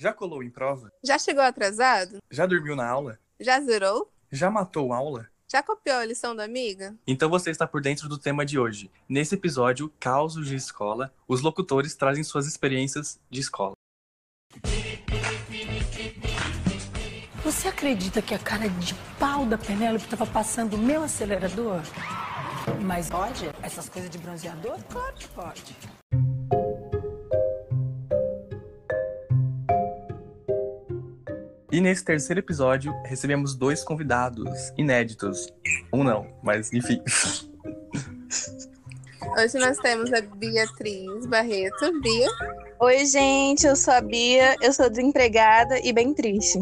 Já 0.00 0.14
colou 0.14 0.42
em 0.42 0.48
prova? 0.48 0.90
Já 1.04 1.18
chegou 1.18 1.42
atrasado? 1.42 2.20
Já 2.30 2.46
dormiu 2.46 2.74
na 2.74 2.88
aula? 2.88 3.18
Já 3.38 3.60
zerou? 3.60 4.10
Já 4.32 4.50
matou 4.50 4.94
aula? 4.94 5.28
Já 5.46 5.62
copiou 5.62 5.98
a 5.98 6.06
lição 6.06 6.34
da 6.34 6.42
amiga? 6.42 6.96
Então 7.06 7.28
você 7.28 7.50
está 7.50 7.66
por 7.66 7.82
dentro 7.82 8.08
do 8.08 8.16
tema 8.16 8.46
de 8.46 8.58
hoje. 8.58 8.90
Nesse 9.06 9.34
episódio, 9.34 9.92
Causos 10.00 10.48
de 10.48 10.56
Escola, 10.56 11.12
os 11.28 11.42
locutores 11.42 11.94
trazem 11.94 12.24
suas 12.24 12.46
experiências 12.46 13.20
de 13.28 13.40
escola. 13.40 13.74
Você 17.44 17.68
acredita 17.68 18.22
que 18.22 18.32
a 18.32 18.38
cara 18.38 18.70
de 18.70 18.94
pau 19.18 19.44
da 19.44 19.58
Penélope 19.58 20.04
estava 20.04 20.24
passando 20.24 20.76
o 20.76 20.78
meu 20.78 21.02
acelerador? 21.02 21.82
Mas 22.80 23.10
pode? 23.10 23.50
Essas 23.62 23.90
coisas 23.90 24.08
de 24.08 24.16
bronzeador? 24.16 24.82
Claro 24.84 25.14
que 25.14 25.28
pode. 25.28 25.76
E 31.72 31.80
nesse 31.80 32.04
terceiro 32.04 32.40
episódio, 32.40 32.92
recebemos 33.04 33.54
dois 33.54 33.84
convidados 33.84 34.72
inéditos. 34.76 35.52
Um 35.92 36.02
não, 36.02 36.26
mas 36.42 36.72
enfim. 36.72 37.00
Hoje 39.38 39.58
nós 39.58 39.78
temos 39.78 40.12
a 40.12 40.20
Beatriz 40.20 41.26
Barreto. 41.26 42.00
Bia. 42.00 42.28
Oi, 42.80 43.06
gente, 43.06 43.66
eu 43.66 43.76
sou 43.76 43.94
a 43.94 44.00
Bia, 44.00 44.56
eu 44.60 44.72
sou 44.72 44.90
desempregada 44.90 45.78
e 45.86 45.92
bem 45.92 46.12
triste. 46.12 46.58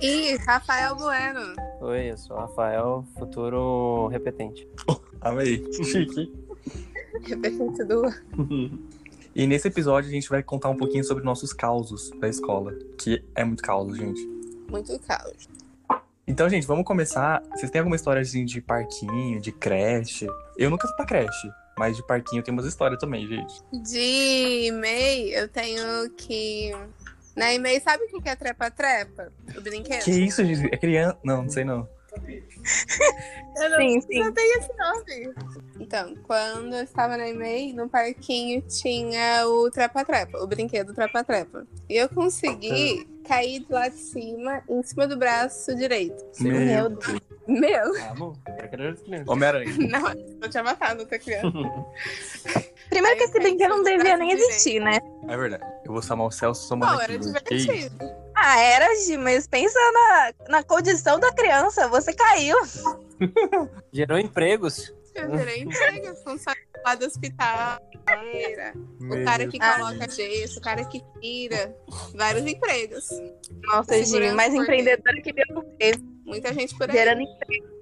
E 0.00 0.36
Rafael 0.46 0.94
Bueno. 0.96 1.54
Oi, 1.80 2.10
eu 2.10 2.18
sou 2.18 2.36
o 2.36 2.40
Rafael, 2.40 3.06
futuro 3.18 4.08
repetente. 4.08 4.68
Amei. 5.22 5.64
Chique. 5.82 6.30
Repetente 7.22 7.84
do. 7.84 8.02
E 9.34 9.46
nesse 9.46 9.68
episódio 9.68 10.10
a 10.10 10.12
gente 10.12 10.28
vai 10.28 10.42
contar 10.42 10.68
um 10.68 10.76
pouquinho 10.76 11.02
sobre 11.02 11.24
nossos 11.24 11.52
causos 11.52 12.10
da 12.20 12.28
escola, 12.28 12.74
que 12.98 13.24
é 13.34 13.44
muito 13.44 13.62
causo, 13.62 13.94
gente. 13.94 14.20
Muito 14.68 14.98
caos. 15.00 15.48
Então, 16.26 16.48
gente, 16.48 16.66
vamos 16.66 16.84
começar. 16.84 17.42
Vocês 17.50 17.70
têm 17.70 17.80
alguma 17.80 17.96
história 17.96 18.20
assim, 18.20 18.44
de 18.44 18.60
parquinho, 18.60 19.40
de 19.40 19.50
creche? 19.50 20.26
Eu 20.56 20.70
nunca 20.70 20.86
fui 20.86 20.96
pra 20.96 21.06
creche, 21.06 21.50
mas 21.78 21.96
de 21.96 22.06
parquinho 22.06 22.42
tem 22.42 22.52
umas 22.52 22.66
histórias 22.66 23.00
também, 23.00 23.26
gente. 23.26 23.54
De 23.72 24.70
MEI, 24.72 25.34
eu 25.34 25.48
tenho 25.48 26.10
que. 26.10 26.70
Na 27.34 27.52
EMEI, 27.54 27.80
sabe 27.80 28.04
o 28.04 28.20
que 28.20 28.28
é 28.28 28.36
trepa-trepa? 28.36 29.32
O 29.56 29.60
brinquedo? 29.62 30.04
Que 30.04 30.10
isso, 30.10 30.44
gente? 30.44 30.72
É 30.72 30.76
criança? 30.76 31.18
Não, 31.24 31.42
não 31.42 31.50
sei 31.50 31.64
não. 31.64 31.88
Eu 33.56 33.70
não, 33.70 33.78
Sim, 33.78 34.00
sim. 34.00 34.18
não 34.20 34.32
tenho 34.32 34.58
esse 34.58 34.70
nome. 34.76 35.34
Então, 35.78 36.14
quando 36.22 36.74
eu 36.74 36.84
estava 36.84 37.16
na 37.16 37.28
EMEI, 37.28 37.72
no 37.72 37.88
parquinho 37.88 38.62
tinha 38.62 39.46
o 39.46 39.70
trepa-trepa, 39.70 40.38
o 40.38 40.46
brinquedo 40.46 40.94
trepa-trepa. 40.94 41.66
E 41.88 41.96
eu 41.96 42.08
consegui 42.08 43.06
cair 43.24 43.60
de 43.60 43.72
lá 43.72 43.88
de 43.88 43.98
cima, 43.98 44.62
em 44.68 44.82
cima 44.82 45.06
do 45.06 45.16
braço 45.16 45.74
direito. 45.74 46.24
Meu 46.40 46.88
Deus. 46.88 47.20
Meu, 47.46 47.92
Ah, 48.02 48.14
bom. 48.14 48.34
Homem-Aranha. 49.26 49.74
não, 49.90 50.08
eu 50.40 50.48
tinha 50.48 50.62
matado 50.62 51.00
outra 51.00 51.18
criança. 51.18 51.48
Primeiro 52.88 53.16
que 53.16 53.24
esse 53.24 53.38
brinquedo 53.40 53.70
não 53.70 53.82
devia 53.82 54.16
nem 54.16 54.32
existir, 54.32 54.80
né? 54.80 54.98
É 55.28 55.36
verdade. 55.36 55.64
Eu 55.84 55.92
vou 55.92 56.02
chamar 56.02 56.26
o 56.26 56.30
Celso 56.30 56.62
Pô, 56.62 56.68
somando 56.68 57.00
era 57.00 57.18
divertido. 57.18 57.98
Ah, 58.36 58.58
era, 58.60 58.94
Gi, 58.96 59.16
mas 59.16 59.46
pensa 59.46 59.78
na, 59.92 60.32
na 60.48 60.62
condição 60.62 61.18
da 61.18 61.32
criança. 61.32 61.88
Você 61.88 62.12
caiu. 62.12 62.56
Gerou 63.92 64.18
empregos. 64.18 64.92
Eu 65.14 65.30
virei 65.36 65.62
emprego, 65.62 66.14
funcionário 66.24 66.62
lá 66.84 66.94
do 66.94 67.04
hospital. 67.06 67.78
O 69.00 69.24
cara 69.24 69.46
que 69.46 69.58
coloca 69.58 70.10
gesso, 70.10 70.58
o 70.58 70.62
cara 70.62 70.84
que 70.84 71.02
tira. 71.20 71.74
Vários 72.14 72.46
empregos. 72.46 73.08
Nossa, 73.62 74.02
Gi, 74.04 74.32
mais 74.32 74.54
empreendedora 74.54 75.20
que 75.22 75.32
Deus 75.32 75.64
fez. 75.80 75.96
Muita 76.24 76.52
gente 76.52 76.76
por 76.76 76.88
aí. 76.88 76.96
Gerando 76.96 77.22
emprego. 77.22 77.72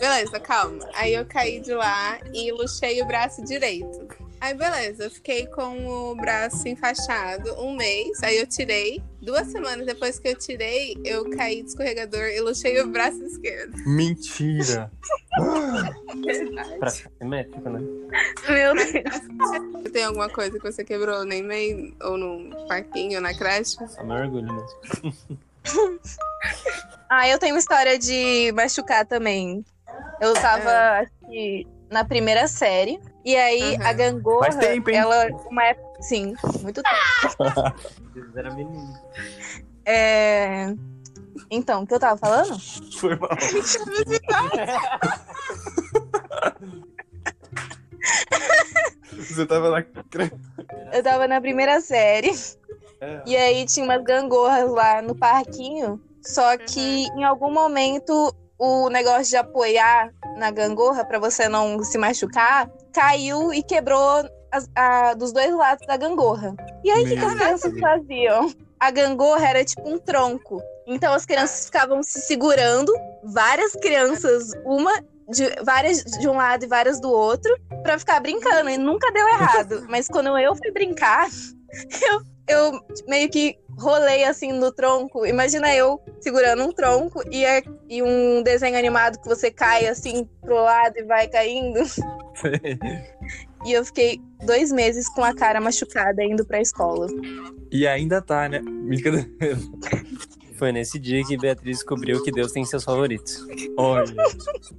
Beleza, 0.00 0.40
calma. 0.40 0.88
Aí 0.94 1.14
eu 1.14 1.24
caí 1.24 1.60
de 1.60 1.72
lá 1.72 2.18
e 2.32 2.52
luxei 2.52 3.00
o 3.02 3.06
braço 3.06 3.44
direito. 3.44 4.08
Aí 4.40 4.54
beleza, 4.54 5.04
eu 5.04 5.10
fiquei 5.10 5.46
com 5.46 5.86
o 5.86 6.14
braço 6.14 6.66
enfaixado 6.66 7.52
um 7.60 7.76
mês, 7.76 8.22
aí 8.22 8.38
eu 8.38 8.46
tirei. 8.46 9.02
Duas 9.20 9.48
semanas 9.48 9.84
depois 9.84 10.18
que 10.18 10.28
eu 10.28 10.34
tirei, 10.34 10.96
eu 11.04 11.28
caí 11.36 11.62
de 11.62 11.68
escorregador 11.68 12.22
e 12.22 12.40
luxei 12.40 12.80
o 12.80 12.86
braço 12.86 13.22
esquerdo. 13.22 13.76
Mentira. 13.84 14.90
Pra 16.78 16.88
simétrico, 16.88 17.68
né? 17.68 17.80
Meu 18.48 18.74
Deus. 18.74 19.92
Tem 19.92 20.04
alguma 20.04 20.30
coisa 20.30 20.58
que 20.58 20.72
você 20.72 20.82
quebrou 20.84 21.22
no 21.26 21.34
e-mail, 21.34 21.94
ou 22.00 22.16
no 22.16 22.66
parquinho, 22.66 23.16
ou 23.16 23.20
na 23.20 23.34
creche? 23.36 23.76
Só 23.88 24.02
meu 24.02 24.16
orgulho 24.16 24.54
mesmo. 24.54 25.38
Ah, 27.12 27.28
eu 27.28 27.38
tenho 27.40 27.54
uma 27.54 27.58
história 27.58 27.98
de 27.98 28.52
machucar 28.52 29.04
também. 29.04 29.64
Eu 30.20 30.32
tava, 30.34 30.70
acho 31.00 31.10
que, 31.28 31.66
na 31.90 32.04
primeira 32.04 32.46
série. 32.46 33.00
E 33.24 33.36
aí, 33.36 33.74
Uhum. 33.74 33.84
a 33.86 33.92
gangorra, 33.92 34.52
Faz 34.52 34.56
tempo, 34.56 34.90
hein? 34.90 34.96
ela... 34.96 35.26
Uma 35.50 35.64
época... 35.64 36.02
Sim, 36.02 36.34
muito 36.62 36.80
tempo. 36.80 37.74
Era 38.36 38.50
menino. 38.54 38.94
É... 39.84 40.72
Então, 41.50 41.82
o 41.82 41.86
que 41.86 41.94
eu 41.94 41.98
tava 41.98 42.16
falando? 42.16 42.56
Foi 42.98 43.16
mal. 43.16 43.30
Você 49.18 49.46
tava 49.46 49.70
na. 49.70 49.84
Eu 50.92 51.02
tava 51.02 51.26
na 51.28 51.40
primeira 51.40 51.80
série. 51.80 52.32
É. 53.00 53.22
E 53.26 53.36
aí 53.36 53.64
tinha 53.66 53.84
umas 53.84 54.02
gangorras 54.02 54.70
lá 54.70 55.00
no 55.02 55.14
parquinho. 55.14 56.00
Só 56.22 56.56
que 56.58 57.06
em 57.16 57.24
algum 57.24 57.50
momento 57.50 58.34
o 58.58 58.90
negócio 58.90 59.24
de 59.30 59.36
apoiar 59.36 60.10
na 60.36 60.50
gangorra 60.50 61.04
pra 61.04 61.18
você 61.18 61.48
não 61.48 61.82
se 61.82 61.96
machucar 61.96 62.68
caiu 62.92 63.54
e 63.54 63.62
quebrou 63.62 64.22
a- 64.76 65.14
dos 65.14 65.32
dois 65.32 65.54
lados 65.54 65.86
da 65.86 65.96
gangorra. 65.96 66.54
E 66.84 66.90
aí 66.90 67.04
o 67.04 67.06
que, 67.08 67.16
que 67.16 67.24
as 67.24 67.34
crianças 67.34 67.80
faziam? 67.80 68.52
A 68.78 68.90
gangorra 68.90 69.48
era 69.48 69.64
tipo 69.64 69.88
um 69.88 69.98
tronco. 69.98 70.60
Então 70.86 71.12
as 71.14 71.24
crianças 71.24 71.66
ficavam 71.66 72.02
se 72.02 72.20
segurando, 72.20 72.92
várias 73.24 73.72
crianças, 73.72 74.50
uma 74.64 74.92
de 75.28 75.48
várias 75.64 76.02
de 76.02 76.28
um 76.28 76.34
lado 76.36 76.64
e 76.64 76.68
várias 76.68 77.00
do 77.00 77.10
outro, 77.10 77.54
pra 77.82 77.98
ficar 77.98 78.20
brincando. 78.20 78.68
E 78.68 78.76
nunca 78.76 79.10
deu 79.12 79.26
errado. 79.28 79.86
Mas 79.88 80.08
quando 80.08 80.36
eu 80.36 80.54
fui 80.56 80.70
brincar, 80.72 81.28
eu, 82.02 82.20
eu 82.50 82.80
meio 83.08 83.28
que 83.30 83.56
rolei 83.78 84.24
assim 84.24 84.52
no 84.52 84.70
tronco. 84.72 85.24
Imagina 85.24 85.74
eu 85.74 86.00
segurando 86.20 86.62
um 86.64 86.72
tronco 86.72 87.22
e, 87.30 87.44
é- 87.44 87.62
e 87.88 88.02
um 88.02 88.42
desenho 88.42 88.76
animado 88.78 89.18
que 89.20 89.28
você 89.28 89.50
cai 89.50 89.86
assim 89.86 90.28
pro 90.42 90.54
lado 90.56 90.94
e 90.98 91.04
vai 91.04 91.28
caindo. 91.28 91.80
E 93.62 93.72
eu 93.74 93.84
fiquei 93.84 94.18
dois 94.46 94.72
meses 94.72 95.06
com 95.10 95.22
a 95.22 95.34
cara 95.34 95.60
machucada 95.60 96.24
indo 96.24 96.46
pra 96.46 96.62
escola. 96.62 97.06
E 97.70 97.86
ainda 97.86 98.22
tá, 98.22 98.48
né? 98.48 98.62
Foi 100.56 100.72
nesse 100.72 100.98
dia 100.98 101.22
que 101.24 101.36
Beatriz 101.36 101.76
descobriu 101.78 102.22
que 102.22 102.32
Deus 102.32 102.52
tem 102.52 102.64
seus 102.64 102.84
favoritos. 102.84 103.46
Olha. 103.76 104.14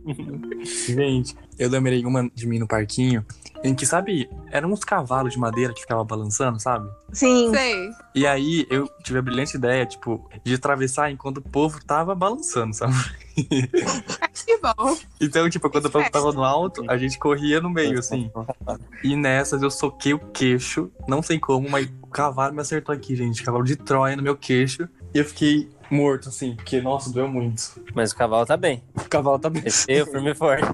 Gente, 0.87 1.35
eu 1.59 1.69
lembrei 1.69 2.03
uma 2.03 2.27
de 2.33 2.47
mim 2.47 2.57
no 2.57 2.67
parquinho, 2.67 3.23
em 3.63 3.75
que, 3.75 3.85
sabe, 3.85 4.29
eram 4.51 4.71
uns 4.71 4.83
cavalos 4.83 5.33
de 5.33 5.39
madeira 5.39 5.73
que 5.73 5.81
ficavam 5.81 6.05
balançando, 6.05 6.59
sabe? 6.59 6.89
Sim. 7.11 7.51
Sei. 7.53 7.89
E 8.15 8.25
aí 8.25 8.65
eu 8.69 8.89
tive 9.03 9.19
a 9.19 9.21
brilhante 9.21 9.55
ideia, 9.55 9.85
tipo, 9.85 10.29
de 10.43 10.55
atravessar 10.55 11.11
enquanto 11.11 11.37
o 11.37 11.41
povo 11.41 11.83
tava 11.85 12.15
balançando, 12.15 12.73
sabe? 12.73 12.93
Que 14.33 14.57
bom. 14.57 14.97
Então, 15.19 15.49
tipo, 15.49 15.69
quando 15.69 15.85
o 15.85 15.91
povo 15.91 16.09
tava 16.09 16.31
no 16.31 16.43
alto, 16.43 16.83
a 16.89 16.97
gente 16.97 17.17
corria 17.17 17.61
no 17.61 17.69
meio, 17.69 17.99
assim. 17.99 18.31
E 19.03 19.15
nessas 19.15 19.61
eu 19.61 19.71
soquei 19.71 20.13
o 20.13 20.19
queixo, 20.19 20.91
não 21.07 21.21
sei 21.21 21.39
como, 21.39 21.69
mas 21.69 21.87
o 22.01 22.07
cavalo 22.07 22.53
me 22.53 22.61
acertou 22.61 22.93
aqui, 22.93 23.15
gente. 23.15 23.43
Cavalo 23.43 23.63
de 23.63 23.75
Troia 23.75 24.15
no 24.15 24.23
meu 24.23 24.35
queixo. 24.35 24.87
E 25.13 25.19
eu 25.19 25.25
fiquei 25.25 25.69
morto, 25.91 26.29
assim, 26.29 26.55
porque, 26.55 26.81
nossa, 26.81 27.11
doeu 27.11 27.27
muito. 27.27 27.81
Mas 27.93 28.11
o 28.11 28.15
cavalo 28.15 28.45
tá 28.45 28.55
bem. 28.55 28.83
O 28.95 29.09
cavalo 29.09 29.37
tá 29.37 29.49
bem. 29.49 29.63
Eu, 29.87 30.05
firme 30.07 30.31
e 30.31 30.35
forte. 30.35 30.65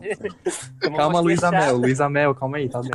Calma, 0.96 1.20
Luísa 1.20 1.52
Mel, 1.52 1.78
Luísa 1.78 2.10
Mel, 2.10 2.36
calma 2.36 2.58
aí, 2.58 2.70
tá 2.70 2.80
bem. 2.82 2.92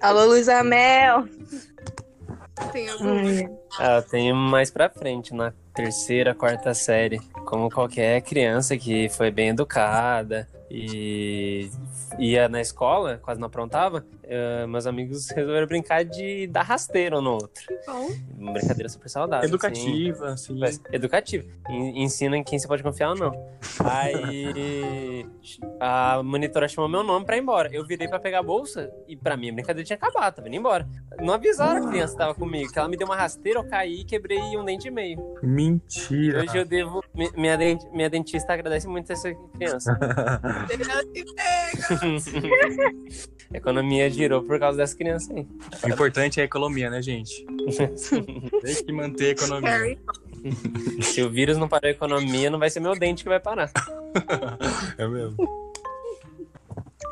Alô, 0.00 0.26
Luísa 0.26 0.62
Mel. 0.62 1.28
Tem 2.72 2.88
algum. 2.88 3.58
Ah, 3.78 4.02
tenho 4.02 4.34
mais 4.34 4.70
pra 4.70 4.90
frente, 4.90 5.34
na 5.34 5.52
terceira, 5.74 6.34
quarta 6.34 6.74
série. 6.74 7.18
Como 7.46 7.70
qualquer 7.70 8.20
criança 8.22 8.76
que 8.76 9.08
foi 9.08 9.30
bem 9.30 9.48
educada 9.50 10.48
e 10.70 11.70
ia 12.18 12.48
na 12.48 12.60
escola, 12.60 13.18
quase 13.22 13.40
não 13.40 13.46
aprontava, 13.46 14.04
eh, 14.30 14.66
meus 14.66 14.86
amigos 14.86 15.28
resolveram 15.30 15.66
brincar 15.66 16.04
de 16.04 16.46
dar 16.46 16.62
rasteiro 16.62 17.18
um 17.18 17.20
no 17.22 17.32
outro. 17.32 17.66
Que 17.66 17.78
bom. 17.86 18.08
Uma 18.38 18.52
brincadeira 18.52 18.88
super 18.88 19.08
saudável. 19.08 19.46
Educativa, 20.92 21.48
assim. 21.48 21.50
En- 21.68 22.02
Ensina 22.04 22.36
em 22.36 22.44
quem 22.44 22.58
você 22.58 22.68
pode 22.68 22.82
confiar 22.82 23.10
ou 23.10 23.16
não. 23.16 23.32
Aí 23.84 25.26
a 25.80 26.22
monitora 26.22 26.68
chamou 26.68 26.88
meu 26.88 27.02
nome 27.02 27.26
pra 27.26 27.36
ir 27.36 27.40
embora. 27.40 27.68
Eu 27.72 27.84
virei 27.84 28.06
pra 28.08 28.18
pegar 28.20 28.38
a 28.38 28.42
bolsa 28.42 28.90
e 29.08 29.16
pra 29.16 29.36
mim 29.36 29.50
a 29.50 29.52
brincadeira 29.52 29.84
tinha 29.84 29.96
acabado, 29.96 30.36
tava 30.36 30.46
indo 30.48 30.56
embora. 30.56 30.88
Não 31.20 31.34
avisaram 31.34 31.86
a 31.86 31.90
criança 31.90 32.12
que 32.14 32.18
tava 32.18 32.34
comigo, 32.34 32.72
que 32.72 32.78
ela 32.78 32.88
me 32.88 32.96
deu 32.96 33.06
uma 33.06 33.16
rasteira, 33.16 33.58
eu 33.58 33.64
caí 33.68 34.00
e 34.00 34.04
quebrei 34.04 34.38
um 34.56 34.64
dente 34.64 34.86
e 34.88 34.90
meio. 34.90 35.18
Mentira. 35.42 36.40
Hoje 36.42 36.56
eu 36.56 36.64
devo. 36.64 37.02
mi- 37.14 37.30
Minha, 37.36 37.58
minha 37.92 38.08
dentista 38.10 38.52
agradece 38.52 38.86
muito 38.86 39.12
essa 39.12 39.34
criança. 39.56 39.98
Economia 43.52 44.08
girou 44.20 44.42
por 44.42 44.58
causa 44.58 44.76
dessa 44.76 44.96
criança 44.96 45.32
aí. 45.32 45.46
O 45.84 45.88
importante 45.88 46.38
é 46.40 46.42
a 46.42 46.46
economia, 46.46 46.90
né, 46.90 47.02
gente? 47.02 47.44
Tem 48.62 48.84
que 48.84 48.92
manter 48.92 49.26
a 49.26 49.30
economia. 49.30 49.98
Se 51.02 51.22
o 51.22 51.30
vírus 51.30 51.58
não 51.58 51.68
parar 51.68 51.88
a 51.88 51.90
economia, 51.90 52.50
não 52.50 52.58
vai 52.58 52.70
ser 52.70 52.80
meu 52.80 52.98
dente 52.98 53.22
que 53.22 53.28
vai 53.28 53.40
parar. 53.40 53.70
É 54.96 55.06
mesmo. 55.06 55.36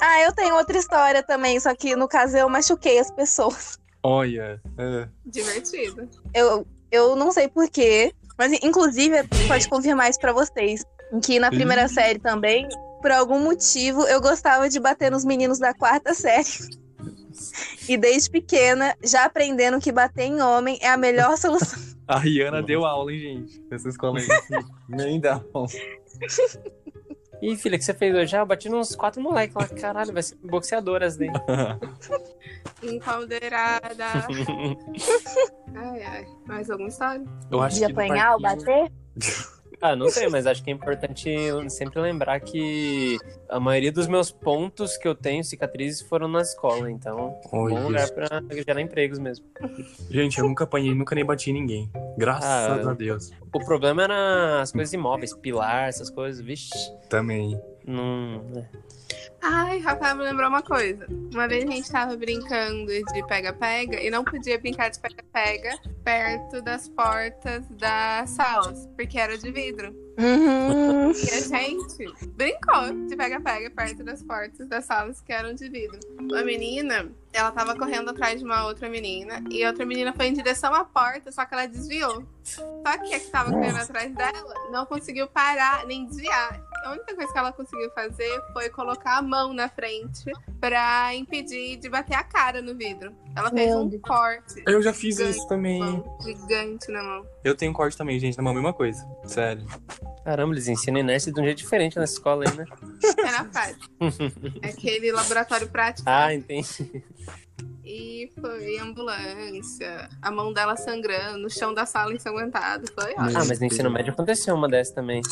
Ah, 0.01 0.23
eu 0.23 0.33
tenho 0.33 0.55
outra 0.55 0.79
história 0.79 1.23
também, 1.23 1.59
só 1.59 1.75
que 1.75 1.97
no 1.97 2.07
caso 2.07 2.37
eu 2.37 2.49
machuquei 2.49 2.99
as 2.99 3.11
pessoas. 3.11 3.79
Olha. 4.03 4.61
é. 4.79 5.09
Divertido. 5.27 6.09
Eu, 6.33 6.67
eu 6.91 7.17
não 7.17 7.33
sei 7.33 7.49
porquê, 7.49 8.15
mas 8.39 8.53
inclusive 8.63 9.17
pode 9.47 9.69
confirmar 9.69 10.09
isso 10.09 10.21
pra 10.21 10.33
vocês. 10.33 10.85
Que 11.23 11.41
na 11.41 11.51
primeira 11.51 11.89
série 11.89 12.19
também, 12.19 12.69
por 13.01 13.11
algum 13.11 13.41
motivo, 13.41 14.03
eu 14.07 14.21
gostava 14.21 14.69
de 14.69 14.79
bater 14.79 15.11
nos 15.11 15.25
meninos 15.25 15.59
da 15.59 15.75
quarta 15.75 16.15
série. 16.15 16.47
E 17.89 17.97
desde 17.97 18.31
pequena, 18.31 18.95
já 19.05 19.25
aprendendo 19.25 19.81
que 19.81 19.91
bater 19.93 20.25
em 20.25 20.41
homem 20.43 20.79
é 20.81 20.89
a 20.89 20.97
melhor 20.97 21.37
solução. 21.39 21.79
A 22.07 22.19
Rihanna 22.19 22.63
deu 22.63 22.85
aula, 22.87 23.13
hein, 23.13 23.19
gente? 23.19 23.63
Nessa 23.71 23.89
escola 23.89 24.19
aí. 24.19 24.27
Nem 24.89 25.21
dá. 25.21 25.41
Ih, 27.41 27.57
filha, 27.57 27.77
o 27.77 27.79
que 27.79 27.85
você 27.85 27.95
fez 27.95 28.13
hoje? 28.17 28.35
Ah, 28.37 28.41
eu 28.41 28.47
bati 28.47 28.69
nos 28.69 28.97
quatro 28.97 29.23
moleques 29.23 29.55
lá. 29.55 29.69
Caralho, 29.69 30.13
vai 30.13 30.23
ser 30.25 30.35
boxeadoras 30.43 31.17
daí. 31.17 31.29
Empoderada. 32.83 34.05
Ai, 35.77 36.03
ai. 36.03 36.27
Mais 36.47 36.69
alguma 36.69 36.89
história? 36.89 37.25
Eu 37.51 37.61
acho 37.63 37.77
De 37.79 37.87
que 37.87 37.93
apanhar 37.93 38.35
ou 38.35 38.41
bater. 38.41 38.91
Ah, 39.81 39.95
não 39.95 40.09
sei, 40.11 40.29
mas 40.29 40.47
acho 40.47 40.63
que 40.65 40.71
é 40.71 40.73
importante 40.73 41.31
sempre 41.69 42.01
lembrar 42.01 42.41
que 42.41 43.17
a 43.49 43.61
maioria 43.61 43.93
dos 43.93 44.09
meus 44.09 44.31
pontos 44.31 44.97
que 44.97 45.07
eu 45.07 45.15
tenho, 45.15 45.45
cicatrizes, 45.45 46.03
foram 46.03 46.27
na 46.27 46.41
escola. 46.41 46.91
Então, 46.91 47.39
Oi, 47.53 47.71
bom 47.73 47.85
lugar 47.85 48.11
pra 48.11 48.43
gerar 48.67 48.81
empregos 48.81 49.19
mesmo. 49.21 49.47
Gente, 50.11 50.39
eu 50.39 50.45
nunca 50.49 50.65
apanhei, 50.65 50.93
nunca 50.95 51.15
nem 51.15 51.25
bati 51.25 51.51
em 51.51 51.55
ninguém. 51.55 51.91
Graças 52.17 52.45
Ah, 52.87 52.91
a 52.91 52.95
Deus. 52.95 53.31
O 53.55 53.65
problema 53.65 54.03
era 54.03 54.61
as 54.63 54.73
coisas 54.73 54.93
imóveis, 54.93 55.33
pilar, 55.35 55.89
essas 55.89 56.11
coisas. 56.11 56.45
Vixe, 56.45 56.71
Também. 57.09 57.61
não. 57.87 58.43
Ai, 59.41 59.79
Rafael 59.79 60.17
me 60.17 60.25
lembrou 60.25 60.49
uma 60.49 60.63
coisa. 60.63 61.07
Uma 61.33 61.47
vez 61.47 61.65
a 61.65 61.71
gente 61.71 61.91
tava 61.91 62.17
brincando 62.17 62.87
de 62.87 63.27
pega-pega 63.27 64.01
e 64.01 64.11
não 64.11 64.25
podia 64.25 64.59
brincar 64.59 64.91
de 64.91 64.99
pega-pega 64.99 65.79
perto 66.05 66.61
das 66.63 66.89
portas 66.89 67.65
das 67.71 68.31
salas, 68.31 68.89
porque 68.97 69.19
era 69.19 69.39
de 69.39 69.51
vidro. 69.51 69.95
Uhum. 70.19 71.13
E 71.13 71.31
a 71.31 71.41
gente 71.41 72.29
brincou 72.31 73.07
de 73.07 73.15
pega-pega 73.15 73.71
perto 73.71 74.03
das 74.03 74.23
portas 74.23 74.67
das 74.67 74.85
salas 74.85 75.21
que 75.21 75.33
eram 75.33 75.55
de 75.55 75.69
vidro. 75.69 76.01
Uma 76.19 76.43
menina, 76.43 77.09
ela 77.33 77.53
tava 77.53 77.77
correndo 77.77 78.11
atrás 78.11 78.41
de 78.41 78.45
uma 78.45 78.67
outra 78.67 78.89
menina 78.89 79.45
e 79.49 79.63
a 79.63 79.69
outra 79.69 79.87
menina 79.87 80.13
foi 80.13 80.27
em 80.27 80.33
direção 80.33 80.75
à 80.75 80.85
porta, 80.85 81.31
só 81.31 81.45
que 81.45 81.55
ela 81.55 81.67
desviou. 81.67 82.27
Só 82.43 82.99
que 82.99 83.15
a 83.15 83.21
que 83.21 83.31
tava 83.31 83.53
correndo 83.53 83.77
atrás 83.77 84.13
dela 84.13 84.55
não 84.73 84.85
conseguiu 84.87 85.29
parar 85.29 85.87
nem 85.87 86.07
desviar. 86.07 86.61
A 86.85 86.93
única 86.93 87.15
coisa 87.15 87.33
que 87.33 87.39
ela 87.39 87.53
conseguiu 87.53 87.91
fazer 87.91 88.41
foi 88.53 88.71
colocar 88.71 89.19
a 89.19 89.23
mão 89.23 89.53
na 89.53 89.69
frente 89.69 90.31
pra 90.61 91.15
impedir 91.15 91.77
de 91.77 91.89
bater 91.89 92.15
a 92.15 92.23
cara 92.25 92.63
no 92.63 92.75
vidro. 92.77 93.13
Ela 93.37 93.51
fez 93.51 93.69
Meu 93.71 93.81
um 93.81 93.89
Deus. 93.89 94.03
corte. 94.03 94.63
Eu 94.67 94.81
já 94.83 94.93
fiz 94.93 95.19
isso 95.19 95.47
também. 95.49 95.79
mão, 95.81 96.19
gigante 96.23 96.91
na 96.91 97.03
mão. 97.03 97.27
Eu 97.45 97.55
tenho 97.55 97.73
corte 97.73 97.97
também, 97.97 98.19
gente, 98.19 98.37
na 98.37 98.43
mão, 98.43 98.55
mesma 98.55 98.73
coisa. 98.73 99.07
Sério. 99.25 99.67
Caramba, 100.25 100.55
eles 100.55 100.69
ensinam 100.69 101.01
inércia 101.01 101.33
de 101.33 101.41
um 101.41 101.45
jeito 101.45 101.59
diferente 101.59 101.99
nessa 101.99 102.13
escola 102.15 102.45
aí, 102.49 102.57
né? 102.57 102.65
É 103.19 103.31
na 103.31 103.45
fase. 103.47 103.77
Aquele 104.63 105.11
laboratório 105.13 105.69
prático. 105.69 106.09
Ah, 106.09 106.35
entendi. 106.35 107.03
E 107.85 108.31
foi 108.39 108.79
ambulância, 108.79 110.11
a 110.21 110.31
mão 110.31 110.53
dela 110.53 110.77
sangrando, 110.77 111.39
no 111.39 111.49
chão 111.49 111.73
da 111.73 111.87
sala 111.87 112.13
ensanguentado. 112.13 112.85
Foi 112.93 113.13
ótimo. 113.13 113.39
Ah, 113.39 113.45
mas 113.47 113.59
no 113.59 113.65
ensino 113.65 113.91
médio 113.91 114.13
aconteceu 114.13 114.55
uma 114.55 114.69
dessas 114.69 114.93
também. 114.93 115.23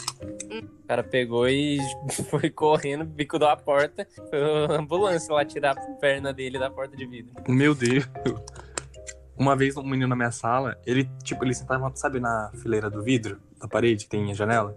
O 0.51 0.87
cara 0.89 1.05
pegou 1.05 1.47
e 1.47 1.79
foi 2.31 2.49
correndo, 2.49 3.05
bicudou 3.05 3.49
a 3.49 3.57
porta. 3.57 4.09
Foi 4.31 4.41
a 4.41 4.81
ambulância 4.81 5.35
lá 5.35 5.45
tirar 5.45 5.77
a 5.77 5.81
perna 5.97 6.33
dele 6.33 6.59
da 6.59 6.71
porta 6.71 6.97
de 6.97 7.07
vidro. 7.07 7.35
Meu 7.47 7.75
Deus. 7.75 8.09
Uma 9.37 9.55
vez 9.55 9.77
um 9.77 9.83
menino 9.83 10.09
na 10.09 10.17
minha 10.17 10.31
sala, 10.31 10.79
ele, 10.87 11.07
tipo, 11.23 11.45
ele 11.45 11.53
sentava, 11.53 11.93
sabe, 11.95 12.19
na 12.19 12.51
fileira 12.55 12.89
do 12.89 13.03
vidro, 13.03 13.39
da 13.61 13.69
parede, 13.69 14.05
que 14.05 14.11
tem 14.11 14.31
a 14.31 14.35
janela. 14.35 14.75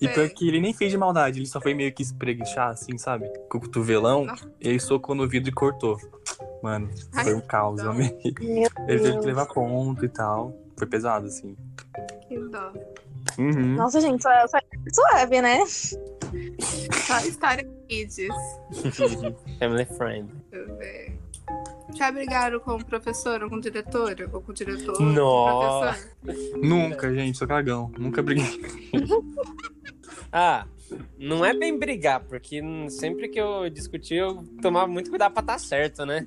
E 0.00 0.08
pior 0.08 0.28
que 0.30 0.48
ele 0.48 0.60
nem 0.60 0.72
fez 0.72 0.90
de 0.92 0.96
maldade, 0.96 1.40
ele 1.40 1.46
só 1.46 1.60
foi 1.60 1.74
meio 1.74 1.92
que 1.92 2.02
espreguichar, 2.02 2.68
assim, 2.68 2.96
sabe? 2.96 3.28
Com 3.50 3.58
o 3.58 3.60
cotovelão, 3.60 4.24
Nossa. 4.24 4.50
e 4.60 4.70
aí 4.70 4.80
socou 4.80 5.14
no 5.14 5.28
vidro 5.28 5.50
e 5.50 5.52
cortou. 5.52 5.98
Mano, 6.62 6.90
foi 7.12 7.34
um 7.34 7.40
caos, 7.40 7.80
Ai, 7.80 7.86
amei. 7.86 8.18
Ele 8.24 9.00
teve 9.00 9.18
que 9.18 9.26
levar 9.26 9.46
ponto 9.46 10.04
e 10.04 10.08
tal. 10.08 10.54
Foi 10.76 10.86
pesado, 10.86 11.26
assim. 11.26 11.56
Que 12.26 12.38
dó. 12.38 12.72
Uhum. 13.38 13.74
Nossa, 13.76 14.00
gente, 14.00 14.22
só, 14.22 14.30
só 14.48 14.58
suave, 14.92 15.40
né? 15.40 15.64
Só 15.66 17.18
história 17.20 17.68
kids. 17.88 18.28
Family 19.58 19.84
friend. 19.96 20.30
Deixa 20.50 20.70
eu 20.70 20.76
ver. 20.76 21.18
Já 21.94 22.12
brigaram 22.12 22.60
com 22.60 22.74
o 22.74 22.84
professor 22.84 23.42
ou 23.42 23.48
com 23.48 23.56
o 23.56 23.60
diretor? 23.60 24.28
Ou 24.32 24.40
com 24.42 24.52
o 24.52 24.54
diretor? 24.54 25.00
Nossa. 25.00 25.98
Professor? 26.22 26.58
Nunca, 26.58 27.14
gente, 27.14 27.38
sou 27.38 27.48
cagão. 27.48 27.90
Nunca 27.98 28.22
briguei. 28.22 28.60
Ah, 30.30 30.66
não 31.18 31.44
é 31.44 31.54
bem 31.54 31.78
brigar, 31.78 32.20
porque 32.20 32.62
sempre 32.90 33.28
que 33.28 33.40
eu 33.40 33.68
discuti, 33.68 34.14
eu 34.14 34.44
tomava 34.62 34.86
muito 34.86 35.10
cuidado 35.10 35.32
pra 35.32 35.40
estar 35.42 35.58
certo, 35.58 36.04
né? 36.06 36.26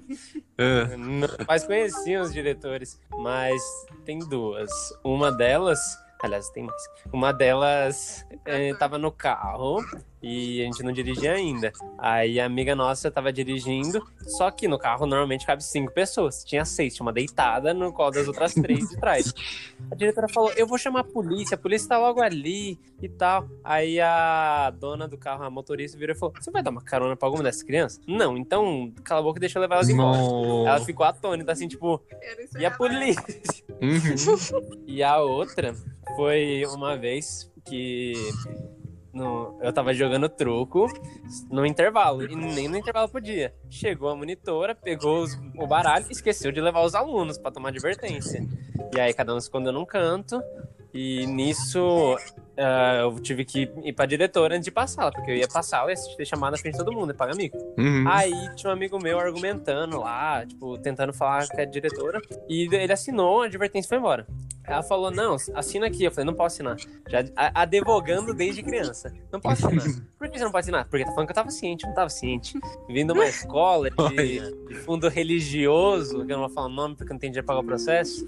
É. 0.58 0.96
Meus 0.98 1.36
pais 1.38 1.63
conheciam 1.63 2.24
os 2.24 2.34
diretores, 2.34 3.00
mas 3.18 3.62
tem 4.06 4.19
duas. 4.19 4.69
Uma 5.04 5.31
delas, 5.31 5.80
aliás, 6.23 6.50
tem 6.50 6.63
mais. 6.63 6.83
Uma 7.12 7.31
delas 7.31 8.25
eh, 8.45 8.73
tava 8.75 8.97
no 8.97 9.12
carro 9.12 9.83
e 10.21 10.62
a 10.62 10.65
gente 10.65 10.83
não 10.83 10.91
dirigia 10.91 11.33
ainda. 11.33 11.71
Aí 11.97 12.39
a 12.39 12.45
amiga 12.45 12.75
nossa 12.75 13.09
tava 13.09 13.33
dirigindo, 13.33 14.06
só 14.38 14.51
que 14.51 14.68
no 14.68 14.77
carro 14.77 15.06
normalmente 15.06 15.45
cabe 15.45 15.63
cinco 15.63 15.91
pessoas. 15.91 16.44
Tinha 16.44 16.63
seis, 16.63 16.94
tinha 16.94 17.03
uma 17.03 17.12
deitada 17.12 17.73
no 17.73 17.91
colo 17.91 18.12
das 18.12 18.27
outras 18.27 18.53
três 18.53 18.88
de 18.88 18.97
trás. 18.97 19.34
A 19.89 19.96
diretora 19.96 20.27
falou: 20.29 20.51
Eu 20.55 20.67
vou 20.67 20.77
chamar 20.77 21.00
a 21.00 21.03
polícia, 21.03 21.55
a 21.55 21.57
polícia 21.57 21.89
tá 21.89 21.98
logo 21.98 22.22
ali 22.22 22.79
e 23.01 23.10
tal. 23.10 23.50
Aí 23.63 24.00
a 24.00 24.69
dona 24.69 25.07
do 25.07 25.17
carro, 25.17 25.43
a 25.43 25.50
motorista, 25.50 25.98
virou 25.98 26.15
e 26.15 26.19
falou: 26.19 26.36
Você 26.39 26.51
vai 26.51 26.62
dar 26.62 26.69
uma 26.69 26.84
carona 26.84 27.15
pra 27.15 27.27
alguma 27.27 27.43
dessas 27.43 27.63
crianças? 27.63 28.00
Não, 28.07 28.38
então 28.38 28.93
cala 29.03 29.22
a 29.22 29.24
boca 29.24 29.39
e 29.39 29.41
deixa 29.41 29.57
eu 29.57 29.62
levar 29.62 29.75
elas 29.75 29.89
embora. 29.89 30.19
Ela 30.67 30.79
ficou 30.81 31.05
atônita, 31.05 31.51
assim, 31.51 31.67
tipo, 31.67 32.00
e 32.60 32.65
a 32.65 32.72
polícia? 32.72 33.24
Uhum. 33.81 34.72
E 34.91 35.01
a 35.01 35.19
outra 35.19 35.74
foi 36.15 36.63
uma 36.68 36.98
vez 36.98 37.51
que 37.65 38.13
no- 39.13 39.58
eu 39.62 39.74
tava 39.74 39.94
jogando 39.94 40.30
truco 40.30 40.88
no 41.50 41.65
intervalo, 41.65 42.24
e 42.24 42.36
nem 42.36 42.68
no 42.68 42.77
intervalo 42.77 43.10
podia. 43.10 43.53
Chegou 43.70 44.10
a 44.10 44.15
monitora, 44.15 44.74
pegou 44.74 45.24
os- 45.24 45.38
o 45.58 45.68
baralho 45.68 46.06
e 46.10 46.12
esqueceu 46.12 46.51
de 46.51 46.62
levar 46.62 46.84
os 46.84 46.96
alunos 46.96 47.38
pra 47.38 47.51
tomar 47.51 47.70
advertência. 47.70 48.46
E 48.96 49.00
aí 49.00 49.13
cada 49.13 49.34
um 49.34 49.38
escondeu 49.38 49.72
num 49.74 49.86
canto, 49.86 50.41
e 50.93 51.25
nisso 51.25 52.17
ah, 52.57 52.98
eu 53.01 53.19
tive 53.19 53.43
que 53.43 53.71
ir 53.83 53.93
pra 53.93 54.05
diretora 54.05 54.55
antes 54.55 54.65
de 54.65 54.71
passar, 54.71 55.12
porque 55.12 55.31
eu 55.31 55.36
ia 55.36 55.48
passar, 55.48 55.83
eu 55.83 55.89
ia 55.89 55.95
ser 55.95 56.25
chamado 56.25 56.51
na 56.51 56.57
frente 56.57 56.74
de 56.74 56.83
todo 56.83 56.93
mundo, 56.93 57.12
e 57.12 57.15
pagar 57.15 57.36
mico. 57.36 57.57
Uhum. 57.77 58.05
Aí 58.07 58.33
tinha 58.55 58.69
um 58.69 58.74
amigo 58.74 59.01
meu 59.01 59.19
argumentando 59.19 60.00
lá, 60.00 60.45
tipo, 60.45 60.77
tentando 60.77 61.12
falar 61.12 61.48
com 61.48 61.60
a 61.60 61.65
diretora. 61.65 62.21
E 62.48 62.67
ele 62.71 62.93
assinou, 62.93 63.41
a 63.41 63.45
advertência 63.45 63.89
foi 63.89 63.98
embora. 63.98 64.27
Ela 64.63 64.83
falou, 64.83 65.10
não, 65.10 65.36
assina 65.55 65.88
aqui. 65.88 66.03
Eu 66.03 66.12
falei, 66.12 66.25
não 66.25 66.36
posso 66.36 66.55
assinar. 66.55 66.77
Já 67.10 67.24
advogando 67.53 68.33
desde 68.33 68.62
criança. 68.62 69.12
Não 69.31 69.39
posso 69.39 69.65
assinar. 69.65 69.88
Por 70.17 70.29
que 70.29 70.38
você 70.38 70.43
não 70.43 70.51
pode 70.51 70.65
assinar? 70.65 70.86
Porque 70.86 71.03
tá 71.03 71.12
falando 71.12 71.27
que 71.27 71.31
eu 71.31 71.36
tava 71.36 71.50
ciente, 71.50 71.83
eu 71.83 71.89
não 71.89 71.95
tava 71.95 72.10
ciente. 72.10 72.60
Vindo 72.88 73.12
uma 73.13 73.25
escola 73.25 73.89
de, 73.89 74.39
de 74.67 74.75
fundo 74.75 75.10
religioso, 75.10 76.25
que 76.25 76.31
eu 76.31 76.38
não 76.38 76.45
vou 76.45 76.50
falar 76.50 76.67
o 76.67 76.69
nome 76.69 76.95
porque 76.95 77.12
eu 77.12 77.15
não 77.15 77.19
tenho 77.19 77.31
dinheiro 77.33 77.45
pra 77.45 77.55
pagar 77.55 77.65
o 77.65 77.67
processo. 77.67 78.25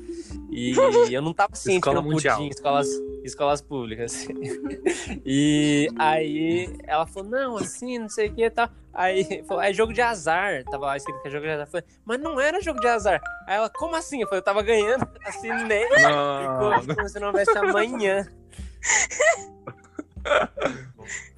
E 0.51 0.73
eu 1.11 1.21
não 1.21 1.33
tava 1.33 1.55
ciente 1.55 1.77
Escola 1.77 1.97
que 1.97 2.03
não 2.03 2.11
mundial. 2.11 2.37
podia 2.37 2.52
escolas 2.55 2.87
escolas 3.23 3.61
públicas. 3.61 4.27
e 5.25 5.89
aí 5.97 6.69
ela 6.85 7.05
falou, 7.07 7.29
não, 7.29 7.57
assim, 7.57 7.97
não 7.97 8.09
sei 8.09 8.27
o 8.27 8.33
que 8.33 8.43
e 8.43 8.49
tal. 8.49 8.69
Aí 8.93 9.43
falou, 9.47 9.63
é 9.63 9.73
jogo 9.73 9.93
de 9.93 10.01
azar. 10.01 10.63
Tava 10.65 10.87
lá 10.87 10.97
escrito 10.97 11.21
que 11.21 11.27
é 11.29 11.31
jogo 11.31 11.45
de 11.45 11.51
azar. 11.51 11.65
Eu 11.65 11.71
falei, 11.71 11.85
mas 12.05 12.19
não 12.19 12.39
era 12.39 12.61
jogo 12.61 12.79
de 12.79 12.87
azar. 12.87 13.21
Aí 13.47 13.55
ela, 13.55 13.69
como 13.69 13.95
assim? 13.95 14.21
Eu 14.21 14.27
falei, 14.27 14.39
eu 14.39 14.43
tava 14.43 14.61
ganhando, 14.61 15.07
assinei. 15.25 15.87
Ficou 15.87 16.95
como 16.95 17.09
se 17.09 17.19
não 17.19 17.27
houvesse 17.27 17.57
amanhã. 17.57 18.27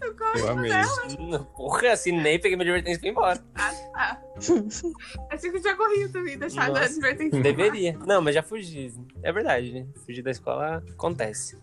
Eu 0.01 0.15
gosto 0.15 0.37
Eu 0.37 0.49
amei. 0.49 0.69
dela. 0.71 1.39
Porra, 1.55 1.91
assinei, 1.93 2.37
peguei 2.37 2.55
meu 2.55 2.63
advertência 2.65 2.97
e 2.97 2.99
fui 3.01 3.09
embora. 3.09 3.43
Ah, 3.55 4.19
Achei 5.31 5.49
que 5.49 5.57
eu 5.57 5.61
tinha 5.61 5.75
corrido 5.75 6.11
também, 6.13 6.37
deixado 6.37 6.69
Nossa. 6.69 6.81
a 6.81 6.85
advertência. 6.85 7.41
Deveria. 7.41 7.97
Não, 8.05 8.21
mas 8.21 8.35
já 8.35 8.43
fugi. 8.43 8.93
É 9.23 9.31
verdade, 9.31 9.71
né? 9.73 9.87
Fugir 10.05 10.21
da 10.21 10.31
escola 10.31 10.83
acontece. 10.93 11.57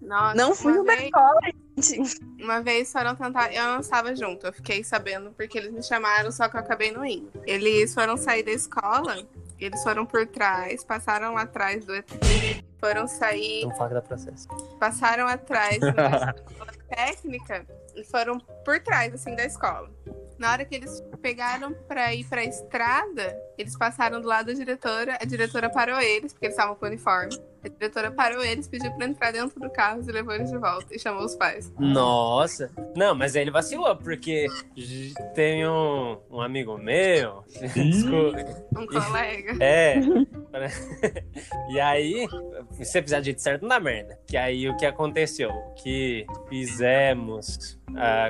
Nossa, 0.00 0.34
Não 0.36 0.54
fui 0.54 0.72
uma 0.72 0.84
da 0.84 0.92
vez, 0.96 1.04
escola, 1.04 1.40
gente. 1.78 2.42
uma 2.42 2.60
vez 2.62 2.90
foram 2.92 3.14
tentar. 3.14 3.52
Eu 3.54 3.64
não 3.64 3.80
estava 3.80 4.14
junto, 4.16 4.46
eu 4.46 4.52
fiquei 4.52 4.82
sabendo 4.82 5.30
porque 5.32 5.56
eles 5.58 5.72
me 5.72 5.82
chamaram, 5.82 6.32
só 6.32 6.48
que 6.48 6.56
eu 6.56 6.60
acabei 6.60 6.90
não 6.90 7.04
indo. 7.04 7.30
Eles 7.46 7.94
foram 7.94 8.16
sair 8.16 8.42
da 8.42 8.50
escola, 8.52 9.24
eles 9.60 9.82
foram 9.82 10.04
por 10.04 10.26
trás, 10.26 10.82
passaram 10.84 11.36
atrás 11.36 11.84
do. 11.84 11.92
Foram 12.84 13.06
sair, 13.08 13.64
Não 13.64 13.74
fala 13.76 13.88
que 13.88 13.94
dá 13.94 14.02
processo. 14.02 14.46
passaram 14.78 15.26
atrás 15.26 15.76
escola 15.76 16.72
técnica 16.88 17.66
e 17.94 18.04
foram 18.04 18.38
por 18.64 18.80
trás, 18.80 19.14
assim, 19.14 19.34
da 19.34 19.44
escola. 19.44 19.90
Na 20.38 20.50
hora 20.50 20.64
que 20.64 20.74
eles 20.74 21.02
pegaram 21.22 21.72
pra 21.86 22.12
ir 22.12 22.24
pra 22.24 22.44
estrada, 22.44 23.36
eles 23.56 23.76
passaram 23.76 24.20
do 24.20 24.26
lado 24.26 24.46
da 24.46 24.52
diretora, 24.52 25.16
a 25.20 25.24
diretora 25.24 25.70
parou 25.70 26.00
eles, 26.00 26.32
porque 26.32 26.46
eles 26.46 26.56
estavam 26.56 26.74
com 26.74 26.86
uniforme. 26.86 27.38
A 27.64 27.68
diretora 27.68 28.10
parou 28.10 28.44
eles, 28.44 28.68
pediu 28.68 28.92
pra 28.92 29.06
entrar 29.06 29.32
dentro 29.32 29.58
do 29.58 29.70
carro 29.70 30.02
e 30.06 30.12
levou 30.12 30.34
eles 30.34 30.50
de 30.50 30.58
volta 30.58 30.94
e 30.94 30.98
chamou 30.98 31.24
os 31.24 31.34
pais. 31.34 31.72
Nossa. 31.78 32.70
Não, 32.94 33.14
mas 33.14 33.34
aí 33.34 33.42
ele 33.42 33.50
vacilou, 33.50 33.96
porque 33.96 34.46
tem 35.34 35.66
um, 35.66 36.18
um 36.30 36.40
amigo 36.42 36.76
meu. 36.76 37.44
Desculpa. 37.74 38.44
Um 38.76 38.86
colega. 38.86 39.54
É. 39.64 39.94
e 41.70 41.80
aí, 41.80 42.26
se 42.72 42.84
você 42.84 43.02
fizer 43.02 43.20
do 43.20 43.24
jeito 43.24 43.40
certo, 43.40 43.62
não 43.62 43.68
dá 43.68 43.80
merda. 43.80 44.18
Que 44.26 44.36
aí 44.36 44.68
o 44.68 44.76
que 44.76 44.84
aconteceu? 44.84 45.50
Que 45.82 46.26
fizemos. 46.84 47.78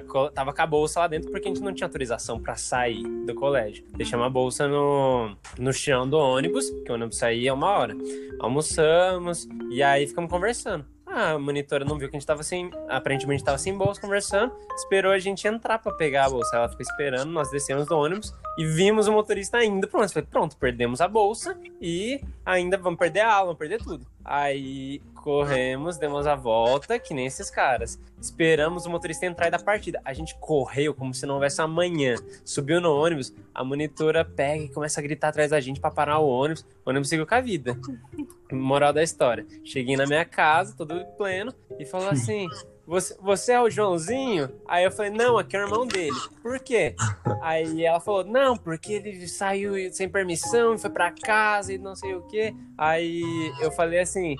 co- 0.09 0.31
tava 0.31 0.53
com 0.53 0.63
a 0.63 0.67
bolsa 0.67 1.01
lá 1.01 1.07
dentro 1.09 1.31
porque 1.31 1.49
a 1.49 1.51
gente 1.51 1.63
não 1.63 1.73
tinha 1.73 1.87
autorização 1.87 2.41
pra 2.41 2.55
sair 2.57 3.03
do 3.27 3.35
colégio. 3.35 3.85
Deixamos 3.97 4.27
a 4.27 4.31
bolsa 4.31 4.69
no, 4.69 5.37
no 5.59 5.73
chão 5.73 6.09
do 6.09 6.17
ônibus, 6.19 6.71
que 6.85 6.91
o 6.91 6.95
ônibus 6.95 7.17
saía 7.19 7.53
uma 7.55 7.71
hora. 7.71 7.95
Almoçamos 8.39 9.49
e 9.71 9.83
aí 9.83 10.07
ficamos 10.07 10.31
conversando. 10.31 10.85
Ah, 11.07 11.33
a 11.33 11.39
monitora 11.39 11.85
não 11.85 11.97
viu 11.97 12.09
que 12.09 12.17
a 12.17 12.19
gente 12.19 12.27
tava 12.27 12.43
sem. 12.43 12.71
Aparentemente 12.89 13.45
tava 13.45 13.57
sem 13.59 13.77
bolsa 13.77 14.01
conversando. 14.01 14.53
Esperou 14.75 15.13
a 15.13 15.19
gente 15.19 15.47
entrar 15.47 15.79
pra 15.79 15.93
pegar 15.93 16.25
a 16.27 16.31
bolsa. 16.31 16.57
Ela 16.57 16.69
ficou 16.69 16.83
esperando, 16.83 17.31
nós 17.31 17.51
descemos 17.51 17.87
do 17.87 17.97
ônibus 17.97 18.35
e 18.59 18.67
vimos 18.67 19.07
o 19.07 19.13
motorista 19.13 19.65
indo 19.65 19.87
pro 19.87 19.99
ônibus. 19.99 20.13
Falei, 20.13 20.27
pronto, 20.29 20.57
perdemos 20.57 21.01
a 21.01 21.07
bolsa 21.07 21.57
e 21.81 22.21
ainda 22.45 22.77
vamos 22.77 22.99
perder 22.99 23.21
a 23.21 23.33
aula, 23.33 23.47
vamos 23.47 23.59
perder 23.59 23.79
tudo. 23.79 24.05
Aí 24.25 25.03
corremos, 25.15 25.99
demos 25.99 26.27
a 26.27 26.35
volta, 26.35 26.99
que 26.99 27.13
nem 27.13 27.27
esses 27.27 27.51
caras. 27.51 27.99
Esperamos 28.21 28.87
o 28.87 28.91
motorista 28.91 29.27
entrar 29.27 29.49
e 29.49 29.51
dar 29.51 29.63
partida. 29.63 30.01
A 30.05 30.13
gente 30.13 30.35
correu 30.39 30.95
como 30.95 31.13
se 31.13 31.27
não 31.27 31.35
houvesse 31.35 31.61
amanhã. 31.61 32.17
Subiu 32.45 32.81
no 32.81 32.95
ônibus, 32.95 33.35
a 33.55 33.63
monitora 33.63 34.25
pega 34.25 34.65
e 34.65 34.69
começa 34.69 35.01
a 35.01 35.03
gritar 35.03 35.29
atrás 35.29 35.51
da 35.51 35.61
gente 35.61 35.81
pra 35.81 35.91
parar 35.91 36.19
o 36.21 36.29
ônibus. 36.29 36.65
O 36.85 36.91
ônibus 36.91 37.09
seguiu 37.09 37.27
com 37.27 37.35
a 37.35 37.41
vida. 37.41 37.79
Moral 38.51 38.93
da 38.93 39.03
história. 39.03 39.47
Cheguei 39.65 39.97
na 39.97 40.07
minha 40.07 40.25
casa, 40.25 40.75
todo 40.77 41.05
pleno, 41.17 41.53
e 41.79 41.85
falou 41.85 42.09
assim: 42.13 42.49
você, 42.87 43.17
você 43.21 43.53
é 43.53 43.61
o 43.61 43.71
Joãozinho? 43.71 44.51
Aí 44.69 44.85
eu 44.85 44.91
falei, 44.93 45.11
não, 45.11 45.39
aqui 45.39 45.57
é 45.57 45.61
o 45.61 45.63
irmão 45.67 45.87
dele. 45.87 46.17
Por 46.43 46.59
quê? 46.61 46.95
Aí 47.43 47.85
ela 47.85 48.01
falou, 48.01 48.25
não, 48.25 48.57
porque 48.57 48.93
ele 48.95 49.27
saiu 49.29 49.73
sem 49.93 50.09
permissão 50.09 50.75
e 50.75 50.79
foi 50.79 50.91
pra 50.91 51.11
casa 51.13 51.73
e 51.73 51.79
não 51.79 51.95
sei 51.97 52.15
o 52.15 52.23
quê. 52.23 52.55
Aí 52.79 53.23
eu 53.61 53.71
falei 53.73 54.01
assim. 54.01 54.37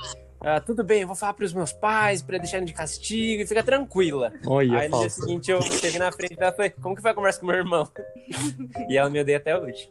"Ah, 0.47 0.61
tudo 0.61 0.85
bem, 0.85 1.01
eu 1.01 1.07
vou 1.07 1.17
falar 1.17 1.33
pros 1.33 1.55
meus 1.55 1.73
pais 1.73 2.21
pra 2.21 2.37
deixarem 2.37 2.67
de 2.67 2.75
castigo 2.75 3.43
e 3.43 3.47
fica 3.47 3.63
tranquila. 3.63 4.31
Olha, 4.47 4.79
Aí 4.79 4.89
no 4.91 4.99
dia 5.01 5.09
seguinte 5.09 5.51
eu 5.51 5.63
cheguei 5.63 5.99
na 5.99 6.13
frente 6.13 6.37
dela 6.37 6.53
e 6.53 6.57
falei, 6.57 6.71
como 6.71 6.95
que 6.95 7.01
foi 7.01 7.13
a 7.13 7.15
conversa 7.15 7.41
com 7.41 7.47
meu 7.47 7.57
irmão? 7.57 7.89
e 8.91 8.95
ela 8.99 9.09
me 9.09 9.19
odeia 9.23 9.39
até 9.39 9.59
hoje, 9.59 9.91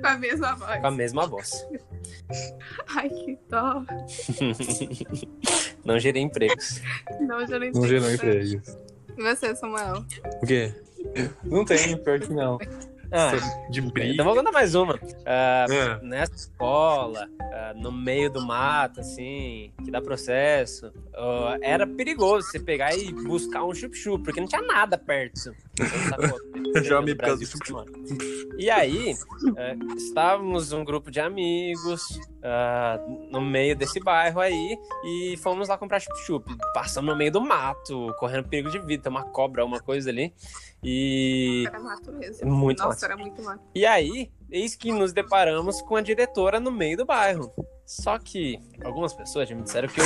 Com 0.00 0.06
a 0.08 0.16
mesma 0.18 0.56
voz. 0.56 0.80
com 0.80 0.86
a 0.88 0.90
mesma 0.90 1.26
voz. 1.28 1.68
Ai, 2.96 3.08
que 3.10 3.38
dó. 3.48 3.84
Não 5.84 5.98
gerei 5.98 6.22
empregos. 6.22 6.80
Não, 7.20 7.46
já 7.46 7.58
não 7.58 7.70
Não 7.70 7.86
gerou 7.86 8.10
empregos. 8.10 8.76
E 9.16 9.22
você, 9.22 9.54
Samuel? 9.54 10.04
O 10.42 10.46
quê? 10.46 10.74
Não 11.44 11.64
tem, 11.64 11.96
pior 11.96 12.20
que 12.20 12.32
não. 12.32 12.58
Ah, 13.12 13.30
De 13.68 13.80
então 13.80 13.90
briga. 13.92 14.24
vou 14.24 14.34
contar 14.34 14.52
mais 14.52 14.74
uma. 14.74 14.98
Ah, 15.26 15.66
É. 15.70 16.04
nessa 16.04 16.34
escola, 16.34 17.28
ah, 17.40 17.72
no 17.76 17.92
meio 17.92 18.30
do 18.30 18.40
mato, 18.40 19.00
assim, 19.00 19.72
que 19.84 19.90
dá 19.90 20.00
processo, 20.00 20.90
ah, 21.14 21.58
era 21.60 21.86
perigoso 21.86 22.48
você 22.48 22.58
pegar 22.58 22.94
e 22.96 23.12
buscar 23.12 23.64
um 23.64 23.74
chup-chup, 23.74 24.24
porque 24.24 24.40
não 24.40 24.48
tinha 24.48 24.62
nada 24.62 24.96
perto. 24.96 25.54
Então, 25.78 26.52
Já 26.82 26.96
causa 27.02 27.14
Brasil 27.14 27.48
mora. 27.70 27.90
E 28.58 28.70
aí, 28.70 29.14
estávamos 29.96 30.72
um 30.72 30.82
grupo 30.84 31.10
de 31.10 31.20
amigos 31.20 32.18
no 33.30 33.40
meio 33.40 33.76
desse 33.76 34.00
bairro 34.00 34.40
aí 34.40 34.78
e 35.04 35.36
fomos 35.42 35.68
lá 35.68 35.76
comprar 35.78 36.00
chup-chup. 36.00 36.44
Passamos 36.74 37.10
no 37.12 37.16
meio 37.16 37.30
do 37.30 37.40
mato, 37.40 38.12
correndo 38.18 38.48
perigo 38.48 38.70
de 38.70 38.78
vida, 38.80 39.10
uma 39.10 39.24
cobra, 39.24 39.64
uma 39.64 39.80
coisa 39.80 40.08
ali. 40.10 40.32
E 40.84 41.64
Era 41.66 41.78
mato 41.80 42.12
mesmo. 42.12 42.50
muito 42.50 42.78
Nossa, 42.82 42.90
mato. 42.90 43.04
era 43.04 43.16
muito 43.16 43.42
mato. 43.42 43.62
E 43.74 43.86
aí, 43.86 44.30
eis 44.50 44.74
que 44.74 44.90
nos 44.92 45.12
deparamos 45.12 45.80
com 45.82 45.96
a 45.96 46.00
diretora 46.02 46.58
no 46.58 46.70
meio 46.72 46.96
do 46.96 47.04
bairro. 47.04 47.52
Só 47.86 48.18
que 48.18 48.58
algumas 48.84 49.12
pessoas 49.14 49.48
já 49.48 49.54
me 49.54 49.62
disseram 49.62 49.88
que 49.88 50.00
eu 50.00 50.04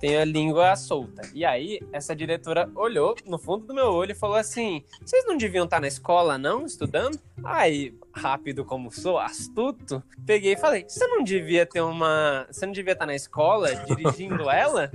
tenho 0.00 0.20
a 0.20 0.24
língua 0.24 0.76
solta. 0.76 1.22
E 1.34 1.44
aí, 1.44 1.80
essa 1.92 2.14
diretora 2.14 2.70
olhou 2.74 3.16
no 3.24 3.38
fundo 3.38 3.66
do 3.66 3.74
meu 3.74 3.86
olho 3.86 4.12
e 4.12 4.14
falou 4.14 4.36
assim: 4.36 4.84
Vocês 5.04 5.24
não 5.26 5.36
deviam 5.36 5.64
estar 5.64 5.80
na 5.80 5.88
escola, 5.88 6.38
não, 6.38 6.64
estudando? 6.66 7.18
Aí, 7.44 7.94
rápido 8.12 8.64
como 8.64 8.90
sou, 8.90 9.18
astuto, 9.18 10.02
peguei 10.24 10.52
e 10.52 10.56
falei: 10.56 10.84
Você 10.88 11.06
não 11.06 11.22
devia 11.22 11.66
ter 11.66 11.80
uma. 11.80 12.46
Você 12.50 12.66
não 12.66 12.72
devia 12.72 12.92
estar 12.92 13.06
na 13.06 13.14
escola 13.14 13.74
dirigindo 13.74 14.48
ela? 14.50 14.90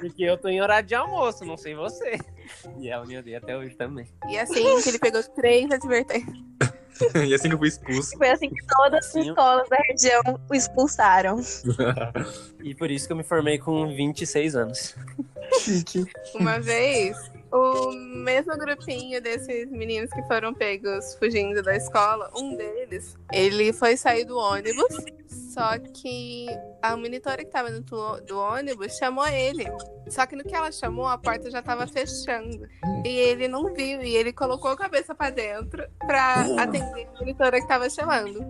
Porque 0.00 0.22
eu 0.22 0.36
tô 0.36 0.48
em 0.48 0.60
horário 0.60 0.88
de 0.88 0.94
almoço, 0.94 1.44
não 1.44 1.56
sei 1.56 1.74
você. 1.74 2.18
E 2.78 2.88
ela 2.88 3.06
me 3.06 3.16
odeia 3.18 3.38
até 3.38 3.56
hoje 3.56 3.74
também. 3.76 4.06
E 4.28 4.38
assim 4.38 4.80
que 4.82 4.88
ele 4.88 4.98
pegou 4.98 5.22
três 5.22 5.70
advertências. 5.70 6.50
e 7.26 7.34
assim 7.34 7.48
que 7.48 7.54
eu 7.54 7.58
fui 7.58 7.68
expulso. 7.68 8.16
Foi 8.16 8.30
assim 8.30 8.50
que 8.50 8.66
todas 8.66 9.06
as 9.06 9.14
escolas 9.14 9.68
da 9.68 9.78
região 9.88 10.22
o 10.48 10.54
expulsaram. 10.54 11.40
E 12.62 12.74
por 12.74 12.90
isso 12.90 13.06
que 13.06 13.12
eu 13.14 13.16
me 13.16 13.22
formei 13.22 13.58
com 13.58 13.88
26 13.88 14.54
anos. 14.54 14.94
Chique. 15.60 16.04
Uma 16.34 16.60
vez, 16.60 17.16
o 17.52 17.92
mesmo 17.92 18.56
grupinho 18.56 19.20
desses 19.20 19.70
meninos 19.70 20.10
que 20.10 20.22
foram 20.24 20.54
pegos 20.54 21.14
fugindo 21.16 21.62
da 21.62 21.76
escola, 21.76 22.30
um 22.36 22.56
deles, 22.56 23.16
ele 23.32 23.72
foi 23.72 23.96
sair 23.96 24.24
do 24.24 24.36
ônibus, 24.38 24.94
só 25.28 25.78
que 25.78 26.46
a 26.82 26.96
monitora 26.96 27.38
que 27.44 27.50
tava 27.50 27.70
dentro 27.70 27.96
do- 28.26 28.38
ônibus 28.38 28.96
chamou 28.96 29.26
ele. 29.26 29.64
Só 30.08 30.26
que 30.26 30.34
no 30.36 30.44
que 30.44 30.54
ela 30.54 30.72
chamou, 30.72 31.06
a 31.06 31.18
porta 31.18 31.50
já 31.50 31.60
tava 31.62 31.86
fechando. 31.86 32.66
E 33.04 33.08
ele 33.08 33.46
não 33.48 33.72
viu, 33.74 34.02
e 34.02 34.16
ele 34.16 34.32
colocou 34.32 34.70
a 34.70 34.76
cabeça 34.76 35.14
pra 35.14 35.30
dentro 35.30 35.84
pra 36.06 36.40
atender 36.58 37.08
a 37.14 37.18
monitora 37.18 37.60
que 37.60 37.68
tava 37.68 37.88
chamando. 37.90 38.44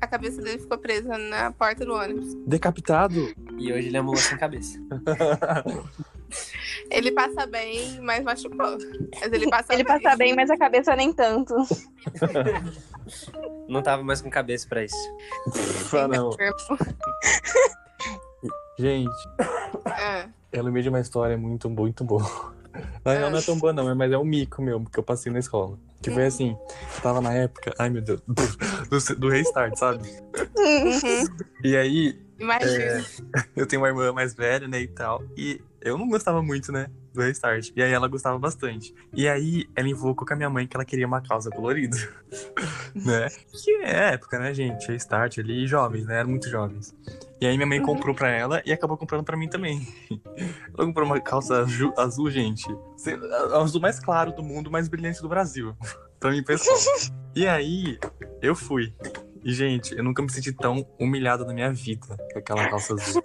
A 0.00 0.06
cabeça 0.06 0.40
dele 0.40 0.58
ficou 0.58 0.78
presa 0.78 1.18
na 1.18 1.52
porta 1.52 1.84
do 1.84 1.92
ônibus. 1.94 2.34
Decapitado. 2.46 3.32
E 3.58 3.72
hoje 3.72 3.88
ele 3.88 3.96
é 3.96 4.00
mula 4.02 4.16
sem 4.16 4.38
cabeça. 4.38 4.78
Ele 6.90 7.12
passa 7.12 7.46
bem, 7.46 8.00
mas 8.00 8.24
machucou. 8.24 8.78
Mas 9.20 9.32
ele 9.32 9.48
passa 9.48 9.74
Ele 9.74 9.84
passa 9.84 10.16
bem, 10.16 10.34
mas 10.34 10.50
a 10.50 10.56
cabeça 10.56 10.96
nem 10.96 11.12
tanto. 11.12 11.54
Não 13.68 13.82
tava 13.82 14.02
mais 14.02 14.20
com 14.20 14.30
cabeça 14.30 14.68
pra 14.68 14.84
isso. 14.84 14.96
Ah, 15.92 16.08
não. 16.08 16.30
Gente, 18.78 19.10
É. 20.00 20.28
eu 20.52 20.62
lembrei 20.64 20.82
de 20.82 20.88
uma 20.88 21.00
história 21.00 21.36
muito, 21.36 21.68
muito 21.68 22.04
boa. 22.04 22.54
Na 23.04 23.12
real, 23.12 23.30
não 23.30 23.38
é 23.38 23.42
tão 23.42 23.58
boa, 23.58 23.72
não, 23.72 23.94
mas 23.94 24.12
é 24.12 24.18
um 24.18 24.24
mico 24.24 24.62
meu 24.62 24.80
que 24.84 24.98
eu 24.98 25.02
passei 25.02 25.30
na 25.32 25.38
escola. 25.38 25.78
Que 26.00 26.10
foi 26.10 26.26
assim, 26.26 26.56
eu 26.96 27.00
tava 27.02 27.20
na 27.20 27.32
época, 27.34 27.74
ai 27.78 27.90
meu 27.90 28.00
Deus, 28.00 28.22
do, 28.26 29.14
do 29.16 29.28
restart, 29.28 29.76
sabe? 29.76 30.08
Uhum. 30.56 31.26
E 31.62 31.76
aí, 31.76 32.18
Imagina. 32.38 33.04
eu 33.54 33.66
tenho 33.66 33.82
uma 33.82 33.88
irmã 33.88 34.12
mais 34.12 34.32
velha, 34.34 34.66
né, 34.66 34.80
e 34.80 34.88
tal. 34.88 35.22
E 35.36 35.60
eu 35.80 35.96
não 35.96 36.08
gostava 36.08 36.42
muito, 36.42 36.70
né, 36.70 36.88
do 37.12 37.22
restart. 37.22 37.70
E 37.74 37.82
aí 37.82 37.92
ela 37.92 38.08
gostava 38.08 38.38
bastante. 38.38 38.94
E 39.14 39.28
aí, 39.28 39.68
ela 39.74 39.88
invocou 39.88 40.26
com 40.26 40.34
a 40.34 40.36
minha 40.36 40.50
mãe 40.50 40.66
que 40.66 40.76
ela 40.76 40.84
queria 40.84 41.06
uma 41.06 41.20
calça 41.20 41.50
colorida. 41.50 41.96
né? 42.94 43.28
Que 43.52 43.76
é 43.82 44.14
época, 44.14 44.38
né, 44.38 44.52
gente? 44.52 44.90
É 44.90 44.94
start 44.96 45.38
ali, 45.38 45.66
jovens, 45.66 46.06
né? 46.06 46.20
Eram 46.20 46.30
muito 46.30 46.48
jovens. 46.48 46.94
E 47.40 47.46
aí 47.46 47.56
minha 47.56 47.66
mãe 47.66 47.80
comprou 47.80 48.14
pra 48.14 48.28
ela 48.28 48.62
e 48.66 48.72
acabou 48.72 48.98
comprando 48.98 49.24
pra 49.24 49.36
mim 49.36 49.48
também. 49.48 49.86
Ela 50.76 50.86
comprou 50.86 51.06
uma 51.06 51.18
calça 51.20 51.64
azul, 51.96 52.30
gente. 52.30 52.66
Azul 53.54 53.80
mais 53.80 53.98
claro 53.98 54.32
do 54.32 54.42
mundo, 54.42 54.70
mais 54.70 54.88
brilhante 54.88 55.22
do 55.22 55.28
Brasil. 55.28 55.74
pra 56.20 56.30
mim, 56.30 56.42
pessoal. 56.42 56.76
E 57.34 57.46
aí, 57.46 57.98
eu 58.42 58.54
fui. 58.54 58.92
E, 59.42 59.52
gente, 59.52 59.96
eu 59.96 60.04
nunca 60.04 60.22
me 60.22 60.30
senti 60.30 60.52
tão 60.52 60.86
humilhado 60.98 61.46
na 61.46 61.54
minha 61.54 61.72
vida 61.72 62.16
com 62.32 62.38
aquela 62.38 62.68
calça 62.68 62.94
azul. 62.94 63.22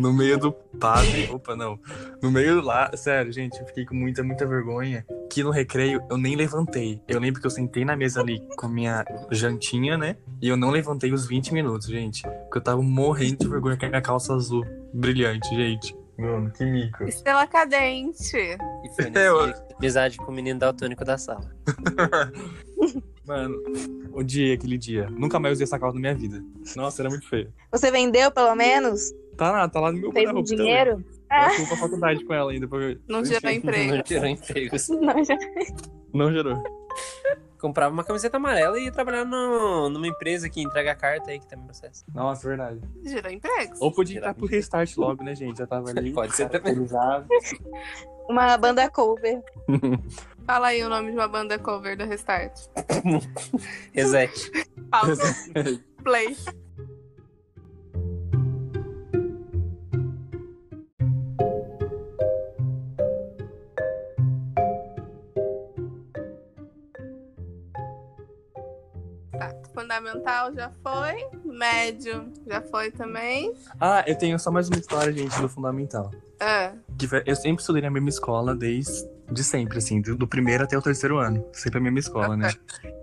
No 0.00 0.12
meio 0.12 0.38
do 0.38 0.52
padre. 0.52 1.28
Opa, 1.32 1.56
não. 1.56 1.78
No 2.22 2.30
meio 2.30 2.60
lá, 2.60 2.90
sério, 2.96 3.32
gente, 3.32 3.58
eu 3.58 3.66
fiquei 3.66 3.86
com 3.86 3.94
muita, 3.94 4.22
muita 4.22 4.44
vergonha. 4.46 5.06
Que 5.32 5.42
no 5.42 5.50
recreio 5.50 6.02
eu 6.10 6.18
nem 6.18 6.36
levantei. 6.36 7.00
Eu 7.08 7.18
lembro 7.18 7.40
que 7.40 7.46
eu 7.46 7.50
sentei 7.50 7.84
na 7.84 7.96
mesa 7.96 8.20
ali 8.20 8.40
com 8.56 8.66
a 8.66 8.68
minha 8.68 9.04
jantinha, 9.30 9.96
né? 9.96 10.16
E 10.42 10.48
eu 10.48 10.56
não 10.56 10.70
levantei 10.70 11.12
os 11.12 11.26
20 11.26 11.52
minutos, 11.54 11.86
gente. 11.88 12.22
Porque 12.22 12.58
eu 12.58 12.62
tava 12.62 12.82
morrendo 12.82 13.38
de 13.38 13.48
vergonha 13.48 13.76
com 13.78 13.86
a 13.86 14.00
calça 14.02 14.34
azul 14.34 14.64
brilhante, 14.92 15.48
gente. 15.48 15.96
Mano, 16.18 16.50
que 16.50 16.64
mico. 16.64 17.04
Estrela 17.04 17.46
cadente. 17.46 18.36
E 18.36 18.94
foi 18.94 19.10
nesse 19.10 19.26
Eu- 19.26 19.52
que 19.52 19.72
eu 19.72 19.76
amizade 19.78 20.16
com 20.18 20.30
o 20.30 20.34
menino 20.34 20.58
daltônico 20.58 21.04
da 21.04 21.18
sala. 21.18 21.50
Mano, 23.26 23.60
odiei 24.12 24.52
aquele 24.54 24.78
dia. 24.78 25.08
Nunca 25.10 25.38
mais 25.40 25.54
usei 25.54 25.64
essa 25.64 25.78
calça 25.78 25.94
na 25.94 26.00
minha 26.00 26.14
vida. 26.14 26.42
Nossa, 26.76 27.02
era 27.02 27.08
muito 27.10 27.28
feio. 27.28 27.52
Você 27.72 27.90
vendeu, 27.90 28.30
pelo 28.30 28.54
menos? 28.54 29.12
Tá 29.36 29.50
lá, 29.50 29.68
tá 29.68 29.80
lá 29.80 29.92
no 29.92 29.98
meu 30.00 30.12
Fez 30.12 30.28
um 30.30 30.34
também. 30.34 30.44
dinheiro? 30.44 31.04
Eu 31.30 31.50
fui 31.50 31.66
pra 31.66 31.76
faculdade 31.76 32.24
com 32.24 32.32
ela 32.32 32.52
ainda. 32.52 32.68
Porque... 32.68 32.98
Não 33.08 33.24
gerou 33.24 33.50
emprego. 33.50 33.96
Não 33.96 34.02
tirou 34.02 34.26
empregos. 34.26 34.88
Não, 35.00 35.24
já- 35.24 35.36
Não 36.14 36.32
gerou. 36.32 36.62
Comprava 37.58 37.92
uma 37.92 38.04
camiseta 38.04 38.36
amarela 38.36 38.78
e 38.78 38.84
ia 38.84 38.92
trabalhar 38.92 39.24
no, 39.24 39.88
numa 39.88 40.06
empresa 40.06 40.48
que 40.48 40.62
entrega 40.62 40.94
carta 40.94 41.30
aí, 41.30 41.40
que 41.40 41.46
tem 41.48 41.58
processo. 41.58 42.04
Nossa, 42.14 42.46
verdade. 42.46 42.80
Gerou 43.02 43.32
empregos. 43.32 43.80
Ou 43.80 43.90
podia 43.90 44.18
entrar 44.18 44.34
pro 44.34 44.46
restart 44.46 44.96
logo, 44.96 45.24
né, 45.24 45.34
gente? 45.34 45.58
Já 45.58 45.66
tava 45.66 45.90
ali. 45.90 46.12
Pode 46.14 46.34
ser 46.36 46.48
também. 46.48 46.74
Uma 48.28 48.56
banda 48.56 48.88
cover. 48.90 49.42
Fala 50.46 50.68
aí 50.68 50.82
o 50.84 50.88
nome 50.88 51.10
de 51.10 51.16
uma 51.16 51.26
banda 51.26 51.58
cover 51.58 51.96
do 51.96 52.04
Restart. 52.04 52.56
Reset. 53.92 54.32
Pausa. 54.90 55.34
Play. 56.04 56.36
Fundamental 70.00 70.52
já 70.54 70.70
foi, 70.82 71.26
médio 71.44 72.30
já 72.46 72.60
foi 72.60 72.90
também. 72.90 73.52
ah, 73.80 74.04
eu 74.06 74.16
tenho 74.16 74.38
só 74.38 74.50
mais 74.50 74.68
uma 74.68 74.78
história, 74.78 75.12
gente, 75.12 75.40
do 75.40 75.48
Fundamental. 75.48 76.10
Foi- 77.08 77.22
eu 77.26 77.34
sempre 77.36 77.60
estudei 77.60 77.82
na 77.82 77.90
mesma 77.90 78.08
escola 78.08 78.54
desde 78.54 79.06
de 79.30 79.42
sempre, 79.42 79.78
assim, 79.78 80.00
do, 80.00 80.26
primeiro 80.28 80.62
até 80.64 80.76
o 80.78 80.82
terceiro 80.82 81.18
ano. 81.18 81.44
Sempre 81.52 81.78
a 81.78 81.82
mesma 81.82 81.98
escola, 81.98 82.36
né? 82.36 82.52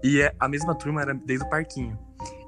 E 0.04 0.22
é- 0.22 0.34
a 0.40 0.48
mesma 0.48 0.74
turma 0.76 1.02
era 1.02 1.14
desde 1.14 1.46
o 1.46 1.50
parquinho. 1.50 1.98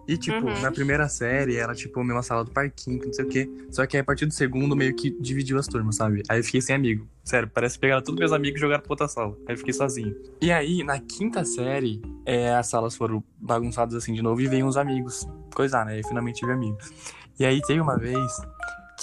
E, 0.07 0.17
tipo, 0.17 0.45
Uhum. 0.45 0.61
na 0.61 0.71
primeira 0.71 1.07
série 1.09 1.55
era, 1.57 1.73
tipo, 1.73 2.03
mesma 2.03 2.21
sala 2.21 2.43
do 2.43 2.51
parquinho, 2.51 2.99
que 2.99 3.07
não 3.07 3.13
sei 3.13 3.25
o 3.25 3.27
quê. 3.27 3.49
Só 3.71 3.85
que 3.87 3.97
aí, 3.97 4.01
a 4.01 4.03
partir 4.03 4.25
do 4.27 4.33
segundo, 4.33 4.75
meio 4.75 4.93
que 4.95 5.09
dividiu 5.19 5.57
as 5.57 5.67
turmas, 5.67 5.95
sabe? 5.95 6.21
Aí 6.29 6.39
eu 6.39 6.43
fiquei 6.43 6.61
sem 6.61 6.75
amigo. 6.75 7.07
Sério, 7.23 7.49
parece 7.51 7.75
que 7.75 7.81
pegaram 7.81 8.03
todos 8.03 8.19
meus 8.19 8.31
amigos 8.31 8.57
e 8.59 8.61
jogaram 8.61 8.83
pra 8.83 8.93
outra 8.93 9.07
sala. 9.07 9.35
Aí 9.47 9.55
eu 9.55 9.57
fiquei 9.57 9.73
sozinho. 9.73 10.15
E 10.39 10.51
aí, 10.51 10.83
na 10.83 10.99
quinta 10.99 11.43
série, 11.43 12.01
é, 12.25 12.53
as 12.55 12.67
salas 12.67 12.95
foram 12.95 13.23
bagunçadas 13.39 13.95
assim 13.95 14.13
de 14.13 14.21
novo 14.21 14.39
e 14.41 14.47
veio 14.47 14.65
uns 14.67 14.77
amigos. 14.77 15.27
Coisar, 15.55 15.85
né? 15.85 15.99
Eu 15.99 16.07
finalmente 16.07 16.39
tive 16.39 16.51
amigos. 16.51 16.91
E 17.39 17.45
aí 17.45 17.59
teve 17.63 17.79
uma 17.81 17.97
vez 17.97 18.21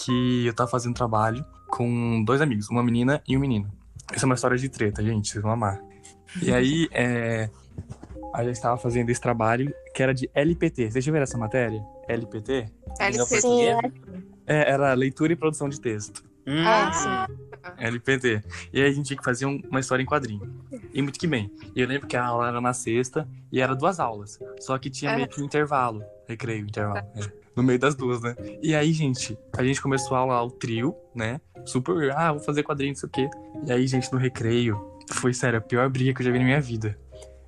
que 0.05 0.47
eu 0.47 0.55
tava 0.55 0.71
fazendo 0.71 0.95
trabalho 0.95 1.45
com 1.69 2.23
dois 2.25 2.41
amigos, 2.41 2.69
uma 2.71 2.83
menina 2.83 3.23
e 3.29 3.37
um 3.37 3.41
menino. 3.41 3.69
Essa 4.13 4.25
é 4.25 4.27
uma 4.27 4.35
história 4.35 4.57
de 4.57 4.69
treta, 4.69 5.03
gente, 5.03 5.29
vocês 5.29 5.43
vão 5.43 5.53
amar. 5.53 5.81
E 6.41 6.53
aí, 6.53 6.89
é, 6.93 7.51
a 8.35 8.45
gente 8.45 8.61
tava 8.61 8.77
fazendo 8.77 9.11
esse 9.11 9.21
trabalho 9.21 9.73
que 9.95 10.03
era 10.03 10.13
de 10.15 10.31
LPT. 10.35 10.91
Vocês 10.91 11.05
já 11.05 11.13
viram 11.13 11.23
essa 11.23 11.39
matéria? 11.39 11.83
LPT? 12.09 12.67
LC. 13.01 13.41
portuguesa? 13.41 13.81
É, 14.47 14.71
era 14.73 14.93
leitura 14.95 15.33
e 15.33 15.37
produção 15.37 15.69
de 15.69 15.81
texto. 15.81 16.25
Hum, 16.47 16.65
Ah, 16.67 17.29
LPT. 17.79 18.43
E 18.73 18.81
aí 18.81 18.89
a 18.91 18.93
gente 18.93 19.07
tinha 19.07 19.17
que 19.17 19.25
fazer 19.25 19.47
um- 19.47 19.61
uma 19.71 19.79
história 19.81 20.03
em 20.03 20.07
quadrinho. 20.07 20.53
E 20.93 21.01
muito 21.01 21.19
que 21.19 21.27
bem. 21.29 21.51
E 21.77 21.81
eu 21.81 21.87
lembro 21.87 22.09
que 22.09 22.17
a 22.17 22.25
aula 22.25 22.49
era 22.49 22.61
na 22.61 22.73
sexta 22.73 23.29
e 23.53 23.61
era 23.61 23.75
duas 23.77 24.01
aulas. 24.01 24.39
Só 24.61 24.77
que 24.79 24.91
tinha 24.91 25.13
Ah. 25.13 25.17
meio 25.17 25.29
que 25.29 25.41
um 25.41 25.45
intervalo. 25.45 26.03
Recreio, 26.29 26.63
intervalo. 26.65 26.99
é. 26.99 27.43
No 27.55 27.63
meio 27.63 27.79
das 27.79 27.95
duas, 27.95 28.21
né? 28.23 28.35
E 28.63 28.75
aí, 28.75 28.93
gente, 28.93 29.39
a 29.57 29.63
gente 29.63 29.81
começou 29.81 30.17
a 30.17 30.21
aula 30.21 30.43
o 30.43 30.51
trio, 30.51 30.97
né? 31.15 31.39
Super, 31.67 32.11
ah, 32.17 32.33
vou 32.33 32.41
fazer 32.43 32.63
quadrinho, 32.63 32.93
não 32.95 32.97
sei 32.99 33.07
o 33.09 33.13
quê. 33.13 33.29
E 33.67 33.71
aí, 33.71 33.87
gente, 33.87 34.11
no 34.13 34.19
recreio, 34.19 34.81
foi 35.13 35.35
sério, 35.35 35.59
a 35.59 35.63
pior 35.63 35.89
briga 35.91 36.15
que 36.15 36.23
eu 36.23 36.27
já 36.27 36.33
vi 36.33 36.39
na 36.39 36.45
minha 36.47 36.61
vida. 36.61 36.99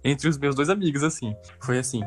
Entre 0.05 0.29
os 0.29 0.37
meus 0.37 0.55
dois 0.55 0.69
amigos, 0.69 1.03
assim. 1.03 1.35
Foi 1.61 1.79
assim: 1.79 2.03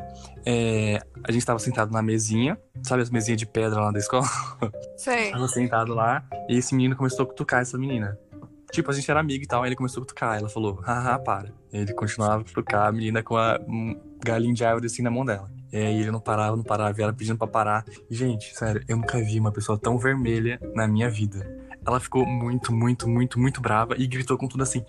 é, 0.46 1.00
a 1.24 1.32
gente 1.32 1.44
tava 1.44 1.58
sentado 1.58 1.92
na 1.92 2.00
mesinha, 2.00 2.56
sabe 2.82 3.02
as 3.02 3.10
mesinhas 3.10 3.38
de 3.38 3.46
pedra 3.46 3.80
lá 3.80 3.90
da 3.90 3.98
escola? 3.98 4.26
sei. 4.96 5.32
Tava 5.32 5.48
sentado 5.48 5.94
lá, 5.94 6.24
e 6.48 6.56
esse 6.56 6.74
menino 6.74 6.94
começou 6.94 7.24
a 7.24 7.26
cutucar 7.26 7.60
essa 7.60 7.76
menina. 7.76 8.18
Tipo, 8.70 8.90
a 8.90 8.94
gente 8.94 9.10
era 9.10 9.18
amigo 9.18 9.42
e 9.42 9.46
tal, 9.46 9.62
aí 9.62 9.68
ele 9.70 9.76
começou 9.76 10.02
a 10.02 10.06
cutucar. 10.06 10.38
Ela 10.38 10.48
falou, 10.48 10.80
haha, 10.82 11.18
para. 11.18 11.52
Ele 11.72 11.92
continuava 11.94 12.42
a 12.42 12.44
cutucar 12.44 12.86
a 12.86 12.92
menina 12.92 13.22
com 13.22 13.36
a 13.36 13.58
um 13.66 13.98
galinho 14.24 14.54
de 14.54 14.64
árvore 14.64 14.86
assim 14.86 15.02
na 15.02 15.10
mão 15.10 15.24
dela. 15.24 15.50
E 15.72 15.76
aí 15.76 16.00
ele 16.00 16.10
não 16.10 16.20
parava, 16.20 16.56
não 16.56 16.64
parava, 16.64 16.98
e 16.98 17.02
ela 17.02 17.12
pedindo 17.12 17.38
pra 17.38 17.46
parar. 17.46 17.84
E, 18.10 18.14
gente, 18.14 18.56
sério, 18.56 18.82
eu 18.86 18.96
nunca 18.96 19.18
vi 19.22 19.38
uma 19.38 19.52
pessoa 19.52 19.78
tão 19.78 19.98
vermelha 19.98 20.58
na 20.74 20.86
minha 20.86 21.10
vida. 21.10 21.46
Ela 21.88 21.98
ficou 22.00 22.26
muito, 22.26 22.70
muito, 22.70 23.08
muito, 23.08 23.38
muito 23.40 23.62
brava 23.62 23.94
e 23.96 24.06
gritou 24.06 24.36
com 24.36 24.46
tudo 24.46 24.62
assim! 24.62 24.84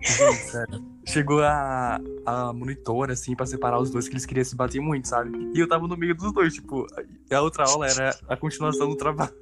Gente, 0.00 0.36
sério. 0.44 0.84
Chegou 1.04 1.42
a, 1.42 1.98
a 2.24 2.52
monitora, 2.52 3.14
assim, 3.14 3.34
pra 3.34 3.44
separar 3.44 3.80
os 3.80 3.90
dois, 3.90 4.06
que 4.06 4.14
eles 4.14 4.24
queriam 4.24 4.44
se 4.44 4.54
bater 4.54 4.80
muito, 4.80 5.08
sabe? 5.08 5.50
E 5.52 5.58
eu 5.58 5.68
tava 5.68 5.88
no 5.88 5.96
meio 5.96 6.14
dos 6.14 6.32
dois, 6.32 6.54
tipo, 6.54 6.86
a 7.32 7.40
outra 7.40 7.64
aula 7.64 7.88
era 7.88 8.16
a 8.28 8.36
continuação 8.36 8.88
do 8.88 8.94
trabalho. 8.96 9.34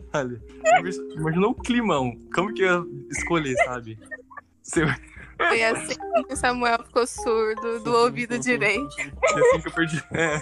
Imagina 1.14 1.46
o 1.46 1.54
climão. 1.54 2.18
Como 2.34 2.54
que 2.54 2.62
eu 2.62 2.82
ia 2.82 2.86
escolher, 3.10 3.54
sabe? 3.66 3.98
Eu- 4.74 4.88
Foi 5.48 5.62
assim 5.62 5.94
que 6.26 6.32
o 6.32 6.36
Samuel 6.36 6.78
ficou 6.86 7.06
surdo 7.06 7.80
do 7.80 7.92
ouvido 7.94 8.38
direito. 8.38 8.88
Foi 8.94 9.42
assim 9.50 9.60
que 9.60 9.68
eu 9.68 9.72
perdi. 9.72 10.02
É. 10.14 10.40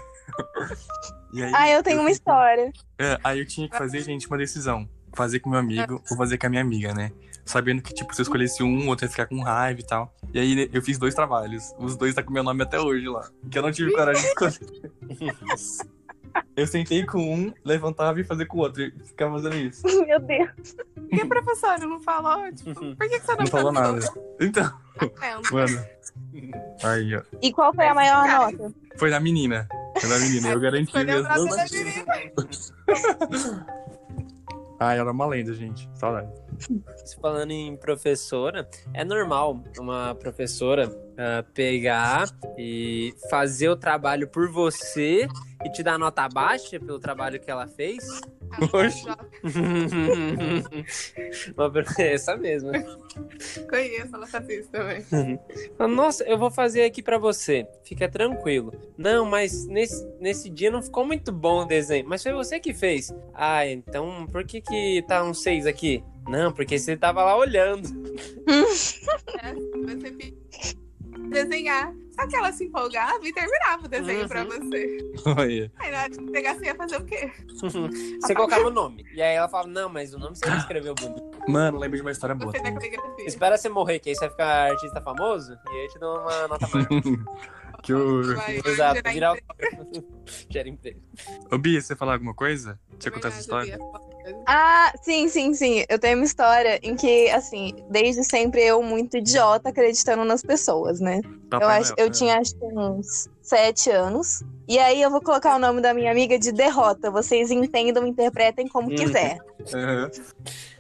E 1.33 1.43
aí, 1.43 1.53
Ah, 1.53 1.69
eu 1.69 1.83
tenho 1.83 2.01
uma 2.01 2.11
história. 2.13 2.73
é, 3.01 3.19
aí 3.25 3.41
eu 3.41 3.47
tinha 3.47 3.69
que 3.69 3.77
fazer, 3.77 4.01
gente, 4.03 4.29
uma 4.29 4.39
decisão. 4.39 4.89
Fazer 5.15 5.41
com 5.41 5.51
meu 5.51 5.59
amigo 5.59 6.03
ou 6.11 6.17
fazer 6.17 6.39
com 6.39 6.47
a 6.47 6.51
minha 6.51 6.63
amiga, 6.63 6.93
né? 6.95 7.13
Sabendo 7.45 7.83
que, 7.83 7.93
tipo, 7.93 8.15
se 8.15 8.21
eu 8.21 8.25
escolhesse 8.25 8.63
um, 8.63 8.87
o 8.87 8.89
outro 8.89 9.05
ia 9.05 9.11
ficar 9.11 9.27
com 9.27 9.41
raiva 9.43 9.81
e 9.81 9.87
tal. 9.87 10.15
E 10.33 10.39
aí 10.41 10.71
eu 10.73 10.81
fiz 10.83 10.99
dois 10.99 11.15
trabalhos. 11.15 11.75
Os 11.79 11.97
dois 11.97 12.15
tá 12.15 12.23
com 12.23 12.33
meu 12.33 12.43
nome 12.43 12.63
até 12.63 12.81
hoje 12.81 13.07
lá. 13.07 13.29
Que 13.51 13.59
eu 13.59 13.63
não 13.63 13.71
tive 13.71 13.93
coragem 13.93 14.23
de 14.23 14.29
escolher. 14.29 15.95
Eu 16.57 16.67
sentei 16.67 17.05
com 17.07 17.19
um, 17.33 17.53
levantava 17.65 18.21
e 18.21 18.25
fazia 18.25 18.47
com 18.47 18.59
o 18.59 18.61
outro. 18.63 18.83
E 18.83 18.91
ficava 19.05 19.35
fazendo 19.35 19.57
isso. 19.57 19.83
Meu 20.05 20.19
Deus. 20.19 20.77
E 21.13 21.21
a 21.21 21.27
professora 21.27 21.87
não 21.87 22.01
falou? 22.01 22.53
Tipo, 22.53 22.75
por 22.75 23.09
que, 23.09 23.21
que 23.21 23.27
você 23.27 23.33
não, 23.33 23.39
Não 23.39 23.47
falou 23.47 23.73
nada. 23.73 24.01
Então, 24.41 24.73
mano. 25.53 25.85
Aí, 26.83 27.15
ó. 27.17 27.23
E 27.41 27.53
qual 27.53 27.73
foi 27.73 27.87
a 27.87 27.95
maior 27.95 28.27
nota? 28.27 28.75
Foi 28.97 29.11
da 29.11 29.21
menina. 29.21 29.69
Foi 29.99 30.09
da 30.11 30.19
menina. 30.19 30.49
Eu 30.49 30.61
garanti 30.61 30.91
ser 30.93 31.05
não- 31.05 31.23
da 31.23 31.37
menina. 31.37 32.05
Ai, 34.79 34.99
era 34.99 35.11
uma 35.11 35.27
lenda, 35.27 35.53
gente. 35.55 35.89
Saudade. 35.95 36.29
Falando 37.21 37.51
em 37.51 37.77
professora, 37.77 38.69
é 38.93 39.05
normal 39.05 39.63
uma 39.79 40.15
professora 40.15 40.91
ah, 41.17 41.45
pegar 41.55 42.29
e 42.59 43.15
fazer 43.31 43.69
o 43.69 43.77
trabalho 43.77 44.29
por 44.29 44.51
você 44.51 45.29
e 45.65 45.71
te 45.71 45.83
dar 45.83 45.99
nota 45.99 46.29
baixa 46.29 46.79
pelo 46.81 46.99
trabalho 46.99 47.41
que 47.41 47.51
ela 47.51 47.67
fez? 47.67 48.05
Oxe. 48.73 49.05
Per- 51.73 51.95
Essa 51.99 52.37
mesma. 52.37 52.73
Conheço, 53.69 54.15
ela 54.15 54.27
faz 54.27 54.49
isso 54.49 54.71
também. 54.71 55.05
Nossa, 55.79 56.25
eu 56.25 56.39
vou 56.39 56.51
fazer 56.51 56.85
aqui 56.85 57.03
pra 57.03 57.19
você. 57.19 57.67
Fica 57.85 58.09
tranquilo. 58.09 58.73
Não, 58.97 59.25
mas 59.27 59.67
nesse, 59.67 60.07
nesse 60.21 60.49
dia 60.51 60.71
não 60.71 60.83
ficou 60.83 61.05
muito 61.07 61.31
bom 61.33 61.63
o 61.63 61.65
desenho. 61.67 62.07
Mas 62.09 62.23
foi 62.23 62.33
você 62.33 62.59
que 62.61 62.73
fez. 62.75 63.13
Ah, 63.33 63.67
então 63.67 64.27
por 64.31 64.45
que 64.45 64.61
que 64.61 65.03
tá 65.07 65.23
um 65.25 65.35
6 65.35 65.67
aqui? 65.67 66.03
Não, 66.29 66.53
porque 66.53 66.79
você 66.79 66.97
tava 66.97 67.23
lá 67.23 67.37
olhando. 67.37 67.87
Você 69.85 70.11
pediu 70.11 70.35
desenhar. 71.31 71.95
Só 72.15 72.27
que 72.29 72.37
ela 72.37 72.53
se 72.53 72.65
empolgava 72.65 73.19
e 73.27 73.33
terminava 73.33 73.85
o 73.85 73.89
desenho 73.89 74.23
Uhum. 74.23 74.29
pra 74.29 74.45
você. 74.45 75.13
Olha. 75.27 75.73
Aí 75.79 75.91
na 75.91 75.99
hora 76.03 76.11
de 76.11 76.23
pegar, 76.31 76.55
você 76.55 76.65
ia 76.67 76.75
fazer 76.75 76.97
o 76.97 77.05
quê? 77.05 77.31
Você 78.21 78.35
colocava 78.35 78.67
o 78.67 78.71
nome. 78.71 79.05
E 79.15 79.21
aí 79.23 79.35
ela 79.35 79.49
falava, 79.49 79.69
não, 79.69 79.89
mas 79.89 80.15
o 80.15 80.19
nome 80.19 80.37
você 80.37 80.47
não 80.49 80.57
escreveu 80.59 80.95
bonito. 80.95 81.23
Mano, 81.49 81.79
lembro 81.79 81.97
de 81.97 82.03
uma 82.03 82.11
história 82.13 82.35
boa. 82.35 82.53
Caligrafia. 82.53 83.27
Espera 83.27 83.57
você 83.57 83.69
morrer, 83.69 83.99
que 83.99 84.11
aí 84.11 84.15
você 84.15 84.21
vai 84.21 84.31
ficar 84.31 84.71
artista 84.73 85.01
famoso. 85.01 85.53
E 85.73 85.81
aí 85.81 85.89
te 85.89 85.99
dou 85.99 86.19
uma 86.21 86.49
nota 86.49 86.69
maior. 86.73 86.89
Que 87.85 87.93
o... 87.93 88.23
Exato, 88.65 89.03
virar. 89.11 89.37
Gera 90.49 90.69
emprego. 90.69 91.01
Ô, 91.53 91.59
Bia, 91.59 91.81
você 91.81 91.95
falar 91.95 92.15
alguma 92.15 92.35
coisa? 92.35 92.79
Você 92.99 93.11
contar 93.11 93.29
essa 93.29 93.41
história? 93.41 93.79
Ah, 94.47 94.91
sim, 95.03 95.29
sim, 95.29 95.53
sim. 95.55 95.85
Eu 95.89 95.99
tenho 95.99 96.17
uma 96.17 96.25
história 96.25 96.81
em 96.83 96.97
que, 96.97 97.29
assim, 97.31 97.75
desde 97.91 98.25
sempre 98.25 98.63
eu 98.63 98.83
muito 98.83 99.19
idiota 99.19 99.69
acreditando 99.69 100.25
nas 100.25 100.43
pessoas, 100.43 100.99
né? 100.99 101.21
Papai 101.51 101.67
eu 101.67 101.71
acho, 101.71 101.91
Noel, 101.91 101.95
eu 101.99 102.07
né? 102.07 102.11
tinha 102.13 102.39
acho 102.39 102.55
que 102.57 102.65
uns 102.65 103.29
sete 103.43 103.91
anos. 103.91 104.43
E 104.67 104.79
aí 104.79 105.03
eu 105.03 105.11
vou 105.11 105.21
colocar 105.21 105.55
o 105.55 105.59
nome 105.59 105.83
da 105.83 105.93
minha 105.93 106.11
amiga 106.11 106.39
de 106.39 106.53
Derrota. 106.53 107.11
Vocês 107.11 107.51
entendam, 107.51 108.07
interpretem 108.07 108.67
como 108.67 108.91
Hum. 108.91 108.97
quiser. 108.97 109.37
Aham. 109.75 110.11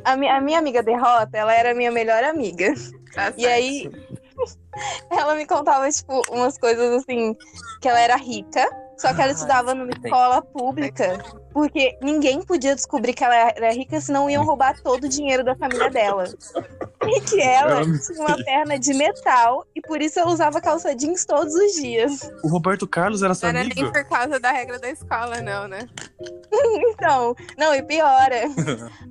A, 0.02 0.16
mi- 0.16 0.28
a 0.28 0.40
minha 0.40 0.58
amiga 0.58 0.82
Derrota, 0.82 1.36
ela 1.36 1.52
era 1.54 1.74
minha 1.74 1.90
melhor 1.90 2.24
amiga. 2.24 2.72
Tá 3.12 3.32
E 3.36 3.42
certo. 3.42 3.46
aí, 3.46 3.90
ela 5.10 5.34
me 5.34 5.46
contava, 5.46 5.90
tipo, 5.90 6.22
umas 6.30 6.58
coisas 6.58 7.02
assim, 7.02 7.36
que 7.80 7.88
ela 7.88 8.00
era 8.00 8.16
rica, 8.16 8.66
só 8.96 9.12
que 9.12 9.20
ela 9.20 9.30
Ah, 9.30 9.34
estudava 9.34 9.74
numa 9.74 9.90
escola 9.90 10.40
pública, 10.42 11.18
porque 11.52 11.98
ninguém 12.00 12.42
podia 12.42 12.74
descobrir 12.76 13.12
que 13.12 13.24
ela 13.24 13.34
era 13.34 13.72
rica, 13.72 14.00
senão 14.00 14.30
iam 14.30 14.44
roubar 14.44 14.80
todo 14.82 15.04
o 15.04 15.08
dinheiro 15.08 15.42
da 15.44 15.54
família 15.56 15.90
dela. 15.90 16.24
E 17.06 17.20
que 17.20 17.38
ela 17.38 17.82
tinha 17.82 18.18
uma 18.18 18.34
perna 18.44 18.78
de 18.78 18.94
metal, 18.94 19.66
e 19.76 19.80
por 19.82 20.00
isso 20.00 20.18
ela 20.18 20.30
usava 20.32 20.58
calça 20.58 20.94
jeans 20.96 21.26
todos 21.26 21.52
os 21.54 21.74
dias. 21.74 22.32
O 22.42 22.48
Roberto 22.48 22.88
Carlos 22.88 23.22
era 23.22 23.34
seu 23.34 23.52
Não 23.52 23.58
era 23.60 23.66
amigo? 23.66 23.82
nem 23.82 23.92
por 23.92 24.08
causa 24.08 24.40
da 24.40 24.50
regra 24.50 24.78
da 24.78 24.88
escola, 24.88 25.42
não, 25.42 25.68
né? 25.68 25.86
Então, 26.88 27.36
não, 27.58 27.74
e 27.74 27.82
piora. 27.82 28.44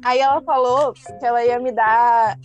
Aí 0.03 0.19
ela 0.19 0.41
falou 0.41 0.93
que 0.93 1.23
ela 1.23 1.45
ia 1.45 1.59
me 1.59 1.71
dar 1.71 2.35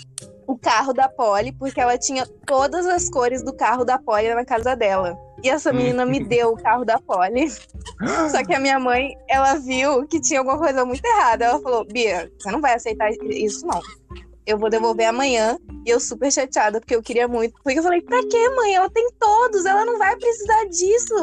o 0.48 0.56
carro 0.56 0.94
da 0.94 1.10
Polly, 1.10 1.52
porque 1.52 1.78
ela 1.78 1.98
tinha 1.98 2.26
todas 2.46 2.86
as 2.86 3.10
cores 3.10 3.42
do 3.42 3.52
carro 3.52 3.84
da 3.84 3.98
Polly 3.98 4.34
na 4.34 4.46
casa 4.46 4.74
dela. 4.74 5.14
E 5.44 5.50
essa 5.50 5.70
menina 5.74 6.06
me 6.06 6.20
deu 6.24 6.52
o 6.52 6.56
carro 6.56 6.86
da 6.86 6.98
Polly. 6.98 7.50
Só 8.30 8.42
que 8.42 8.54
a 8.54 8.58
minha 8.58 8.80
mãe, 8.80 9.14
ela 9.28 9.56
viu 9.56 10.06
que 10.08 10.18
tinha 10.18 10.40
alguma 10.40 10.56
coisa 10.58 10.86
muito 10.86 11.04
errada. 11.04 11.44
Ela 11.44 11.60
falou: 11.60 11.84
Bia, 11.84 12.32
você 12.38 12.50
não 12.50 12.62
vai 12.62 12.72
aceitar 12.72 13.10
isso, 13.24 13.66
não. 13.66 13.82
Eu 14.46 14.56
vou 14.56 14.70
devolver 14.70 15.06
amanhã. 15.06 15.58
E 15.84 15.90
eu 15.90 16.00
super 16.00 16.32
chateada, 16.32 16.80
porque 16.80 16.96
eu 16.96 17.02
queria 17.02 17.28
muito. 17.28 17.52
Porque 17.62 17.78
eu 17.78 17.82
falei: 17.82 18.00
pra 18.00 18.18
quê, 18.26 18.48
mãe? 18.56 18.74
Ela 18.74 18.88
tem 18.88 19.06
todos, 19.20 19.66
ela 19.66 19.84
não 19.84 19.98
vai 19.98 20.16
precisar 20.16 20.64
disso. 20.64 21.14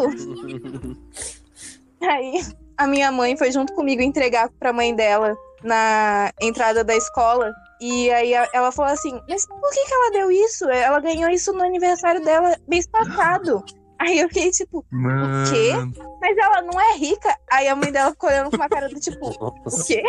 Aí 1.99 2.45
a 2.77 2.85
minha 2.85 3.11
mãe 3.11 3.35
foi 3.35 3.51
junto 3.51 3.73
comigo 3.73 4.03
entregar 4.03 4.51
pra 4.59 4.71
mãe 4.71 4.93
dela 4.93 5.35
na 5.63 6.31
entrada 6.39 6.83
da 6.83 6.95
escola. 6.95 7.51
E 7.85 8.09
aí 8.09 8.33
ela 8.33 8.71
falou 8.71 8.91
assim: 8.91 9.21
Mas 9.29 9.45
por 9.45 9.69
que, 9.71 9.85
que 9.85 9.93
ela 9.93 10.11
deu 10.11 10.31
isso? 10.31 10.67
Ela 10.67 10.99
ganhou 10.99 11.29
isso 11.29 11.53
no 11.53 11.63
aniversário 11.63 12.23
dela 12.23 12.57
mês 12.67 12.87
passado. 12.87 13.63
Aí 13.99 14.19
eu 14.19 14.27
fiquei 14.27 14.49
tipo, 14.49 14.83
Mano. 14.91 15.49
quê? 15.49 15.71
mas 16.19 16.35
ela 16.37 16.63
não 16.63 16.81
é 16.81 16.97
rica. 16.97 17.37
Aí 17.49 17.67
a 17.67 17.75
mãe 17.75 17.91
dela 17.91 18.09
ficou 18.11 18.29
olhando 18.29 18.49
com 18.49 18.55
uma 18.57 18.67
cara 18.67 18.89
do 18.89 18.99
tipo, 18.99 19.29
o 19.39 19.85
quê? 19.85 20.03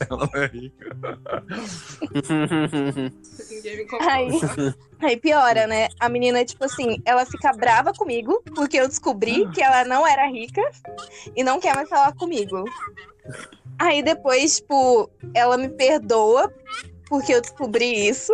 Ela 0.00 0.28
não 0.32 0.42
é 0.42 0.46
rica. 0.46 0.96
Aí, 4.00 4.30
aí 5.00 5.16
piora, 5.18 5.66
né? 5.66 5.88
A 6.00 6.08
menina, 6.08 6.44
tipo 6.44 6.64
assim, 6.64 7.00
ela 7.04 7.26
fica 7.26 7.52
brava 7.52 7.92
comigo 7.92 8.42
porque 8.54 8.78
eu 8.78 8.88
descobri 8.88 9.48
que 9.50 9.62
ela 9.62 9.84
não 9.84 10.06
era 10.06 10.26
rica 10.26 10.62
e 11.36 11.44
não 11.44 11.60
quer 11.60 11.74
mais 11.74 11.88
falar 11.88 12.14
comigo. 12.14 12.64
Aí 13.78 14.02
depois, 14.02 14.56
tipo, 14.56 15.08
ela 15.32 15.56
me 15.56 15.68
perdoa 15.68 16.52
porque 17.08 17.34
eu 17.34 17.40
descobri 17.40 18.08
isso. 18.08 18.32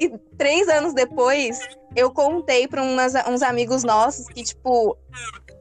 E 0.00 0.08
três 0.38 0.68
anos 0.68 0.94
depois, 0.94 1.58
eu 1.94 2.10
contei 2.10 2.66
pra 2.66 2.82
umas- 2.82 3.12
uns 3.28 3.42
amigos 3.42 3.84
nossos 3.84 4.26
que, 4.28 4.42
tipo, 4.42 4.96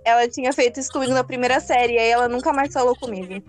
ela 0.06 0.26
tinha 0.28 0.54
feito 0.54 0.80
isso 0.80 0.92
comigo 0.92 1.14
na 1.14 1.24
primeira 1.24 1.60
série 1.60 1.94
e 1.96 1.98
aí 2.00 2.10
ela 2.10 2.30
nunca 2.30 2.54
mais 2.54 2.72
falou 2.72 2.96
comigo. 2.96 3.44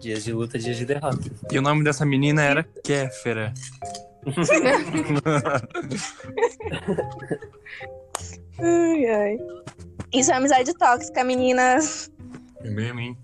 dias 0.00 0.24
de 0.24 0.32
luta, 0.32 0.58
dias 0.58 0.78
de 0.78 0.86
derrota. 0.86 1.18
E 1.52 1.58
o 1.58 1.62
nome 1.62 1.84
dessa 1.84 2.06
menina 2.06 2.42
era 2.42 2.64
Kéfera. 2.82 3.52
Ai, 8.58 9.06
ai. 9.06 9.38
Isso 10.12 10.32
é 10.32 10.34
amizade 10.34 10.72
tóxica, 10.74 11.22
meninas. 11.24 12.10
É 12.62 12.70
mesmo, 12.70 13.00
hein? 13.00 13.16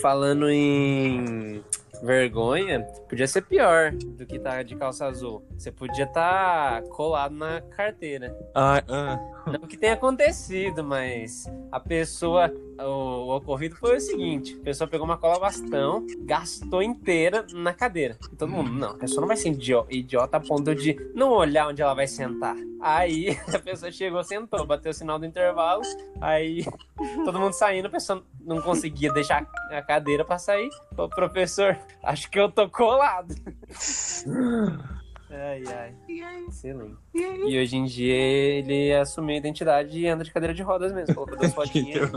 Falando 0.00 0.48
em 0.48 1.62
vergonha, 2.02 2.82
podia 3.08 3.26
ser 3.26 3.42
pior 3.42 3.92
do 3.92 4.26
que 4.26 4.38
tá 4.38 4.62
de 4.62 4.76
calça 4.76 5.06
azul. 5.06 5.44
Você 5.56 5.70
podia 5.70 6.04
estar 6.04 6.82
colado 6.84 7.34
na 7.34 7.60
carteira. 7.60 8.36
Ah, 8.54 8.82
ah. 8.88 9.37
Não 9.52 9.60
que 9.68 9.76
tenha 9.76 9.94
acontecido, 9.94 10.82
mas 10.84 11.46
a 11.72 11.80
pessoa. 11.80 12.52
O, 12.78 12.82
o 13.26 13.36
ocorrido 13.36 13.76
foi 13.76 13.96
o 13.96 14.00
seguinte: 14.00 14.56
a 14.60 14.64
pessoa 14.64 14.88
pegou 14.88 15.04
uma 15.04 15.16
cola 15.16 15.38
bastão, 15.38 16.06
gastou 16.20 16.82
inteira 16.82 17.46
na 17.52 17.72
cadeira. 17.72 18.16
E 18.32 18.36
todo 18.36 18.50
mundo, 18.50 18.70
não, 18.70 18.90
a 18.90 18.94
pessoa 18.98 19.20
não 19.20 19.28
vai 19.28 19.36
ser 19.36 19.48
idio- 19.50 19.86
idiota 19.90 20.36
a 20.36 20.40
ponto 20.40 20.74
de 20.74 20.94
não 21.14 21.30
olhar 21.32 21.68
onde 21.68 21.82
ela 21.82 21.94
vai 21.94 22.06
sentar. 22.06 22.56
Aí 22.80 23.36
a 23.52 23.58
pessoa 23.58 23.90
chegou, 23.90 24.22
sentou, 24.22 24.64
bateu 24.66 24.90
o 24.90 24.94
sinal 24.94 25.18
do 25.18 25.26
intervalo, 25.26 25.82
aí 26.20 26.64
todo 27.24 27.38
mundo 27.40 27.52
saindo, 27.52 27.86
a 27.86 27.90
pessoa 27.90 28.22
não 28.40 28.60
conseguia 28.62 29.12
deixar 29.12 29.44
a 29.70 29.82
cadeira 29.82 30.24
pra 30.24 30.38
sair. 30.38 30.70
Ô, 30.96 31.08
professor, 31.08 31.76
acho 32.04 32.30
que 32.30 32.38
eu 32.38 32.50
tô 32.50 32.68
colado. 32.68 33.34
Ai, 35.30 35.62
ai, 35.68 35.94
E 36.08 36.22
aí? 36.22 36.46
excelente. 36.46 36.96
E 37.14 37.60
hoje 37.60 37.76
em 37.76 37.84
dia 37.84 38.14
ele 38.14 38.94
assumiu 38.94 39.34
a 39.34 39.38
identidade 39.38 39.98
e 39.98 40.06
anda 40.08 40.24
de 40.24 40.32
cadeira 40.32 40.54
de 40.54 40.62
rodas 40.62 40.92
mesmo. 40.92 41.14
Colocou 41.14 41.36
duas 41.36 41.52
fotinhas, 41.54 42.10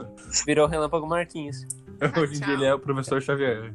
virou 0.45 0.65
relâmpago 0.67 1.05
Marquinhos. 1.05 1.65
Hoje 2.19 2.37
em 2.37 2.39
dia 2.39 2.53
ele 2.53 2.65
é 2.65 2.73
o 2.73 2.79
professor 2.79 3.21
Xavier. 3.21 3.73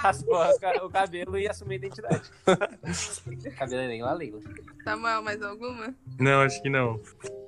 Raspou 0.00 0.36
as 0.42 0.58
ca- 0.58 0.84
o 0.84 0.88
cabelo 0.90 1.36
e 1.38 1.48
assumiu 1.48 1.72
a 1.72 1.76
identidade. 1.76 2.30
cabelo 3.58 3.82
é 3.82 3.88
nem 3.88 4.02
lá, 4.02 4.12
Leila. 4.14 4.40
Samuel, 4.84 5.22
mais 5.22 5.42
alguma? 5.42 5.94
Não, 6.18 6.40
acho 6.42 6.62
que 6.62 6.70
não. 6.70 7.00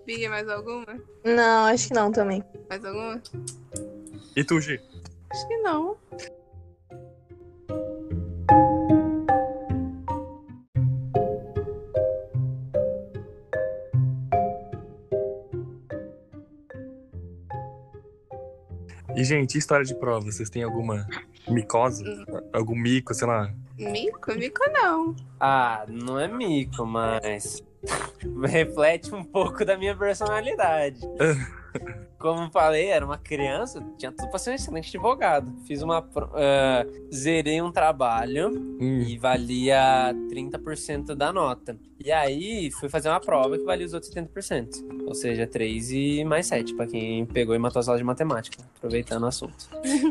Bia, 0.04 0.28
mais 0.28 0.48
alguma? 0.48 0.86
Não, 1.24 1.66
acho 1.66 1.88
que 1.88 1.94
não 1.94 2.10
também. 2.12 2.42
Mais 2.68 2.84
alguma? 2.84 3.22
E 4.34 4.44
tu, 4.44 4.60
Gi? 4.60 4.80
Acho 5.30 5.48
que 5.48 5.56
não. 5.58 5.96
Gente, 19.26 19.58
história 19.58 19.84
de 19.84 19.94
prova? 19.94 20.24
Vocês 20.24 20.48
têm 20.48 20.62
alguma 20.62 21.06
micose? 21.48 22.04
Algum 22.52 22.76
mico, 22.76 23.12
sei 23.12 23.26
lá? 23.26 23.52
Mico? 23.78 24.34
Mico 24.34 24.62
não. 24.70 25.14
Ah, 25.38 25.84
não 25.88 26.18
é 26.18 26.28
mico, 26.28 26.86
mas 26.86 27.62
reflete 28.44 29.14
um 29.14 29.22
pouco 29.22 29.64
da 29.64 29.76
minha 29.76 29.96
personalidade. 29.96 31.00
Como 32.18 32.50
falei, 32.50 32.86
era 32.88 33.04
uma 33.04 33.18
criança, 33.18 33.84
tinha 33.98 34.10
tudo 34.10 34.30
pra 34.30 34.38
ser 34.38 34.50
um 34.50 34.54
excelente 34.54 34.88
advogado. 34.96 35.52
Fiz 35.66 35.82
uma. 35.82 35.98
ah, 36.34 36.86
zerei 37.14 37.60
um 37.60 37.70
trabalho 37.70 38.48
Hum. 38.80 39.02
e 39.06 39.18
valia 39.18 40.14
30% 40.30 41.14
da 41.14 41.32
nota. 41.32 41.76
E 42.02 42.10
aí 42.12 42.70
fui 42.72 42.88
fazer 42.88 43.08
uma 43.08 43.20
prova 43.20 43.58
que 43.58 43.64
valia 43.64 43.84
os 43.86 43.92
outros 43.94 44.12
70%. 44.12 45.04
Ou 45.06 45.14
seja, 45.14 45.46
3 45.46 45.90
e 45.92 46.24
mais 46.24 46.46
7, 46.46 46.74
pra 46.74 46.86
quem 46.86 47.24
pegou 47.26 47.54
e 47.54 47.58
matou 47.58 47.80
as 47.80 47.88
aulas 47.88 48.00
de 48.00 48.04
matemática, 48.04 48.62
aproveitando 48.76 49.22
o 49.24 49.26
assunto. 49.26 49.68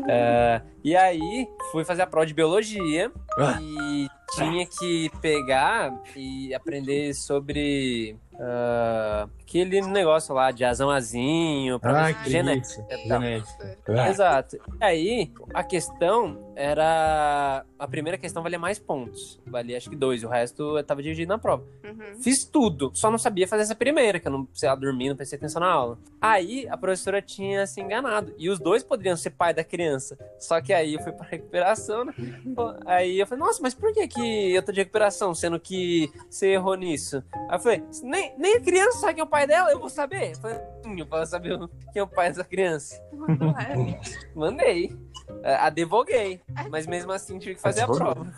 Ah, 0.08 0.62
e 0.84 0.94
aí 0.96 1.48
fui 1.72 1.84
fazer 1.84 2.02
a 2.02 2.06
prova 2.06 2.26
de 2.26 2.34
biologia 2.34 3.10
Ah. 3.38 3.58
e 3.60 4.08
tinha 4.34 4.66
que 4.66 5.10
pegar 5.20 5.92
e 6.16 6.52
aprender 6.54 7.14
sobre 7.14 8.16
ah, 8.38 9.28
aquele 9.46 9.80
negócio 9.80 10.34
lá 10.34 10.50
de 10.50 10.64
azão-azinho, 10.64 11.78
pra 11.78 12.00
Ah, 12.00 12.06
ver 12.08 12.14
que 12.22 12.30
genética. 12.30 12.84
Genética. 13.06 13.78
Ah. 13.88 14.10
Exato. 14.10 14.56
E 14.56 14.84
aí, 14.84 15.32
a 15.54 15.62
questão 15.62 16.52
era. 16.56 17.64
A 17.78 17.86
primeira 17.86 18.18
questão 18.18 18.42
valia 18.42 18.58
mais 18.58 18.78
pontos. 18.78 19.38
Valia 19.46 19.76
acho 19.76 19.88
que 19.90 19.96
dois, 19.96 20.24
o 20.24 20.28
resto 20.28 20.78
eu 20.78 20.82
tava 20.84 21.02
dividido 21.02 21.28
na 21.28 21.38
prova. 21.38 21.62
Uhum. 21.84 22.20
Fiz 22.22 22.44
tudo, 22.44 22.90
só 22.94 23.10
não 23.10 23.18
sabia 23.18 23.46
fazer 23.46 23.62
essa 23.62 23.74
primeira, 23.74 24.18
que 24.18 24.26
eu 24.26 24.32
não, 24.32 24.48
sei 24.54 24.68
lá, 24.68 24.74
dormi, 24.74 25.08
não 25.10 25.16
prestei 25.16 25.36
atenção 25.36 25.60
na 25.60 25.70
aula. 25.70 25.98
Aí 26.20 26.66
a 26.70 26.76
professora 26.76 27.20
tinha 27.22 27.66
se 27.66 27.80
enganado. 27.80 28.34
E 28.38 28.48
os 28.48 28.58
dois 28.58 28.82
poderiam 28.82 29.16
ser 29.16 29.30
pai 29.30 29.52
da 29.54 29.62
criança. 29.62 30.18
Só 30.38 30.60
que 30.60 30.72
aí 30.72 30.94
eu 30.94 31.02
fui 31.02 31.12
pra 31.12 31.26
recuperação, 31.26 32.04
né? 32.06 32.14
Pô, 32.54 32.74
Aí 32.86 33.20
eu 33.20 33.26
falei, 33.26 33.44
nossa, 33.44 33.60
mas 33.62 33.74
por 33.74 33.92
que, 33.92 34.08
que 34.08 34.54
eu 34.54 34.62
tô 34.62 34.72
de 34.72 34.80
recuperação, 34.80 35.34
sendo 35.34 35.60
que 35.60 36.10
você 36.30 36.52
errou 36.54 36.74
nisso? 36.76 37.22
Aí 37.48 37.56
eu 37.56 37.60
falei, 37.60 37.82
nem, 38.02 38.34
nem 38.38 38.56
a 38.56 38.60
criança 38.60 38.98
sabe 39.00 39.14
quem 39.14 39.20
é 39.20 39.24
o 39.24 39.28
pai 39.28 39.35
dela, 39.44 39.72
eu 39.72 39.80
vou 39.80 39.90
saber. 39.90 40.30
Eu 40.30 40.36
falei, 40.36 40.58
"Sim, 40.84 41.00
eu 41.00 41.06
posso 41.06 41.32
saber 41.32 41.58
quem 41.92 41.98
é 42.00 42.02
o 42.02 42.06
pai 42.06 42.28
dessa 42.28 42.44
criança. 42.44 42.94
É. 43.58 44.00
Mandei. 44.38 44.96
É, 45.42 45.56
Advoguei. 45.56 46.40
Mas 46.70 46.86
mesmo 46.86 47.10
assim 47.10 47.40
tive 47.40 47.56
que 47.56 47.60
fazer 47.60 47.80
a 47.80 47.86
prova. 47.88 48.32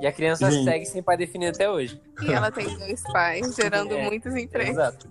E 0.00 0.06
a 0.06 0.12
criança 0.12 0.50
Gente. 0.50 0.64
segue 0.64 0.84
sem 0.86 1.02
pai 1.02 1.16
definido 1.16 1.52
até 1.54 1.70
hoje. 1.70 2.00
E 2.22 2.30
ela 2.32 2.50
tem 2.50 2.66
dois 2.78 3.02
pais, 3.12 3.54
gerando 3.54 3.94
É, 3.94 4.04
muitos 4.04 4.34
empregos. 4.36 4.72
Exato. 4.72 5.08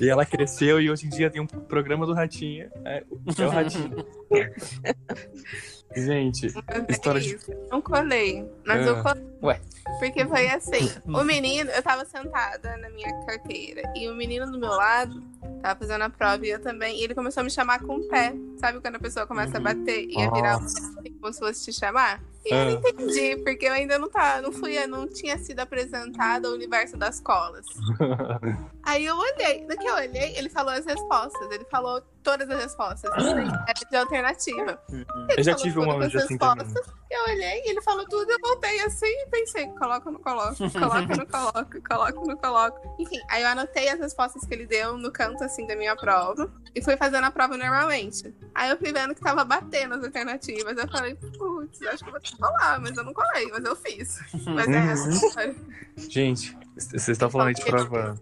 E 0.00 0.08
ela 0.08 0.24
cresceu 0.24 0.80
e 0.80 0.88
hoje 0.90 1.06
em 1.06 1.10
dia 1.10 1.28
tem 1.30 1.40
um 1.40 1.46
programa 1.46 2.06
do 2.06 2.14
Ratinho. 2.14 2.70
É, 2.84 2.98
é 3.38 3.46
o 3.46 3.50
Ratinho. 3.50 4.06
Gente, 5.96 6.52
Mas 6.54 6.78
é 6.88 6.92
História 6.92 7.20
de-. 7.20 7.38
Não 7.70 7.80
colei. 7.80 8.46
Mas 8.66 8.86
Ah. 8.86 8.90
eu 8.90 9.02
colei. 9.02 9.24
Ué. 9.42 9.60
Porque 9.98 10.24
foi 10.26 10.48
assim. 10.48 10.90
O 11.06 11.24
menino, 11.24 11.70
eu 11.70 11.82
tava 11.82 12.04
sentada 12.04 12.76
na 12.76 12.90
minha 12.90 13.12
carteira. 13.24 13.82
E 13.96 14.08
o 14.08 14.14
menino 14.14 14.50
do 14.50 14.58
meu 14.58 14.70
lado 14.70 15.22
tava 15.62 15.80
fazendo 15.80 16.02
a 16.02 16.10
prova 16.10 16.46
e 16.46 16.50
eu 16.50 16.60
também. 16.60 17.00
E 17.00 17.04
ele 17.04 17.14
começou 17.14 17.40
a 17.40 17.44
me 17.44 17.50
chamar 17.50 17.80
com 17.80 17.96
o 17.96 18.08
pé. 18.08 18.34
Sabe 18.58 18.80
quando 18.80 18.96
a 18.96 19.00
pessoa 19.00 19.26
começa 19.26 19.56
a 19.56 19.60
bater 19.60 20.06
e 20.08 20.20
a 20.22 20.30
virar 20.30 20.58
o 20.58 20.60
pé, 20.60 21.10
como 21.20 21.32
se 21.32 21.38
fosse 21.38 21.64
te 21.64 21.72
chamar? 21.72 22.22
Eu 22.50 22.56
não 22.64 22.68
Ah. 22.68 22.72
entendi, 22.72 23.36
porque 23.44 23.66
eu 23.66 23.72
ainda 23.72 23.98
não 23.98 24.08
tava, 24.08 24.40
não 24.42 24.52
fui, 24.52 24.84
não 24.86 25.06
tinha 25.06 25.36
sido 25.38 25.60
apresentada 25.60 26.48
ao 26.48 26.54
universo 26.54 26.96
das 26.96 27.20
colas. 27.20 27.66
Aí 28.82 29.04
eu 29.04 29.16
olhei, 29.16 29.66
no 29.66 29.76
que 29.76 29.86
eu 29.86 29.94
olhei, 29.94 30.34
ele 30.36 30.48
falou 30.48 30.72
as 30.72 30.84
respostas. 30.86 31.50
Ele 31.50 31.64
falou 31.66 32.00
todas 32.22 32.48
as 32.50 32.62
respostas. 32.62 33.10
Era 33.24 33.90
de 33.90 33.96
alternativa. 33.96 34.80
Ele 34.90 35.06
Eu 35.36 35.42
já 35.44 35.52
falou 35.52 35.64
tive 35.64 35.78
uma 35.78 36.06
as 36.06 36.12
já 36.12 36.20
assim 36.20 36.38
também. 36.38 36.66
Eu 37.10 37.24
olhei, 37.32 37.62
ele 37.64 37.80
falou 37.80 38.04
tudo, 38.06 38.30
eu 38.30 38.38
voltei 38.42 38.80
assim 38.80 39.06
e 39.06 39.26
pensei, 39.30 39.66
coloca 39.68 40.06
ou 40.08 40.12
não 40.12 40.20
coloco, 40.20 40.56
coloca 40.70 40.98
ou 41.10 41.16
não 41.16 41.26
coloco, 41.26 41.82
coloca 41.88 42.20
ou 42.20 42.26
não 42.26 42.36
coloco. 42.36 42.94
Enfim, 42.98 43.18
aí 43.30 43.42
eu 43.42 43.48
anotei 43.48 43.88
as 43.88 43.98
respostas 43.98 44.44
que 44.44 44.52
ele 44.52 44.66
deu 44.66 44.98
no 44.98 45.10
canto 45.10 45.42
assim 45.42 45.66
da 45.66 45.74
minha 45.74 45.96
prova 45.96 46.52
e 46.74 46.82
fui 46.84 46.98
fazendo 46.98 47.24
a 47.24 47.30
prova 47.30 47.56
normalmente. 47.56 48.34
Aí 48.54 48.68
eu 48.70 48.76
fui 48.76 48.92
vendo 48.92 49.14
que 49.14 49.22
tava 49.22 49.42
batendo 49.42 49.94
as 49.94 50.04
alternativas. 50.04 50.76
Eu 50.76 50.86
falei, 50.88 51.14
putz, 51.14 51.80
acho 51.82 52.04
que 52.04 52.08
eu 52.10 52.12
vou 52.12 52.20
ter 52.20 52.28
que 52.30 52.36
colar, 52.36 52.78
mas 52.78 52.94
eu 52.96 53.04
não 53.04 53.14
colei, 53.14 53.46
mas 53.52 53.64
eu 53.64 53.74
fiz. 53.74 54.18
Mas 54.46 54.68
é 54.68 54.76
essa 54.76 55.08
a 55.08 55.10
história. 55.12 55.56
gente, 55.96 56.56
vocês 56.76 57.08
estão 57.08 57.30
falando 57.30 57.54
de 57.54 57.64
prova. 57.64 58.20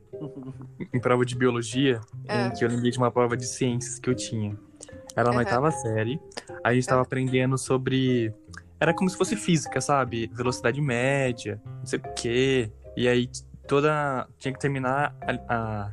Em 0.94 1.00
prova 1.00 1.26
de 1.26 1.34
biologia, 1.34 2.00
É. 2.28 2.46
em 2.46 2.50
que 2.52 2.64
eu 2.64 2.68
lembrei 2.68 2.92
de 2.92 2.98
uma 2.98 3.10
prova 3.10 3.36
de 3.36 3.46
ciências 3.46 3.98
que 3.98 4.08
eu 4.08 4.14
tinha. 4.14 4.56
Era 5.14 5.28
na 5.30 5.36
Aham. 5.36 5.38
oitava 5.38 5.70
série. 5.70 6.20
A 6.62 6.74
gente 6.74 6.86
tava 6.86 7.00
aprendendo 7.00 7.56
sobre. 7.56 8.34
Era 8.80 8.94
como 8.94 9.08
se 9.08 9.16
fosse 9.16 9.36
física, 9.36 9.80
sabe? 9.80 10.30
Velocidade 10.32 10.80
média, 10.80 11.60
não 11.64 11.86
sei 11.86 11.98
o 11.98 12.14
quê. 12.14 12.70
E 12.96 13.08
aí 13.08 13.28
toda. 13.66 14.26
Tinha 14.38 14.52
que 14.52 14.60
terminar 14.60 15.14
a, 15.20 15.54
a, 15.54 15.92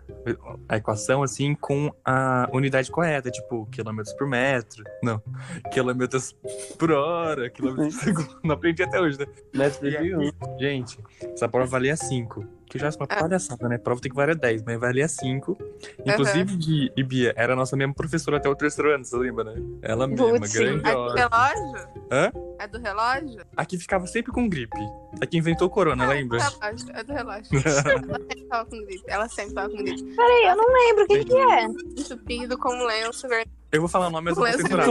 a 0.70 0.78
equação 0.78 1.24
assim 1.24 1.56
com 1.56 1.92
a 2.06 2.48
unidade 2.54 2.90
correta, 2.90 3.30
tipo, 3.30 3.66
quilômetros 3.68 4.14
por 4.16 4.28
metro. 4.28 4.84
Não. 5.02 5.22
Quilômetros 5.72 6.36
por 6.78 6.92
hora, 6.92 7.50
quilômetros 7.50 7.96
por 7.96 8.04
segundo. 8.04 8.40
Não 8.44 8.56
aprendi 8.56 8.84
até 8.84 9.00
hoje, 9.00 9.20
né? 9.20 9.26
Mas 9.54 9.82
E 9.82 9.98
aí, 9.98 10.12
gente, 10.60 11.00
essa 11.22 11.50
prova 11.50 11.66
valia 11.66 11.96
5. 11.96 12.46
Que 12.74 12.80
já 12.80 12.88
é 12.88 12.90
uma 12.90 13.06
Ah. 13.08 13.20
palhaçada, 13.20 13.70
né? 13.70 13.78
Prova 13.78 14.02
tem 14.02 14.10
que 14.10 14.16
valer 14.16 14.36
10, 14.36 14.64
mas 14.64 14.80
valia 14.80 15.08
5. 15.08 15.56
Inclusive, 16.04 16.58
de 16.58 16.92
e 16.98 17.04
Bia, 17.04 17.32
era 17.38 17.54
a 17.54 17.56
nossa 17.56 17.78
mesma 17.78 17.94
professora 17.94 18.38
até 18.38 18.50
o 18.50 18.56
terceiro 18.56 18.92
ano, 18.92 19.06
você 19.06 19.16
lembra, 19.16 19.44
né? 19.44 19.62
Ela 19.84 20.08
mesma, 20.08 20.26
Putz, 20.40 20.56
A 20.56 20.60
do 20.60 20.66
grandiosa. 20.82 21.16
relógio? 21.16 21.88
Hã? 22.12 22.32
A 22.58 22.66
do 22.66 22.80
relógio? 22.80 23.46
A 23.56 23.64
que 23.64 23.78
ficava 23.78 24.08
sempre 24.08 24.32
com 24.32 24.50
gripe. 24.50 24.80
A 25.22 25.26
que 25.28 25.38
inventou 25.38 25.68
o 25.68 25.70
corona, 25.70 26.08
lembra? 26.08 26.40
É 26.40 26.44
do 26.50 26.60
relógio, 26.60 26.90
é 26.96 27.04
do 27.04 27.14
relógio. 27.14 27.52
Ela 27.54 28.20
sempre 28.20 28.46
tava 28.50 28.66
com 28.66 28.78
gripe. 28.86 29.04
Ela 29.08 29.30
sempre 29.30 29.54
tava 29.54 29.70
com 29.70 29.78
gripe. 29.78 30.16
Peraí, 30.16 30.46
eu 30.48 30.56
não 30.56 30.74
lembro 30.74 31.04
o 31.04 31.08
que, 31.08 31.26
que 31.26 31.38
é. 31.38 31.64
Entupido 31.66 32.58
com 32.58 32.70
lenço 32.88 33.28
vermelho. 33.28 33.52
Eu 33.72 33.82
vou 33.82 33.88
falar 33.90 34.08
o 34.08 34.10
nome, 34.10 34.32
mas 34.32 34.38
eu 34.38 34.44
vou 34.44 34.52
censurar. 34.52 34.88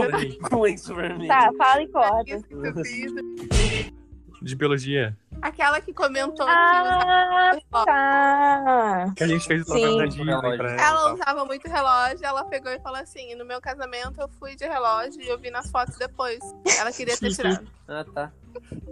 Com 0.49 0.61
lenço 0.61 0.95
vermelho. 0.95 1.27
Tá, 1.27 1.51
fala 1.57 1.81
e 1.83 1.87
corta. 1.89 2.31
Entupido. 2.31 3.21
De 4.41 4.55
biologia. 4.55 5.17
Aquela 5.43 5.81
que 5.81 5.93
comentou 5.93 6.47
Ah, 6.47 7.51
que 7.51 7.65
usava 7.67 7.85
tá. 7.85 9.13
Que 9.13 9.23
a 9.25 9.27
gente 9.27 9.45
fez 9.45 9.61
o 9.63 9.65
programa 9.65 9.97
da 9.97 10.05
Disney 10.05 10.39
pra 10.39 10.71
ela. 10.71 10.81
Ela 10.81 11.03
tal. 11.03 11.13
usava 11.15 11.45
muito 11.45 11.67
relógio, 11.67 12.25
ela 12.25 12.45
pegou 12.45 12.71
e 12.71 12.79
falou 12.79 12.99
assim: 12.99 13.35
no 13.35 13.43
meu 13.43 13.59
casamento 13.59 14.21
eu 14.21 14.29
fui 14.39 14.55
de 14.55 14.65
relógio 14.65 15.21
e 15.21 15.27
eu 15.27 15.37
vi 15.37 15.51
nas 15.51 15.69
fotos 15.69 15.97
depois. 15.97 16.39
Ela 16.79 16.93
queria 16.93 17.17
ter 17.17 17.29
tirado. 17.35 17.67
Ah, 17.89 18.05
tá. 18.05 18.31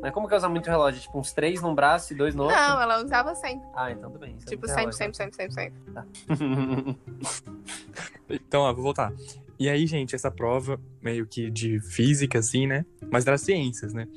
Mas 0.02 0.12
como 0.12 0.28
que 0.28 0.36
usa 0.36 0.50
muito 0.50 0.70
relógio? 0.70 1.00
Tipo, 1.02 1.20
uns 1.20 1.32
três 1.32 1.62
num 1.62 1.74
braço 1.74 2.12
e 2.12 2.18
dois 2.18 2.36
no 2.36 2.44
outro? 2.44 2.58
Não, 2.58 2.82
ela 2.82 3.02
usava 3.02 3.34
sempre. 3.36 3.66
Ah, 3.74 3.90
então 3.90 4.12
tudo 4.12 4.20
bem. 4.20 4.36
É 4.42 4.46
Tipo, 4.46 4.68
sempre, 4.68 4.94
sempre, 4.94 5.16
sempre, 5.16 5.36
sempre, 5.36 5.54
sempre. 5.54 5.80
Então, 8.30 8.62
ó, 8.62 8.74
vou 8.74 8.84
voltar. 8.84 9.14
E 9.60 9.70
aí, 9.70 9.86
gente, 9.86 10.16
essa 10.16 10.32
prova, 10.32 10.80
meio 11.02 11.28
que 11.28 11.50
de 11.52 11.80
física, 11.82 12.40
assim, 12.40 12.66
né? 12.66 12.86
Mas 13.12 13.28
era 13.28 13.38
ciências, 13.38 13.94
né? 13.94 14.08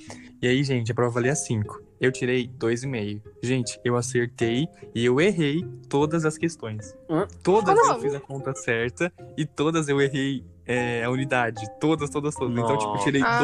E 0.40 0.48
aí, 0.48 0.62
gente, 0.64 0.90
a 0.90 0.94
prova 0.94 1.10
valia 1.10 1.34
5. 1.34 1.82
Eu 2.04 2.12
tirei 2.12 2.46
2,5. 2.46 3.22
Gente, 3.42 3.80
eu 3.82 3.96
acertei 3.96 4.68
e 4.94 5.06
eu 5.06 5.18
errei 5.18 5.64
todas 5.88 6.26
as 6.26 6.36
questões. 6.36 6.94
Hã? 7.08 7.26
Todas 7.42 7.74
Como? 7.78 7.92
eu 7.92 8.00
fiz 8.00 8.14
a 8.14 8.20
conta 8.20 8.54
certa 8.54 9.10
e 9.38 9.46
todas 9.46 9.88
eu 9.88 9.98
errei 10.02 10.44
é, 10.66 11.02
a 11.02 11.08
unidade. 11.08 11.64
Todas, 11.80 12.10
todas, 12.10 12.34
todas. 12.34 12.54
Então, 12.58 12.76
tipo, 12.76 12.94
eu 12.94 12.98
tirei 12.98 13.22
Ah. 13.22 13.38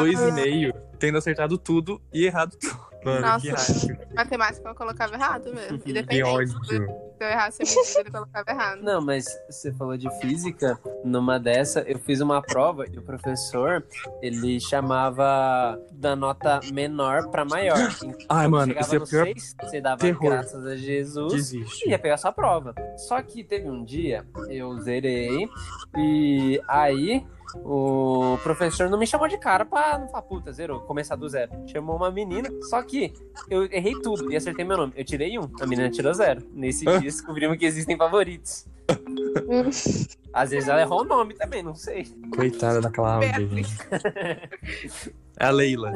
2,5, 1.01 1.11
tendo 1.11 1.17
acertado 1.17 1.57
tudo 1.57 2.01
e 2.13 2.25
errado 2.25 2.55
tudo. 2.57 2.91
Mano, 3.03 3.21
Nossa. 3.21 3.41
que 3.41 3.49
raiva. 3.49 4.05
Matemática 4.13 4.69
eu 4.69 4.75
colocava 4.75 5.15
errado 5.15 5.51
mesmo. 5.53 5.79
Que 5.79 5.89
Independente. 5.89 6.23
ódio. 6.23 6.63
Se 6.65 6.75
eu 7.19 7.27
errasse 7.27 7.63
medida, 7.63 7.99
ele 7.99 8.11
colocava 8.11 8.51
errado. 8.51 8.81
Não, 8.83 9.01
mas 9.01 9.25
você 9.49 9.71
falou 9.73 9.97
de 9.97 10.07
física. 10.19 10.79
Numa 11.03 11.39
dessa, 11.39 11.81
eu 11.81 11.97
fiz 11.97 12.19
uma 12.21 12.41
prova 12.43 12.85
e 12.91 12.97
o 12.99 13.01
professor, 13.01 13.83
ele 14.21 14.59
chamava 14.59 15.79
da 15.91 16.15
nota 16.15 16.59
menor 16.71 17.27
pra 17.29 17.43
maior. 17.43 17.77
Então, 18.03 18.15
Ai, 18.29 18.47
mano, 18.47 18.73
chegava 18.73 18.85
isso 18.85 18.95
é 18.95 18.99
pior 19.09 19.25
seis, 19.25 19.55
você 19.63 19.81
dava 19.81 19.97
terror. 19.97 20.21
graças 20.29 20.63
a 20.65 20.75
Jesus 20.75 21.33
Desiste. 21.33 21.87
e 21.87 21.91
ia 21.91 21.99
pegar 21.99 22.17
sua 22.17 22.31
prova. 22.31 22.75
Só 22.97 23.19
que 23.23 23.43
teve 23.43 23.67
um 23.67 23.83
dia, 23.83 24.25
eu 24.47 24.79
zerei, 24.79 25.49
e 25.97 26.61
aí 26.67 27.25
o 27.57 28.37
professor 28.43 28.89
não 28.89 28.97
me 28.97 29.07
chamou 29.07 29.27
de 29.27 29.37
cara 29.37 29.65
pra 29.65 29.97
não 29.97 30.07
falar, 30.07 30.23
puta, 30.23 30.51
zerou, 30.51 30.81
começar 30.81 31.15
do 31.15 31.27
zero. 31.27 31.51
Chamou 31.67 31.95
uma 31.95 32.11
menina, 32.11 32.49
só 32.69 32.81
que 32.81 33.13
eu 33.49 33.65
errei 33.65 33.93
tudo 34.01 34.31
e 34.31 34.35
acertei 34.35 34.65
meu 34.65 34.77
nome. 34.77 34.93
Eu 34.95 35.05
tirei 35.05 35.37
um, 35.37 35.49
a 35.59 35.65
menina 35.65 35.89
tirou 35.89 36.13
zero. 36.13 36.41
Nesse 36.53 36.85
dia 36.85 36.99
descobrimos 36.99 37.57
que 37.57 37.65
existem 37.65 37.97
favoritos. 37.97 38.65
Às 40.33 40.51
vezes 40.51 40.69
ela 40.69 40.81
errou 40.81 41.01
o 41.01 41.05
nome 41.05 41.33
também, 41.33 41.61
não 41.61 41.75
sei. 41.75 42.05
Coitada 42.35 42.81
da 42.81 42.89
Cláudia, 42.89 43.33
gente. 43.47 43.77
É 45.39 45.45
a 45.45 45.49
Leila. 45.49 45.91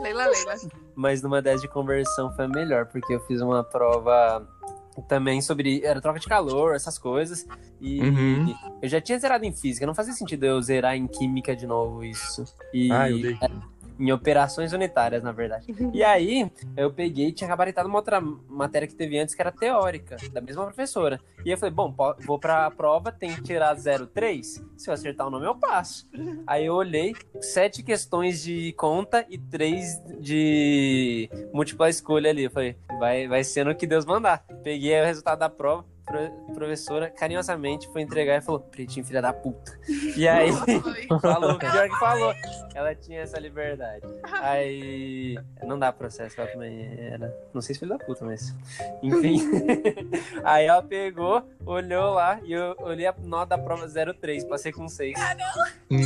Leila, 0.00 0.26
Leila. 0.26 0.54
Mas 0.94 1.20
numa 1.20 1.42
dessas 1.42 1.60
de 1.60 1.68
conversão 1.68 2.34
foi 2.34 2.48
melhor, 2.48 2.86
porque 2.86 3.12
eu 3.12 3.20
fiz 3.26 3.42
uma 3.42 3.62
prova 3.62 4.48
também 5.08 5.40
sobre. 5.40 5.82
Era 5.84 6.00
troca 6.00 6.18
de 6.20 6.26
calor, 6.26 6.74
essas 6.74 6.98
coisas. 6.98 7.46
E 7.80 8.00
Uhum. 8.00 8.54
eu 8.82 8.88
já 8.88 9.00
tinha 9.00 9.18
zerado 9.18 9.44
em 9.44 9.52
física, 9.52 9.86
não 9.86 9.94
fazia 9.94 10.12
sentido 10.12 10.44
eu 10.44 10.60
zerar 10.60 10.96
em 10.96 11.06
química 11.06 11.56
de 11.56 11.66
novo 11.66 12.04
isso. 12.04 12.44
E 12.74 12.90
Ah, 12.92 13.10
eu 13.10 13.20
dei. 13.20 13.38
Em 13.98 14.12
operações 14.12 14.72
unitárias, 14.72 15.22
na 15.22 15.32
verdade. 15.32 15.66
E 15.92 16.02
aí, 16.04 16.50
eu 16.76 16.92
peguei 16.92 17.28
e 17.28 17.32
tinha 17.32 17.48
gabaritado 17.48 17.88
uma 17.88 17.98
outra 17.98 18.20
matéria 18.20 18.88
que 18.88 18.94
teve 18.94 19.18
antes, 19.18 19.34
que 19.34 19.40
era 19.40 19.52
teórica, 19.52 20.16
da 20.32 20.40
mesma 20.40 20.64
professora. 20.64 21.20
E 21.44 21.50
eu 21.50 21.58
falei, 21.58 21.74
bom, 21.74 21.94
vou 22.20 22.38
pra 22.38 22.70
prova, 22.70 23.10
tem 23.10 23.34
que 23.34 23.42
tirar 23.42 23.74
0,3. 23.74 24.42
Se 24.76 24.90
eu 24.90 24.94
acertar 24.94 25.26
o 25.26 25.30
nome, 25.30 25.46
eu 25.46 25.54
passo. 25.54 26.08
Aí 26.46 26.66
eu 26.66 26.74
olhei, 26.74 27.14
sete 27.40 27.82
questões 27.82 28.42
de 28.42 28.72
conta 28.74 29.24
e 29.28 29.38
três 29.38 30.00
de 30.20 31.28
múltipla 31.52 31.88
escolha 31.88 32.30
ali. 32.30 32.44
Eu 32.44 32.50
falei, 32.50 32.76
vai, 32.98 33.26
vai 33.28 33.44
sendo 33.44 33.70
o 33.70 33.74
que 33.74 33.86
Deus 33.86 34.04
mandar. 34.04 34.44
Peguei 34.62 35.00
o 35.00 35.04
resultado 35.04 35.38
da 35.38 35.48
prova. 35.48 35.91
Pro- 36.06 36.52
Professora 36.54 37.10
carinhosamente 37.10 37.88
foi 37.92 38.02
entregar 38.02 38.36
e 38.36 38.40
falou: 38.40 38.60
Pretinho, 38.60 39.04
filha 39.04 39.22
da 39.22 39.32
puta. 39.32 39.78
E 40.16 40.26
aí, 40.28 40.50
falou, 41.20 41.58
pior 41.58 41.88
que 41.88 41.98
falou. 41.98 42.34
Ela 42.74 42.94
tinha 42.94 43.20
essa 43.20 43.38
liberdade. 43.38 44.06
Aí. 44.40 45.38
Não 45.64 45.78
dá 45.78 45.92
processo, 45.92 46.40
ela 46.40 46.50
também 46.50 46.88
era. 46.98 47.34
Não 47.52 47.60
sei 47.60 47.74
se 47.74 47.80
filho 47.80 47.96
da 47.96 48.04
puta, 48.04 48.24
mas. 48.24 48.54
Enfim. 49.02 49.38
Aí 50.44 50.66
ela 50.66 50.82
pegou, 50.82 51.42
olhou 51.64 52.14
lá 52.14 52.40
e 52.44 52.52
eu 52.52 52.74
olhei 52.80 53.06
a 53.06 53.14
nota 53.22 53.56
da 53.56 53.62
prova 53.62 53.86
03, 53.88 54.44
passei 54.44 54.72
com 54.72 54.88
6. 54.88 55.18
No 55.90 56.00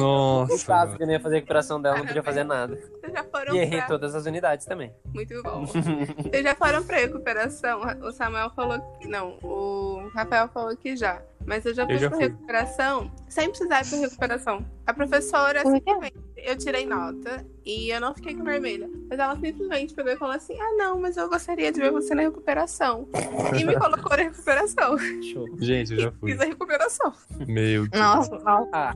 Nossa. 0.47 0.67
caso 0.67 0.97
que 0.97 1.03
eu 1.03 1.07
não 1.07 1.13
ia 1.15 1.21
fazer 1.21 1.37
a 1.37 1.39
recuperação 1.39 1.81
dela, 1.81 1.99
não 1.99 2.07
podia 2.07 2.23
fazer 2.23 2.45
nada. 2.45 2.79
Vocês 3.07 3.13
já 3.13 3.25
foram 3.25 3.55
E 3.55 3.59
errei 3.59 3.79
pra... 3.79 3.87
todas 3.87 4.15
as 4.15 4.27
unidades 4.27 4.67
também. 4.67 4.93
Muito 5.15 5.43
bom. 5.43 5.65
Vocês 5.67 6.43
já 6.43 6.55
foram 6.55 6.83
pra 6.85 6.99
recuperação? 6.99 7.81
O 8.03 8.13
Samuel 8.13 8.51
falou 8.51 8.81
que... 8.99 9.07
Não, 9.09 9.39
o 9.43 10.11
Rafael 10.15 10.49
falou 10.49 10.77
que 10.77 10.97
já. 10.97 11.23
Mas 11.47 11.65
eu 11.65 11.73
já 11.75 11.85
fui 11.87 11.95
Eu 11.95 11.99
já 11.99 12.09
recuperação 12.17 13.11
sem 13.29 13.49
precisar 13.49 13.83
ir 13.83 13.89
pra 13.89 13.99
recuperação. 13.99 14.67
A 14.87 14.93
professora, 14.95 15.63
simplesmente, 15.65 16.15
eu 16.37 16.57
tirei 16.57 16.87
nota 16.87 17.45
e 17.65 17.91
eu 17.91 18.01
não 18.01 18.15
fiquei 18.15 18.35
com 18.35 18.45
vermelha. 18.45 18.89
Mas 19.09 19.19
ela 19.19 19.35
simplesmente 19.37 19.95
pegou 19.95 20.13
e 20.13 20.17
falou 20.17 20.35
assim: 20.35 20.59
Ah, 20.61 20.73
não, 20.77 21.01
mas 21.01 21.17
eu 21.17 21.29
gostaria 21.29 21.71
de 21.73 21.81
ver 21.81 21.91
você 21.93 22.15
na 22.15 22.23
recuperação. 22.23 23.09
E 23.59 23.65
me 23.65 23.75
colocou 23.77 24.11
na 24.17 24.25
recuperação. 24.25 24.97
Show. 25.33 25.47
Gente, 25.59 25.93
eu 25.95 26.01
já 26.01 26.13
fui. 26.13 26.33
Fiz 26.33 26.41
a 26.41 26.45
recuperação. 26.45 27.13
Meu 27.47 27.89
Deus. 27.89 28.03
Nossa, 28.03 28.39
nossa. 28.39 28.69
Ah, 28.73 28.95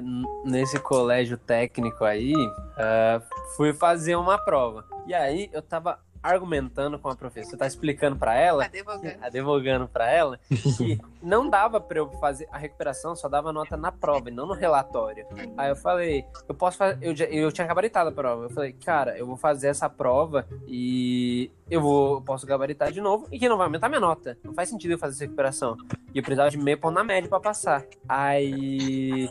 n- 0.00 0.24
nesse 0.44 0.78
colégio 0.80 1.36
técnico 1.38 2.04
aí, 2.04 2.32
é, 2.76 3.20
fui 3.56 3.72
fazer 3.72 4.16
uma 4.16 4.38
prova. 4.38 4.84
E 5.06 5.14
aí 5.14 5.48
eu 5.52 5.62
tava 5.62 5.98
argumentando 6.30 6.98
com 6.98 7.08
a 7.08 7.16
professora, 7.16 7.56
tá 7.58 7.66
explicando 7.66 8.16
pra 8.16 8.34
ela, 8.34 8.64
Advogando. 8.64 9.16
advogando 9.22 9.88
pra 9.88 10.10
ela, 10.10 10.38
que 10.76 10.98
não 11.22 11.48
dava 11.48 11.80
pra 11.80 11.98
eu 11.98 12.10
fazer 12.20 12.48
a 12.52 12.58
recuperação, 12.58 13.14
só 13.16 13.28
dava 13.28 13.52
nota 13.52 13.76
na 13.76 13.90
prova 13.92 14.28
e 14.28 14.32
não 14.32 14.46
no 14.46 14.54
relatório. 14.54 15.26
Aí 15.56 15.70
eu 15.70 15.76
falei, 15.76 16.24
eu 16.48 16.54
posso 16.54 16.76
fazer, 16.78 16.98
eu, 17.00 17.14
já- 17.16 17.26
eu 17.26 17.50
tinha 17.52 17.66
gabaritado 17.66 18.10
a 18.10 18.12
prova. 18.12 18.44
Eu 18.44 18.50
falei, 18.50 18.72
cara, 18.72 19.16
eu 19.18 19.26
vou 19.26 19.36
fazer 19.36 19.68
essa 19.68 19.88
prova 19.88 20.46
e 20.66 21.50
eu 21.70 21.80
vou, 21.80 22.14
eu 22.16 22.20
posso 22.22 22.46
gabaritar 22.46 22.90
de 22.92 23.00
novo 23.00 23.26
e 23.32 23.38
que 23.38 23.48
não 23.48 23.56
vai 23.56 23.66
aumentar 23.66 23.88
minha 23.88 24.00
nota. 24.00 24.36
Não 24.44 24.52
faz 24.54 24.68
sentido 24.68 24.92
eu 24.92 24.98
fazer 24.98 25.14
essa 25.14 25.24
recuperação. 25.24 25.76
E 26.14 26.18
eu 26.18 26.22
precisava 26.22 26.50
de 26.50 26.58
meio 26.58 26.78
ponto 26.78 26.94
na 26.94 27.04
média 27.04 27.28
pra 27.28 27.40
passar. 27.40 27.84
Aí 28.08 29.30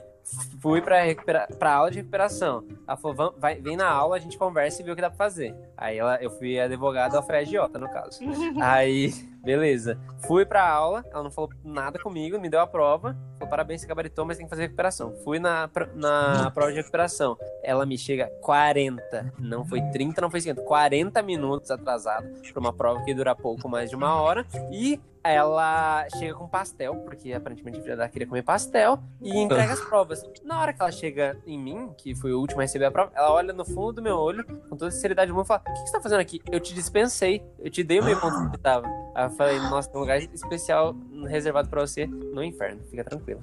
fui 0.61 0.81
pra, 0.81 1.01
recupera... 1.03 1.47
pra 1.59 1.73
aula 1.73 1.91
de 1.91 1.97
recuperação. 1.99 2.63
Ela 2.87 2.97
falou, 2.97 3.15
"Vam- 3.15 3.33
vai, 3.37 3.55
vem 3.55 3.77
na 3.77 3.87
aula, 3.89 4.15
a 4.15 4.19
gente 4.19 4.37
conversa 4.37 4.81
e 4.81 4.85
vê 4.85 4.91
o 4.91 4.95
que 4.95 5.01
dá 5.01 5.09
pra 5.09 5.17
fazer. 5.17 5.55
Aí 5.77 5.97
ela, 5.97 6.17
eu 6.21 6.29
fui 6.31 6.59
advogada, 6.59 7.15
ela 7.15 7.23
foi 7.25 7.37
agiota, 7.37 7.79
no 7.79 7.89
caso. 7.89 8.19
Aí, 8.61 9.13
beleza. 9.47 9.97
Fui 10.27 10.45
pra 10.45 10.69
aula, 10.69 11.05
ela 11.09 11.23
não 11.23 11.31
falou 11.31 11.49
nada 11.63 11.97
comigo, 11.97 12.37
me 12.37 12.49
deu 12.49 12.59
a 12.59 12.67
prova. 12.67 13.15
Falou, 13.39 13.49
parabéns, 13.49 13.79
você 13.79 13.87
gabaritou, 13.87 14.25
mas 14.25 14.35
tem 14.35 14.45
que 14.45 14.49
fazer 14.49 14.63
recuperação. 14.63 15.15
Fui 15.23 15.39
na, 15.39 15.69
na 15.95 16.51
prova 16.51 16.69
de 16.71 16.77
recuperação. 16.77 17.37
Ela 17.63 17.85
me 17.85 17.97
chega 17.97 18.27
40, 18.41 19.33
não 19.39 19.65
foi 19.65 19.81
30, 19.91 20.19
não 20.19 20.29
foi 20.29 20.41
50, 20.41 20.61
40 20.63 21.21
minutos 21.21 21.71
atrasado 21.71 22.27
pra 22.51 22.59
uma 22.59 22.73
prova 22.73 23.05
que 23.05 23.13
dura 23.13 23.33
pouco 23.33 23.69
mais 23.69 23.89
de 23.89 23.95
uma 23.95 24.21
hora. 24.21 24.45
E 24.69 24.99
ela 25.23 26.07
chega 26.17 26.33
com 26.33 26.47
pastel, 26.47 26.95
porque 26.97 27.33
aparentemente 27.33 27.79
a 27.79 27.81
filha 27.81 27.95
dela 27.97 28.09
queria 28.09 28.27
comer 28.27 28.43
pastel, 28.43 28.99
e 29.21 29.37
entrega 29.37 29.73
as 29.73 29.81
provas. 29.81 30.23
Na 30.43 30.59
hora 30.61 30.73
que 30.73 30.81
ela 30.81 30.91
chega 30.91 31.37
em 31.45 31.59
mim, 31.59 31.91
que 31.97 32.15
fui 32.15 32.31
o 32.31 32.39
último 32.39 32.61
a 32.61 32.63
receber 32.63 32.85
a 32.85 32.91
prova, 32.91 33.11
ela 33.13 33.31
olha 33.31 33.53
no 33.53 33.65
fundo 33.65 33.93
do 33.93 34.01
meu 34.01 34.15
olho, 34.15 34.45
com 34.45 34.77
toda 34.77 34.87
a 34.87 34.91
sinceridade 34.91 35.29
do 35.29 35.35
mundo, 35.35 35.45
e 35.45 35.47
fala: 35.47 35.61
O 35.67 35.73
que 35.73 35.79
você 35.79 35.91
tá 35.91 36.01
fazendo 36.01 36.19
aqui? 36.19 36.41
Eu 36.49 36.59
te 36.59 36.73
dispensei, 36.73 37.43
eu 37.59 37.69
te 37.69 37.83
dei 37.83 37.99
o 37.99 38.03
meio 38.03 38.19
ponto 38.19 38.51
que 38.51 38.57
tava. 38.57 38.87
Aí 39.15 39.25
eu 39.25 39.29
falei: 39.37 39.59
Nossa, 39.59 39.89
tem 39.89 39.97
um 39.97 40.01
lugar 40.01 40.17
especial 40.21 40.95
reservado 41.27 41.69
pra 41.69 41.81
você 41.81 42.05
no 42.07 42.43
inferno, 42.43 42.81
fica 42.89 43.03
tranquila. 43.03 43.41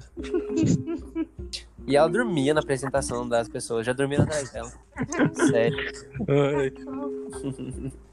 E 1.87 1.95
ela 1.95 2.09
dormia 2.09 2.53
na 2.53 2.61
apresentação 2.61 3.27
das 3.29 3.47
pessoas, 3.47 3.85
já 3.85 3.93
dormia 3.93 4.21
atrás 4.21 4.51
dela. 4.51 4.71
Sério. 5.49 5.77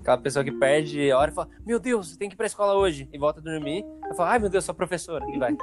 Aquela 0.01 0.18
pessoa 0.18 0.45
que 0.45 0.53
perde 0.53 1.11
a 1.11 1.18
hora 1.18 1.31
e 1.31 1.35
fala: 1.35 1.49
Meu 1.64 1.81
Deus, 1.81 2.16
tem 2.16 2.29
que 2.29 2.35
ir 2.35 2.37
pra 2.37 2.47
escola 2.47 2.75
hoje. 2.75 3.09
E 3.12 3.18
volta 3.18 3.40
a 3.40 3.42
dormir. 3.42 3.85
Eu 4.09 4.14
falo: 4.14 4.29
Ai, 4.29 4.38
meu 4.38 4.51
Deus, 4.51 4.64
sou 4.64 4.75
professora. 4.75 5.25
E 5.31 5.38
vai. 5.38 5.57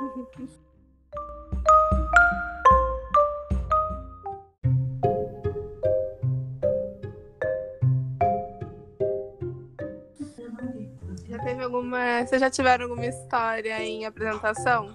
Teve 11.44 11.64
alguma. 11.64 12.26
Vocês 12.26 12.42
já 12.42 12.50
tiveram 12.50 12.86
alguma 12.86 13.06
história 13.06 13.82
em 13.84 14.06
apresentação? 14.06 14.94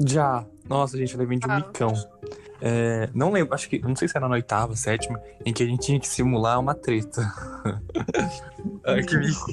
Já. 0.00 0.44
Nossa, 0.68 0.96
gente, 0.98 1.14
eu 1.14 1.20
levei 1.20 1.38
de 1.38 1.46
um 1.46 1.50
Ah. 1.52 1.56
micão. 1.58 1.92
É, 2.60 3.08
não 3.14 3.30
lembro, 3.30 3.54
acho 3.54 3.68
que. 3.68 3.78
Não 3.78 3.94
sei 3.94 4.08
se 4.08 4.16
era 4.16 4.28
na 4.28 4.34
oitava, 4.34 4.74
sétima, 4.74 5.20
em 5.44 5.52
que 5.52 5.62
a 5.62 5.66
gente 5.66 5.86
tinha 5.86 6.00
que 6.00 6.08
simular 6.08 6.58
uma 6.58 6.74
treta. 6.74 7.22
Que 9.08 9.16
mico. 9.16 9.46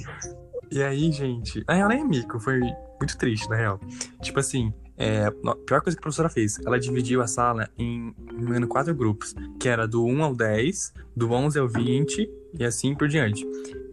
E 0.71 0.82
aí, 0.82 1.12
gente. 1.12 1.63
Na 1.67 1.73
real, 1.75 1.89
nem 1.89 2.01
é 2.01 2.03
mico, 2.03 2.39
foi 2.39 2.60
muito 2.99 3.17
triste, 3.17 3.49
na 3.49 3.56
real. 3.56 3.79
Tipo 4.21 4.39
assim, 4.39 4.73
é, 4.97 5.25
a 5.25 5.32
pior 5.32 5.82
coisa 5.82 5.95
que 5.95 5.99
a 5.99 6.01
professora 6.01 6.29
fez, 6.29 6.60
ela 6.65 6.79
dividiu 6.79 7.21
a 7.21 7.27
sala 7.27 7.69
em, 7.77 8.13
em 8.32 8.67
quatro 8.67 8.93
grupos, 8.93 9.36
que 9.60 9.67
era 9.67 9.88
do 9.88 10.06
1 10.06 10.23
ao 10.23 10.36
10, 10.36 10.93
do 11.15 11.32
11 11.32 11.60
ao 11.60 11.67
20 11.67 12.29
e 12.57 12.63
assim 12.63 12.95
por 12.95 13.07
diante. 13.07 13.45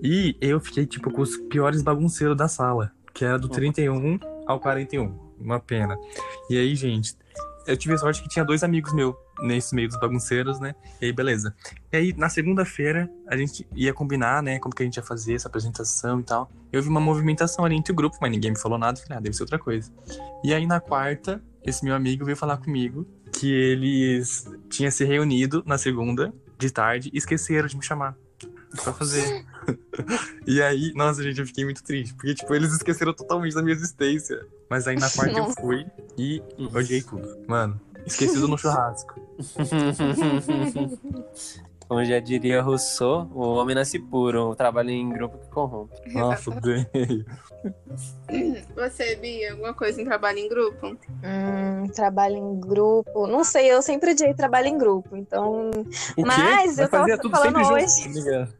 E 0.02 0.36
eu 0.40 0.60
fiquei, 0.60 0.86
tipo, 0.86 1.10
com 1.10 1.22
os 1.22 1.36
piores 1.36 1.82
bagunceiros 1.82 2.36
da 2.36 2.48
sala, 2.48 2.92
que 3.12 3.24
era 3.24 3.38
do 3.38 3.48
31 3.48 4.18
ao 4.46 4.60
41. 4.60 5.30
Uma 5.38 5.58
pena. 5.58 5.98
E 6.50 6.58
aí, 6.58 6.74
gente, 6.74 7.16
eu 7.66 7.76
tive 7.76 7.94
a 7.94 7.98
sorte 7.98 8.22
que 8.22 8.28
tinha 8.28 8.44
dois 8.44 8.62
amigos 8.62 8.92
meus 8.92 9.14
nesse 9.42 9.74
meio 9.74 9.88
dos 9.88 9.98
bagunceiros, 9.98 10.60
né? 10.60 10.74
E 11.00 11.06
aí, 11.06 11.12
beleza. 11.12 11.54
E 11.92 11.96
aí, 11.96 12.12
na 12.12 12.28
segunda-feira, 12.28 13.10
a 13.26 13.36
gente 13.36 13.66
ia 13.74 13.92
combinar, 13.94 14.42
né? 14.42 14.58
Como 14.58 14.74
que 14.74 14.82
a 14.82 14.86
gente 14.86 14.96
ia 14.96 15.02
fazer 15.02 15.34
essa 15.34 15.48
apresentação 15.48 16.20
e 16.20 16.22
tal. 16.22 16.50
Eu 16.72 16.82
vi 16.82 16.88
uma 16.88 17.00
movimentação 17.00 17.64
ali 17.64 17.74
entre 17.74 17.92
o 17.92 17.94
grupo, 17.96 18.16
mas 18.20 18.30
ninguém 18.30 18.50
me 18.50 18.58
falou 18.58 18.78
nada. 18.78 19.00
Falei, 19.00 19.18
ah, 19.18 19.20
deve 19.20 19.34
ser 19.34 19.42
outra 19.42 19.58
coisa. 19.58 19.90
E 20.44 20.52
aí, 20.52 20.66
na 20.66 20.80
quarta, 20.80 21.42
esse 21.64 21.84
meu 21.84 21.94
amigo 21.94 22.24
veio 22.24 22.36
falar 22.36 22.58
comigo 22.58 23.06
que 23.32 23.50
eles 23.50 24.44
tinham 24.68 24.90
se 24.90 25.04
reunido 25.04 25.62
na 25.64 25.78
segunda, 25.78 26.32
de 26.58 26.70
tarde, 26.70 27.10
e 27.12 27.18
esqueceram 27.18 27.68
de 27.68 27.76
me 27.76 27.82
chamar 27.82 28.16
pra 28.70 28.92
fazer. 28.92 29.44
e 30.46 30.62
aí, 30.62 30.92
nossa, 30.94 31.22
gente, 31.22 31.40
eu 31.40 31.46
fiquei 31.46 31.64
muito 31.64 31.82
triste. 31.82 32.14
Porque, 32.14 32.34
tipo, 32.34 32.54
eles 32.54 32.72
esqueceram 32.72 33.12
totalmente 33.12 33.54
da 33.54 33.62
minha 33.62 33.74
existência. 33.74 34.46
Mas 34.68 34.86
aí, 34.86 34.96
na 34.96 35.10
quarta, 35.10 35.38
eu 35.38 35.50
fui 35.50 35.86
e 36.16 36.42
odiei 36.74 37.02
tudo. 37.02 37.28
Mano, 37.46 37.78
esquecido 38.06 38.48
no 38.48 38.56
churrasco. 38.56 39.20
Como 41.88 42.04
já 42.04 42.20
diria 42.20 42.62
Rousseau, 42.62 43.28
o 43.34 43.54
homem 43.54 43.74
nasce 43.74 43.98
puro, 43.98 44.50
o 44.50 44.54
trabalho 44.54 44.90
em 44.90 45.10
grupo 45.10 45.38
que 45.38 45.48
corrompe. 45.48 46.14
Nossa, 46.14 46.50
odeio. 46.50 46.86
Você, 48.74 49.16
Bia, 49.16 49.52
alguma 49.52 49.74
coisa 49.74 50.00
em 50.00 50.04
trabalho 50.04 50.38
em 50.38 50.48
grupo? 50.48 50.86
Hum, 50.86 51.86
trabalho 51.94 52.36
em 52.36 52.60
grupo. 52.60 53.26
Não 53.26 53.44
sei, 53.44 53.70
eu 53.70 53.82
sempre 53.82 54.12
odiei 54.12 54.32
trabalho 54.34 54.68
em 54.68 54.78
grupo. 54.78 55.16
Então, 55.16 55.70
O 56.16 56.26
Mas 56.26 56.76
quê? 56.76 56.82
eu 56.82 56.88
tava 56.88 57.06
falando 57.30 57.72
hoje. 57.72 57.86
junto, 58.02 58.14
ligado? 58.14 58.54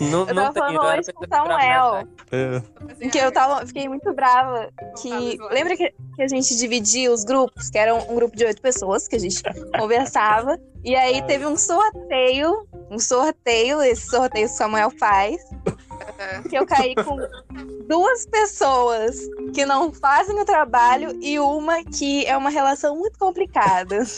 Não, 0.00 0.28
eu 0.28 0.34
não 0.34 0.52
tava 0.52 0.52
tem, 0.52 0.62
falando 0.76 0.98
hoje 0.98 1.12
com 1.12 1.24
o 1.24 1.28
Samuel. 1.28 1.92
né? 1.94 2.62
É. 3.00 3.08
que 3.08 3.18
eu 3.18 3.32
tava, 3.32 3.66
fiquei 3.66 3.88
muito 3.88 4.12
brava. 4.12 4.68
Que 5.00 5.38
lembra 5.50 5.76
que, 5.76 5.92
que 6.16 6.22
a 6.22 6.28
gente 6.28 6.54
dividia 6.56 7.10
os 7.10 7.24
grupos, 7.24 7.70
que 7.70 7.78
era 7.78 7.94
um, 7.94 8.12
um 8.12 8.14
grupo 8.14 8.36
de 8.36 8.44
oito 8.44 8.60
pessoas 8.60 9.08
que 9.08 9.16
a 9.16 9.18
gente 9.18 9.42
conversava. 9.78 10.58
E 10.84 10.94
aí 10.94 11.22
teve 11.26 11.46
um 11.46 11.56
sorteio, 11.56 12.66
um 12.90 12.98
sorteio, 12.98 13.82
esse 13.82 14.08
sorteio 14.08 14.46
que 14.46 14.54
o 14.54 14.56
Samuel 14.56 14.90
faz, 14.98 15.42
que 16.48 16.56
eu 16.56 16.66
caí 16.66 16.94
com 16.94 17.16
duas 17.86 18.26
pessoas 18.26 19.18
que 19.54 19.64
não 19.64 19.92
fazem 19.92 20.38
o 20.40 20.44
trabalho 20.44 21.18
e 21.20 21.38
uma 21.38 21.84
que 21.84 22.24
é 22.26 22.36
uma 22.36 22.50
relação 22.50 22.96
muito 22.96 23.18
complicada. 23.18 24.00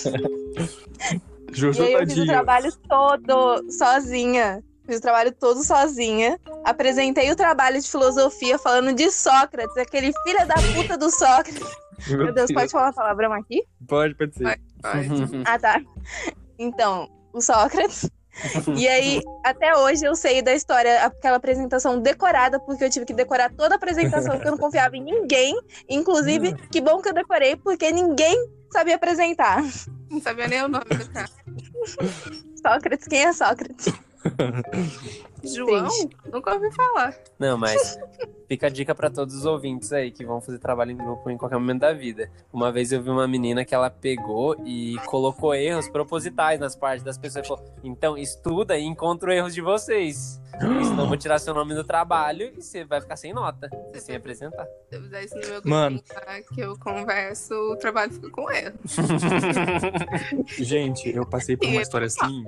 Jojo 1.53 1.83
E 1.83 1.87
aí 1.87 1.93
eu 1.93 2.07
fiz 2.07 2.19
o 2.19 2.27
trabalho 2.27 2.73
todo 2.89 3.71
sozinha. 3.71 4.63
Fiz 4.87 4.99
o 4.99 5.03
trabalho 5.03 5.33
todo 5.33 5.63
sozinha. 5.63 6.41
Apresentei 6.65 7.31
o 7.31 7.37
trabalho 7.37 7.81
de 7.81 7.91
filosofia 7.91 8.59
falando 8.59 8.95
de 8.95 9.11
Sócrates, 9.11 9.77
aquele 9.77 10.13
filho 10.25 10.47
da 10.47 10.55
puta 10.75 10.97
do 10.97 11.11
Sócrates. 11.11 11.77
Meu 12.09 12.33
Deus, 12.33 12.53
pode 12.53 12.71
falar 12.73 12.93
palavrão 12.93 13.33
aqui? 13.33 13.63
Pode, 13.87 14.15
pode 14.15 14.35
ser. 14.35 14.59
Pode. 14.81 15.09
Ah, 15.45 15.59
tá. 15.59 15.81
Então, 16.59 17.09
o 17.33 17.41
Sócrates. 17.41 18.11
E 18.77 18.89
aí, 18.89 19.21
até 19.45 19.77
hoje 19.77 20.05
eu 20.05 20.17
sei 20.17 20.43
da 20.43 20.55
história, 20.55 21.05
aquela 21.05 21.37
apresentação 21.37 22.01
decorada, 22.01 22.59
porque 22.59 22.85
eu 22.85 22.91
tive 22.91 23.05
que 23.05 23.13
decorar 23.13 23.51
toda 23.51 23.75
a 23.75 23.77
apresentação, 23.77 24.33
porque 24.33 24.49
eu 24.49 24.53
não 24.53 24.59
confiava 24.59 24.97
em 24.97 25.03
ninguém. 25.03 25.59
Inclusive, 25.89 26.55
que 26.71 26.81
bom 26.81 27.01
que 27.01 27.09
eu 27.09 27.15
decorei, 27.15 27.57
porque 27.57 27.91
ninguém 27.91 28.37
sabia 28.71 28.97
apresentar. 28.97 29.63
Não 30.11 30.21
sabia 30.21 30.49
nem 30.49 30.63
o 30.63 30.69
nome 30.69 30.85
do 30.85 31.09
cara. 31.11 31.29
Sócrates, 32.63 33.07
quem 33.07 33.25
é 33.25 33.33
Sócrates? 33.33 33.93
João? 35.45 35.89
Nunca 36.33 36.55
ouvi 36.55 36.71
falar. 36.73 37.15
Não, 37.39 37.59
mas 37.59 37.99
fica 38.49 38.67
a 38.67 38.71
dica 38.71 38.95
pra 38.95 39.11
todos 39.11 39.35
os 39.35 39.45
ouvintes 39.45 39.93
aí 39.93 40.11
que 40.11 40.25
vão 40.25 40.41
fazer 40.41 40.59
trabalho 40.59 40.93
em 40.93 40.97
grupo 40.97 41.29
em 41.31 41.37
qualquer 41.37 41.59
momento 41.59 41.81
da 41.81 41.93
vida. 41.93 42.31
Uma 42.53 42.71
vez 42.71 42.93
eu 42.93 43.03
vi 43.03 43.11
uma 43.11 43.27
menina 43.27 43.65
que 43.65 43.75
ela 43.75 43.91
pegou 43.91 44.57
e 44.65 44.97
colocou 45.07 45.55
erros 45.55 45.89
propositais 45.89 46.61
nas 46.61 46.77
partes 46.77 47.03
das 47.03 47.19
pessoas 47.19 47.47
falou: 47.47 47.65
então 47.83 48.17
estuda 48.17 48.79
e 48.79 48.85
encontra 48.85 49.35
erros 49.35 49.55
de 49.55 49.61
vocês. 49.61 50.41
Senão 50.61 51.05
eu 51.05 51.09
vou 51.09 51.17
tirar 51.17 51.39
seu 51.39 51.55
nome 51.55 51.75
do 51.75 51.83
trabalho 51.83 52.53
e 52.57 52.63
você 52.63 52.85
vai 52.85 53.01
ficar 53.01 53.17
sem 53.17 53.33
nota, 53.33 53.71
e 53.93 53.99
sem 53.99 54.15
apresentar. 54.15 54.67
Se 54.89 54.97
eu 54.97 55.03
fizer 55.03 55.25
isso 55.25 55.35
no 55.35 55.41
meu 55.41 55.51
grupo 55.53 55.69
Mano. 55.69 56.03
que 56.55 56.61
eu 56.61 56.79
converso, 56.79 57.55
o 57.55 57.77
trabalho 57.77 58.13
fica 58.13 58.31
com 58.31 58.51
erro. 58.51 58.79
Gente, 60.59 61.09
eu 61.09 61.27
passei 61.27 61.57
por 61.57 61.67
uma 61.67 61.81
história 61.81 62.07
assim 62.07 62.45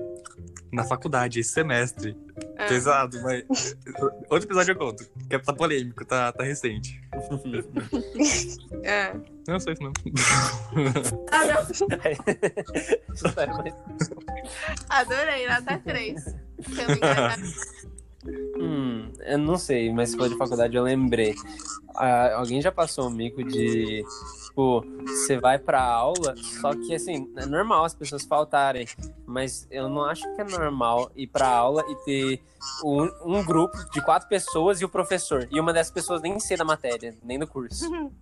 na 0.74 0.84
faculdade 0.84 1.40
esse 1.40 1.52
semestre. 1.52 2.16
Ah. 2.58 2.66
Pesado, 2.66 3.22
mas. 3.22 3.44
Outro 4.28 4.46
episódio 4.48 4.72
eu 4.72 4.76
conto. 4.76 5.04
Que 5.28 5.36
é 5.36 5.38
tá 5.38 5.52
polêmico, 5.52 6.04
tá, 6.04 6.32
tá 6.32 6.44
recente. 6.44 7.00
É. 8.82 9.14
Não 9.48 9.58
sei 9.58 9.72
isso 9.72 9.82
não. 9.82 9.92
Ah, 11.30 11.44
não. 11.46 11.64
Adorei, 14.90 15.48
nota 15.48 15.78
3. 15.78 16.24
Pelo 16.76 16.92
engajamento. 16.92 17.84
Hum, 18.58 19.12
eu 19.20 19.38
não 19.38 19.56
sei, 19.56 19.92
mas 19.92 20.10
se 20.10 20.16
for 20.16 20.28
de 20.28 20.36
faculdade 20.36 20.76
eu 20.76 20.82
lembrei. 20.82 21.34
Ah, 21.94 22.34
alguém 22.34 22.60
já 22.60 22.72
passou 22.72 23.08
um 23.08 23.10
mico 23.10 23.42
de, 23.44 24.04
tipo, 24.54 24.86
você 25.04 25.38
vai 25.38 25.58
pra 25.58 25.82
aula, 25.82 26.34
só 26.36 26.72
que 26.74 26.94
assim, 26.94 27.28
é 27.36 27.44
normal 27.44 27.84
as 27.84 27.94
pessoas 27.94 28.24
faltarem, 28.24 28.86
mas 29.26 29.66
eu 29.68 29.88
não 29.88 30.04
acho 30.04 30.22
que 30.34 30.40
é 30.40 30.44
normal 30.44 31.10
ir 31.16 31.26
pra 31.26 31.48
aula 31.48 31.84
e 31.88 31.96
ter 32.04 32.42
um, 32.84 33.38
um 33.38 33.44
grupo 33.44 33.76
de 33.90 34.00
quatro 34.00 34.28
pessoas 34.28 34.80
e 34.80 34.84
o 34.84 34.88
professor. 34.88 35.48
E 35.50 35.58
uma 35.58 35.72
dessas 35.72 35.92
pessoas 35.92 36.22
nem 36.22 36.38
ser 36.38 36.56
da 36.56 36.64
matéria, 36.64 37.14
nem 37.22 37.38
do 37.38 37.46
curso. 37.46 37.90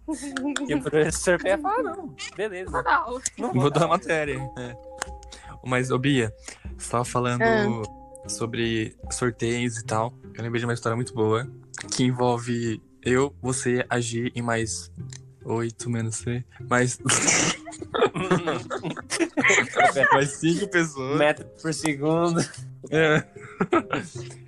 E 0.68 0.74
o 0.74 0.82
professor 0.82 1.40
pega 1.40 1.60
fala, 1.60 1.90
ah, 1.90 1.96
não, 1.96 2.14
beleza. 2.36 2.82
Não. 2.82 3.20
Não 3.38 3.52
vou 3.52 3.70
dar 3.70 3.84
a 3.84 3.88
matéria. 3.88 4.38
É. 4.58 4.76
Mas, 5.64 5.90
ô 5.90 5.98
Bia, 5.98 6.32
você 6.76 6.90
tava 6.90 7.04
falando 7.04 7.82
sobre 8.26 8.96
sorteios 9.10 9.78
e 9.78 9.84
tal. 9.84 10.12
Eu 10.34 10.42
lembrei 10.42 10.60
de 10.60 10.66
uma 10.66 10.74
história 10.74 10.96
muito 10.96 11.14
boa 11.14 11.48
que 11.90 12.04
envolve 12.04 12.80
eu, 13.02 13.34
você, 13.40 13.84
a 13.88 14.00
G 14.00 14.30
e 14.34 14.42
mais 14.42 14.90
oito 15.44 15.90
menos 15.90 16.16
C. 16.16 16.44
Mais, 16.68 16.98
mais 20.12 20.30
cinco 20.32 20.68
pessoas. 20.68 21.18
Metro 21.18 21.46
por 21.60 21.72
segundo. 21.74 22.40
É. 22.90 23.24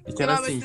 E 0.07 0.13
que 0.13 0.23
era 0.23 0.35
assim. 0.35 0.61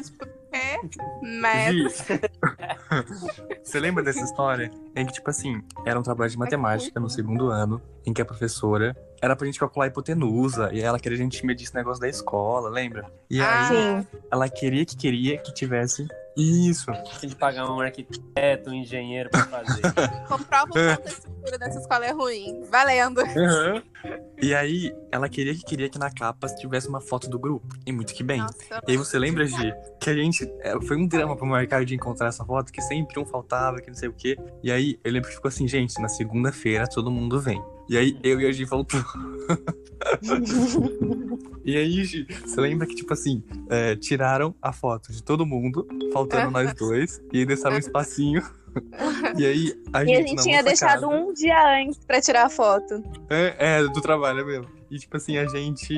Você 3.64 3.80
lembra 3.80 4.04
dessa 4.04 4.22
história? 4.24 4.72
Em 4.96 5.06
que, 5.06 5.14
tipo 5.14 5.30
assim, 5.30 5.62
era 5.86 6.00
um 6.00 6.04
trabalho 6.04 6.30
de 6.30 6.38
matemática 6.38 7.00
no 7.00 7.10
segundo 7.10 7.50
ano, 7.50 7.82
em 8.06 8.12
que 8.12 8.22
a 8.22 8.26
professora 8.26 8.96
era 9.22 9.36
pra 9.36 9.46
gente 9.46 9.60
calcular 9.60 9.86
a 9.86 9.88
hipotenusa, 9.88 10.70
e 10.74 10.82
ela 10.82 11.00
queria 11.00 11.18
que 11.18 11.22
a 11.22 11.26
gente 11.26 11.46
medir 11.46 11.66
esse 11.66 11.76
negócio 11.76 12.02
da 12.02 12.10
escola, 12.10 12.70
lembra? 12.70 13.10
E 13.30 13.40
Ah. 13.40 13.70
aí, 13.70 14.02
Sim. 14.04 14.08
ela 14.32 14.50
queria 14.50 14.86
que 14.86 14.98
queria 14.98 15.38
que 15.38 15.54
tivesse 15.54 16.06
isso. 16.40 16.86
Tem 17.20 17.30
que 17.30 17.36
pagar 17.36 17.70
um 17.70 17.80
arquiteto, 17.80 18.70
um 18.70 18.74
engenheiro 18.74 19.30
pra 19.30 19.46
fazer. 19.46 19.82
Comprova 20.28 20.66
o 20.70 20.74
quanto 20.74 21.08
a 21.08 21.12
estrutura 21.12 21.58
dessa 21.60 21.80
escola 21.80 22.06
é 22.06 22.12
ruim. 22.12 22.64
Valendo. 22.72 23.22
E 24.42 24.54
aí, 24.54 24.96
ela 25.12 25.28
queria 25.28 25.54
que 25.54 25.64
queria 25.64 25.90
que 25.90 26.00
na 26.00 26.10
capa 26.10 26.48
tivesse 26.48 26.88
uma 26.88 27.02
foto 27.02 27.30
do 27.30 27.38
grupo. 27.38 27.68
E 27.86 27.92
muito 27.92 28.14
que 28.14 28.24
bem. 28.24 28.40
Nossa, 28.40 28.82
E 28.88 28.92
aí 28.92 28.98
você 28.98 29.20
lembra, 29.20 29.46
Gi, 29.46 29.74
que 30.00 30.10
a 30.10 30.14
gente. 30.14 30.50
é, 30.62 30.80
Foi 30.82 30.96
um 30.98 31.08
drama 31.08 31.36
pro 31.36 31.46
marcar 31.46 31.84
de 31.84 31.96
encontrar 31.96 32.28
essa 32.28 32.46
foto, 32.46 32.72
que 32.72 32.82
sempre 32.82 33.20
um 33.20 33.26
faltava, 33.26 33.82
que 33.82 33.88
não 33.88 33.96
sei 33.96 34.10
o 34.10 34.14
quê. 34.14 34.38
E 34.64 34.72
aí 34.72 35.00
eu 35.04 35.12
lembro 35.12 35.30
que 35.30 35.36
ficou 35.36 35.50
assim, 35.50 35.68
gente, 35.68 36.00
na 36.02 36.08
segunda-feira 36.08 36.88
todo 36.88 37.12
mundo 37.12 37.40
vem. 37.40 37.62
E 37.90 37.98
aí 37.98 38.18
eu 38.24 38.40
e 38.40 38.46
a 38.46 38.52
Gi 38.52 38.66
faltou. 38.68 39.02
e 41.66 41.76
aí, 41.76 42.04
Gi, 42.06 42.26
você 42.46 42.62
lembra 42.62 42.86
que, 42.88 42.96
tipo 42.96 43.12
assim, 43.14 43.44
é, 43.70 43.96
tiraram 43.96 44.54
a 44.62 44.72
foto 44.72 45.12
de 45.12 45.24
todo 45.24 45.46
mundo, 45.46 45.88
faltando 46.14 46.52
nós 46.52 46.74
dois, 46.74 47.22
e 47.34 47.46
deixaram 47.46 47.76
um 47.76 47.80
espacinho. 47.80 48.42
E 49.38 49.46
aí 49.46 49.74
a 49.92 50.04
E 50.04 50.08
gente. 50.08 50.24
a 50.24 50.28
gente 50.28 50.44
tinha 50.44 50.64
deixado 50.64 51.02
casa- 51.02 51.08
um 51.08 51.34
dia 51.34 51.82
antes 51.82 51.98
pra 52.06 52.22
tirar 52.22 52.46
a 52.46 52.50
foto. 52.50 53.04
é, 53.30 53.56
é, 53.80 53.84
do 53.84 54.00
trabalho 54.02 54.42
é 54.42 54.44
mesmo. 54.46 54.79
E 54.92 54.98
tipo 54.98 55.16
assim, 55.18 55.38
a 55.38 55.46
gente 55.48 55.96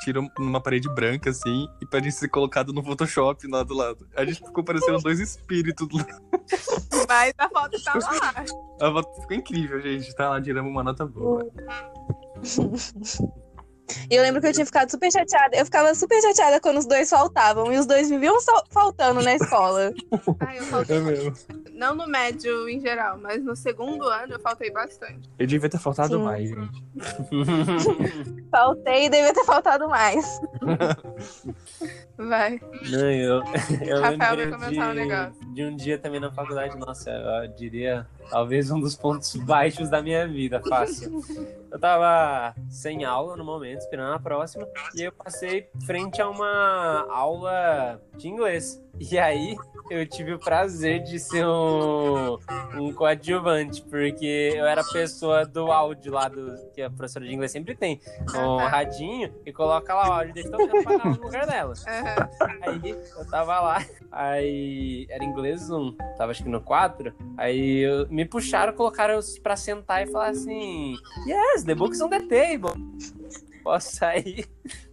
tirou 0.00 0.28
numa 0.38 0.60
parede 0.60 0.88
branca, 0.94 1.30
assim, 1.30 1.66
e 1.82 1.86
pra 1.86 1.98
gente 2.00 2.14
ser 2.14 2.28
colocado 2.28 2.72
no 2.72 2.82
Photoshop 2.82 3.46
lá 3.48 3.62
do 3.64 3.74
lado. 3.74 4.06
A 4.16 4.24
gente 4.24 4.44
ficou 4.44 4.62
parecendo 4.62 4.98
dois 5.00 5.18
espíritos 5.18 5.88
do 5.88 5.96
lado. 5.98 6.22
Mas 7.08 7.32
a 7.38 7.48
foto 7.48 7.82
tava 7.82 7.98
lá. 7.98 8.34
A 8.80 8.92
foto 8.92 9.20
ficou 9.20 9.36
incrível, 9.36 9.80
gente. 9.80 10.14
Tá 10.14 10.30
lá, 10.30 10.40
tiramos 10.40 10.70
uma 10.70 10.84
nota 10.84 11.04
boa. 11.04 11.44
E 14.08 14.14
eu 14.14 14.22
lembro 14.22 14.40
que 14.40 14.46
eu 14.46 14.52
tinha 14.52 14.64
ficado 14.64 14.88
super 14.88 15.10
chateada. 15.10 15.56
Eu 15.56 15.64
ficava 15.64 15.92
super 15.96 16.20
chateada 16.22 16.60
quando 16.60 16.78
os 16.78 16.86
dois 16.86 17.10
faltavam. 17.10 17.72
E 17.72 17.78
os 17.78 17.86
dois 17.86 18.08
viviam 18.08 18.40
só- 18.40 18.64
faltando 18.70 19.20
na 19.22 19.34
escola. 19.34 19.92
Ai, 20.46 20.58
eu 20.58 20.62
faltei. 20.64 20.96
É 20.96 21.00
mesmo. 21.00 21.32
Não 21.80 21.94
no 21.94 22.06
médio 22.06 22.68
em 22.68 22.78
geral, 22.78 23.16
mas 23.16 23.42
no 23.42 23.56
segundo 23.56 24.06
ano 24.06 24.34
eu 24.34 24.40
faltei 24.40 24.70
bastante. 24.70 25.30
Eu 25.38 25.46
devia 25.46 25.66
ter 25.66 25.78
faltado 25.78 26.18
Sim. 26.18 26.22
mais, 26.22 26.50
gente. 26.50 26.84
Faltei 28.52 29.06
e 29.06 29.08
devia 29.08 29.32
ter 29.32 29.44
faltado 29.44 29.88
mais. 29.88 30.40
Vai. 32.18 32.60
Não, 32.90 33.10
eu, 33.10 33.42
eu 33.86 34.02
Rafael 34.02 34.18
vai 34.18 34.36
lembrei 34.36 34.50
começar 34.50 34.90
o 34.90 34.94
de, 34.94 35.06
negócio. 35.06 35.54
de 35.54 35.64
um 35.64 35.74
dia 35.74 35.96
também 35.96 36.20
na 36.20 36.30
faculdade, 36.30 36.76
nossa, 36.76 37.10
eu 37.10 37.48
diria 37.54 38.06
talvez 38.28 38.70
um 38.70 38.78
dos 38.78 38.94
pontos 38.94 39.34
baixos 39.36 39.88
da 39.88 40.02
minha 40.02 40.28
vida, 40.28 40.60
fácil. 40.68 41.24
Eu 41.70 41.78
tava 41.78 42.54
sem 42.68 43.04
aula 43.04 43.36
no 43.36 43.44
momento, 43.44 43.80
esperando 43.80 44.14
a 44.14 44.18
próxima, 44.18 44.66
e 44.94 45.02
eu 45.02 45.12
passei 45.12 45.68
frente 45.86 46.20
a 46.20 46.28
uma 46.28 47.06
aula 47.10 48.00
de 48.16 48.28
inglês. 48.28 48.82
E 48.98 49.18
aí 49.18 49.56
eu 49.90 50.06
tive 50.06 50.34
o 50.34 50.38
prazer 50.38 51.02
de 51.02 51.18
ser 51.18 51.46
um, 51.46 52.38
um 52.74 52.92
coadjuvante, 52.92 53.82
porque 53.82 54.52
eu 54.54 54.66
era 54.66 54.82
a 54.82 54.84
pessoa 54.84 55.46
do 55.46 55.72
áudio 55.72 56.12
lá, 56.12 56.28
do, 56.28 56.54
que 56.74 56.82
a 56.82 56.90
professora 56.90 57.24
de 57.24 57.32
inglês 57.32 57.50
sempre 57.50 57.74
tem, 57.74 57.98
um 58.34 58.58
tá. 58.58 58.68
radinho, 58.68 59.32
e 59.46 59.52
coloca 59.52 59.94
lá 59.94 60.08
o 60.08 60.12
áudio 60.12 60.34
desse 60.34 60.50
todo 60.50 60.60
mundo 60.68 60.82
pra 60.82 60.98
falar 60.98 61.16
no 61.16 61.22
lugar 61.22 61.46
dela. 61.46 61.72
Aí 62.62 62.90
eu 63.16 63.26
tava 63.30 63.58
lá, 63.60 63.86
aí 64.12 65.06
era 65.08 65.24
inglês 65.24 65.70
1, 65.70 65.96
tava 66.18 66.32
acho 66.32 66.42
que 66.42 66.48
no 66.50 66.60
4. 66.60 67.14
Aí 67.38 67.78
eu- 67.78 68.06
me 68.10 68.24
puxaram, 68.26 68.74
colocaram 68.74 69.18
pra 69.42 69.56
sentar 69.56 70.02
e 70.06 70.10
falar 70.10 70.28
assim: 70.28 70.94
Yes, 71.26 71.59
the 71.64 71.74
book's 71.74 72.00
on 72.00 72.10
the 72.10 72.20
table. 72.28 72.76
Posso 73.62 73.90
sair? 73.90 74.44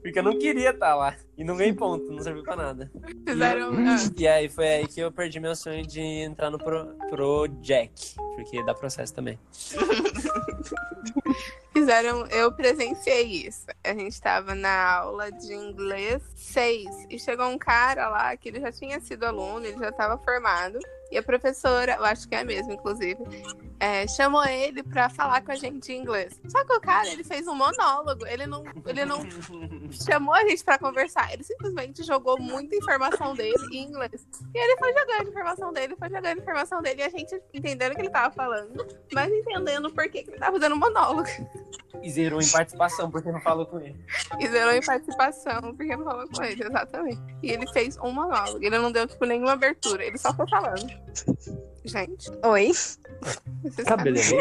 Porque 0.02 0.20
eu 0.20 0.24
não 0.24 0.38
queria 0.40 0.72
estar 0.72 0.96
lá. 0.96 1.16
E 1.38 1.44
não 1.44 1.56
ganhei 1.58 1.74
ponto, 1.74 2.12
não 2.12 2.22
serviu 2.22 2.44
pra 2.44 2.56
nada. 2.56 2.92
Fizeram. 3.28 3.72
ah, 3.74 3.96
E 4.18 4.28
aí 4.28 4.50
foi 4.50 4.68
aí 4.68 4.88
que 4.88 5.00
eu 5.00 5.12
perdi 5.12 5.40
meu 5.40 5.56
sonho 5.56 5.86
de 5.86 6.00
entrar 6.02 6.50
no 6.50 6.58
Pro, 6.58 6.96
pro 7.10 7.48
Jack, 7.62 8.16
porque 8.36 8.64
dá 8.64 8.74
processo 8.74 9.14
também. 9.14 9.38
Fizeram, 11.74 12.26
eu 12.28 12.52
presenciei 12.52 13.46
isso. 13.48 13.68
A 13.84 13.94
gente 13.94 14.20
tava 14.20 14.56
na 14.56 14.96
aula 14.98 15.32
de 15.32 15.54
inglês 15.54 16.24
6 16.36 17.06
e 17.10 17.20
chegou 17.20 17.46
um 17.48 17.58
cara 17.58 18.10
lá 18.10 18.36
que 18.36 18.50
ele 18.50 18.60
já 18.60 18.72
tinha 18.72 19.00
sido 19.00 19.26
aluno, 19.26 19.64
ele 19.66 19.78
já 19.78 19.90
estava 19.90 20.18
formado. 20.18 20.80
E 21.12 21.18
a 21.18 21.24
professora, 21.24 21.94
eu 21.94 22.04
acho 22.04 22.28
que 22.28 22.36
é 22.36 22.40
a 22.40 22.44
mesma, 22.44 22.74
inclusive, 22.74 23.18
é, 23.80 24.06
chamou 24.08 24.44
ele 24.46 24.84
pra 24.84 25.08
falar 25.08 25.42
com 25.42 25.52
a 25.52 25.56
gente 25.56 25.94
em 25.94 26.02
inglês. 26.02 26.38
Só 26.50 26.66
que 26.66 26.74
o 26.74 26.82
cara, 26.82 27.08
ele 27.10 27.24
fez 27.24 27.48
um 27.48 27.56
monólogo, 27.56 28.26
ele 28.26 28.46
não, 28.48 28.64
ele 28.86 29.06
não 29.06 29.20
chamou 29.92 30.34
a 30.34 30.42
gente 30.48 30.64
pra 30.64 30.78
conversar, 30.78 31.34
ele 31.34 31.44
simplesmente 31.44 32.04
jogou 32.04 32.40
muita 32.40 32.76
informação 32.76 33.36
dele 33.36 33.56
em 33.72 33.84
inglês. 33.84 34.28
E 34.54 34.58
ele 34.58 34.78
foi 34.78 34.94
jogando 34.94 35.30
informação 35.30 35.74
dele, 35.74 35.96
foi 35.98 36.10
jogando 36.10 36.40
informação 36.40 36.82
dele, 36.82 37.02
e 37.02 37.06
a 37.06 37.10
gente 37.10 37.42
entendendo 37.54 37.92
o 37.92 37.96
que 37.96 38.02
ele 38.02 38.10
tava 38.10 38.34
falando, 38.34 38.86
mas 39.14 39.32
entendendo 39.32 39.92
por 39.92 40.10
que 40.10 40.24
que 40.24 40.32
ele 40.32 40.40
tava 40.40 40.54
fazendo 40.54 40.76
monólogo. 40.76 41.30
E 42.02 42.10
zerou 42.10 42.42
em 42.42 42.50
participação, 42.50 43.10
porque 43.10 43.32
não 43.32 43.42
falou 43.42 43.66
com 43.66 43.80
ele. 43.80 44.00
E 44.40 44.48
zerou 44.48 44.74
em 44.74 44.82
participação, 44.82 45.74
porque 45.76 45.96
não 45.96 46.04
falou 46.06 46.28
com 46.28 46.44
ele, 46.44 46.64
exatamente. 46.64 47.22
E 47.42 47.52
ele 47.52 47.68
fez 47.72 47.98
um 47.98 48.12
monólogo. 48.12 48.64
Ele 48.64 48.78
não 48.78 48.92
deu, 48.92 49.08
tipo, 49.08 49.26
nenhuma 49.26 49.54
abertura. 49.54 50.06
Ele 50.06 50.18
só 50.18 50.34
foi 50.34 50.48
falando. 50.48 50.88
Gente, 51.84 52.30
Oi. 52.46 52.72
Cabelo 53.86 54.18
é 54.18 54.22
bem 54.22 54.40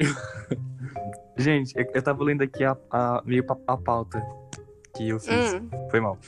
Gente, 1.36 1.72
eu, 1.78 1.86
eu 1.94 2.02
tava 2.02 2.22
lendo 2.24 2.42
aqui 2.42 2.64
a, 2.64 2.76
a- 2.90 3.22
meio 3.24 3.44
pa- 3.44 3.56
a 3.66 3.76
pauta 3.76 4.20
que 4.96 5.08
eu 5.08 5.18
fiz. 5.18 5.54
Hum, 5.54 5.68
Foi 5.90 6.00
mal. 6.00 6.18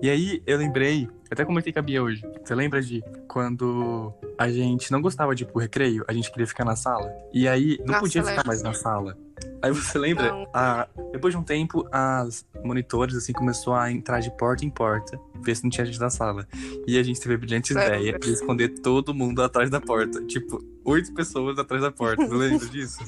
E 0.00 0.08
aí, 0.08 0.42
eu 0.46 0.56
lembrei, 0.58 1.08
até 1.32 1.44
comentei 1.44 1.72
com 1.72 1.78
a 1.78 1.82
Bia 1.82 2.02
hoje. 2.02 2.22
Você 2.44 2.54
lembra 2.54 2.80
de 2.82 3.02
quando 3.28 4.12
a 4.38 4.48
gente 4.50 4.90
não 4.92 5.00
gostava 5.00 5.34
de 5.34 5.44
ir 5.44 5.46
pro 5.46 5.60
recreio, 5.60 6.04
a 6.08 6.12
gente 6.12 6.30
queria 6.30 6.46
ficar 6.46 6.64
na 6.64 6.76
sala? 6.76 7.10
E 7.32 7.48
aí, 7.48 7.78
não 7.80 7.86
Nossa, 7.88 8.00
podia 8.00 8.22
ficar 8.24 8.46
mais 8.46 8.62
na 8.62 8.74
sala. 8.74 9.16
Aí 9.62 9.70
você 9.72 9.98
lembra? 9.98 10.32
A- 10.52 10.88
depois 11.12 11.32
de 11.32 11.38
um 11.38 11.42
tempo, 11.42 11.86
as 11.90 12.44
monitores, 12.64 13.16
assim, 13.16 13.32
começou 13.32 13.74
a 13.74 13.90
entrar 13.90 14.20
de 14.20 14.30
porta 14.36 14.64
em 14.64 14.70
porta, 14.70 15.18
ver 15.40 15.56
se 15.56 15.62
não 15.62 15.70
tinha 15.70 15.84
gente 15.86 15.98
na 16.00 16.10
sala. 16.10 16.46
E 16.86 16.98
a 16.98 17.02
gente 17.02 17.20
teve 17.20 17.34
a 17.34 17.38
brilhante 17.38 17.72
ideia 17.72 18.18
de 18.18 18.32
esconder 18.32 18.68
todo 18.80 19.14
mundo 19.14 19.42
atrás 19.42 19.70
da 19.70 19.80
porta. 19.80 20.20
Tipo, 20.26 20.62
oito 20.84 21.12
pessoas 21.14 21.58
atrás 21.58 21.82
da 21.82 21.90
porta. 21.90 22.24
Você 22.26 22.34
lembra 22.34 22.66
disso? 22.66 22.98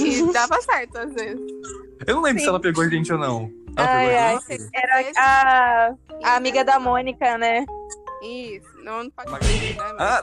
E 0.00 0.22
dava 0.32 0.60
certo 0.62 0.96
às 0.98 1.12
vezes. 1.12 1.40
Eu 2.06 2.16
não 2.16 2.22
lembro 2.22 2.38
Sim. 2.38 2.44
se 2.44 2.48
ela 2.50 2.60
pegou 2.60 2.84
a 2.84 2.88
gente 2.88 3.12
ou 3.12 3.18
não. 3.18 3.50
Ela 3.76 3.88
Ai, 3.88 4.06
pegou 4.06 4.18
a 4.20 4.28
ai. 4.28 4.38
gente? 4.48 4.70
Era 4.74 5.10
a, 5.16 5.94
a 6.22 6.36
amiga 6.36 6.64
da 6.64 6.78
Mônica, 6.78 7.36
né? 7.38 7.63
Isso, 8.22 8.68
não 8.82 9.08
pode 9.10 9.30
Mas- 9.30 9.46
dizer, 9.46 9.76
né? 9.76 9.84
Ah, 9.98 10.22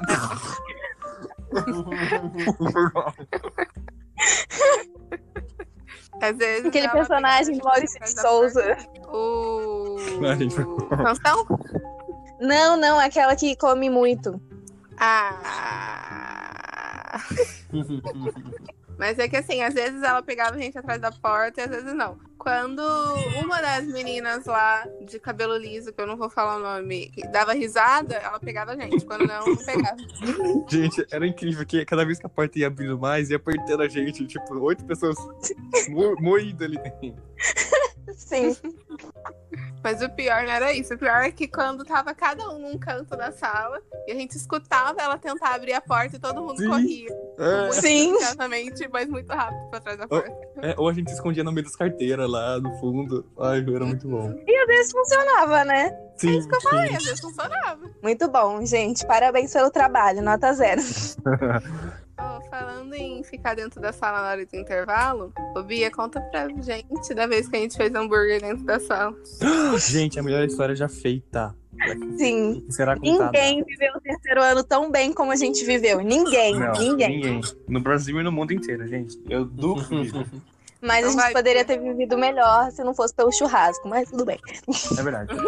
Às 6.22 6.38
vezes. 6.38 6.66
Aquele 6.68 6.88
personagem 6.90 7.58
do 7.58 7.64
Maurício 7.64 8.00
de 8.00 8.22
Souza. 8.22 8.78
O. 9.08 9.98
Sansão? 11.04 11.48
Não, 12.40 12.78
não, 12.78 13.00
aquela 13.00 13.36
que 13.36 13.56
come 13.56 13.90
muito. 13.90 14.40
Ah. 14.98 15.40
Mas 19.02 19.18
é 19.18 19.28
que 19.28 19.36
assim, 19.36 19.64
às 19.64 19.74
vezes 19.74 20.04
ela 20.04 20.22
pegava 20.22 20.56
a 20.56 20.60
gente 20.60 20.78
atrás 20.78 21.02
da 21.02 21.12
porta 21.12 21.60
e 21.60 21.64
às 21.64 21.72
vezes 21.72 21.92
não. 21.96 22.20
Quando 22.38 22.84
uma 23.44 23.60
das 23.60 23.88
meninas 23.88 24.46
lá 24.46 24.88
de 25.08 25.20
cabelo 25.20 25.58
liso, 25.58 25.92
que 25.92 26.00
eu 26.00 26.06
não 26.06 26.16
vou 26.16 26.30
falar 26.30 26.58
o 26.58 26.60
nome, 26.60 27.12
dava 27.32 27.52
risada, 27.54 28.14
ela 28.18 28.40
pegava 28.40 28.74
a 28.74 28.76
gente. 28.76 29.04
Quando 29.04 29.26
não, 29.26 29.44
não 29.44 29.56
pegava. 29.56 29.98
Gente, 30.70 31.04
era 31.12 31.26
incrível 31.26 31.66
que 31.66 31.84
cada 31.84 32.06
vez 32.06 32.20
que 32.20 32.28
a 32.28 32.30
porta 32.30 32.60
ia 32.60 32.68
abrindo 32.68 32.98
mais, 33.00 33.32
ia 33.32 33.38
apertando 33.38 33.82
a 33.82 33.88
gente. 33.88 34.28
Tipo, 34.28 34.54
oito 34.60 34.86
pessoas 34.86 35.18
mo 35.90 36.16
moídas 36.20 36.68
ali 36.68 36.78
dentro. 36.78 37.24
Sim. 38.14 38.56
Mas 39.84 40.02
o 40.02 40.10
pior 40.10 40.44
não 40.44 40.52
era 40.52 40.74
isso. 40.74 40.94
O 40.94 40.98
pior 40.98 41.24
é 41.24 41.32
que 41.32 41.48
quando 41.48 41.84
tava 41.84 42.14
cada 42.14 42.50
um 42.50 42.60
num 42.60 42.78
canto 42.78 43.16
da 43.16 43.32
sala 43.32 43.82
e 44.08 44.12
a 44.12 44.16
gente 44.16 44.36
escutava 44.36 45.02
ela 45.02 45.18
tentar 45.18 45.56
abrir 45.56 45.74
a 45.74 45.82
porta 45.82 46.16
e 46.16 46.20
todo 46.20 46.42
mundo 46.42 46.58
Sim. 46.58 46.70
corria. 46.70 47.10
É, 47.40 47.72
Sim. 47.72 48.16
exatamente, 48.16 48.88
mas 48.90 49.10
muito 49.10 49.30
rápido 49.30 49.70
pra 49.70 49.80
trás 49.80 49.98
da 49.98 50.08
porta. 50.08 50.32
é, 50.62 50.76
ou 50.78 50.88
a 50.88 50.94
gente 50.94 51.10
se 51.10 51.16
escondia 51.16 51.44
no 51.44 51.52
meio 51.52 51.66
das 51.66 51.76
carteiras 51.76 52.30
lá, 52.30 52.60
no 52.60 52.72
fundo. 52.80 53.26
Ai, 53.40 53.60
era 53.60 53.86
muito 53.86 54.08
bom. 54.08 54.32
E 54.48 54.56
às 54.56 54.68
vezes 54.68 54.92
funcionava, 54.92 55.66
né? 55.66 55.90
Sim, 56.22 56.38
isso 56.38 56.48
que 56.48 56.56
eu 56.56 56.62
falei, 56.62 56.90
sim. 56.90 56.96
às 56.98 57.04
vezes 57.04 57.20
funcionava. 57.20 57.90
Muito 58.04 58.28
bom, 58.30 58.64
gente. 58.64 59.06
Parabéns 59.08 59.52
pelo 59.52 59.72
trabalho, 59.72 60.22
nota 60.22 60.54
zero. 60.54 60.82
Ó, 62.20 62.42
falando 62.42 62.94
em 62.94 63.24
ficar 63.24 63.56
dentro 63.56 63.82
da 63.82 63.92
sala 63.92 64.22
na 64.22 64.30
hora 64.30 64.46
do 64.46 64.56
intervalo, 64.56 65.34
ô 65.56 65.64
Bia, 65.64 65.90
conta 65.90 66.22
pra 66.22 66.48
gente 66.50 67.14
da 67.16 67.26
vez 67.26 67.48
que 67.48 67.56
a 67.56 67.60
gente 67.60 67.76
fez 67.76 67.94
hambúrguer 67.96 68.40
dentro 68.40 68.64
da 68.64 68.80
sala. 68.80 69.16
Gente, 69.80 70.20
a 70.20 70.24
melhor 70.24 70.44
história 70.44 70.76
já 70.76 70.88
feita. 70.88 71.56
Sim. 72.18 72.64
Será 72.70 72.96
contada. 72.96 73.32
Ninguém 73.32 73.64
viveu 73.64 73.94
o 73.96 74.02
terceiro 74.02 74.44
ano 74.44 74.64
tão 74.64 74.92
bem 74.92 75.12
como 75.12 75.32
a 75.32 75.36
gente 75.36 75.66
viveu. 75.66 76.02
Ninguém, 76.02 76.60
Não, 76.60 76.74
ninguém. 76.74 77.42
No 77.68 77.80
Brasil 77.80 78.20
e 78.20 78.24
no 78.24 78.32
mundo 78.32 78.54
inteiro, 78.54 78.88
gente. 78.88 79.20
Eu 79.28 79.44
duvido. 79.44 80.24
Mas 80.82 81.00
a 81.00 81.02
Não 81.02 81.12
gente 81.12 81.22
vai 81.22 81.34
poderia 81.34 81.64
ter. 81.64 81.80
vivido 81.80 82.18
melhor 82.18 82.72
se 82.72 82.84
não 82.84 82.94
fosse 82.94 83.14
pelo 83.14 83.32
churrasco, 83.32 83.88
mas 83.88 84.10
tudo 84.10 84.26
bem. 84.26 84.40
É 84.98 85.04
verdade. 85.04 85.34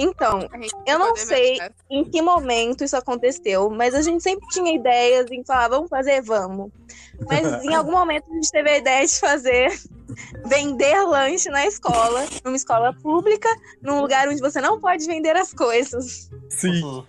Então, 0.00 0.48
A 0.52 0.90
Eu 0.92 0.96
não 0.96 1.16
sei. 1.16 1.58
ver. 1.58 1.72
em 1.90 2.04
que 2.04 2.22
momento 2.22 2.84
isso 2.84 2.96
aconteceu, 2.96 3.68
mas 3.68 3.96
a 3.96 4.00
gente 4.02 4.22
sempre 4.22 4.46
tinha 4.50 4.72
ideias 4.72 5.26
em 5.32 5.44
falar, 5.44 5.66
vamos 5.68 5.88
fazer, 5.90 6.22
vamos. 6.22 6.70
Mas 7.28 7.64
em 7.64 7.74
algum 7.74 7.90
momento 7.98 8.24
a 8.30 8.34
gente 8.34 8.48
teve 8.48 8.70
a 8.70 8.78
ideia 8.78 9.04
de 9.04 9.18
fazer 9.18 9.76
vender 10.46 11.02
lanche 11.02 11.48
na 11.50 11.66
escola, 11.66 12.24
numa 12.44 12.56
escola 12.56 12.92
pública, 13.02 13.48
num 13.82 14.00
lugar 14.00 14.28
onde 14.28 14.40
você 14.40 14.60
não 14.60 14.78
pode 14.80 15.04
vender 15.04 15.36
as 15.36 15.52
coisas 15.52 16.30
Sim. 16.48 17.04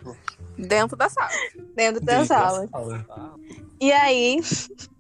Dentro 0.58 0.98
da 0.98 1.10
sala. 1.10 1.30
dentro 1.76 2.02
da 2.04 2.14
Dentro 2.14 2.28
sala. 2.28 2.68
sala. 2.72 3.06
E 3.80 3.92
aí 3.92 4.40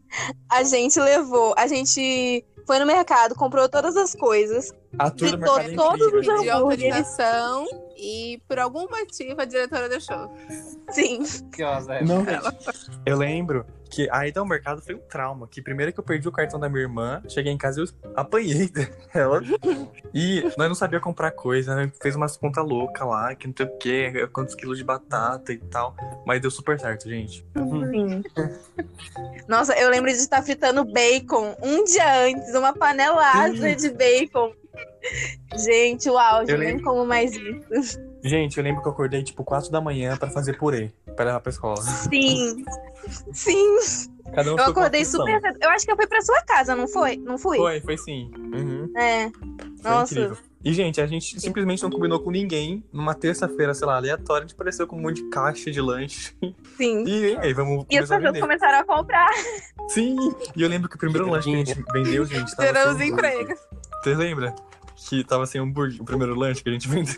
a 0.49 0.63
gente 0.63 0.99
levou, 0.99 1.53
a 1.57 1.67
gente 1.67 2.45
foi 2.65 2.79
no 2.79 2.85
mercado, 2.85 3.33
comprou 3.35 3.67
todas 3.67 3.97
as 3.97 4.13
coisas, 4.13 4.71
A 4.97 5.09
tour 5.09 5.31
do 5.31 5.37
Fritou 5.37 5.57
mercado 5.57 5.71
é 5.71 5.75
todos 5.75 6.07
os. 6.13 6.27
Pediu 6.27 6.53
autorização 6.53 7.65
e 7.97 8.41
por 8.47 8.59
algum 8.59 8.87
motivo 8.87 9.41
a 9.41 9.45
diretora 9.45 9.89
deixou. 9.89 10.31
sim. 10.91 11.23
Que 11.51 11.63
é. 11.63 12.03
Não, 12.03 12.25
eu 13.05 13.17
lembro 13.17 13.65
que 13.89 14.09
a 14.11 14.27
ida 14.27 14.39
ao 14.39 14.45
mercado 14.45 14.81
foi 14.81 14.95
um 14.95 14.99
trauma. 14.99 15.47
Que 15.47 15.61
primeiro 15.61 15.91
que 15.91 15.99
eu 15.99 16.03
perdi 16.03 16.27
o 16.27 16.31
cartão 16.31 16.59
da 16.59 16.69
minha 16.69 16.81
irmã, 16.81 17.21
cheguei 17.27 17.51
em 17.51 17.57
casa 17.57 17.81
e 17.81 17.83
eu 17.83 17.89
apanhei 18.15 18.69
dela. 19.13 19.41
E 20.13 20.43
nós 20.57 20.67
não 20.67 20.75
sabia 20.75 20.99
comprar 20.99 21.31
coisa, 21.31 21.75
né? 21.75 21.91
Fez 22.01 22.15
umas 22.15 22.37
contas 22.37 22.63
loucas 22.63 23.07
lá, 23.07 23.33
que 23.35 23.47
não 23.47 23.53
sei 23.55 23.65
o 23.65 23.77
quê, 23.77 24.29
quantos 24.31 24.55
quilos 24.55 24.77
de 24.77 24.83
batata 24.83 25.51
e 25.51 25.57
tal. 25.57 25.95
Mas 26.25 26.41
deu 26.41 26.51
super 26.51 26.79
certo, 26.79 27.09
gente. 27.09 27.45
Nossa, 29.47 29.73
eu 29.73 29.89
lembro 29.89 30.11
de 30.11 30.17
estar 30.17 30.41
fritando 30.43 30.85
bacon 30.85 31.55
um 31.61 31.83
dia 31.83 32.25
antes, 32.25 32.53
uma 32.53 32.73
panelada 32.73 33.75
de 33.75 33.89
bacon. 33.89 34.53
Gente, 35.55 36.09
o 36.09 36.17
auge, 36.17 36.51
Eu 36.51 36.55
eu 36.55 36.59
nem 36.59 36.69
lembro. 36.69 36.83
como 36.83 37.05
mais 37.05 37.31
isso. 37.71 37.99
Gente, 38.23 38.57
eu 38.57 38.63
lembro 38.63 38.81
que 38.81 38.87
eu 38.87 38.91
acordei 38.91 39.23
tipo 39.23 39.43
4 39.43 39.71
da 39.71 39.79
manhã 39.79 40.17
pra 40.17 40.29
fazer 40.29 40.57
purê, 40.57 40.91
pra 41.15 41.25
levar 41.25 41.39
pra 41.39 41.49
escola. 41.49 41.81
Sim. 41.81 42.65
Sim, 43.31 43.77
Cada 44.35 44.53
um 44.53 44.57
eu 44.57 44.65
acordei 44.65 45.05
super 45.05 45.39
cedo. 45.41 45.57
Eu 45.61 45.69
acho 45.69 45.85
que 45.85 45.91
eu 45.91 45.95
fui 45.95 46.05
pra 46.05 46.21
sua 46.21 46.41
casa, 46.43 46.75
não 46.75 46.87
foi? 46.87 47.17
Não 47.17 47.37
fui? 47.37 47.57
Foi, 47.57 47.79
foi 47.81 47.97
sim. 47.97 48.29
Uhum. 48.37 48.91
É. 48.95 49.29
Foi 49.81 49.91
Nossa. 49.91 50.13
incrível. 50.13 50.37
E, 50.63 50.73
gente, 50.73 50.99
a 50.99 51.07
gente 51.07 51.39
simplesmente 51.39 51.81
não 51.81 51.89
combinou 51.89 52.19
com 52.19 52.29
ninguém. 52.29 52.83
Numa 52.91 53.15
terça-feira, 53.15 53.73
sei 53.73 53.87
lá, 53.87 53.95
aleatória, 53.95 54.43
a 54.43 54.47
gente 54.47 54.53
apareceu 54.55 54.85
com 54.85 54.97
um 54.97 55.01
monte 55.01 55.23
de 55.23 55.29
caixa 55.29 55.71
de 55.71 55.79
lanche. 55.79 56.35
Sim. 56.75 57.05
E 57.07 57.37
aí, 57.37 57.53
vamos 57.53 57.85
E 57.89 57.97
as 57.97 58.09
começar 58.09 58.15
a 58.15 58.19
pessoas 58.19 58.39
começaram 58.41 58.79
a 58.79 58.83
comprar. 58.83 59.29
Sim! 59.87 60.17
E 60.55 60.61
eu 60.61 60.67
lembro 60.67 60.89
que 60.89 60.95
o 60.97 60.99
primeiro 60.99 61.29
lanche 61.29 61.49
que 61.49 61.55
a 61.55 61.65
gente 61.65 61.83
vendeu, 61.93 62.25
gente, 62.25 62.53
tava 62.55 62.67
Gerando 62.67 62.97
sem 62.97 63.09
empregos. 63.09 63.59
Você 64.03 64.13
lembra? 64.13 64.53
Que 65.07 65.23
tava 65.23 65.45
sem 65.45 65.61
hambúrguer, 65.61 66.01
o 66.01 66.05
primeiro 66.05 66.35
lanche 66.35 66.61
que 66.61 66.69
a 66.69 66.73
gente 66.73 66.87
vendeu. 66.89 67.09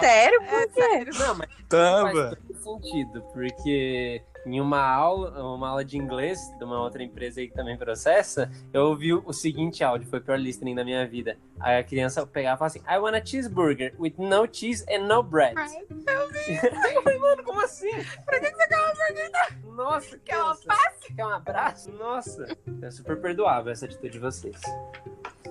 Sério? 0.00 0.42
É 0.42 0.68
sério. 0.68 1.12
Não, 1.18 1.34
mas 1.36 1.48
Tava! 1.68 2.12
faz 2.12 2.38
todo 2.62 2.80
sentido, 2.80 3.22
porque 3.32 4.22
em 4.46 4.60
uma 4.60 4.80
aula, 4.80 5.42
uma 5.54 5.68
aula 5.68 5.84
de 5.84 5.96
inglês 5.98 6.38
de 6.58 6.64
uma 6.64 6.80
outra 6.82 7.02
empresa 7.02 7.40
aí 7.40 7.48
que 7.48 7.54
também 7.54 7.76
processa, 7.76 8.50
eu 8.72 8.86
ouvi 8.86 9.12
o 9.12 9.32
seguinte 9.32 9.82
áudio, 9.84 10.08
foi 10.08 10.18
o 10.18 10.22
pior 10.22 10.38
listening 10.38 10.74
da 10.74 10.84
minha 10.84 11.06
vida. 11.06 11.36
Aí 11.58 11.78
a 11.78 11.84
criança 11.84 12.26
pegava 12.26 12.54
e 12.56 12.58
falava 12.58 12.66
assim, 12.78 12.82
I 12.88 12.98
want 12.98 13.14
a 13.14 13.24
cheeseburger 13.24 13.94
with 13.98 14.14
no 14.18 14.46
cheese 14.50 14.84
and 14.90 15.06
no 15.06 15.22
bread. 15.22 15.54
Ai, 15.56 15.76
eu 16.94 17.02
falei, 17.02 17.18
mano, 17.18 17.42
como 17.44 17.60
assim? 17.62 17.90
Pra 18.24 18.40
que 18.40 18.50
você 18.50 18.66
quer 18.66 18.78
uma 18.80 18.94
pergunta? 18.94 19.38
Nossa, 19.76 20.18
Quer 20.18 20.36
um 20.38 20.54
criança, 20.56 20.68
Quer 21.16 21.26
um 21.26 21.28
abraço? 21.30 21.90
Nossa, 21.92 22.56
é 22.82 22.90
super 22.90 23.20
perdoável 23.20 23.72
essa 23.72 23.84
atitude 23.86 24.10
de 24.10 24.18
vocês. 24.18 24.60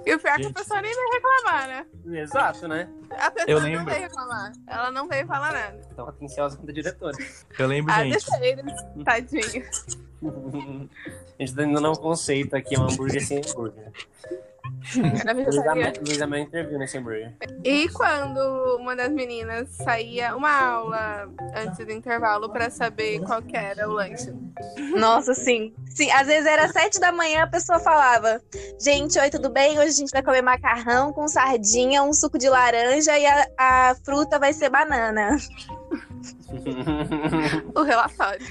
E 0.05 0.13
o 0.15 0.19
pior 0.19 0.31
é 0.31 0.35
que 0.35 0.41
a 0.41 0.43
Gente. 0.43 0.53
pessoa 0.53 0.81
nem 0.81 0.93
veio 0.93 1.09
reclamar, 1.11 1.67
né? 1.67 1.85
Exato, 2.21 2.67
né? 2.67 2.89
A 3.11 3.29
pessoa 3.31 3.51
Eu 3.51 3.59
não 3.59 3.67
lembro. 3.67 3.85
veio 3.85 3.99
reclamar. 4.01 4.51
Ela 4.65 4.91
não 4.91 5.07
veio 5.07 5.27
falar 5.27 5.51
nada. 5.51 5.81
Tão 5.95 6.07
atenciosa 6.07 6.57
quanto 6.57 6.69
a 6.69 6.73
diretora. 6.73 7.17
Eu 7.57 7.67
lembro, 7.67 7.91
Ah, 7.93 8.03
gente. 8.03 8.11
deixa 8.11 8.45
eles. 8.45 8.78
Tadinho. 9.05 9.65
A 10.21 11.41
gente 11.43 11.55
tá 11.55 11.63
indo 11.63 11.79
num 11.79 11.95
conceito 11.95 12.55
aqui, 12.55 12.77
um 12.77 12.83
hambúrguer 12.83 13.25
sem 13.25 13.37
hambúrguer. 13.39 13.91
Luísa. 14.95 16.27
Mel- 16.27 16.39
interviu 16.41 16.79
nesse 16.79 16.97
hambúrguer. 16.97 17.33
E 17.63 17.87
quando 17.89 18.77
uma 18.79 18.95
das 18.95 19.09
meninas 19.11 19.69
saía 19.69 20.35
uma 20.35 20.51
aula 20.51 21.29
antes 21.55 21.85
do 21.85 21.91
intervalo 21.91 22.49
pra 22.49 22.69
saber 22.69 23.19
qual 23.21 23.41
que 23.41 23.55
era 23.55 23.87
o 23.87 23.93
lanche. 23.93 24.33
Nossa, 24.97 25.33
sim. 25.33 25.73
Sim, 25.87 26.09
às 26.11 26.27
vezes 26.27 26.45
era 26.45 26.67
sete 26.69 26.99
da 26.99 27.11
manhã, 27.11 27.43
a 27.43 27.47
pessoa 27.47 27.79
falava: 27.79 28.41
Gente, 28.79 29.19
oi, 29.19 29.29
tudo 29.29 29.49
bem? 29.49 29.77
Hoje 29.79 29.89
a 29.89 29.91
gente 29.91 30.11
vai 30.11 30.23
comer 30.23 30.41
macarrão 30.41 31.13
com 31.13 31.27
sardinha, 31.27 32.03
um 32.03 32.13
suco 32.13 32.37
de 32.37 32.49
laranja 32.49 33.17
e 33.17 33.25
a, 33.25 33.47
a 33.57 33.95
fruta 34.03 34.39
vai 34.39 34.53
ser 34.53 34.69
banana. 34.69 35.37
O 37.75 37.83
relatório. 37.83 38.45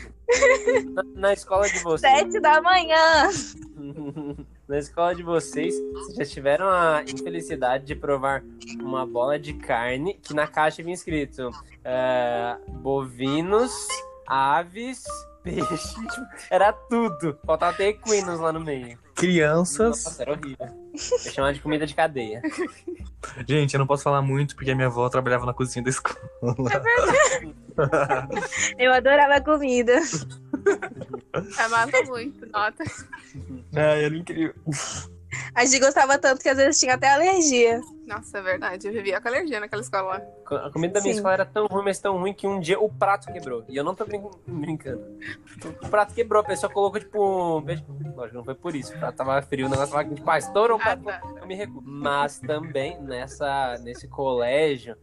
na, 0.93 1.03
na 1.15 1.33
escola 1.33 1.69
de 1.69 1.79
vocês. 1.81 2.01
Sete 2.01 2.41
da 2.41 2.61
manhã. 2.61 3.29
Na 4.69 4.79
escola 4.79 5.15
de 5.15 5.23
vocês, 5.23 5.75
vocês 5.95 6.17
já 6.17 6.25
tiveram 6.27 6.69
a 6.69 7.03
infelicidade 7.03 7.87
de 7.87 7.95
provar 7.95 8.45
uma 8.83 9.07
bola 9.07 9.39
de 9.39 9.55
carne 9.55 10.13
que 10.23 10.35
na 10.35 10.47
caixa 10.47 10.83
vinha 10.83 10.95
escrito 10.95 11.51
é, 11.83 12.55
bovinos, 12.69 13.73
aves, 14.27 15.05
peixe. 15.43 15.97
Era 16.51 16.71
tudo. 16.71 17.39
Faltava 17.47 17.75
ter 17.79 17.89
equinos 17.89 18.39
lá 18.39 18.53
no 18.53 18.61
meio. 18.61 18.99
Crianças. 19.19 20.05
Nossa, 20.05 20.23
era 20.23 20.33
horrível. 20.33 20.69
Eu 20.95 21.33
chamava 21.33 21.53
de 21.53 21.61
comida 21.61 21.87
de 21.87 21.95
cadeia. 21.95 22.41
Gente, 23.47 23.75
eu 23.75 23.79
não 23.79 23.87
posso 23.87 24.03
falar 24.03 24.23
muito 24.23 24.55
porque 24.55 24.71
a 24.71 24.75
minha 24.75 24.87
avó 24.87 25.09
trabalhava 25.09 25.45
na 25.45 25.53
cozinha 25.53 25.83
da 25.83 25.91
escola. 25.91 26.19
Eu 28.79 28.93
adorava 28.93 29.41
comida. 29.41 30.01
Amava 31.59 32.03
muito, 32.07 32.47
nota. 32.47 32.85
Ai, 33.75 34.05
era 34.05 34.17
incrível. 34.17 34.55
A 35.55 35.65
gente 35.65 35.81
gostava 35.81 36.19
tanto 36.19 36.41
que 36.43 36.49
às 36.49 36.57
vezes 36.57 36.79
tinha 36.79 36.95
até 36.95 37.09
alergia. 37.13 37.81
Nossa, 38.09 38.39
é 38.39 38.43
verdade. 38.43 38.87
Eu 38.89 38.93
vivia 38.93 39.21
com 39.21 39.29
alergia 39.29 39.61
naquela 39.61 39.83
escola 39.83 40.19
lá. 40.49 40.57
A 40.67 40.71
comida 40.71 40.95
da 40.95 41.01
minha 41.01 41.13
Sim. 41.13 41.19
escola 41.19 41.35
era 41.35 41.45
tão 41.47 41.67
ruim, 41.67 41.85
mas 41.85 41.99
tão 41.99 42.17
ruim 42.19 42.33
que 42.33 42.47
um 42.47 42.59
dia 42.59 42.81
o 42.81 42.89
prato 42.89 43.31
quebrou. 43.33 43.65
E 43.69 43.77
eu 43.77 43.85
não 43.85 43.95
tô 43.95 44.07
brin- 44.07 44.31
brincando. 44.47 45.05
O 45.83 45.89
prato 45.89 46.15
quebrou, 46.15 46.41
a 46.41 46.45
pessoa 46.45 46.73
colocou, 46.73 46.99
tipo, 46.99 47.59
um 47.59 47.61
beijo. 47.61 47.85
Lógico, 48.17 48.37
não 48.39 48.45
foi 48.45 48.55
por 48.55 48.75
isso. 48.75 48.95
O 48.95 48.99
prato 48.99 49.17
tava 49.17 49.43
frio, 49.43 49.67
o 49.67 49.71
negócio 49.71 49.95
tava, 49.95 50.09
ah, 50.33 50.39
estourou 50.39 50.79
o 50.79 50.81
Ah, 50.81 50.85
prato. 50.97 51.05
tá. 51.05 51.21
Eu 51.41 51.47
me 51.47 51.55
recuso. 51.55 51.83
Mas 51.85 52.39
também 52.41 53.01
nessa, 53.03 53.77
nesse 53.83 54.09
colégio, 54.09 54.97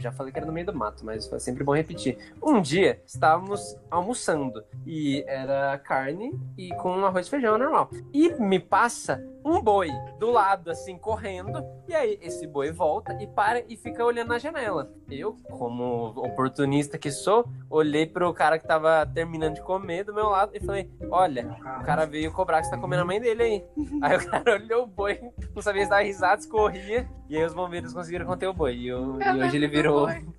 já 0.00 0.12
falei 0.12 0.32
que 0.32 0.38
era 0.38 0.46
no 0.46 0.52
meio 0.52 0.66
do 0.66 0.74
mato, 0.74 1.04
mas 1.04 1.26
foi 1.26 1.38
sempre 1.40 1.64
bom 1.64 1.74
repetir. 1.74 2.18
Um 2.42 2.60
dia 2.60 3.00
estávamos 3.06 3.76
almoçando 3.90 4.62
e 4.86 5.24
era 5.26 5.78
carne 5.78 6.38
e 6.58 6.68
com 6.76 7.04
arroz 7.04 7.26
e 7.26 7.30
feijão 7.30 7.56
normal. 7.58 7.90
E 8.12 8.30
me 8.40 8.58
passa 8.58 9.24
um 9.44 9.60
boi 9.60 9.90
do 10.18 10.30
lado, 10.30 10.70
assim, 10.70 10.96
correndo. 10.96 11.62
E 11.86 11.94
aí 11.94 12.18
esse 12.22 12.46
boi 12.46 12.72
volta 12.72 13.12
e 13.22 13.26
para 13.26 13.62
e 13.68 13.76
fica 13.76 14.02
olhando 14.04 14.28
na 14.28 14.38
janela. 14.38 14.90
Eu, 15.10 15.36
como 15.50 16.06
oportunista 16.16 16.96
que 16.96 17.10
sou, 17.10 17.46
olhei 17.68 18.06
pro 18.06 18.32
cara 18.32 18.58
que 18.58 18.66
tava 18.66 19.04
terminando 19.14 19.54
de 19.56 19.62
comer 19.62 20.02
do 20.04 20.14
meu 20.14 20.28
lado 20.30 20.52
e 20.54 20.60
falei: 20.60 20.90
Olha, 21.10 21.56
o 21.80 21.84
cara 21.84 22.06
veio 22.06 22.32
cobrar 22.32 22.60
que 22.60 22.64
você 22.66 22.70
tá 22.70 22.78
comendo 22.78 23.02
a 23.02 23.06
mãe 23.06 23.20
dele 23.20 23.42
aí. 23.42 23.64
Aí 24.02 24.16
o 24.16 24.30
cara 24.30 24.54
olhou 24.54 24.84
o 24.84 24.86
boi, 24.86 25.20
não 25.54 25.60
sabia 25.62 25.84
se 25.84 25.90
dava 25.90 26.02
risada, 26.02 26.40
escorria. 26.40 27.06
E 27.28 27.36
aí 27.36 27.44
os 27.44 27.54
bombeiros 27.54 27.92
conseguiram 27.92 28.26
conter 28.26 28.46
o 28.46 28.52
boi. 28.52 28.74
E, 28.74 28.88
eu- 28.88 29.18
e 29.20 29.40
hoje 29.42 29.56
ele 29.56 29.66
virou 29.68 29.83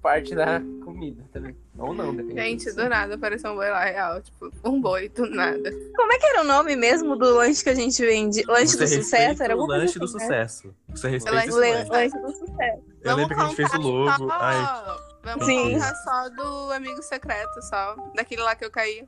parte 0.01 0.33
da 0.35 0.59
comida 0.83 1.23
também. 1.33 1.55
Ou 1.77 1.93
não, 1.93 2.15
depende. 2.15 2.39
Gente, 2.41 2.71
do 2.71 2.87
nada 2.87 3.15
apareceu 3.15 3.51
um 3.51 3.55
boi 3.55 3.69
lá 3.69 3.83
real. 3.83 4.21
Tipo, 4.21 4.51
um 4.63 4.79
boi, 4.81 5.09
do 5.09 5.25
nada. 5.29 5.71
Como 5.95 6.13
é 6.13 6.17
que 6.17 6.25
era 6.27 6.41
o 6.41 6.45
nome 6.45 6.75
mesmo 6.75 7.15
do 7.17 7.35
lanche 7.35 7.63
que 7.63 7.69
a 7.69 7.75
gente 7.75 8.01
vende? 8.05 8.43
Lanche 8.47 8.77
do 8.77 8.87
Você 8.87 9.01
sucesso? 9.01 9.15
respeita 9.27 9.43
Era 9.43 9.57
o 9.57 9.65
lanche 9.67 9.99
do 9.99 10.05
assim, 10.05 10.13
né? 10.17 10.19
sucesso. 10.21 10.75
Você 10.89 11.09
respeita 11.09 11.37
Lanche 11.37 11.51
Le- 11.51 11.73
lanche. 11.75 11.89
Lanche 11.91 12.19
do 12.19 12.31
sucesso. 12.31 12.83
Eu 13.03 13.15
lembro 13.15 13.35
que 13.35 13.41
a 13.41 13.45
gente 13.45 13.55
fez 13.55 13.69
o 13.69 13.71
contar 13.81 14.17
logo. 14.17 14.27
Só... 14.29 14.37
Ai, 14.39 14.97
Vamos 15.23 15.45
Sim. 15.47 15.73
contar 15.73 15.95
só 15.95 16.29
do 16.29 16.71
amigo 16.71 17.01
secreto, 17.01 17.61
só. 17.63 17.95
Daquele 18.15 18.41
lá 18.43 18.55
que 18.55 18.63
eu 18.63 18.69
caí. 18.71 19.07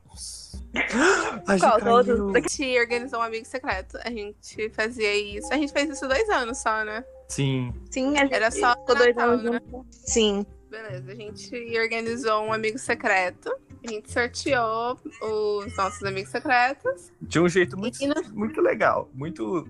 a 1.48 1.58
Qual? 1.60 1.80
caiu. 1.80 2.32
A 2.36 2.40
gente 2.40 2.80
organizou 2.80 3.20
um 3.20 3.24
amigo 3.24 3.46
secreto. 3.46 3.98
A 4.04 4.10
gente 4.10 4.70
fazia 4.72 5.16
isso. 5.16 5.48
A 5.54 5.58
gente 5.58 5.72
fez 5.72 5.90
isso 5.90 6.08
dois 6.08 6.28
anos 6.30 6.58
só, 6.58 6.84
né? 6.84 7.04
Sim. 7.28 7.74
Sim, 7.92 8.18
a 8.18 8.22
gente 8.22 8.34
Era 8.34 8.52
só 8.52 8.72
ficou 8.78 8.96
dois 8.96 9.16
Natal, 9.16 9.30
anos 9.32 9.44
né? 9.52 9.62
juntos. 9.72 9.86
Sim. 9.92 10.46
Beleza, 10.70 11.12
a 11.12 11.16
gente 11.16 11.80
organizou 11.80 12.44
um 12.44 12.54
amigo 12.54 12.78
secreto. 12.78 13.54
A 13.86 13.90
gente 13.90 14.12
sorteou 14.12 15.00
os 15.22 15.78
nossos 15.78 16.04
amigos 16.04 16.30
secretos. 16.32 17.12
De 17.22 17.40
um 17.40 17.48
jeito 17.48 17.78
muito, 17.78 18.06
no- 18.06 18.30
muito 18.34 18.60
legal. 18.62 19.10
Muito. 19.14 19.66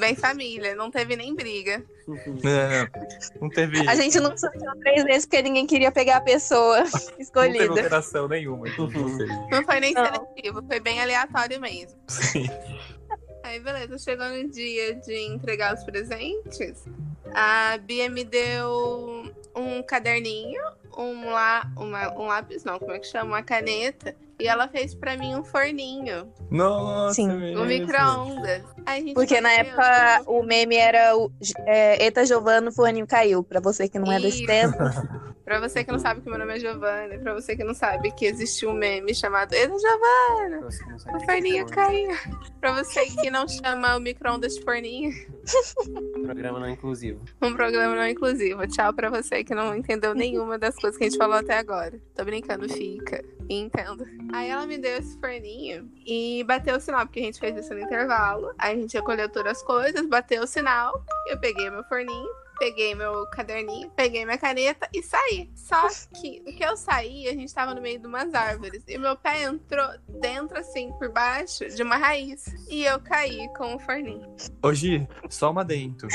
Bem 0.00 0.16
família, 0.16 0.74
não 0.74 0.90
teve 0.90 1.14
nem 1.16 1.34
briga. 1.34 1.84
É, 2.44 2.88
não 3.40 3.48
teve. 3.48 3.86
A 3.88 3.94
gente 3.94 4.18
não 4.18 4.36
sorteou 4.36 4.74
três 4.80 5.04
vezes 5.04 5.24
porque 5.26 5.40
ninguém 5.42 5.66
queria 5.66 5.92
pegar 5.92 6.16
a 6.16 6.20
pessoa 6.20 6.80
Não 6.82 6.90
teve 6.90 7.22
escolhida. 7.22 7.68
alteração 7.68 8.26
nenhuma. 8.26 8.68
Então, 8.68 8.88
não 8.90 9.16
sei. 9.16 9.26
Não 9.50 9.62
foi 9.64 9.78
nem 9.80 9.94
Não. 9.94 10.04
seletivo, 10.04 10.62
foi 10.66 10.80
bem 10.80 11.00
aleatório 11.00 11.60
mesmo. 11.60 11.96
Sim. 12.08 12.46
Aí, 13.52 13.60
beleza, 13.60 13.98
chegou 13.98 14.26
no 14.30 14.48
dia 14.48 14.94
de 14.94 15.14
entregar 15.26 15.74
os 15.74 15.84
presentes. 15.84 16.86
A 17.34 17.76
Bia 17.76 18.08
me 18.08 18.24
deu 18.24 19.30
um 19.54 19.82
caderninho, 19.82 20.62
um, 20.96 21.28
lá, 21.28 21.70
uma, 21.76 22.18
um 22.18 22.26
lápis, 22.28 22.64
não, 22.64 22.78
como 22.78 22.92
é 22.92 22.98
que 22.98 23.06
chama? 23.06 23.26
Uma 23.26 23.42
caneta. 23.42 24.16
E 24.40 24.48
ela 24.48 24.66
fez 24.68 24.94
pra 24.94 25.18
mim 25.18 25.34
um 25.34 25.44
forninho, 25.44 26.32
Nossa, 26.50 27.12
Sim. 27.12 27.28
um 27.28 27.66
micro-ondas. 27.66 28.62
Porque 29.14 29.38
na 29.42 29.52
época 29.52 30.22
o 30.26 30.42
meme 30.42 30.76
era 30.76 31.14
o 31.14 31.30
é, 31.66 32.02
Eita 32.02 32.24
Giovano, 32.24 32.70
o 32.70 32.72
forninho 32.72 33.06
caiu. 33.06 33.44
Pra 33.44 33.60
você 33.60 33.86
que 33.86 33.98
não 33.98 34.10
é 34.10 34.18
desse 34.18 34.46
tempo. 34.46 34.78
Pra 35.52 35.60
você 35.60 35.84
que 35.84 35.92
não 35.92 35.98
sabe 35.98 36.22
que 36.22 36.30
meu 36.30 36.38
nome 36.38 36.54
é 36.54 36.58
Giovanna, 36.58 37.18
pra 37.18 37.34
você 37.34 37.54
que 37.54 37.62
não 37.62 37.74
sabe 37.74 38.10
que 38.12 38.24
existe 38.24 38.64
um 38.64 38.72
meme 38.72 39.14
chamado 39.14 39.54
não 39.68 39.78
sabe 39.78 40.02
o 41.14 41.20
forninho 41.26 41.66
caiu. 41.66 42.08
Pra 42.58 42.72
você 42.72 43.04
que 43.04 43.28
não 43.30 43.46
chama 43.46 43.94
o 43.96 44.00
micro-ondas 44.00 44.54
de 44.54 44.62
forninho, 44.62 45.12
Programa 46.24 46.58
não 46.58 46.70
inclusivo. 46.70 47.20
um 47.42 47.52
programa 47.52 47.94
não 47.94 48.08
inclusivo. 48.08 48.66
Tchau 48.66 48.94
pra 48.94 49.10
você 49.10 49.44
que 49.44 49.54
não 49.54 49.76
entendeu 49.76 50.14
nenhuma 50.14 50.56
das 50.58 50.74
coisas 50.76 50.96
que 50.96 51.04
a 51.04 51.10
gente 51.10 51.18
falou 51.18 51.36
até 51.36 51.58
agora. 51.58 52.00
Tô 52.14 52.24
brincando, 52.24 52.66
fica. 52.70 53.22
Entendo. 53.50 54.06
Aí 54.32 54.48
ela 54.48 54.66
me 54.66 54.78
deu 54.78 54.96
esse 54.96 55.20
forninho 55.20 55.86
e 56.06 56.42
bateu 56.44 56.76
o 56.76 56.80
sinal, 56.80 57.04
porque 57.04 57.20
a 57.20 57.24
gente 57.24 57.38
fez 57.38 57.54
isso 57.58 57.74
no 57.74 57.80
intervalo. 57.80 58.54
Aí 58.56 58.72
a 58.72 58.80
gente 58.80 58.94
recolheu 58.96 59.28
todas 59.28 59.58
as 59.58 59.62
coisas, 59.62 60.06
bateu 60.06 60.44
o 60.44 60.46
sinal. 60.46 61.04
Eu 61.26 61.38
peguei 61.38 61.68
meu 61.68 61.84
forninho, 61.84 62.30
peguei 62.62 62.94
meu 62.94 63.26
caderninho, 63.26 63.90
peguei 63.90 64.24
minha 64.24 64.38
caneta 64.38 64.88
e 64.94 65.02
saí. 65.02 65.50
Só 65.52 65.88
que 66.14 66.38
no 66.46 66.52
que 66.56 66.64
eu 66.64 66.76
saí, 66.76 67.26
a 67.26 67.32
gente 67.32 67.52
tava 67.52 67.74
no 67.74 67.82
meio 67.82 67.98
de 67.98 68.06
umas 68.06 68.32
árvores. 68.32 68.84
E 68.86 68.96
meu 68.96 69.16
pé 69.16 69.42
entrou 69.42 69.84
dentro, 70.20 70.56
assim, 70.56 70.92
por 70.92 71.10
baixo 71.10 71.68
de 71.68 71.82
uma 71.82 71.96
raiz. 71.96 72.44
E 72.70 72.84
eu 72.84 73.00
caí 73.00 73.48
com 73.56 73.74
o 73.74 73.80
forninho. 73.80 74.32
Ô, 74.62 74.72
Gi, 74.72 75.08
só 75.28 75.50
uma 75.50 75.64
dentro. 75.64 76.06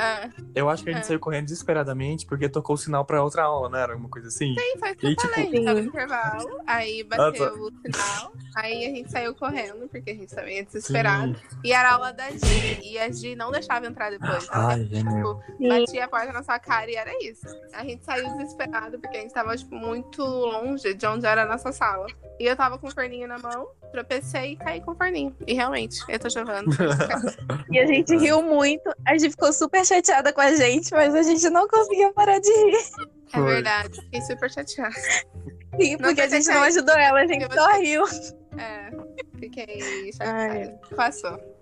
Ah, 0.00 0.30
Eu 0.54 0.68
acho 0.70 0.84
que 0.84 0.90
a 0.90 0.92
gente 0.92 1.02
É. 1.02 1.06
saiu 1.06 1.18
correndo 1.18 1.46
desesperadamente 1.46 2.24
porque 2.24 2.48
tocou 2.48 2.74
o 2.74 2.78
sinal 2.78 3.04
pra 3.04 3.20
outra 3.24 3.42
aula, 3.42 3.68
não 3.68 3.76
era? 3.78 3.92
Alguma 3.94 4.08
coisa 4.08 4.28
assim? 4.28 4.54
sim, 4.56 4.78
foi 4.78 4.92
o 4.92 4.96
que 4.96 5.06
eu 5.06 5.16
tipo- 5.16 5.28
falei. 5.34 5.48
A 5.48 5.50
gente 5.50 5.64
tava 5.64 5.80
no 5.82 5.88
intervalo. 5.88 6.60
Aí 6.68 7.02
bateu 7.02 7.24
Ah, 7.26 7.32
tá. 7.32 7.52
o 7.54 7.72
sinal. 7.82 8.32
Aí 8.56 8.86
a 8.86 8.90
gente 8.90 9.10
saiu 9.10 9.34
correndo, 9.34 9.88
porque 9.88 10.10
a 10.12 10.14
gente 10.14 10.32
tava 10.32 10.46
meio 10.46 10.64
desesperado. 10.64 11.36
E 11.64 11.72
era 11.72 11.88
a 11.90 11.94
aula 11.94 12.12
da 12.12 12.30
Gi. 12.30 12.80
E 12.84 12.96
a 12.98 13.10
Gi 13.10 13.34
não 13.34 13.50
deixava 13.50 13.86
entrar 13.86 14.10
depois. 14.10 14.48
Ela, 14.52 14.68
Ai, 14.74 14.88
é 14.92 15.02
meu. 15.02 15.40
Tipo, 15.68 15.80
batia 15.80 16.04
a 16.04 16.08
porta 16.08 16.32
na 16.32 16.42
sua 16.42 16.58
cara 16.58 16.90
e 16.90 16.94
era 16.94 17.10
isso. 17.22 17.46
A 17.72 17.84
gente 17.84 18.04
saiu 18.04 18.28
desesperado 18.36 18.98
porque 18.98 19.16
a 19.16 19.20
gente 19.20 19.32
tava, 19.32 19.56
tipo, 19.56 19.74
muito 19.74 20.22
longe 20.22 20.94
de 20.94 21.06
onde 21.06 21.26
era 21.26 21.42
a 21.42 21.46
nossa 21.46 21.72
sala. 21.72 22.06
E 22.38 22.46
eu 22.46 22.56
tava 22.56 22.78
com 22.78 22.88
o 22.88 22.90
forninho 22.90 23.28
na 23.28 23.38
mão, 23.38 23.68
tropecei 23.92 24.52
e 24.52 24.56
caí 24.56 24.80
com 24.80 24.92
o 24.92 24.94
forninho. 24.96 25.34
E 25.46 25.54
realmente, 25.54 26.00
eu 26.08 26.18
tô 26.18 26.28
chovendo. 26.28 26.70
E 27.70 27.78
a 27.78 27.86
gente 27.86 28.16
riu 28.16 28.42
muito. 28.42 28.88
A 29.06 29.16
gente 29.16 29.30
ficou 29.30 29.52
super 29.52 29.84
chateada 29.84 30.32
com 30.32 30.40
a 30.40 30.54
gente, 30.54 30.92
mas 30.92 31.14
a 31.14 31.22
gente 31.22 31.48
não 31.50 31.66
conseguia 31.66 32.12
parar 32.12 32.38
de 32.38 32.50
rir. 32.50 32.76
É 33.32 33.40
verdade, 33.40 34.00
fiquei 34.00 34.20
super 34.22 34.50
chateada. 34.50 34.94
Sim, 35.80 35.96
Não 35.96 35.98
porque 35.98 36.20
a 36.20 36.28
gente 36.28 36.46
não 36.48 36.62
ajudou 36.62 36.94
ela, 36.94 37.20
a 37.20 37.26
gente 37.26 37.52
só 37.52 37.80
riu. 37.80 38.04
É, 38.58 38.90
fiquei 39.38 39.80
Ai. 39.82 40.12
chateada. 40.12 40.80
Passou. 40.94 41.53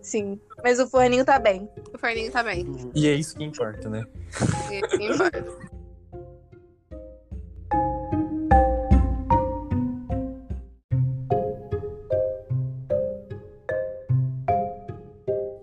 Sim. 0.00 0.40
Mas 0.62 0.78
o 0.78 0.88
forninho 0.88 1.24
tá 1.24 1.38
bem. 1.38 1.68
O 1.94 1.98
forninho 1.98 2.30
tá 2.30 2.42
bem. 2.42 2.66
E 2.94 3.08
é 3.08 3.14
isso 3.14 3.36
que 3.36 3.44
importa, 3.44 3.88
né? 3.88 4.04
E 4.70 4.84
assim 4.84 5.12
importa. 5.12 5.72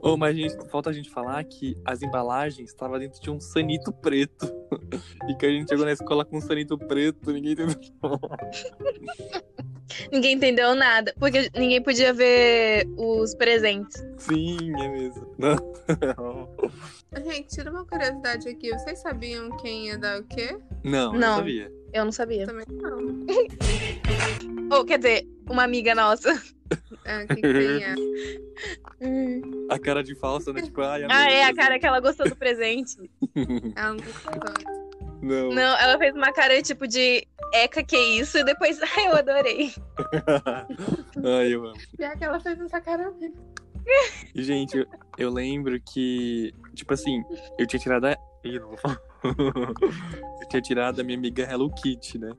Ô, 0.02 0.18
mas 0.18 0.36
gente, 0.36 0.56
falta 0.70 0.90
a 0.90 0.94
gente 0.94 1.10
falar 1.12 1.44
que 1.44 1.78
as 1.86 2.02
embalagens 2.02 2.70
estavam 2.70 2.98
dentro 2.98 3.22
de 3.22 3.30
um 3.30 3.40
sanito 3.40 3.92
preto. 3.92 4.48
E 5.28 5.36
que 5.36 5.46
a 5.46 5.50
gente 5.50 5.70
chegou 5.70 5.86
na 5.86 5.92
escola 5.92 6.26
com 6.26 6.38
um 6.38 6.42
sanito 6.42 6.76
preto, 6.76 7.32
ninguém 7.32 7.52
entendeu. 7.52 7.76
Ninguém 10.12 10.34
entendeu 10.36 10.76
nada. 10.76 11.14
Porque 11.20 11.50
ninguém 11.56 11.82
podia 11.82 12.14
ver 12.14 12.88
os 12.98 13.34
presentes. 13.36 14.04
Sim, 14.18 14.58
é 14.82 14.88
mesmo. 14.90 15.34
Não, 15.38 15.56
Gente, 17.26 17.48
tira 17.56 17.72
uma 17.72 17.86
curiosidade 17.86 18.48
aqui. 18.48 18.70
Vocês 18.72 19.00
sabiam 19.00 19.50
quem 19.58 19.88
ia 19.88 19.98
dar 19.98 20.20
o 20.20 20.24
quê? 20.24 20.58
não, 20.84 21.12
não 21.14 21.20
Não. 21.20 21.36
sabia. 21.38 21.72
Eu 21.92 22.06
não 22.06 22.12
sabia. 22.12 22.46
Também 22.46 22.66
não. 22.70 23.26
Ou, 24.78 24.86
quer 24.86 25.00
dizer, 25.00 25.28
uma 25.50 25.64
amiga 25.64 25.96
nossa. 25.96 26.32
É, 27.04 27.24
é? 27.24 27.96
A 29.72 29.80
cara 29.80 30.04
de 30.04 30.14
falsa, 30.14 30.54
né? 30.54 30.62
Tipo, 30.62 30.82
ai, 30.82 31.04
Ah, 31.10 31.32
é, 31.32 31.46
a 31.46 31.54
cara 31.56 31.80
que 31.80 31.88
ela 31.88 32.00
gostou 32.00 32.28
do 32.30 32.36
presente. 32.36 32.98
Ela 33.76 33.94
não 33.94 33.98
gostou. 33.98 34.89
Não. 35.22 35.50
Não, 35.50 35.78
ela 35.78 35.98
fez 35.98 36.16
uma 36.16 36.32
cara 36.32 36.62
tipo 36.62 36.88
de 36.88 37.28
Eca, 37.54 37.84
que 37.84 37.98
isso? 37.98 38.38
E 38.38 38.44
depois, 38.44 38.80
ai, 38.96 39.08
eu 39.08 39.16
adorei. 39.16 39.74
ai, 41.24 41.54
eu 41.54 41.66
amo. 41.66 41.80
Pior 41.98 42.18
que 42.18 42.24
ela 42.24 42.40
fez 42.40 42.60
essa 42.60 42.80
cara 42.82 43.12
mesmo. 43.12 43.36
Gente, 44.36 44.78
eu, 44.78 44.86
eu 45.18 45.30
lembro 45.32 45.80
que, 45.82 46.54
tipo 46.76 46.94
assim, 46.94 47.24
eu 47.58 47.66
tinha 47.66 47.80
tirado 47.80 48.06
a. 48.06 48.18
Ih, 48.44 48.60
não 48.60 48.70
vou 48.70 48.78
falar. 48.78 49.02
eu 50.42 50.48
tinha 50.50 50.62
tirado 50.62 51.00
a 51.00 51.04
minha 51.04 51.18
amiga 51.18 51.44
Hello 51.44 51.70
Kitty, 51.70 52.18
né? 52.18 52.32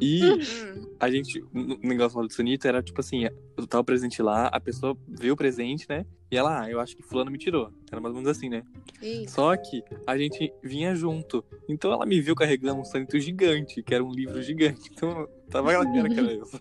E 0.00 0.22
Hum, 0.24 0.86
a 1.00 1.10
gente, 1.10 1.40
o 1.42 1.86
negócio 1.86 2.20
do 2.20 2.32
Sonito 2.32 2.68
era 2.68 2.82
tipo 2.82 3.00
assim: 3.00 3.24
eu 3.56 3.66
tava 3.66 3.82
presente 3.82 4.20
lá, 4.20 4.48
a 4.48 4.60
pessoa 4.60 4.96
vê 5.08 5.30
o 5.30 5.36
presente, 5.36 5.86
né? 5.88 6.04
E 6.30 6.36
ela, 6.36 6.62
ah, 6.62 6.70
eu 6.70 6.80
acho 6.80 6.96
que 6.96 7.02
Fulano 7.02 7.30
me 7.30 7.38
tirou. 7.38 7.72
Era 7.90 8.00
mais 8.00 8.14
ou 8.14 8.20
menos 8.20 8.36
assim, 8.36 8.48
né? 8.48 8.62
isso. 9.00 9.34
Só 9.34 9.56
que 9.56 9.82
a 10.06 10.18
gente 10.18 10.52
vinha 10.62 10.94
junto. 10.94 11.44
Então 11.68 11.92
ela 11.92 12.04
me 12.04 12.20
viu 12.20 12.34
carregando 12.34 12.80
um 12.80 12.84
sanito 12.84 13.18
gigante, 13.18 13.82
que 13.82 13.94
era 13.94 14.04
um 14.04 14.10
livro 14.10 14.42
gigante. 14.42 14.90
Então 14.92 15.28
tava 15.50 15.70
aquela 15.72 15.86
cara 15.86 16.08
que 16.08 16.18
era 16.20 16.32
isso. 16.32 16.60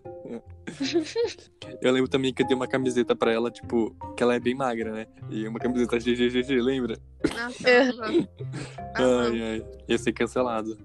Eu 1.81 1.91
lembro 1.91 2.09
também 2.09 2.33
que 2.33 2.41
eu 2.41 2.47
dei 2.47 2.55
uma 2.55 2.67
camiseta 2.67 3.15
pra 3.15 3.31
ela, 3.31 3.51
tipo, 3.51 3.95
que 4.15 4.23
ela 4.23 4.35
é 4.35 4.39
bem 4.39 4.55
magra, 4.55 4.91
né? 4.91 5.07
E 5.29 5.47
uma 5.47 5.59
camiseta 5.59 5.97
GGGG, 5.99 6.61
lembra? 6.61 6.97
Nossa. 7.37 7.67
Ai, 8.97 9.41
ai. 9.41 9.65
Ia 9.89 9.97
ser 9.97 10.13
cancelado. 10.13 10.77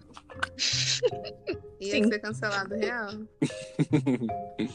Ia 1.80 1.90
Sim. 1.92 2.08
ser 2.08 2.18
cancelado 2.18 2.74
real. 2.74 3.08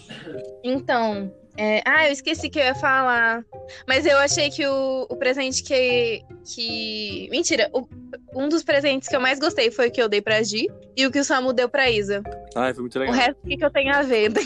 Então, 0.63 1.31
é... 1.57 1.81
ah, 1.85 2.07
eu 2.07 2.11
esqueci 2.11 2.49
que 2.49 2.59
eu 2.59 2.63
ia 2.63 2.75
falar. 2.75 3.45
Mas 3.87 4.05
eu 4.05 4.17
achei 4.17 4.49
que 4.49 4.65
o, 4.65 5.03
o 5.09 5.15
presente 5.15 5.63
que. 5.63 6.23
que... 6.43 7.27
Mentira, 7.29 7.69
o- 7.73 7.87
um 8.35 8.49
dos 8.49 8.63
presentes 8.63 9.07
que 9.07 9.15
eu 9.15 9.19
mais 9.21 9.39
gostei 9.39 9.71
foi 9.71 9.87
o 9.87 9.91
que 9.91 10.01
eu 10.01 10.09
dei 10.09 10.21
pra 10.21 10.43
Gi 10.43 10.69
e 10.95 11.05
o 11.07 11.11
que 11.11 11.19
o 11.19 11.23
Samu 11.23 11.53
deu 11.53 11.69
pra 11.69 11.89
Isa. 11.89 12.21
Ai, 12.55 12.73
foi 12.73 12.81
muito 12.81 12.95
O 12.97 12.99
legal. 12.99 13.15
resto, 13.15 13.37
o 13.43 13.47
que, 13.47 13.57
que 13.57 13.65
eu 13.65 13.71
tenho 13.71 13.93
a 13.95 14.01
ver? 14.01 14.31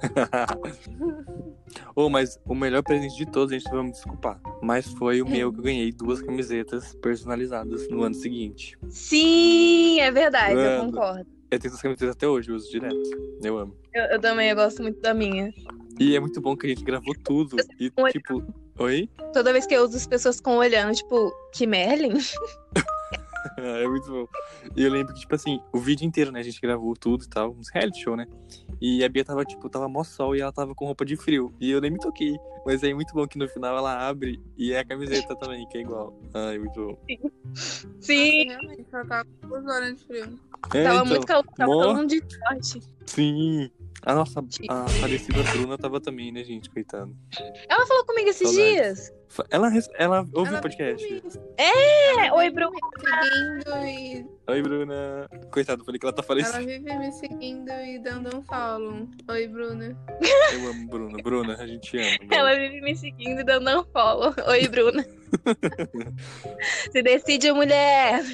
Ô, 1.94 2.08
mas 2.08 2.38
o 2.46 2.54
melhor 2.54 2.82
presente 2.82 3.16
de 3.16 3.26
todos, 3.26 3.52
a 3.52 3.58
gente 3.58 3.70
vai 3.70 3.82
me 3.82 3.90
desculpar. 3.90 4.40
Mas 4.62 4.86
foi 4.92 5.20
o 5.22 5.28
meu 5.28 5.52
que 5.52 5.58
eu 5.58 5.62
ganhei 5.62 5.92
duas 5.92 6.20
camisetas 6.22 6.94
personalizadas 6.96 7.88
no 7.88 8.02
ano 8.02 8.14
seguinte. 8.14 8.78
Sim, 8.88 10.00
é 10.00 10.10
verdade, 10.10 10.54
eu 10.54 10.56
Mano. 10.78 10.92
concordo. 10.92 11.26
Eu 11.50 11.58
tenho 11.58 11.70
essas 11.70 11.82
camisetas 11.82 12.14
até 12.14 12.28
hoje, 12.28 12.50
eu 12.50 12.56
uso 12.56 12.70
direto. 12.70 12.96
Eu 13.42 13.58
amo. 13.58 13.76
Eu, 13.92 14.04
eu 14.04 14.20
também 14.20 14.50
eu 14.50 14.56
gosto 14.56 14.82
muito 14.82 15.00
da 15.00 15.12
minha. 15.12 15.52
E 15.98 16.14
é 16.14 16.20
muito 16.20 16.40
bom 16.40 16.56
que 16.56 16.66
a 16.66 16.68
gente 16.68 16.84
gravou 16.84 17.14
tudo. 17.24 17.56
E, 17.78 17.90
tipo. 18.12 18.42
Oi? 18.78 19.10
Toda 19.32 19.52
vez 19.52 19.66
que 19.66 19.74
eu 19.74 19.84
uso, 19.84 19.96
as 19.96 20.06
pessoas 20.06 20.36
ficam 20.36 20.56
olhando, 20.56 20.94
tipo, 20.94 21.32
que 21.52 21.66
Merlin? 21.66 22.14
é 23.58 23.88
muito 23.88 24.08
bom. 24.10 24.26
E 24.76 24.82
eu 24.82 24.90
lembro 24.90 25.14
que, 25.14 25.20
tipo 25.20 25.34
assim, 25.34 25.60
o 25.72 25.78
vídeo 25.78 26.04
inteiro, 26.06 26.30
né? 26.32 26.40
A 26.40 26.42
gente 26.42 26.60
gravou 26.60 26.94
tudo 26.94 27.24
e 27.24 27.28
tal, 27.28 27.52
uns 27.52 27.68
reality 27.70 28.02
show, 28.02 28.16
né? 28.16 28.26
E 28.80 29.04
a 29.04 29.08
Bia 29.08 29.24
tava, 29.24 29.44
tipo, 29.44 29.68
tava 29.68 29.88
mó 29.88 30.02
sol 30.04 30.34
e 30.34 30.40
ela 30.40 30.52
tava 30.52 30.74
com 30.74 30.86
roupa 30.86 31.04
de 31.04 31.16
frio. 31.16 31.54
E 31.60 31.70
eu 31.70 31.80
nem 31.80 31.90
me 31.90 31.98
toquei. 31.98 32.36
Mas 32.64 32.82
é 32.82 32.92
muito 32.92 33.14
bom 33.14 33.26
que 33.26 33.38
no 33.38 33.48
final 33.48 33.76
ela 33.76 34.06
abre 34.08 34.40
e 34.56 34.72
é 34.72 34.80
a 34.80 34.84
camiseta 34.84 35.34
também, 35.36 35.66
que 35.68 35.78
é 35.78 35.80
igual. 35.80 36.18
Ai, 36.34 36.58
muito 36.58 36.74
bom. 36.86 36.98
Sim, 38.00 38.44
Nossa, 38.46 38.60
realmente, 38.60 38.86
ela 38.92 39.04
tava 39.06 39.24
com 39.40 39.48
duas 39.48 39.66
horas 39.66 39.96
de 39.98 40.04
frio. 40.06 40.38
É, 40.74 40.84
tava 40.84 40.94
então, 40.96 41.06
muito 41.06 41.26
calor, 41.26 41.44
tava 41.56 41.72
mó- 41.72 41.82
todo 41.82 41.96
mundo 41.96 42.08
de 42.08 42.20
sorte. 42.20 42.88
Sim. 43.06 43.70
A 44.02 44.14
nossa 44.14 44.40
a 44.68 44.88
falecida 44.88 45.42
Bruna 45.52 45.76
tava 45.76 46.00
também, 46.00 46.32
né, 46.32 46.42
gente? 46.42 46.70
Coitado. 46.70 47.14
Ela 47.68 47.86
falou 47.86 48.04
comigo 48.06 48.30
esses 48.30 48.48
Saudades. 48.48 48.72
dias. 48.74 49.12
Ela, 49.50 49.70
ela 49.98 50.20
ouviu 50.32 50.46
Ela 50.48 50.58
o 50.58 50.62
podcast. 50.62 51.22
É, 51.56 52.32
oi, 52.32 52.50
seguindo 52.50 52.74
e 52.76 54.26
Oi, 54.48 54.62
Bruna. 54.62 55.28
Coitado, 55.52 55.84
falei 55.84 56.00
que 56.00 56.06
ela 56.06 56.12
tá 56.12 56.22
ela 56.22 56.26
falecida. 56.26 56.58
vive 56.58 56.98
me 56.98 57.12
seguindo 57.12 57.70
e 57.70 57.98
dando 58.00 58.36
um 58.36 58.42
follow. 58.42 59.06
Oi, 59.28 59.46
Bruna. 59.48 59.96
Eu 60.52 60.70
amo 60.70 60.88
Bruna. 60.88 61.22
Bruna, 61.22 61.54
a 61.56 61.66
gente 61.66 61.96
ama. 61.96 62.18
Bruna. 62.18 62.34
Ela 62.34 62.56
vive 62.56 62.80
me 62.80 62.96
seguindo 62.96 63.40
e 63.40 63.44
dando 63.44 63.80
um 63.80 63.84
follow. 63.92 64.34
Oi, 64.48 64.66
Bruna. 64.68 65.04
Se 66.90 67.02
decide, 67.02 67.52
mulher. 67.52 68.24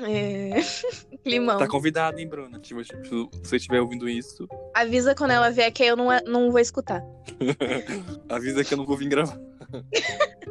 É... 0.00 0.50
Climão. 1.22 1.58
Tá 1.58 1.68
convidada, 1.68 2.20
hein, 2.20 2.28
Bruna? 2.28 2.60
Se 2.62 2.72
você 2.72 2.94
se 3.04 3.28
você 3.42 3.56
estiver 3.56 3.80
ouvindo 3.80 4.08
isso, 4.08 4.48
Avisa 4.74 5.14
quando 5.14 5.32
ela 5.32 5.50
vier 5.50 5.70
que 5.72 5.84
eu 5.84 5.96
não, 5.96 6.08
não 6.26 6.50
vou 6.50 6.60
escutar. 6.60 7.02
avisa 8.28 8.64
que 8.64 8.72
eu 8.72 8.78
não 8.78 8.86
vou 8.86 8.96
vir 8.96 9.08
gravar. 9.08 9.38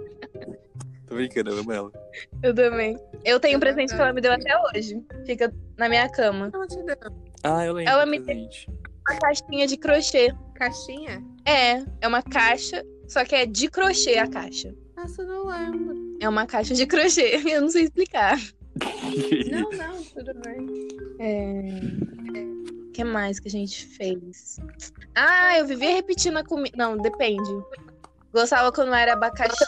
Tô 1.08 1.16
brincando, 1.16 1.50
eu 1.50 1.58
amo 1.58 1.72
ela. 1.72 1.92
Eu 2.44 2.54
também. 2.54 2.96
Eu 3.26 3.40
tenho 3.40 3.58
um 3.58 3.60
presente 3.60 3.96
que 3.96 4.00
ela 4.00 4.14
me 4.14 4.22
deu 4.22 4.32
até 4.32 4.52
hoje. 4.68 5.04
Fica 5.26 5.52
na 5.76 5.90
minha 5.90 6.08
cama. 6.08 6.52
Ela 6.54 6.68
te 6.68 6.76
deu 6.84 6.96
Ah, 7.44 7.66
eu 7.66 7.74
lembro. 7.74 7.92
Ela 7.92 8.06
me- 8.06 8.20
presente. 8.20 8.70
Uma 9.10 9.18
caixinha 9.20 9.66
de 9.66 9.76
crochê. 9.76 10.32
caixinha? 10.54 11.24
É, 11.46 11.84
é 12.02 12.08
uma 12.08 12.22
caixa, 12.22 12.86
só 13.08 13.26
que 13.26 13.34
é 13.34 13.48
de 13.48 13.70
crochê 13.70 14.20
a 14.20 14.28
caixa. 14.28 14.72
Nossa, 14.96 15.24
eu 15.24 15.28
não 15.28 15.48
lembro. 15.48 16.18
É 16.22 16.30
uma 16.30 16.46
caixa 16.46 16.76
de 16.76 16.86
crochê. 16.86 17.42
Eu 17.50 17.62
não 17.62 17.70
sei 17.70 17.86
explicar. 17.86 18.38
Não, 19.52 19.70
não, 19.78 20.04
tudo 20.04 20.34
bem. 20.42 20.88
É... 21.20 21.80
O 22.88 22.92
que 22.92 23.04
mais 23.04 23.40
que 23.40 23.48
a 23.48 23.52
gente 23.52 23.86
fez? 23.86 24.60
Ah, 25.16 25.58
eu 25.58 25.66
vivia 25.66 25.94
repetindo 25.96 26.38
a 26.38 26.44
comida. 26.44 26.76
Não, 26.78 26.98
depende. 26.98 27.50
Gostava 28.34 28.72
quando 28.72 28.94
era 28.94 29.14
abacaxi 29.14 29.64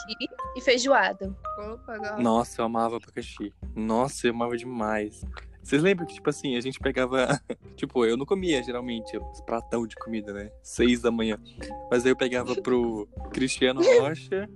e 0.56 0.62
feijoada. 0.62 1.36
Opa. 1.58 2.18
Nossa, 2.20 2.62
eu 2.62 2.66
amava 2.66 2.98
abacaxi. 2.98 3.54
Nossa, 3.76 4.28
eu 4.28 4.34
amava 4.34 4.56
demais. 4.56 5.24
Vocês 5.64 5.82
lembram 5.82 6.06
que, 6.06 6.16
tipo 6.16 6.30
assim, 6.30 6.56
a 6.56 6.62
gente 6.62 6.80
pegava. 6.80 7.40
tipo, 7.76 8.06
eu 8.06 8.18
não 8.18 8.26
comia 8.26 8.62
geralmente 8.64 9.18
os 9.18 9.42
pratão 9.42 9.86
de 9.86 9.96
comida, 9.96 10.34
né? 10.34 10.52
Seis 10.62 11.02
da 11.02 11.12
manhã. 11.12 11.38
Mas 11.90 12.06
aí 12.06 12.12
eu 12.12 12.16
pegava 12.16 12.56
pro 12.56 13.08
Cristiano 13.32 13.82
Rocha 14.00 14.50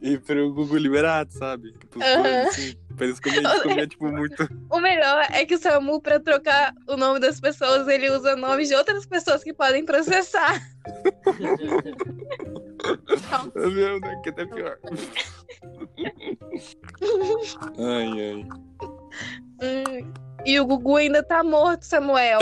e 0.00 0.16
pro 0.18 0.52
Gugu 0.52 0.76
Liberato, 0.76 1.34
sabe? 1.34 1.72
Tipo, 1.72 1.98
coisas 1.98 2.48
assim. 2.48 2.76
Pra 2.96 3.06
eles 3.06 3.20
comerem, 3.20 3.86
tipo, 3.86 4.10
muito. 4.10 4.48
O 4.70 4.80
melhor 4.80 5.24
é 5.30 5.46
que 5.46 5.54
o 5.54 5.58
Samu, 5.58 6.00
pra 6.00 6.18
trocar 6.18 6.74
o 6.88 6.96
nome 6.96 7.20
das 7.20 7.40
pessoas, 7.40 7.86
ele 7.86 8.10
usa 8.10 8.34
nomes 8.34 8.68
de 8.68 8.74
outras 8.74 9.06
pessoas 9.06 9.44
que 9.44 9.54
podem 9.54 9.84
processar. 9.84 10.60
Meu? 13.54 14.00
Que 14.22 14.30
até 14.30 14.46
pior. 14.46 14.78
ai, 17.78 18.20
ai. 18.20 18.46
Hum, 19.62 20.12
E 20.44 20.58
o 20.60 20.66
Gugu 20.66 20.96
ainda 20.96 21.22
tá 21.22 21.42
morto, 21.42 21.82
Samuel. 21.84 22.38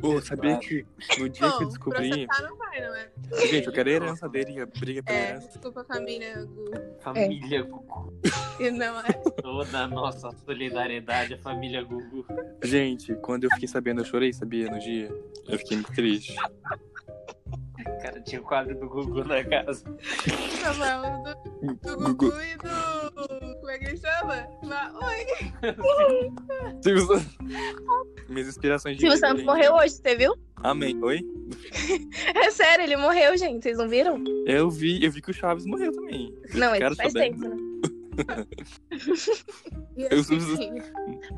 Pô, 0.00 0.20
sabia 0.20 0.58
que 0.58 0.84
no 1.18 1.28
dia 1.28 1.48
que 1.48 1.54
eu 1.54 1.58
Bom, 1.60 1.66
descobri. 1.68 2.26
não 2.42 2.56
vai, 2.56 2.80
não 2.80 2.94
é? 2.94 3.08
Gente, 3.46 3.66
eu 3.66 3.72
quero 3.72 3.88
a 3.88 3.92
herança 3.92 4.28
dele, 4.28 4.60
a 4.60 4.66
briga 4.66 5.02
pela 5.02 5.18
É, 5.18 5.28
herança. 5.30 5.48
desculpa, 5.48 5.84
família 5.84 6.44
Gu. 6.44 6.64
Família 7.00 7.62
Gugu. 7.62 8.12
E 8.58 8.70
não 8.70 9.00
é. 9.00 9.12
Toda 9.42 9.78
a 9.78 9.88
nossa 9.88 10.30
solidariedade 10.44 11.34
à 11.34 11.38
família 11.38 11.82
Gugu. 11.82 12.26
Gente, 12.62 13.14
quando 13.16 13.44
eu 13.44 13.50
fiquei 13.50 13.68
sabendo, 13.68 14.00
eu 14.02 14.04
chorei, 14.04 14.32
sabia, 14.32 14.70
no 14.70 14.78
dia. 14.78 15.08
Eu 15.48 15.58
fiquei 15.58 15.76
muito 15.78 15.92
triste. 15.92 16.34
Cara, 18.02 18.20
tinha 18.22 18.40
o 18.40 18.44
quadro 18.44 18.78
do 18.78 18.88
Gugu 18.88 19.24
na 19.24 19.42
casa. 19.44 19.84
Tá 20.62 20.72
falando 20.74 21.22
do, 21.24 21.76
do 21.76 21.96
Gugu. 21.96 22.14
Gugu 22.14 22.42
e 22.42 22.56
do. 22.56 23.54
Como 23.60 23.70
é 23.70 23.78
que 23.78 23.84
ele 23.86 23.96
chama? 23.96 24.48
Ma- 24.64 24.92
Oi. 25.06 25.26
Silvio 26.82 27.06
Santos. 27.06 27.38
Minhas 28.28 28.48
inspirações 28.48 28.96
de 28.96 29.00
Silvio 29.02 29.16
vida, 29.16 29.28
Santos 29.28 29.44
morreu 29.44 29.74
hoje, 29.74 29.94
você 29.94 30.14
viu? 30.16 30.34
Amém. 30.56 30.98
Oi? 31.02 31.20
É 32.34 32.50
sério, 32.50 32.84
ele 32.84 32.96
morreu, 32.96 33.36
gente. 33.36 33.62
Vocês 33.62 33.76
não 33.78 33.88
viram? 33.88 34.22
Eu 34.46 34.70
vi, 34.70 35.04
eu 35.04 35.10
vi 35.10 35.20
que 35.20 35.30
o 35.30 35.34
Chaves 35.34 35.66
morreu 35.66 35.92
também. 35.92 36.34
Não, 36.54 36.74
ele 36.74 36.94
faz 36.94 37.12
tempo, 37.12 37.40
né? 37.40 37.56
Eu 39.96 40.20
assim, 40.20 40.80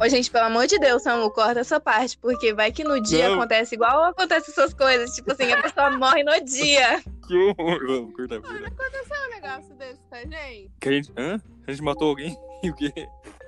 Ô, 0.01 0.09
gente, 0.09 0.31
pelo 0.31 0.47
amor 0.47 0.67
de 0.67 0.79
Deus, 0.79 1.03
Samu, 1.03 1.31
corta 1.31 1.61
essa 1.61 1.81
parte, 1.81 2.17
porque 2.19 2.53
vai 2.53 2.71
que 2.71 2.85
no 2.85 3.01
dia 3.01 3.29
Não. 3.29 3.35
acontece 3.37 3.75
igual 3.75 4.05
acontece 4.05 4.51
essas 4.51 4.73
coisas. 4.75 5.15
Tipo 5.15 5.33
assim, 5.33 5.51
a 5.53 5.63
pessoa 5.63 5.91
morre 5.97 6.23
no 6.23 6.45
dia. 6.45 7.03
Que 7.29 7.37
horror. 7.37 7.87
Vamos, 7.87 8.15
cortar, 8.15 8.37
aconteceu 8.37 9.17
um 9.25 9.31
negócio 9.31 9.75
desse 9.77 10.01
a 10.11 10.19
gente? 10.19 10.71
Que 10.81 10.89
a 10.89 10.93
gente. 10.93 11.13
Hã? 11.17 11.41
A 11.67 11.71
gente 11.71 11.83
matou 11.83 12.09
alguém? 12.09 12.37
E 12.63 12.71
o 12.71 12.75
quê? 12.77 12.93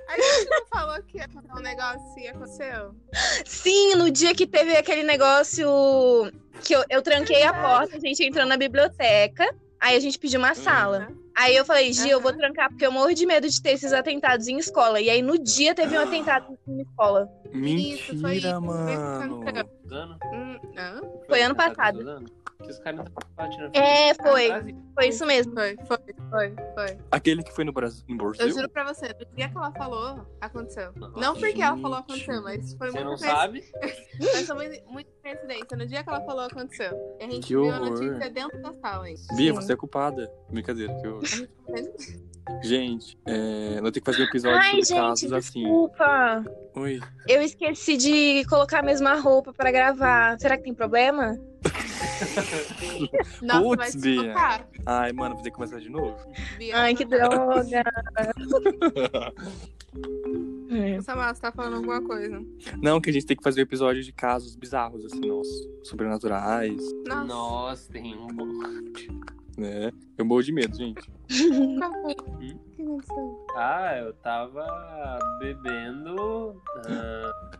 A 0.09 0.17
gente 0.17 0.51
não 0.51 0.67
falou 0.67 1.03
que 1.05 1.19
ia 1.19 1.29
um 1.57 1.61
negócio 1.61 2.19
e 2.19 2.27
aconteceu? 2.27 2.95
Sim, 3.45 3.95
no 3.95 4.11
dia 4.11 4.35
que 4.35 4.45
teve 4.45 4.77
aquele 4.77 5.05
negócio 5.05 5.69
que 6.63 6.75
eu, 6.75 6.85
eu 6.91 7.01
tranquei 7.01 7.43
a 7.45 7.53
porta, 7.53 7.97
a 7.97 8.01
gente 8.01 8.25
entrou 8.25 8.45
na 8.45 8.57
biblioteca, 8.57 9.55
aí 9.81 9.97
a 9.97 10.01
gente 10.01 10.19
pediu 10.19 10.41
uma 10.41 10.55
sala. 10.55 11.09
Aí 11.37 11.57
eu 11.57 11.65
falei, 11.65 11.93
Gi, 11.93 12.09
eu 12.09 12.21
vou 12.21 12.33
trancar 12.33 12.69
porque 12.69 12.87
eu 12.87 12.93
morro 12.93 13.13
de 13.13 13.27
medo 13.27 13.49
de 13.49 13.61
ter 13.61 13.73
esses 13.73 13.93
atentados 13.93 14.47
em 14.47 14.57
escola. 14.57 15.01
E 15.01 15.11
aí 15.11 15.21
no 15.21 15.37
dia 15.37 15.75
teve 15.75 15.99
um 15.99 16.01
atentado 16.01 16.57
em 16.69 16.81
escola. 16.81 17.29
Isso, 17.53 18.21
foi 18.21 18.35
Mentira, 18.35 18.51
isso. 18.51 18.61
mano. 18.61 19.45
Usando? 19.85 20.17
Hum? 20.33 20.59
Foi 21.27 21.43
ano 21.43 21.57
passado. 21.57 22.25
Que 22.65 22.71
os 22.71 22.79
caras 22.79 22.99
não 23.01 23.05
batiram 23.37 23.71
É, 23.75 24.15
foi. 24.15 24.75
Foi 24.95 25.09
isso 25.09 25.27
mesmo. 25.27 25.53
Foi, 25.55 25.77
foi, 25.87 25.99
foi, 26.31 26.55
foi. 26.75 26.99
Aquele 27.11 27.43
que 27.43 27.53
foi 27.53 27.65
no 27.65 27.73
Brasil. 27.73 28.03
No 28.09 28.17
Brasil? 28.17 28.47
Eu 28.47 28.53
juro 28.53 28.69
pra 28.69 28.85
você, 28.85 29.09
no 29.09 29.37
dia 29.37 29.49
que 29.49 29.57
ela 29.57 29.71
falou, 29.73 30.27
aconteceu. 30.41 30.93
Nossa, 30.97 31.21
Não 31.21 31.35
porque 31.35 31.61
ela 31.63 31.77
falou, 31.77 31.99
gente. 31.99 32.11
aconteceu, 32.13 32.43
mas 32.43 32.75
foi 32.75 32.91
Você 32.91 33.05
muito 33.05 33.11
não 33.11 33.17
coinc- 33.19 33.31
sabe? 33.37 33.65
Mas 34.33 34.47
foi 34.47 34.57
muito, 34.57 34.91
muito 34.91 35.11
coincidência. 35.23 35.77
No 35.77 35.87
dia 35.87 36.03
que 36.03 36.09
ela 36.09 36.21
falou, 36.25 36.45
aconteceu. 36.45 36.93
E 37.21 37.25
a 37.25 37.31
gente 37.31 37.47
Que 37.47 37.49
viu 37.55 37.65
a 37.71 37.77
horror. 37.81 37.91
notícia 37.91 38.31
dentro 38.31 38.63
da 38.63 38.73
sala, 38.75 39.09
hein? 39.11 39.17
Bia, 39.37 39.53
Sim. 39.53 39.61
você 39.61 39.73
é 39.73 39.77
culpada. 39.77 40.31
Brincadeira, 40.51 40.95
que 41.01 41.07
horror. 41.07 41.23
A 41.23 41.27
gente 41.77 42.35
Gente, 42.63 43.19
é, 43.27 43.81
nós 43.81 43.91
temos 43.91 44.01
que 44.01 44.05
fazer 44.05 44.23
um 44.23 44.27
episódio 44.27 44.59
Ai, 44.59 44.65
sobre 44.73 44.85
gente, 44.85 44.95
casos 44.99 45.33
assim. 45.33 45.61
desculpa. 45.63 46.45
Oi. 46.77 47.01
Eu 47.27 47.41
esqueci 47.41 47.97
de 47.97 48.45
colocar 48.51 48.81
a 48.81 48.83
mesma 48.83 49.15
roupa 49.19 49.51
pra 49.55 49.71
gravar. 49.73 50.39
Será 50.39 50.59
que 50.59 50.63
tem 50.65 50.75
problema? 50.75 51.39
Nossa, 53.43 53.91
te 53.93 53.99
Bia. 53.99 54.23
tocar. 54.29 54.69
Ai, 54.87 55.13
mano, 55.13 55.35
vou 55.35 55.43
ter 55.45 55.51
que 55.51 55.57
começar 55.57 55.79
de 55.81 55.89
novo. 55.89 56.17
Bia, 56.59 56.77
Ai, 56.79 56.95
que 56.95 57.05
droga. 57.05 57.85
Samara, 61.03 61.35
você 61.35 61.41
tá 61.41 61.53
falando 61.53 61.77
alguma 61.77 62.01
coisa? 62.03 62.43
Não, 62.83 63.01
que 63.01 63.11
a 63.11 63.13
gente 63.13 63.27
tem 63.27 63.37
que 63.37 63.43
fazer 63.43 63.61
um 63.61 63.65
episódio 63.65 64.03
de 64.03 64.13
casos 64.13 64.57
bizarros, 64.57 65.05
assim, 65.05 65.21
nossos. 65.21 65.69
Sobrenaturais, 65.85 66.81
Nossa, 67.07 67.25
Nossa, 67.25 67.93
tem 67.93 68.15
um 68.17 68.27
bom. 68.29 68.47
né? 69.57 69.93
Eu 70.17 70.25
morro 70.25 70.43
de 70.43 70.53
medo, 70.53 70.77
gente. 70.77 71.11
Ah, 73.57 73.97
eu 73.99 74.13
tava 74.15 75.19
bebendo, 75.39 76.61
ah, 76.87 77.51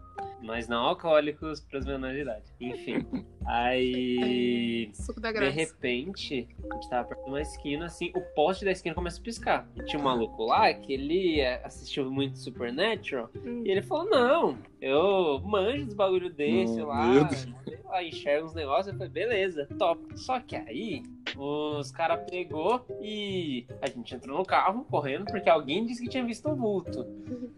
mas 0.45 0.69
não 0.69 0.83
alcoólicos 0.85 1.61
para 1.61 1.79
os 1.79 1.87
menores 1.87 2.17
de 2.17 2.23
idade. 2.23 2.45
Enfim. 2.61 3.07
Aí 3.47 4.91
Suco 4.95 5.21
da 5.21 5.31
de 5.33 5.39
graça. 5.39 5.53
repente, 5.55 6.49
a 6.71 6.75
gente 6.75 6.89
tava 6.89 7.09
perto 7.09 7.25
de 7.25 7.31
uma 7.31 7.41
esquina, 7.41 7.87
assim, 7.87 8.11
o 8.15 8.21
poste 8.35 8.65
da 8.65 8.71
esquina 8.73 8.95
começa 8.95 9.21
a 9.21 9.23
piscar. 9.23 9.69
E 9.77 9.85
tinha 9.85 10.01
um 10.01 10.05
maluco 10.05 10.45
lá 10.45 10.73
que 10.73 10.93
ele 10.93 11.41
é, 11.41 11.61
assistiu 11.65 12.11
muito 12.11 12.39
Supernatural 12.39 13.31
Hum. 13.45 13.63
e 13.65 13.71
ele 13.71 13.83
falou: 13.83 14.09
Não, 14.09 14.59
eu 14.81 15.41
manjo 15.45 15.87
dos 15.87 15.95
bagulho 15.95 16.33
desse 16.33 16.81
lá, 16.81 17.29
sei 17.31 17.79
lá, 17.85 18.03
enxergo 18.03 18.47
uns 18.47 18.55
negócios. 18.55 18.89
Eu 18.89 18.95
falei: 18.95 19.13
Beleza, 19.13 19.67
top. 19.79 20.01
Só 20.19 20.39
que 20.41 20.57
aí. 20.57 21.03
Os 21.37 21.91
caras 21.91 22.31
pegou 22.31 22.87
e 23.03 23.67
a 23.83 23.89
gente 23.89 24.15
entrou 24.15 24.39
no 24.39 24.45
carro 24.45 24.85
correndo 24.85 25.25
porque 25.25 25.49
alguém 25.51 25.85
disse 25.85 26.01
que 26.03 26.09
tinha 26.09 26.25
visto 26.25 26.49
um 26.49 26.55
vulto. 26.55 27.05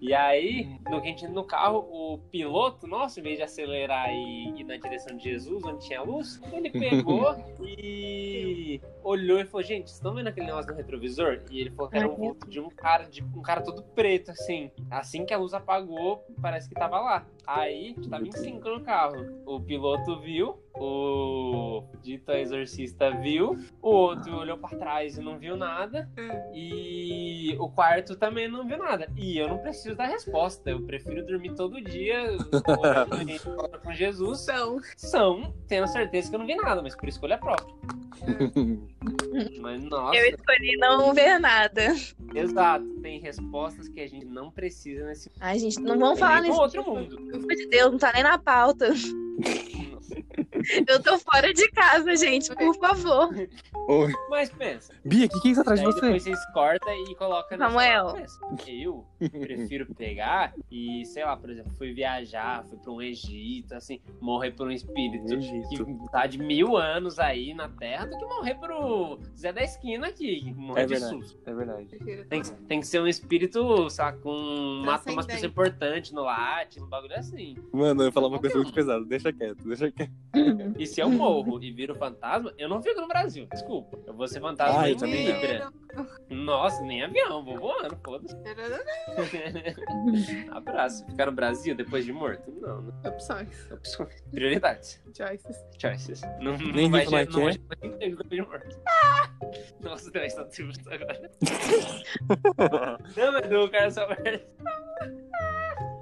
E 0.00 0.14
aí, 0.14 0.78
no 0.88 1.00
que 1.02 1.08
a 1.08 1.10
gente 1.10 1.24
entra 1.24 1.34
no 1.34 1.44
carro, 1.44 1.80
o 1.90 2.16
piloto, 2.30 2.75
nossa, 2.84 3.20
em 3.20 3.22
vez 3.22 3.36
de 3.36 3.44
acelerar 3.44 4.10
e 4.12 4.60
ir 4.60 4.64
na 4.64 4.76
direção 4.76 5.16
de 5.16 5.22
Jesus, 5.22 5.62
onde 5.64 5.86
tinha 5.86 6.02
luz, 6.02 6.40
ele 6.52 6.70
pegou 6.70 7.36
e 7.62 8.80
olhou 9.02 9.38
e 9.40 9.44
falou: 9.44 9.62
Gente, 9.62 9.88
vocês 9.88 9.96
estão 9.96 10.14
vendo 10.14 10.26
aquele 10.26 10.46
negócio 10.46 10.70
no 10.72 10.76
retrovisor? 10.76 11.42
E 11.50 11.60
ele 11.60 11.70
falou 11.70 11.90
que 11.90 11.96
era 11.96 12.10
um 12.10 12.16
vulto 12.16 12.48
de 12.48 12.58
um 12.58 12.68
cara, 12.68 13.04
de 13.04 13.22
um 13.22 13.42
cara 13.42 13.62
todo 13.62 13.82
preto, 13.82 14.32
assim. 14.32 14.70
Assim 14.90 15.24
que 15.24 15.32
a 15.32 15.38
luz 15.38 15.54
apagou, 15.54 16.24
parece 16.42 16.68
que 16.68 16.74
tava 16.74 16.98
lá. 16.98 17.26
Aí, 17.46 17.94
tava 18.10 18.26
em 18.26 18.32
cinco 18.32 18.68
no 18.68 18.80
carro. 18.80 19.42
O 19.46 19.60
piloto 19.60 20.20
viu, 20.20 20.58
o 20.74 21.84
dito 22.02 22.32
exorcista 22.32 23.10
viu, 23.10 23.56
o 23.80 23.88
outro 23.88 24.36
olhou 24.36 24.58
pra 24.58 24.70
trás 24.70 25.16
e 25.16 25.22
não 25.22 25.38
viu 25.38 25.56
nada. 25.56 26.08
Hum. 26.18 26.52
E 26.54 27.56
o 27.58 27.68
quarto 27.68 28.16
também 28.16 28.48
não 28.48 28.66
viu 28.66 28.78
nada. 28.78 29.08
E 29.16 29.38
eu 29.38 29.48
não 29.48 29.58
preciso 29.58 29.96
da 29.96 30.06
resposta. 30.06 30.70
Eu 30.70 30.82
prefiro 30.82 31.24
dormir 31.24 31.54
todo 31.54 31.80
dia 31.80 32.24
com 33.82 33.92
Jesus. 33.92 34.40
São. 34.40 34.80
São, 34.96 35.54
tendo 35.68 35.86
certeza 35.86 36.28
que 36.28 36.34
eu 36.34 36.40
não 36.40 36.46
vi 36.46 36.56
nada, 36.56 36.82
mas 36.82 36.96
por 36.96 37.08
escolha 37.08 37.38
própria. 37.38 37.74
Mas 39.60 39.82
nossa, 39.84 40.16
Eu 40.16 40.26
escolhi 40.26 40.76
não 40.78 41.12
ver 41.14 41.38
nada. 41.38 41.94
exato. 42.34 42.86
Tem 43.02 43.20
respostas 43.20 43.88
que 43.88 44.00
a 44.00 44.06
gente 44.08 44.26
não 44.26 44.50
precisa 44.50 45.06
nesse 45.06 45.30
Ai, 45.40 45.58
gente, 45.58 45.80
não 45.80 45.98
vamos 45.98 46.18
falar 46.18 46.42
nesse 46.42 46.58
outro 46.58 46.84
mundo. 46.84 47.16
Pelo 47.16 47.36
amor 47.36 47.54
de 47.54 47.66
Deus, 47.68 47.92
não 47.92 47.98
tá 47.98 48.12
nem 48.12 48.22
na 48.22 48.38
pauta. 48.38 48.92
Eu 50.88 51.02
tô 51.02 51.18
fora 51.18 51.52
de 51.52 51.70
casa, 51.70 52.14
gente, 52.16 52.54
por 52.54 52.74
favor. 52.76 53.30
Oi. 53.88 54.12
Mas 54.30 54.50
pensa. 54.50 54.92
Bia, 55.04 55.26
o 55.26 55.28
que, 55.28 55.40
que 55.40 55.48
é 55.48 55.50
isso 55.52 55.60
atrás 55.60 55.78
de 55.80 55.84
Daí 55.86 55.92
você? 55.94 56.00
depois 56.00 56.22
vocês 56.22 56.46
cortam 56.52 56.92
e 57.08 57.14
colocam 57.14 57.58
na 57.58 57.66
Samuel. 57.68 58.14
Eu 58.66 59.04
prefiro 59.40 59.86
pegar 59.94 60.54
e, 60.70 61.04
sei 61.06 61.24
lá, 61.24 61.36
por 61.36 61.50
exemplo, 61.50 61.72
fui 61.78 61.92
viajar, 61.92 62.64
fui 62.64 62.78
pra 62.78 62.90
um 62.92 63.00
Egito, 63.02 63.74
assim, 63.74 64.00
morrer 64.20 64.50
por 64.52 64.66
um 64.66 64.70
espírito 64.70 65.32
Egito. 65.34 65.84
que 65.86 66.10
tá 66.10 66.26
de 66.26 66.38
mil 66.38 66.76
anos 66.76 67.18
aí 67.18 67.54
na 67.54 67.68
Terra 67.68 68.06
do 68.06 68.16
que 68.18 68.24
morrer 68.24 68.54
pro 68.56 69.18
Zé 69.36 69.52
da 69.52 69.62
Esquina 69.62 70.08
aqui, 70.08 70.40
que 70.42 70.52
morrer 70.52 70.82
É 70.82 70.86
de 70.86 70.92
verdade. 70.94 71.12
susto. 71.14 71.38
É 71.46 71.54
verdade. 71.54 71.86
Tem, 72.28 72.42
que- 72.42 72.50
tem 72.66 72.80
que 72.80 72.86
ser 72.86 73.00
um 73.00 73.06
espírito, 73.06 73.88
sabe, 73.90 74.20
com 74.20 74.30
mata 74.84 75.10
umas 75.10 75.26
Transcendente. 75.26 75.26
pessoas 75.26 75.44
importantes 75.44 76.12
no 76.12 76.22
latte, 76.22 76.80
um 76.80 76.86
bagulho 76.86 77.14
assim. 77.16 77.56
Mano, 77.72 78.02
eu 78.02 78.06
ia 78.06 78.12
falar 78.12 78.28
uma 78.28 78.38
coisa 78.38 78.56
muito 78.56 78.72
pesada. 78.72 79.04
Deixa 79.04 79.32
quieto, 79.32 79.62
deixa 79.66 79.90
quieto. 79.90 80.10
E 80.78 80.86
se 80.86 81.00
eu 81.00 81.10
morro 81.10 81.62
e 81.62 81.70
viro 81.70 81.94
fantasma, 81.94 82.52
eu 82.58 82.68
não 82.68 82.82
fico 82.82 83.00
no 83.00 83.08
Brasil, 83.08 83.46
desculpa. 83.52 83.98
Eu 84.06 84.14
vou 84.14 84.26
ser 84.28 84.40
fantasma 84.40 84.86
Ah, 84.86 84.96
também 84.96 85.28
não. 85.28 85.40
Libra. 85.40 85.72
Nossa, 86.28 86.82
nem 86.82 87.02
avião, 87.02 87.44
vou 87.44 87.58
voando, 87.58 87.98
foda-se. 88.04 88.36
Abraço. 90.50 91.06
Ficar 91.06 91.26
no 91.26 91.32
Brasil 91.32 91.74
depois 91.74 92.04
de 92.04 92.12
morto? 92.12 92.50
Não, 92.60 92.82
não. 92.82 93.10
Opções. 93.10 93.48
Opções. 93.70 94.22
Prioridades. 94.30 95.00
Choices. 95.16 95.56
Choices. 95.78 96.22
Não, 96.40 96.56
não 96.56 96.72
Nem 96.72 96.90
vai 96.90 97.06
vai 97.06 97.22
é? 97.22 97.86
emprego 97.86 98.22
depois 98.22 98.28
de 98.30 98.42
morto. 98.42 98.80
Nossa, 99.80 100.10
deve 100.10 100.26
estar 100.26 100.44
triste 100.44 100.82
agora. 100.90 101.30
Não, 103.16 103.38
Edu, 103.38 103.70
Carlos 103.70 103.98
Alberto. 103.98 104.46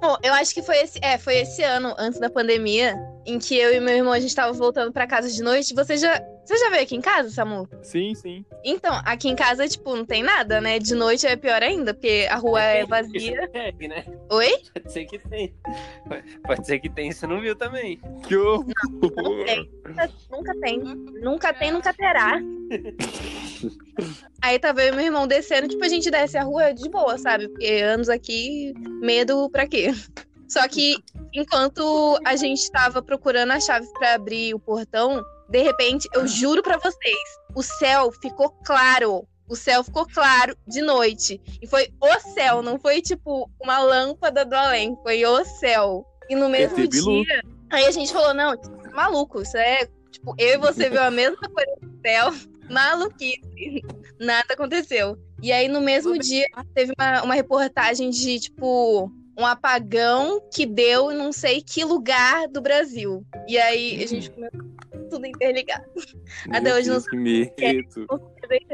Bom, 0.01 0.17
eu 0.23 0.33
acho 0.33 0.53
que 0.53 0.61
foi 0.61 0.77
esse, 0.77 0.99
é, 1.01 1.17
foi 1.17 1.37
esse 1.37 1.63
ano, 1.63 1.95
antes 1.97 2.19
da 2.19 2.29
pandemia, 2.29 2.95
em 3.25 3.39
que 3.39 3.57
eu 3.57 3.73
e 3.73 3.79
meu 3.79 3.95
irmão 3.95 4.13
a 4.13 4.19
gente 4.19 4.35
tava 4.35 4.53
voltando 4.53 4.91
pra 4.91 5.07
casa 5.07 5.29
de 5.31 5.41
noite. 5.41 5.73
Você 5.73 5.97
já, 5.97 6.21
você 6.45 6.57
já 6.57 6.69
veio 6.69 6.83
aqui 6.83 6.95
em 6.95 7.01
casa, 7.01 7.29
Samu? 7.29 7.67
Sim, 7.81 8.13
sim. 8.13 8.45
Então, 8.63 8.93
aqui 9.03 9.27
em 9.27 9.35
casa, 9.35 9.67
tipo, 9.67 9.95
não 9.95 10.05
tem 10.05 10.21
nada, 10.21 10.61
né? 10.61 10.77
De 10.77 10.93
noite 10.93 11.25
é 11.25 11.35
pior 11.35 11.61
ainda, 11.63 11.93
porque 11.93 12.27
a 12.29 12.35
rua 12.35 12.61
é 12.61 12.85
vazia. 12.85 13.49
Segue, 13.51 13.87
né? 13.87 14.05
Oi? 14.31 14.51
Pode 14.73 14.91
ser 14.91 15.05
que 15.05 15.19
tem. 15.19 15.53
Pode 16.43 16.65
ser 16.65 16.79
que 16.79 16.89
tem, 16.89 17.11
você 17.11 17.25
não 17.25 17.41
viu 17.41 17.55
também. 17.55 17.99
Que 18.27 18.35
horror. 18.35 18.65
Não 19.01 19.45
tem. 19.45 19.71
Nunca, 19.85 20.11
nunca 20.29 20.59
tem. 20.59 20.79
Nunca 20.79 21.53
tem, 21.53 21.71
nunca 21.71 21.93
terá. 21.93 22.39
Aí 24.41 24.59
tava 24.59 24.83
eu 24.83 24.93
e 24.93 24.95
meu 24.95 25.05
irmão 25.05 25.27
descendo, 25.27 25.67
tipo, 25.67 25.83
a 25.83 25.87
gente 25.87 26.11
desce 26.11 26.37
a 26.37 26.43
rua 26.43 26.73
de 26.73 26.87
boa, 26.89 27.17
sabe? 27.17 27.47
Porque 27.47 27.65
anos 27.81 28.09
aqui, 28.09 28.73
medo 29.01 29.49
pra 29.49 29.67
quê? 29.67 29.91
Só 30.55 30.65
que 30.69 30.95
enquanto 31.33 32.17
a 32.23 32.37
gente 32.37 32.71
tava 32.71 33.01
procurando 33.01 33.51
a 33.51 33.59
chave 33.59 33.85
pra 33.99 34.13
abrir 34.13 34.53
o 34.53 34.59
portão, 34.59 35.21
de 35.49 35.61
repente, 35.61 36.07
eu 36.13 36.25
juro 36.25 36.63
pra 36.63 36.77
vocês, 36.77 37.17
o 37.53 37.61
céu 37.61 38.09
ficou 38.21 38.49
claro. 38.65 39.27
O 39.49 39.55
céu 39.57 39.83
ficou 39.83 40.07
claro 40.07 40.55
de 40.65 40.81
noite. 40.81 41.41
E 41.61 41.67
foi 41.67 41.89
o 42.01 42.19
céu, 42.33 42.61
não 42.61 42.79
foi 42.79 43.01
tipo 43.01 43.51
uma 43.61 43.79
lâmpada 43.79 44.45
do 44.45 44.55
além, 44.55 44.97
foi 45.03 45.25
o 45.25 45.43
céu. 45.43 46.05
E 46.29 46.35
no 46.37 46.47
mesmo 46.47 46.87
Bilu. 46.87 47.25
dia, 47.25 47.41
aí 47.69 47.85
a 47.85 47.91
gente 47.91 48.13
falou: 48.13 48.33
não, 48.33 48.53
maluco, 48.93 49.41
isso 49.41 49.57
é. 49.57 49.89
Tipo, 50.09 50.35
eu 50.37 50.53
e 50.53 50.57
você 50.57 50.89
viu 50.89 51.01
a 51.01 51.11
mesma 51.11 51.49
coisa 51.49 51.71
no 51.81 51.99
céu, 52.01 52.33
maluquice. 52.71 53.83
Nada 54.21 54.53
aconteceu. 54.53 55.19
E 55.41 55.51
aí, 55.51 55.67
no 55.67 55.81
mesmo 55.81 56.17
dia, 56.17 56.47
teve 56.73 56.93
uma, 56.97 57.23
uma 57.23 57.35
reportagem 57.35 58.09
de, 58.09 58.39
tipo, 58.39 59.11
um 59.37 59.45
apagão 59.45 60.41
que 60.53 60.65
deu 60.65 61.11
em 61.11 61.17
não 61.17 61.31
sei 61.31 61.61
que 61.61 61.83
lugar 61.83 62.47
do 62.47 62.61
Brasil. 62.61 63.25
E 63.47 63.57
aí, 63.57 64.03
a 64.03 64.07
gente 64.07 64.31
começou 64.31 64.65
tudo 65.09 65.25
interligado. 65.25 65.85
Até 66.49 66.73
hoje 66.73 66.89
não 66.89 66.95
Deus, 66.95 67.07
que 67.07 67.17
medo. 67.17 68.07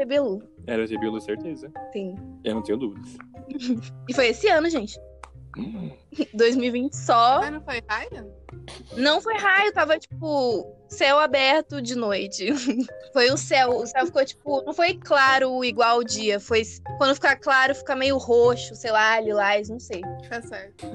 Belu. 0.06 0.42
Era 0.66 0.86
de 0.86 0.98
Bilu, 0.98 1.20
certeza. 1.20 1.70
Sim. 1.92 2.14
Eu 2.44 2.54
não 2.54 2.62
tenho 2.62 2.78
dúvidas. 2.78 3.16
E 4.08 4.14
foi 4.14 4.28
esse 4.28 4.48
ano, 4.48 4.68
gente. 4.70 4.98
2020 6.34 6.92
só. 6.94 7.40
Mas 7.40 7.52
não 7.52 7.62
foi 7.62 7.82
raia? 7.88 8.41
Não 8.96 9.20
foi 9.20 9.34
raio, 9.34 9.72
tava 9.72 9.98
tipo 9.98 10.66
céu 10.88 11.18
aberto 11.18 11.80
de 11.80 11.94
noite. 11.94 12.48
Foi 13.12 13.30
o 13.30 13.36
céu, 13.36 13.76
o 13.76 13.86
céu 13.86 14.06
ficou 14.06 14.24
tipo, 14.24 14.64
não 14.64 14.72
foi 14.72 14.94
claro 14.94 15.62
igual 15.62 15.98
o 15.98 16.04
dia, 16.04 16.40
foi 16.40 16.62
quando 16.96 17.14
ficar 17.14 17.36
claro 17.36 17.74
fica 17.74 17.94
meio 17.94 18.16
roxo, 18.16 18.74
sei 18.74 18.90
lá, 18.90 19.20
lilás, 19.20 19.68
não 19.68 19.78
sei. 19.78 20.00
Tá 20.30 20.40
certo. 20.40 20.86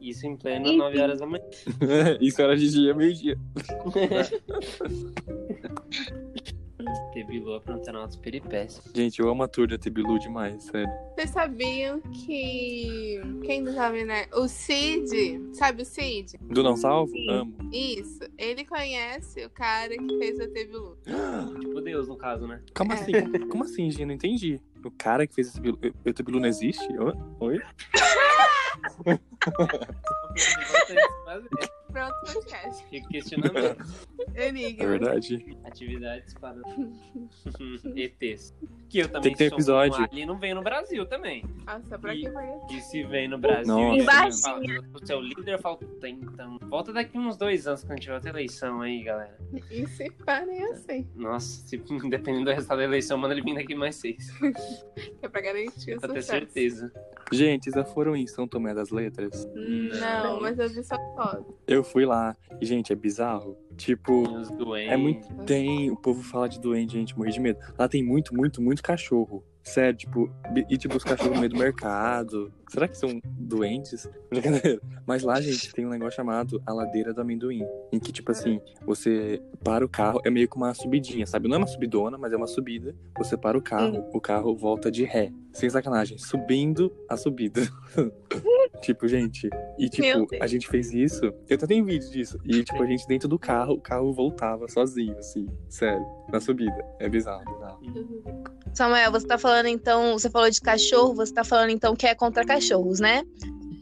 Isso 0.00 0.26
em 0.26 0.36
pleno 0.36 0.72
9 0.72 1.00
horas 1.00 1.20
da 1.20 1.26
manhã. 1.26 1.44
Isso 2.20 2.42
era 2.42 2.56
de 2.56 2.70
dia, 2.70 2.92
meio-dia. 2.92 3.38
Tebilu 7.12 7.54
aprontando 7.54 7.98
altas 7.98 8.16
peripécias. 8.16 8.84
Gente, 8.94 9.20
eu 9.20 9.28
amo 9.28 9.42
a 9.42 9.48
tour 9.48 9.66
da 9.68 9.78
Tebilu 9.78 10.18
demais, 10.18 10.62
sério. 10.64 10.90
Vocês 11.14 11.30
sabiam 11.30 12.00
que. 12.00 13.20
Quem 13.44 13.62
não 13.62 13.72
sabe, 13.74 14.04
né? 14.04 14.26
O 14.34 14.48
Cid, 14.48 15.40
sabe 15.54 15.82
o 15.82 15.84
Cid? 15.86 16.38
Do 16.42 16.62
Não 16.62 16.76
Salvo? 16.76 17.12
Sim. 17.12 17.30
Amo. 17.30 17.54
Isso. 17.72 18.20
Ele 18.38 18.64
conhece 18.64 19.44
o 19.44 19.50
cara 19.50 19.96
que 19.96 20.18
fez 20.18 20.40
a 20.40 20.48
TV 20.48 20.72
Lu. 20.72 20.96
Tipo 21.60 21.80
Deus, 21.80 22.08
no 22.08 22.16
caso, 22.16 22.46
né? 22.46 22.60
Como 22.74 22.92
É. 22.92 22.94
assim? 22.94 23.12
Como 23.48 23.64
assim, 23.64 23.90
gente? 23.90 24.04
Não 24.06 24.14
entendi. 24.14 24.60
O 24.84 24.90
cara 24.90 25.26
que 25.26 25.34
fez 25.34 25.48
esse 25.48 25.56
Tebilu... 25.60 25.78
O 26.04 26.12
Tebilu 26.12 26.40
não 26.40 26.48
existe? 26.48 26.84
Oi? 27.40 27.60
Oi? 31.92 32.00
Pronto, 32.00 32.14
podcast. 32.32 32.84
Fica 32.88 33.08
questionamento. 33.08 33.84
É 34.34 34.48
Enigma. 34.48 34.86
verdade. 34.86 35.56
Atividades 35.64 36.32
para 36.34 36.54
ETs. 37.96 38.54
Que 38.88 39.00
eu 39.00 39.08
também 39.08 39.22
Tem 39.22 39.32
que 39.32 39.38
ter 39.38 39.48
sou 39.48 39.56
episódio. 39.58 40.00
um 40.00 40.04
alien, 40.04 40.26
não 40.26 40.38
vem 40.38 40.54
no 40.54 40.62
Brasil 40.62 41.04
também. 41.04 41.44
Nossa, 41.66 41.98
pra 41.98 42.14
que 42.14 42.30
foi? 42.30 42.44
E 42.70 42.80
se 42.82 43.02
vem 43.02 43.26
no 43.26 43.36
Brasil, 43.36 43.74
Nossa. 43.74 44.00
Embaixo. 44.00 44.40
fala 44.42 44.60
o 44.94 45.04
seu 45.06 45.20
líder, 45.20 45.58
tem 46.00 46.20
então. 46.22 46.56
Volta 46.68 46.92
daqui 46.92 47.18
uns 47.18 47.36
dois 47.36 47.66
anos 47.66 47.82
quando 47.82 47.98
tiver 47.98 48.14
outra 48.14 48.30
eleição 48.30 48.80
aí, 48.80 49.02
galera. 49.02 49.36
E 49.70 49.86
se 49.88 50.08
parem 50.24 50.62
assim. 50.66 51.06
Nossa, 51.16 51.66
se, 51.66 51.76
dependendo 52.08 52.44
do 52.44 52.52
resultado 52.52 52.78
da 52.78 52.84
eleição, 52.84 53.18
manda 53.18 53.34
ele 53.34 53.42
vir 53.42 53.54
daqui 53.56 53.74
mais 53.74 53.96
seis. 53.96 54.28
É 55.20 55.28
pra 55.28 55.40
garantir 55.40 55.96
o 55.96 56.00
Pra 56.00 56.12
ter 56.12 56.22
certeza. 56.22 56.92
Gente, 57.32 57.70
já 57.72 57.84
foram 57.84 58.14
em 58.14 58.26
São 58.26 58.46
Tomé 58.46 58.72
das 58.72 58.90
Letras? 58.90 59.48
Não, 59.54 60.40
mas 60.40 60.58
eu 60.58 60.68
vi 60.68 60.84
só 60.84 60.96
foto. 61.16 61.58
Eu 61.66 61.81
fui 61.82 62.04
lá. 62.04 62.36
E, 62.60 62.66
gente, 62.66 62.92
é 62.92 62.96
bizarro. 62.96 63.56
Tipo, 63.76 64.24
é 64.76 64.96
muito. 64.96 65.26
Tem. 65.44 65.90
O 65.90 65.96
povo 65.96 66.22
fala 66.22 66.48
de 66.48 66.60
doente, 66.60 66.92
gente, 66.92 67.16
morri 67.16 67.32
de 67.32 67.40
medo. 67.40 67.58
Lá 67.78 67.88
tem 67.88 68.02
muito, 68.02 68.34
muito, 68.34 68.60
muito 68.60 68.82
cachorro. 68.82 69.44
Sério, 69.62 69.96
tipo, 69.96 70.30
e 70.68 70.76
tipo, 70.76 70.96
os 70.96 71.04
cachorros 71.04 71.34
no 71.34 71.40
meio 71.40 71.50
do 71.50 71.58
mercado. 71.58 72.52
Será 72.72 72.88
que 72.88 72.96
são 72.96 73.20
doentes? 73.24 74.08
Brincadeira. 74.30 74.80
Mas 75.06 75.22
lá, 75.22 75.38
gente, 75.42 75.74
tem 75.74 75.84
um 75.84 75.90
negócio 75.90 76.16
chamado 76.16 76.62
a 76.64 76.72
ladeira 76.72 77.12
do 77.12 77.20
amendoim. 77.20 77.66
Em 77.92 77.98
que, 77.98 78.10
tipo 78.10 78.32
assim, 78.32 78.62
você 78.86 79.42
para 79.62 79.84
o 79.84 79.88
carro, 79.88 80.22
é 80.24 80.30
meio 80.30 80.48
que 80.48 80.56
uma 80.56 80.72
subidinha, 80.72 81.26
sabe? 81.26 81.48
Não 81.48 81.56
é 81.56 81.58
uma 81.58 81.66
subidona, 81.66 82.16
mas 82.16 82.32
é 82.32 82.36
uma 82.36 82.46
subida. 82.46 82.96
Você 83.18 83.36
para 83.36 83.58
o 83.58 83.62
carro, 83.62 84.08
o 84.14 84.20
carro 84.20 84.56
volta 84.56 84.90
de 84.90 85.04
ré. 85.04 85.30
Sem 85.52 85.68
sacanagem, 85.68 86.16
subindo 86.16 86.90
a 87.10 87.14
subida. 87.14 87.60
tipo, 88.80 89.06
gente. 89.06 89.50
E, 89.78 89.90
tipo, 89.90 90.26
a 90.40 90.46
gente 90.46 90.66
fez 90.66 90.94
isso. 90.94 91.26
Eu 91.26 91.56
até 91.56 91.66
tenho 91.66 91.84
vídeo 91.84 92.10
disso. 92.10 92.38
E, 92.42 92.64
tipo, 92.64 92.82
a 92.82 92.86
gente 92.86 93.06
dentro 93.06 93.28
do 93.28 93.38
carro, 93.38 93.74
o 93.74 93.80
carro 93.80 94.14
voltava 94.14 94.66
sozinho, 94.66 95.18
assim. 95.18 95.46
Sério, 95.68 96.02
na 96.32 96.40
subida. 96.40 96.82
É 96.98 97.06
bizarro, 97.06 97.44
bizarro. 97.44 97.80
Samuel, 98.72 99.12
você 99.12 99.26
tá 99.26 99.36
falando 99.36 99.66
então, 99.66 100.18
você 100.18 100.30
falou 100.30 100.48
de 100.48 100.60
cachorro, 100.60 101.14
você 101.14 101.34
tá 101.34 101.44
falando 101.44 101.70
então 101.70 101.94
que 101.94 102.06
é 102.06 102.14
contra 102.14 102.46
cachorros, 102.62 103.00
né? 103.00 103.24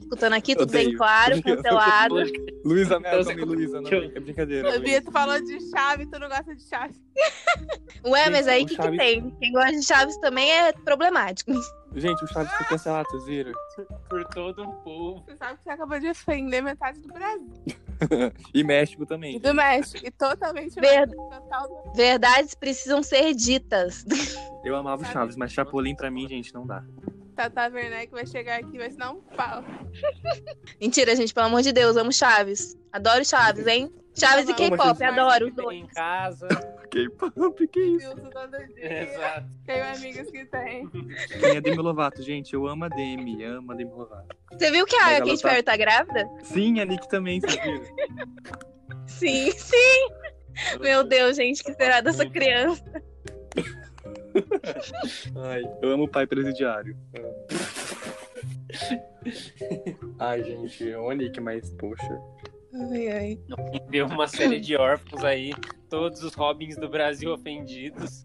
Escutando 0.01 0.33
aqui, 0.33 0.57
tudo 0.57 0.73
bem 0.73 0.95
claro, 0.97 1.41
cancelado. 1.43 2.17
Luísa, 2.65 2.99
não, 2.99 3.21
Então, 3.21 3.31
aí, 3.33 3.37
Luísa. 3.45 3.81
Não, 3.81 3.91
eu- 3.91 4.13
é 4.15 4.21
brincadeira. 4.21 4.77
Luísa. 4.79 5.03
tu 5.03 5.13
falou 5.13 5.41
de 5.41 5.71
chave, 5.71 6.07
tu 6.07 6.19
não 6.19 6.29
gosta 6.29 6.55
de 6.55 6.63
chave. 6.69 6.95
Ué, 8.05 8.29
mas 8.31 8.49
aí 8.49 8.63
o 8.63 8.65
o 8.65 8.69
que, 8.69 8.77
que 8.77 8.83
Chaves- 8.83 8.99
tem? 8.99 9.31
Quem 9.39 9.53
gosta 9.53 9.73
de 9.73 9.83
Chaves 9.85 10.17
também 10.19 10.51
é 10.51 10.73
problemático. 10.73 11.53
Gente, 11.95 12.25
o 12.25 12.27
Chaves 12.29 12.53
foi 12.53 12.67
cancelado, 12.67 13.09
vocês 13.11 13.25
viram? 13.27 13.53
Por 14.09 14.25
todo 14.27 14.63
um 14.63 14.73
povo. 14.83 15.23
Você 15.27 15.37
sabe 15.37 15.59
que 15.59 15.65
você 15.65 15.71
acabou 15.71 15.99
de 16.01 16.09
ofender 16.09 16.63
metade 16.63 17.01
do 17.01 17.09
Brasil. 17.09 17.51
E 18.55 18.65
México 18.65 19.03
E 19.03 19.07
também. 19.07 19.39
do 19.39 19.53
México. 19.53 20.05
E 20.07 20.11
totalmente 20.11 20.75
Ver- 20.81 21.07
total 21.11 21.93
Verdades 21.95 22.55
precisam 22.55 23.03
ser 23.03 23.35
ditas. 23.35 24.07
Eu 24.65 24.75
amava 24.75 25.03
o 25.03 25.05
Chaves, 25.05 25.37
mas 25.37 25.53
Chapolin 25.53 25.95
pra 25.95 26.11
mim, 26.11 26.27
gente, 26.27 26.55
não 26.55 26.67
dá. 26.67 26.83
Tata 27.35 27.69
Werneck 27.73 28.13
vai 28.13 28.27
chegar 28.27 28.61
aqui 28.61 28.75
e 28.75 28.79
vai 28.79 28.91
se 28.91 28.97
dar 28.99 29.13
um 29.13 29.21
pau. 29.21 29.65
Mentira, 30.81 31.15
gente, 31.17 31.33
pelo 31.33 31.47
amor 31.47 31.63
de 31.63 31.73
Deus, 31.73 31.97
amo 31.97 32.13
Chaves. 32.13 32.77
Adoro 32.93 33.25
Chaves, 33.25 33.67
hein? 33.67 33.93
Chaves 34.19 34.45
e 34.49 34.53
Tá 34.53 34.55
K-pop, 34.55 35.05
adoro 35.05 35.47
os 35.49 35.55
Tem 35.55 35.65
dois. 35.65 35.79
em 35.79 35.87
casa. 35.87 36.49
K-pop, 36.91 37.69
que 37.69 37.81
isso? 37.81 38.09
Wilson 38.09 38.31
todo 38.31 38.57
dia. 38.75 39.03
Exato. 39.05 39.47
Tenho 39.65 39.85
amigos 39.95 40.31
que 40.31 40.45
tem. 40.47 40.89
Quem 41.39 41.57
é 41.57 41.61
Demi 41.61 41.77
Lovato, 41.79 42.21
gente? 42.21 42.53
Eu 42.53 42.67
amo 42.67 42.85
a 42.85 42.89
Demi, 42.89 43.45
amo 43.45 43.71
a 43.73 43.75
Demi 43.77 43.93
Lovato. 43.93 44.37
Você 44.53 44.71
viu 44.73 44.85
que 44.85 44.97
a 44.97 45.13
ela 45.13 45.25
Katy 45.27 45.41
tá- 45.41 45.49
Perry 45.49 45.63
tá 45.63 45.77
grávida? 45.77 46.29
Sim, 46.43 46.81
a 46.81 46.85
Nick 46.85 47.09
também, 47.09 47.41
vocês 47.41 47.55
viram? 47.63 47.83
Sim, 49.07 49.53
sim. 49.53 50.09
Meu 50.81 51.05
Deus, 51.05 51.37
gente, 51.37 51.63
que 51.63 51.73
será 51.75 52.01
dessa 52.01 52.29
criança? 52.29 52.83
Ai, 55.37 55.63
eu 55.83 55.91
amo 55.91 56.05
o 56.05 56.09
pai 56.09 56.27
presidiário. 56.27 56.97
Ai, 60.19 60.43
gente, 60.45 60.85
eu 60.85 61.01
amo 61.01 61.11
a 61.11 61.15
Nick, 61.15 61.41
mas, 61.41 61.71
poxa. 61.75 62.21
Ai, 62.73 63.09
ai. 63.09 63.39
Deu 63.91 64.07
uma 64.07 64.29
série 64.29 64.61
de 64.61 64.77
órfãos 64.77 65.25
aí. 65.25 65.53
Todos 65.89 66.23
os 66.23 66.35
Robins 66.35 66.77
do 66.77 66.89
Brasil 66.89 67.33
ofendidos. 67.33 68.25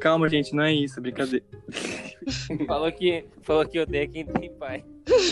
Calma, 0.00 0.28
gente, 0.28 0.54
não 0.54 0.64
é 0.64 0.72
isso, 0.72 1.00
brincadeira. 1.00 1.44
Falou 2.66 2.90
que, 2.90 3.24
falou 3.42 3.64
que 3.68 3.78
odeia 3.78 4.08
quem 4.08 4.26
tem 4.26 4.52
pai. 4.54 4.84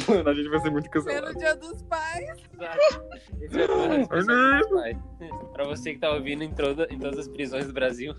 Mano, 0.09 0.31
a 0.31 0.35
gente 0.35 0.49
vai 0.49 0.61
ser 0.61 0.71
muito 0.71 0.89
Pelo 0.89 1.05
cancelado. 1.05 1.37
dia 1.39 1.57
dos 1.57 1.83
pais. 1.83 2.31
Exato. 2.53 3.05
Esse 3.41 3.61
é 3.61 3.67
o 3.67 4.01
especial 4.01 4.59
dos 4.61 4.69
pais. 4.71 4.97
Pra 5.53 5.65
você 5.65 5.95
que 5.95 5.99
tá 5.99 6.13
ouvindo 6.13 6.45
em, 6.45 6.55
toda, 6.55 6.87
em 6.89 6.99
todas 6.99 7.19
as 7.19 7.27
prisões 7.29 7.67
do 7.67 7.73
Brasil 7.73 8.15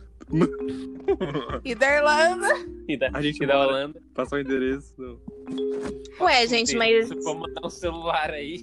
E 1.63 1.75
da 1.75 1.95
Irlanda. 1.97 2.47
e 2.87 2.97
da, 2.97 3.09
A 3.13 3.21
gente 3.21 3.43
e 3.43 3.47
da 3.47 3.59
Holanda. 3.61 4.01
Passar 4.13 4.37
o 4.37 4.39
endereço. 4.39 4.93
do- 4.97 5.21
Ué, 6.19 6.47
gente, 6.47 6.75
mas. 6.75 7.07
Se 7.07 7.21
for 7.21 7.35
mandar 7.37 7.65
um 7.65 7.69
celular 7.69 8.31
aí. 8.31 8.61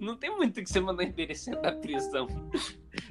Não 0.00 0.16
tem 0.16 0.34
muito 0.36 0.62
que 0.62 0.68
você 0.68 0.80
mandar 0.80 1.04
endereço 1.04 1.50
da 1.52 1.72
prisão. 1.72 2.26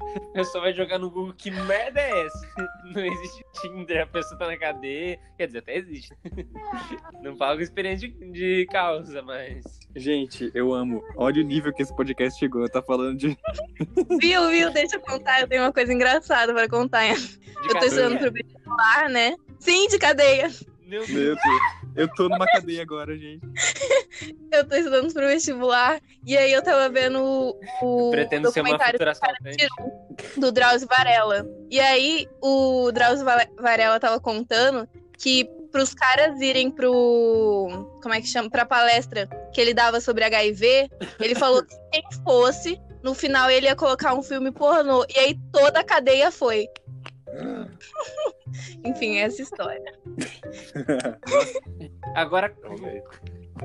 A 0.31 0.33
pessoa 0.33 0.63
vai 0.63 0.73
jogar 0.73 0.97
no 0.97 1.09
Google 1.09 1.33
que 1.33 1.51
merda 1.51 1.99
é 1.99 2.25
essa? 2.25 2.47
Não 2.93 3.05
existe 3.05 3.43
Tinder, 3.61 4.03
a 4.03 4.07
pessoa 4.07 4.37
tá 4.37 4.47
na 4.47 4.57
cadeia. 4.57 5.19
Quer 5.37 5.47
dizer, 5.47 5.59
até 5.59 5.77
existe. 5.77 6.13
Não 7.21 7.35
falo 7.35 7.57
com 7.57 7.63
experiência 7.63 8.07
de, 8.09 8.31
de 8.31 8.65
causa, 8.71 9.21
mas. 9.21 9.63
Gente, 9.95 10.51
eu 10.53 10.73
amo. 10.73 11.03
Olha 11.15 11.41
o 11.41 11.45
nível 11.45 11.73
que 11.73 11.83
esse 11.83 11.95
podcast 11.95 12.39
chegou. 12.39 12.67
Tá 12.69 12.81
falando 12.81 13.17
de. 13.17 13.37
Viu, 14.19 14.49
viu? 14.49 14.71
Deixa 14.71 14.95
eu 14.95 15.01
contar. 15.01 15.41
Eu 15.41 15.47
tenho 15.47 15.63
uma 15.63 15.73
coisa 15.73 15.93
engraçada 15.93 16.53
pra 16.53 16.67
contar. 16.67 17.13
De 17.13 17.67
Eu 17.67 17.67
tô 17.67 17.73
cadeia. 17.73 17.87
estudando 17.89 18.19
pro 18.19 18.31
vestibular, 18.31 19.09
né? 19.09 19.35
Sim, 19.59 19.87
de 19.87 19.99
cadeia. 19.99 20.49
Meu 20.91 21.05
Deus. 21.05 21.09
Meu 21.09 21.35
Deus. 21.35 21.61
Eu 21.95 22.07
tô 22.13 22.27
numa 22.27 22.45
cadeia 22.45 22.81
agora, 22.81 23.17
gente. 23.17 23.41
Eu 24.51 24.67
tô 24.67 24.75
estudando 24.75 25.11
pro 25.13 25.25
vestibular. 25.27 26.01
E 26.25 26.37
aí 26.37 26.51
eu 26.51 26.61
tava 26.61 26.89
vendo 26.89 27.19
o, 27.23 27.59
o 27.81 28.11
Pretendo 28.11 28.51
ser 28.51 28.59
uma 28.59 28.71
documentário 28.77 29.09
assaltante. 29.09 29.67
do 30.37 30.51
Drauzio 30.51 30.87
Varela. 30.87 31.45
E 31.69 31.79
aí 31.79 32.27
o 32.41 32.91
Drauzio 32.91 33.23
Va- 33.25 33.47
Varela 33.57 33.99
tava 33.99 34.19
contando 34.19 34.87
que 35.17 35.45
pros 35.71 35.93
caras 35.93 36.39
irem 36.41 36.69
pro. 36.69 37.67
Como 38.03 38.13
é 38.13 38.19
que 38.21 38.27
chama? 38.27 38.49
Pra 38.49 38.65
palestra 38.65 39.27
que 39.53 39.61
ele 39.61 39.73
dava 39.73 40.01
sobre 40.01 40.25
HIV, 40.25 40.89
ele 41.19 41.33
falou 41.35 41.63
que 41.65 41.75
quem 41.93 42.03
fosse, 42.23 42.79
no 43.01 43.15
final 43.15 43.49
ele 43.49 43.67
ia 43.67 43.75
colocar 43.75 44.13
um 44.13 44.21
filme 44.21 44.51
pornô. 44.51 45.05
E 45.09 45.17
aí 45.17 45.39
toda 45.51 45.79
a 45.79 45.83
cadeia 45.83 46.29
foi. 46.31 46.67
Enfim, 48.83 49.17
essa 49.17 49.41
história. 49.41 49.99
Agora, 52.15 52.53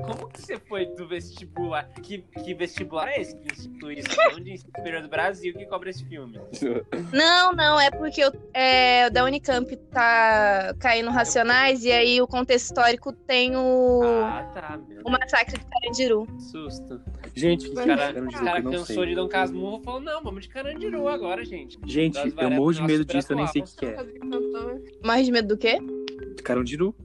como 0.03 0.29
que 0.29 0.41
você 0.41 0.57
foi 0.59 0.85
do 0.85 1.07
vestibular? 1.07 1.87
Que, 2.03 2.19
que 2.43 2.53
vestibular 2.53 3.09
é 3.09 3.21
esse 3.21 3.35
que 3.35 3.53
institui 3.53 3.99
isso? 3.99 4.07
É 4.19 4.33
onde 4.35 4.51
ensino 4.51 4.71
superior 4.75 5.01
do 5.01 5.09
Brasil 5.09 5.53
que 5.53 5.65
cobra 5.65 5.89
esse 5.89 6.03
filme? 6.05 6.39
Não, 7.13 7.53
não, 7.53 7.79
é 7.79 7.89
porque 7.91 8.23
eu- 8.23 8.31
é, 8.53 9.07
o 9.07 9.11
da 9.11 9.23
Unicamp 9.23 9.75
tá 9.91 10.73
caindo 10.79 11.09
racionais 11.09 11.83
e 11.83 11.91
aí 11.91 12.21
o 12.21 12.27
contexto 12.27 12.65
histórico 12.67 13.11
tem 13.13 13.55
o, 13.55 14.01
Ah, 14.03 14.43
tá, 14.53 14.79
meu. 14.87 15.01
o 15.05 15.09
massacre 15.11 15.57
de 15.57 15.65
Carandiru. 15.65 16.27
Susto. 16.39 17.01
Gente, 17.35 17.63
Os 17.65 17.69
que 17.69 17.75
caras 17.75 18.13
cara, 18.13 18.25
os 18.27 18.33
cara 18.35 18.61
cansou 18.63 18.85
sei. 18.85 19.05
de 19.07 19.15
Dom 19.15 19.27
Casmurro 19.27 19.79
e 19.81 19.83
falou, 19.85 19.99
não, 20.01 20.23
vamos 20.23 20.43
de 20.43 20.49
Carandiru 20.49 21.07
agora, 21.07 21.43
gente. 21.45 21.77
Gente, 21.85 22.17
eu 22.37 22.49
morro 22.51 22.73
de 22.73 22.81
medo 22.83 23.05
disso, 23.05 23.31
eu 23.33 23.37
nem 23.37 23.47
sei 23.47 23.61
o 23.61 23.65
que 23.65 23.75
que 23.75 23.85
é. 23.85 23.97
Mais 25.03 25.25
de 25.25 25.31
medo 25.31 25.47
do 25.49 25.57
quê? 25.57 25.77
Carandiru? 26.43 26.95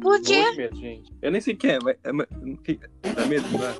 Por 0.00 0.20
quê? 0.22 0.50
Medo, 0.56 0.76
gente. 0.76 1.12
Eu 1.20 1.30
nem 1.30 1.40
sei 1.40 1.54
o 1.54 1.56
que 1.56 1.68
é, 1.68 1.78
mas. 1.82 1.96
é, 2.04 2.12
mas- 2.12 2.26
que- 2.64 2.78
Dá 3.14 3.26
medo, 3.26 3.46
não 3.50 3.60
dá? 3.60 3.74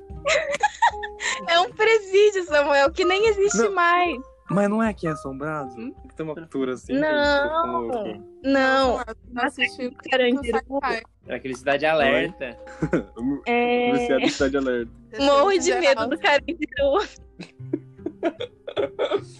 É 1.49 1.59
um 1.61 1.73
presídio, 1.73 2.45
Samuel, 2.45 2.93
que 2.93 3.05
nem 3.05 3.27
existe 3.29 3.59
Não. 3.59 3.73
mais. 3.75 4.21
Mas 4.51 4.69
não 4.69 4.83
é 4.83 4.93
que 4.93 5.07
é 5.07 5.11
assombrado? 5.11 5.71
Hum? 5.79 5.95
Tem 6.17 6.27
uma 6.27 6.35
cultura 6.35 6.75
assim. 6.75 6.93
Não. 6.93 7.87
Não, 8.43 9.01
Não 9.33 9.43
assisti 9.45 9.91
Carandiru. 10.11 10.59
Era 11.27 11.37
aquele 11.37 11.55
Cidade 11.55 11.87
Alerta. 11.87 12.59
É... 13.47 13.93
Viciado 13.93 14.29
cidade 14.29 14.57
alerta. 14.57 14.91
Morro 15.21 15.57
de 15.59 15.75
medo 15.75 16.07
do 16.09 16.19
Carandiru. 16.19 16.99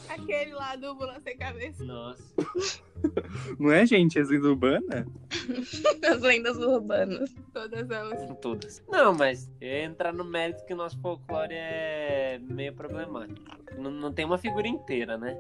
Aquele 0.09 0.53
lá 0.55 0.77
do 0.77 0.95
Bula 0.95 1.19
Sem 1.21 1.37
Cabeça. 1.37 1.85
Nossa. 1.85 2.23
Não 3.59 3.71
é, 3.71 3.87
gente? 3.87 4.19
É 4.19 4.23
lenda 4.23 4.49
urbana? 4.49 5.07
As 6.09 6.21
lendas 6.21 6.57
urbanas. 6.59 7.35
Todas 7.53 7.91
elas. 7.91 8.39
Todas. 8.41 8.83
Não, 8.89 9.15
mas 9.15 9.51
eu 9.61 9.69
ia 9.69 9.85
entrar 9.85 10.13
no 10.13 10.25
mérito 10.25 10.65
que 10.65 10.75
o 10.75 10.77
nosso 10.77 10.99
folclore 11.01 11.55
é 11.55 12.41
meio 12.43 12.73
problemático. 12.75 13.41
Não, 13.79 13.91
não 13.91 14.13
tem 14.13 14.25
uma 14.25 14.39
figura 14.39 14.67
inteira, 14.67 15.17
né? 15.17 15.39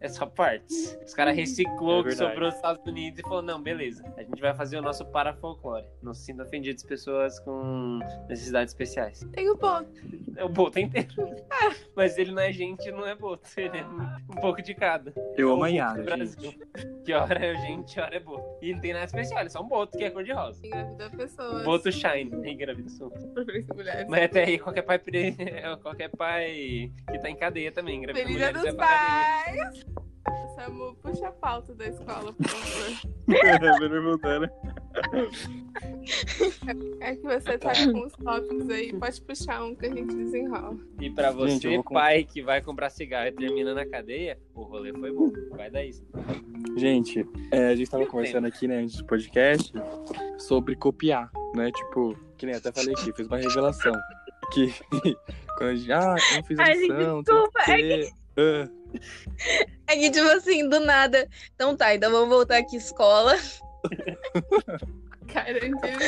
É 0.00 0.08
só 0.08 0.24
partes. 0.24 0.98
Os 1.04 1.12
caras 1.12 1.36
reciclou 1.36 1.98
É 1.98 2.00
o 2.00 2.04
que 2.04 2.12
sobrou 2.12 2.48
dos 2.48 2.56
Estados 2.56 2.84
Unidos 2.86 3.18
e 3.20 3.22
falou, 3.22 3.42
não, 3.42 3.60
beleza. 3.62 4.02
A 4.16 4.22
gente 4.22 4.40
vai 4.40 4.54
fazer 4.54 4.78
o 4.78 4.82
nosso 4.82 5.04
parafolclore. 5.04 5.84
Não 6.02 6.14
se 6.14 6.24
sinta 6.24 6.42
ofendidos 6.42 6.82
pessoas 6.82 7.38
com 7.40 7.98
necessidades 8.26 8.72
especiais. 8.72 9.20
Tem 9.32 9.50
o 9.50 9.58
ponto. 9.58 9.90
É 10.36 10.44
o 10.44 10.48
Boto 10.48 10.78
inteiro. 10.78 11.10
Mas 11.94 12.16
ele 12.16 12.32
não 12.32 12.40
é 12.40 12.50
gente, 12.50 12.90
não 12.90 13.06
é 13.06 13.14
Boto. 13.14 13.46
Ele 13.58 13.76
é 13.76 13.84
um 13.84 14.40
pouco 14.40 14.62
de 14.62 14.74
cada. 14.74 15.12
Eu 15.36 15.50
É 15.50 15.52
amo 15.52 15.60
o 15.60 15.64
a 15.64 15.68
Boto 15.68 15.74
Yara, 15.76 16.16
gente. 16.24 16.58
Que 17.04 17.12
hora 17.14 17.44
é 17.44 17.54
gente, 17.62 17.98
hora 17.98 18.16
é 18.16 18.20
Boto. 18.20 18.58
E 18.62 18.72
não 18.72 18.80
tem 18.80 18.92
nada 18.92 19.06
especial, 19.06 19.40
é 19.40 19.48
só 19.48 19.62
um 19.62 19.68
Boto 19.68 19.96
que 19.96 20.04
é 20.04 20.10
cor 20.10 20.22
de 20.22 20.32
rosa. 20.32 20.64
Engravida 20.66 21.10
pessoas. 21.10 21.64
Boto 21.64 21.90
Shine, 21.90 22.30
engravidação. 22.50 23.10
Preferência 23.10 23.74
mulheres. 23.74 24.06
Mas 24.08 24.24
até 24.24 24.44
aí, 24.44 24.58
qualquer 24.58 24.82
pai, 24.82 24.98
pre- 24.98 25.34
qualquer 25.82 26.10
pai 26.10 26.92
que 27.10 27.18
tá 27.18 27.30
em 27.30 27.36
cadeia 27.36 27.72
também, 27.72 27.96
engravida 27.96 28.22
Feliz 28.26 28.36
mulheres 28.38 28.60
dos 28.62 28.70
é 28.70 28.74
pra 28.74 28.86
cadeia. 28.86 29.70
Samu, 30.54 30.94
puxa 30.96 31.28
a 31.28 31.32
pauta 31.32 31.74
da 31.74 31.86
escola, 31.86 32.32
por 32.32 32.48
favor. 32.48 33.10
É, 33.30 33.80
me 33.80 33.88
perguntaram. 33.88 34.48
É 37.00 37.16
que 37.16 37.22
você 37.22 37.58
tá 37.58 37.72
com 37.92 38.06
os 38.06 38.12
tópicos 38.12 38.68
aí, 38.70 38.92
pode 38.92 39.22
puxar 39.22 39.64
um 39.64 39.74
que 39.74 39.86
a 39.86 39.88
gente 39.88 40.14
desenrola. 40.14 40.76
E 41.00 41.10
pra 41.10 41.30
você, 41.30 41.52
Gente, 41.52 41.68
vou 41.76 41.84
pai, 41.84 42.24
que 42.24 42.42
vai 42.42 42.60
comprar 42.60 42.90
cigarro 42.90 43.28
e 43.28 43.32
termina 43.32 43.72
na 43.72 43.86
cadeia, 43.86 44.38
o 44.54 44.62
rolê 44.62 44.92
foi 44.92 45.12
bom. 45.12 45.30
Vai 45.50 45.70
dar 45.70 45.84
isso. 45.84 46.04
Gente, 46.76 47.26
é, 47.50 47.68
a 47.68 47.76
gente 47.76 47.90
tava 47.90 48.02
E 48.02 48.06
o 48.06 48.10
conversando 48.10 48.46
aqui, 48.46 48.68
né, 48.68 48.78
antes 48.78 48.96
do 48.96 49.06
podcast, 49.06 49.72
sobre 50.38 50.76
copiar, 50.76 51.30
né? 51.54 51.70
Tipo, 51.70 52.16
que 52.36 52.46
nem 52.46 52.54
até 52.54 52.70
falei 52.72 52.94
aqui, 52.94 53.12
fiz 53.12 53.26
uma 53.26 53.38
revelação. 53.38 53.94
Que 54.52 54.74
quando 55.56 55.70
a 55.70 55.74
gente, 55.74 55.92
ah, 55.92 56.16
eu 56.32 56.36
não 56.36 56.44
fiz 56.44 56.58
a 56.58 56.62
Ai, 56.64 56.74
gente, 56.74 56.92
lição, 56.92 57.22
desculpa, 57.22 57.60
tem 57.64 57.88
que. 57.88 58.10
Ah, 58.36 58.68
É 59.90 59.96
que, 59.96 60.08
tipo 60.08 60.28
assim, 60.28 60.68
do 60.68 60.78
nada. 60.78 61.28
Então 61.52 61.76
tá, 61.76 61.92
então 61.92 62.12
vamos 62.12 62.28
voltar 62.28 62.58
aqui 62.58 62.76
à 62.76 62.78
escola. 62.78 63.34
Carandiru. 65.26 65.98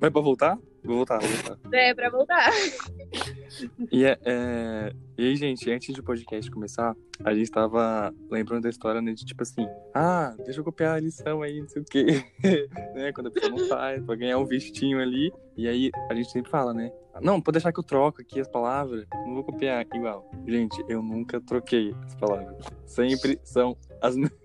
Mas 0.00 0.10
pra 0.10 0.20
voltar? 0.20 0.58
Vou 0.84 0.96
voltar, 0.96 1.18
vou 1.18 1.28
voltar. 1.30 1.58
É, 1.72 1.94
pra 1.94 2.10
voltar. 2.10 2.50
E, 3.90 4.04
é, 4.04 4.18
é, 4.24 4.92
e 5.16 5.28
aí, 5.28 5.36
gente, 5.36 5.70
antes 5.70 5.94
do 5.94 6.02
podcast 6.02 6.50
começar, 6.50 6.94
a 7.24 7.34
gente 7.34 7.50
tava 7.50 8.12
lembrando 8.30 8.64
da 8.64 8.68
história, 8.68 9.00
né, 9.00 9.12
de 9.12 9.24
tipo 9.24 9.42
assim, 9.42 9.66
ah, 9.94 10.34
deixa 10.44 10.60
eu 10.60 10.64
copiar 10.64 10.96
a 10.96 11.00
lição 11.00 11.40
aí, 11.40 11.60
não 11.60 11.68
sei 11.68 11.82
o 11.82 11.84
quê. 11.84 12.24
né, 12.94 13.12
quando 13.12 13.28
a 13.28 13.30
pessoa 13.30 13.50
não 13.50 13.66
faz, 13.66 14.04
pra 14.04 14.14
ganhar 14.14 14.38
um 14.38 14.44
vistinho 14.44 15.00
ali. 15.00 15.32
E 15.56 15.66
aí, 15.66 15.90
a 16.10 16.14
gente 16.14 16.30
sempre 16.30 16.50
fala, 16.50 16.74
né, 16.74 16.92
não, 17.22 17.40
pode 17.40 17.54
deixar 17.54 17.72
que 17.72 17.78
eu 17.78 17.84
troco 17.84 18.20
aqui 18.20 18.40
as 18.40 18.48
palavras, 18.48 19.06
não 19.24 19.34
vou 19.34 19.44
copiar 19.44 19.86
igual. 19.94 20.30
Gente, 20.46 20.84
eu 20.88 21.02
nunca 21.02 21.40
troquei 21.40 21.94
as 22.04 22.14
palavras. 22.16 22.56
Sempre 22.84 23.38
são 23.42 23.76
as 24.02 24.16
mesmas. 24.16 24.43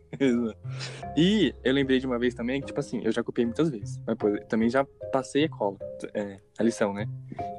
E 1.16 1.54
eu 1.64 1.74
lembrei 1.74 2.00
de 2.00 2.06
uma 2.06 2.18
vez 2.18 2.34
também 2.34 2.62
que, 2.62 2.68
tipo 2.68 2.80
assim, 2.80 3.02
eu 3.04 3.12
já 3.12 3.24
copiei 3.24 3.46
muitas 3.46 3.70
vezes. 3.70 4.00
Mas 4.06 4.16
pô, 4.18 4.30
também 4.48 4.70
já 4.70 4.86
passei 5.12 5.46
a 5.46 5.50
cola, 5.50 5.78
é, 6.14 6.40
a 6.60 6.64
lição, 6.64 6.94
né? 6.94 7.08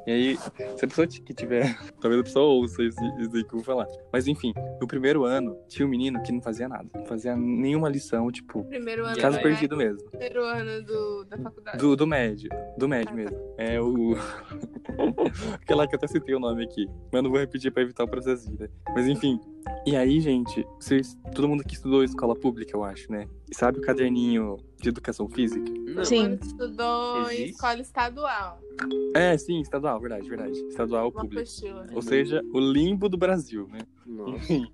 E 0.06 0.12
aí, 0.12 0.36
se 0.36 0.84
a 0.84 0.88
pessoa 0.88 1.06
que 1.06 1.32
tiver. 1.32 1.74
Talvez 2.00 2.20
a 2.20 2.24
pessoa 2.24 2.44
ouça 2.46 2.82
isso, 2.82 3.02
isso 3.18 3.34
aí 3.34 3.42
que 3.42 3.54
eu 3.54 3.58
vou 3.58 3.64
falar. 3.64 3.86
Mas 4.12 4.28
enfim, 4.28 4.52
no 4.78 4.86
primeiro 4.86 5.24
ano, 5.24 5.56
tinha 5.68 5.86
um 5.86 5.88
menino 5.88 6.22
que 6.22 6.30
não 6.30 6.42
fazia 6.42 6.68
nada. 6.68 6.86
Não 6.94 7.06
fazia 7.06 7.34
nenhuma 7.34 7.88
lição, 7.88 8.30
tipo, 8.30 8.62
Primeiro 8.64 9.06
ano 9.06 9.16
caso 9.16 9.38
do 9.38 9.42
perdido 9.42 9.76
mesmo. 9.76 10.04
Primeiro 10.10 10.44
ano 10.44 10.84
do, 10.84 11.24
da 11.24 11.38
faculdade. 11.38 11.78
Do, 11.78 11.96
do 11.96 12.06
médio. 12.06 12.50
Do 12.76 12.88
médio 12.88 13.14
mesmo. 13.14 13.38
É 13.56 13.80
o. 13.80 14.14
Aquela 15.62 15.86
que 15.86 15.94
eu 15.94 15.96
até 15.96 16.06
citei 16.06 16.34
o 16.34 16.40
nome 16.40 16.64
aqui. 16.64 16.86
Mas 17.10 17.22
não 17.22 17.30
vou 17.30 17.40
repetir 17.40 17.72
pra 17.72 17.82
evitar 17.82 18.04
o 18.04 18.08
processo, 18.08 18.52
né? 18.58 18.68
Mas 18.94 19.06
enfim. 19.06 19.40
E 19.86 19.96
aí, 19.96 20.20
gente, 20.20 20.66
vocês, 20.78 21.16
todo 21.34 21.48
mundo 21.48 21.62
aqui 21.62 21.74
estudou 21.74 22.04
escola 22.04 22.34
pública, 22.34 22.76
eu 22.76 22.84
acho, 22.84 23.10
né? 23.10 23.26
E 23.50 23.56
sabe 23.56 23.78
o 23.78 23.82
caderninho 23.82 24.58
de 24.80 24.88
educação 24.88 25.28
física? 25.28 25.70
Não. 25.70 26.04
Sim. 26.04 26.38
Estudou 26.42 27.22
em 27.30 27.34
Existe? 27.34 27.50
escola 27.50 27.80
estadual. 27.80 28.60
É, 29.14 29.36
sim, 29.36 29.60
estadual, 29.60 30.00
verdade, 30.00 30.28
verdade. 30.28 30.58
Estadual 30.68 31.08
Uma 31.08 31.20
público. 31.22 31.42
apostila. 31.42 31.86
Ou 31.92 32.00
seja, 32.02 32.42
o 32.52 32.58
limbo 32.58 33.08
do 33.08 33.16
Brasil, 33.18 33.68
né? 33.68 33.80
Nossa. 34.06 34.36
Enfim. 34.36 34.72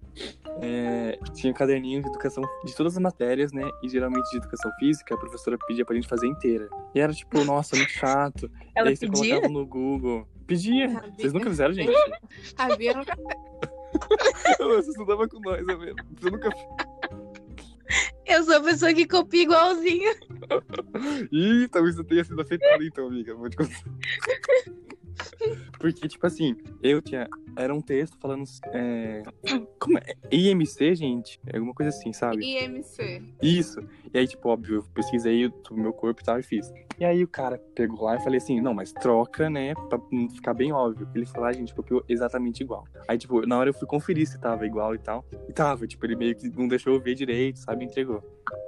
É, 0.62 1.18
tinha 1.34 1.52
um 1.52 1.56
caderninho 1.56 2.02
de 2.02 2.08
educação 2.08 2.42
de 2.64 2.74
todas 2.74 2.94
as 2.96 3.02
matérias, 3.02 3.52
né? 3.52 3.68
E 3.82 3.88
geralmente 3.88 4.30
de 4.30 4.36
educação 4.38 4.70
física, 4.78 5.14
a 5.14 5.18
professora 5.18 5.58
pedia 5.66 5.84
pra 5.84 5.94
gente 5.94 6.08
fazer 6.08 6.26
inteira. 6.26 6.68
E 6.94 7.00
era 7.00 7.12
tipo, 7.12 7.42
nossa, 7.44 7.76
muito 7.76 7.90
chato. 7.90 8.50
Ela 8.74 8.88
e 8.88 8.90
aí 8.90 8.96
você 8.96 9.06
pedia? 9.08 9.34
colocava 9.34 9.52
no 9.52 9.66
Google. 9.66 10.26
Pedia. 10.46 10.88
Vocês 11.16 11.32
nunca 11.32 11.50
fizeram, 11.50 11.74
gente? 11.74 11.92
A 12.56 12.76
Bia 12.76 12.94
nunca 12.94 13.16
Você 14.58 14.90
estudava 14.90 15.26
com 15.28 15.40
nós, 15.40 15.66
né? 15.66 15.74
Você 16.20 16.30
nunca. 16.30 16.50
Eu 18.26 18.42
sou 18.44 18.56
a 18.56 18.60
pessoa 18.60 18.92
que 18.92 19.06
copia 19.06 19.42
igualzinho. 19.42 20.12
Ih, 21.32 21.68
talvez 21.68 21.96
você 21.96 22.04
tenha 22.04 22.24
sido 22.24 22.40
afetado, 22.40 22.82
então, 22.82 23.06
amiga. 23.06 23.34
Vou 23.34 23.48
te 23.48 23.56
contar. 23.56 23.82
Porque, 25.78 26.08
tipo 26.08 26.26
assim, 26.26 26.56
eu 26.82 27.00
tinha. 27.00 27.28
Era 27.56 27.74
um 27.74 27.80
texto 27.80 28.16
falando. 28.18 28.44
É, 28.72 29.22
como 29.78 29.98
é? 29.98 30.14
IMC, 30.30 30.94
gente? 30.94 31.40
É 31.46 31.56
alguma 31.56 31.74
coisa 31.74 31.90
assim, 31.90 32.12
sabe? 32.12 32.44
IMC. 32.44 33.22
Isso. 33.42 33.80
E 34.12 34.18
aí, 34.18 34.26
tipo, 34.26 34.48
óbvio, 34.48 34.76
eu 34.76 34.82
pesquisei 34.94 35.46
o 35.46 35.74
meu 35.74 35.92
corpo 35.92 36.20
e 36.20 36.24
tal 36.24 36.38
e 36.38 36.42
fiz. 36.42 36.72
E 36.98 37.04
aí 37.04 37.22
o 37.22 37.28
cara 37.28 37.58
pegou 37.74 38.04
lá 38.04 38.16
e 38.16 38.20
falei 38.20 38.38
assim, 38.38 38.60
não, 38.60 38.72
mas 38.72 38.92
troca, 38.92 39.50
né? 39.50 39.74
Pra 39.74 39.98
ficar 40.34 40.54
bem 40.54 40.72
óbvio. 40.72 41.08
Ele 41.14 41.26
falou, 41.26 41.48
ah, 41.48 41.52
gente, 41.52 41.74
copiou 41.74 42.04
exatamente 42.08 42.62
igual. 42.62 42.84
Aí, 43.06 43.18
tipo, 43.18 43.46
na 43.46 43.58
hora 43.58 43.70
eu 43.70 43.74
fui 43.74 43.86
conferir 43.86 44.26
se 44.26 44.38
tava 44.38 44.66
igual 44.66 44.94
e 44.94 44.98
tal. 44.98 45.24
E 45.48 45.52
tava, 45.52 45.86
tipo, 45.86 46.04
ele 46.06 46.16
meio 46.16 46.34
que 46.34 46.48
não 46.48 46.68
deixou 46.68 46.94
eu 46.94 47.00
ver 47.00 47.14
direito, 47.14 47.58
sabe? 47.58 47.84
Entregou. 47.84 48.22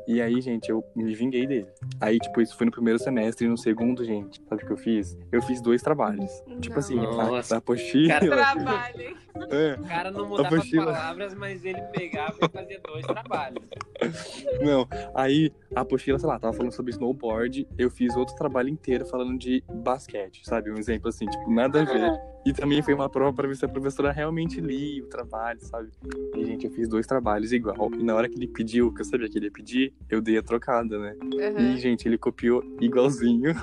E 0.07 0.21
aí, 0.23 0.41
gente, 0.41 0.71
eu 0.71 0.83
me 0.97 1.15
vinguei 1.15 1.47
dele. 1.47 1.69
Aí, 2.01 2.19
tipo, 2.19 2.41
isso 2.41 2.57
foi 2.57 2.67
no 2.67 2.73
primeiro 2.73 2.99
semestre 2.99 3.47
e 3.47 3.49
no 3.49 3.59
segundo, 3.59 4.05
gente, 4.05 4.41
sabe 4.49 4.63
o 4.63 4.67
que 4.67 4.73
eu 4.73 4.77
fiz? 4.77 5.19
Eu 5.31 5.43
fiz 5.43 5.61
dois 5.61 5.83
trabalhos. 5.83 6.31
Tipo 6.61 6.75
Não. 6.75 6.79
assim, 6.79 6.97
Nossa. 6.97 7.55
a, 7.55 7.57
a 7.57 7.59
apostila. 7.59 8.09
Cara, 8.09 8.27
Trabalho, 8.27 9.01
hein? 9.03 9.17
É, 9.51 9.75
O 9.81 9.85
cara 9.87 10.11
não 10.11 10.29
mudava 10.29 10.49
as 10.49 10.55
Apostila. 10.55 10.87
palavras, 10.87 11.33
mas 11.35 11.65
ele 11.65 11.81
pegava 11.93 12.35
e 12.43 12.49
fazia 12.49 12.81
dois 12.85 13.07
trabalhos. 13.07 13.63
Não, 14.61 14.89
aí 15.15 15.53
a 15.77 15.83
apostila, 15.83 16.19
sei 16.19 16.29
lá, 16.29 16.41
tava 16.41 16.53
falando 16.53 16.73
sobre 16.73 16.91
snowboard, 16.91 17.65
eu 17.79 17.89
fiz 17.89 18.17
outro 18.17 18.35
trabalho 18.35 18.69
inteiro 18.69 19.07
falando 19.07 19.39
de 19.39 19.63
basquete, 19.73 20.41
sabe? 20.45 20.73
Um 20.73 20.77
exemplo 20.77 21.09
assim, 21.09 21.27
tipo, 21.27 21.51
nada 21.53 21.83
a 21.83 21.85
ver. 21.85 22.11
E 22.49 22.53
também 22.55 22.81
foi 22.81 22.95
uma 22.95 23.11
prova 23.11 23.31
pra 23.31 23.47
ver 23.47 23.55
se 23.57 23.65
a 23.67 23.69
professora 23.69 24.11
realmente 24.11 24.59
lia 24.59 25.05
o 25.05 25.07
trabalho, 25.07 25.61
sabe? 25.61 25.91
E, 26.35 26.47
gente, 26.47 26.65
eu 26.65 26.71
fiz 26.73 26.89
dois 26.89 27.07
trabalhos 27.07 27.53
igual. 27.53 27.91
E 27.93 28.03
na 28.03 28.15
hora 28.15 28.27
que 28.27 28.37
ele 28.37 28.49
pediu, 28.49 28.91
que 28.91 29.03
eu 29.03 29.05
sabia 29.05 29.29
que 29.29 29.37
ele 29.37 29.49
ia 29.49 29.53
pedir, 29.53 29.93
eu 30.09 30.23
dei 30.23 30.39
a 30.39 30.43
trocada, 30.43 30.99
né? 30.99 31.15
Uhum. 31.23 31.75
E, 31.75 31.77
gente, 31.77 32.09
ele 32.09 32.17
copiou 32.17 32.65
igualzinho. 32.81 33.55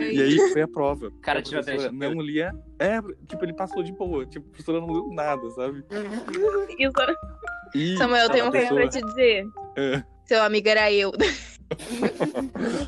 E 0.00 0.20
aí 0.20 0.36
foi 0.52 0.62
a 0.62 0.66
prova. 0.66 1.06
O 1.06 1.20
cara 1.20 1.38
A 1.38 1.42
professora. 1.42 1.92
Não 1.92 2.20
lia. 2.20 2.52
É, 2.80 3.00
tipo, 3.28 3.44
ele 3.44 3.52
passou 3.52 3.84
de 3.84 3.92
boa. 3.92 4.26
Tipo, 4.26 4.46
a 4.46 4.50
professora 4.50 4.80
não 4.80 4.90
leu 4.90 5.12
nada, 5.12 5.48
sabe? 5.50 5.84
Isso. 6.76 6.92
E 7.72 7.96
Samuel, 7.98 8.24
eu 8.24 8.30
tenho 8.30 8.44
uma 8.46 8.50
coisa 8.50 8.74
pra 8.74 8.88
te 8.88 9.00
dizer. 9.00 9.46
É. 9.76 10.02
Seu 10.24 10.42
amigo 10.42 10.68
era 10.68 10.92
eu. 10.92 11.12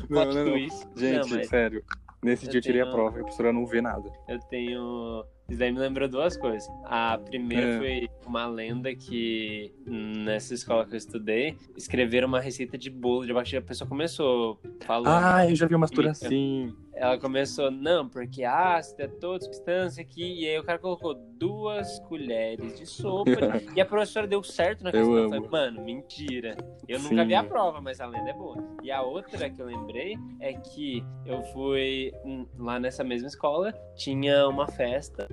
Não, 0.09 0.25
não, 0.25 0.45
não. 0.45 0.57
Gente, 0.95 1.29
Não, 1.29 1.37
mas 1.37 1.47
sério. 1.47 1.83
Nesse 2.23 2.45
eu 2.45 2.51
dia 2.51 2.57
eu 2.59 2.61
tirei 2.61 2.81
a 2.81 2.83
tenho- 2.85 2.95
prova 2.95 3.17
e 3.17 3.19
a 3.21 3.23
professora 3.23 3.51
não 3.51 3.65
vê 3.65 3.81
nada. 3.81 4.11
eu 4.27 4.39
tenho. 4.39 5.23
Isso 5.49 5.59
daí 5.59 5.71
me 5.71 5.79
lembrou 5.79 6.07
duas 6.07 6.37
coisas. 6.37 6.69
A 6.85 7.17
primeira 7.17 7.67
É. 7.67 7.77
foi 7.77 8.09
uma 8.25 8.47
lenda 8.47 8.95
que 8.95 9.73
nessa 9.85 10.53
escola 10.53 10.85
que 10.85 10.93
eu 10.93 10.97
estudei, 10.97 11.57
escreveram 11.75 12.27
uma 12.27 12.39
receita 12.39 12.77
de 12.77 12.89
bolo 12.89 13.25
de 13.25 13.31
abacaxi. 13.31 13.57
A 13.57 13.61
pessoa 13.61 13.87
começou 13.87 14.59
falando. 14.85 15.07
Ah, 15.11 15.49
eu 15.49 15.55
já 15.55 15.65
vi 15.67 15.75
umas 15.75 15.89
tudo 15.89 16.03
Mica. 16.07 16.11
assim. 16.11 16.73
Ela 17.01 17.17
começou, 17.17 17.71
não, 17.71 18.07
porque 18.07 18.43
ácido 18.43 19.01
é 19.01 19.07
toda 19.07 19.43
substância 19.43 20.03
aqui. 20.03 20.43
E 20.43 20.47
aí 20.47 20.59
o 20.59 20.63
cara 20.63 20.77
colocou 20.77 21.15
duas 21.15 21.97
colheres 22.01 22.77
de 22.77 22.85
sopa. 22.85 23.31
e 23.75 23.81
a 23.81 23.85
professora 23.87 24.27
deu 24.27 24.43
certo 24.43 24.83
na 24.83 24.91
questão. 24.91 25.17
Eu 25.17 25.29
falei, 25.29 25.49
mano, 25.49 25.83
mentira. 25.83 26.55
Eu 26.87 26.99
nunca 26.99 27.23
Sim. 27.23 27.27
vi 27.27 27.33
a 27.33 27.43
prova, 27.43 27.81
mas 27.81 27.99
a 27.99 28.05
lenda 28.05 28.29
é 28.29 28.33
boa. 28.33 28.63
E 28.83 28.91
a 28.91 29.01
outra 29.01 29.49
que 29.49 29.59
eu 29.59 29.65
lembrei 29.65 30.15
é 30.39 30.53
que 30.53 31.03
eu 31.25 31.41
fui 31.45 32.13
hum, 32.23 32.45
lá 32.59 32.79
nessa 32.79 33.03
mesma 33.03 33.27
escola, 33.27 33.73
tinha 33.95 34.47
uma 34.47 34.67
festa 34.67 35.27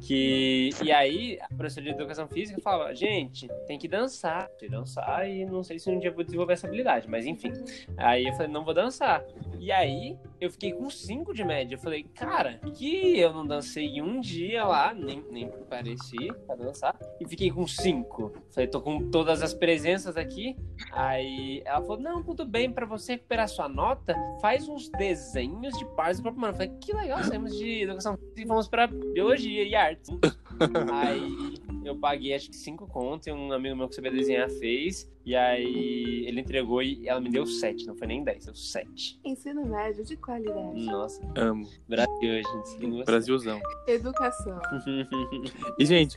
que. 0.00 0.70
E 0.82 0.90
aí 0.90 1.38
a 1.40 1.54
professora 1.54 1.86
de 1.86 1.92
educação 1.92 2.26
física 2.26 2.60
falava, 2.60 2.92
gente, 2.96 3.46
tem 3.68 3.78
que 3.78 3.86
dançar. 3.86 4.48
Tem 4.58 4.68
que 4.68 4.74
dançar 4.74 5.30
e 5.30 5.44
não 5.44 5.62
sei 5.62 5.78
se 5.78 5.88
um 5.88 6.00
dia 6.00 6.10
eu 6.10 6.14
vou 6.14 6.24
desenvolver 6.24 6.54
essa 6.54 6.66
habilidade, 6.66 7.08
mas 7.08 7.26
enfim. 7.26 7.52
Aí 7.96 8.26
eu 8.26 8.32
falei, 8.32 8.48
não 8.50 8.64
vou 8.64 8.74
dançar. 8.74 9.24
E 9.60 9.70
aí 9.70 10.18
eu 10.40 10.50
fiquei 10.50 10.72
com 10.72 10.90
5 11.12 11.34
de 11.34 11.44
média. 11.44 11.74
Eu 11.74 11.78
falei, 11.78 12.04
cara, 12.04 12.58
que 12.74 13.18
eu 13.18 13.32
não 13.34 13.46
dancei 13.46 14.00
um 14.00 14.18
dia 14.18 14.64
lá, 14.64 14.94
nem, 14.94 15.22
nem 15.30 15.50
pareci 15.68 16.32
pra 16.46 16.54
dançar, 16.54 16.98
e 17.20 17.28
fiquei 17.28 17.50
com 17.50 17.66
5. 17.66 18.32
Falei, 18.50 18.66
tô 18.66 18.80
com 18.80 19.10
todas 19.10 19.42
as 19.42 19.52
presenças 19.52 20.16
aqui. 20.16 20.56
Aí 20.90 21.62
ela 21.66 21.82
falou, 21.82 22.00
não, 22.00 22.22
tudo 22.22 22.46
bem, 22.46 22.72
pra 22.72 22.86
você 22.86 23.12
recuperar 23.12 23.46
sua 23.48 23.68
nota, 23.68 24.16
faz 24.40 24.66
uns 24.68 24.88
desenhos 24.88 25.76
de 25.78 25.84
partes 25.94 26.18
do 26.18 26.22
corpo 26.22 26.38
humano. 26.38 26.54
Eu 26.54 26.56
falei, 26.56 26.72
que 26.80 26.94
legal, 26.94 27.22
saímos 27.22 27.54
de 27.56 27.82
educação 27.82 28.18
e 28.34 28.46
fomos 28.46 28.68
pra 28.68 28.86
biologia 28.86 29.64
e 29.64 29.74
artes. 29.74 30.08
Aí 30.92 31.61
eu 31.84 31.96
paguei 31.96 32.34
acho 32.34 32.50
que 32.50 32.56
5 32.56 32.86
contos 32.86 33.26
e 33.26 33.32
um 33.32 33.52
amigo 33.52 33.76
meu 33.76 33.88
que 33.88 33.94
sabia 33.94 34.10
desenhar 34.10 34.48
fez. 34.50 35.10
E 35.24 35.36
aí 35.36 36.24
ele 36.26 36.40
entregou 36.40 36.82
e 36.82 37.08
ela 37.08 37.20
me 37.20 37.30
deu 37.30 37.46
7, 37.46 37.86
não 37.86 37.94
foi 37.94 38.08
nem 38.08 38.24
10, 38.24 38.46
deu 38.46 38.54
7. 38.54 39.20
Ensino 39.24 39.64
médio 39.64 40.04
de 40.04 40.16
qualidade. 40.16 40.84
Nossa, 40.84 41.22
Amo. 41.36 41.68
Brasil, 41.88 42.42
gente. 42.42 43.04
Brasilzão. 43.04 43.60
Educação. 43.86 44.60
E, 45.78 45.86
gente, 45.86 46.16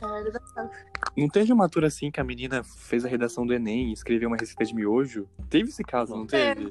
não 1.16 1.28
teve 1.28 1.52
uma 1.52 1.64
altura 1.64 1.86
assim 1.86 2.10
que 2.10 2.20
a 2.20 2.24
menina 2.24 2.62
fez 2.62 3.04
a 3.04 3.08
redação 3.08 3.46
do 3.46 3.54
Enem 3.54 3.90
e 3.90 3.92
escreveu 3.92 4.28
uma 4.28 4.36
receita 4.36 4.64
de 4.64 4.74
miojo? 4.74 5.28
Teve 5.48 5.68
esse 5.68 5.82
caso, 5.82 6.14
não 6.14 6.26
teve? 6.26 6.68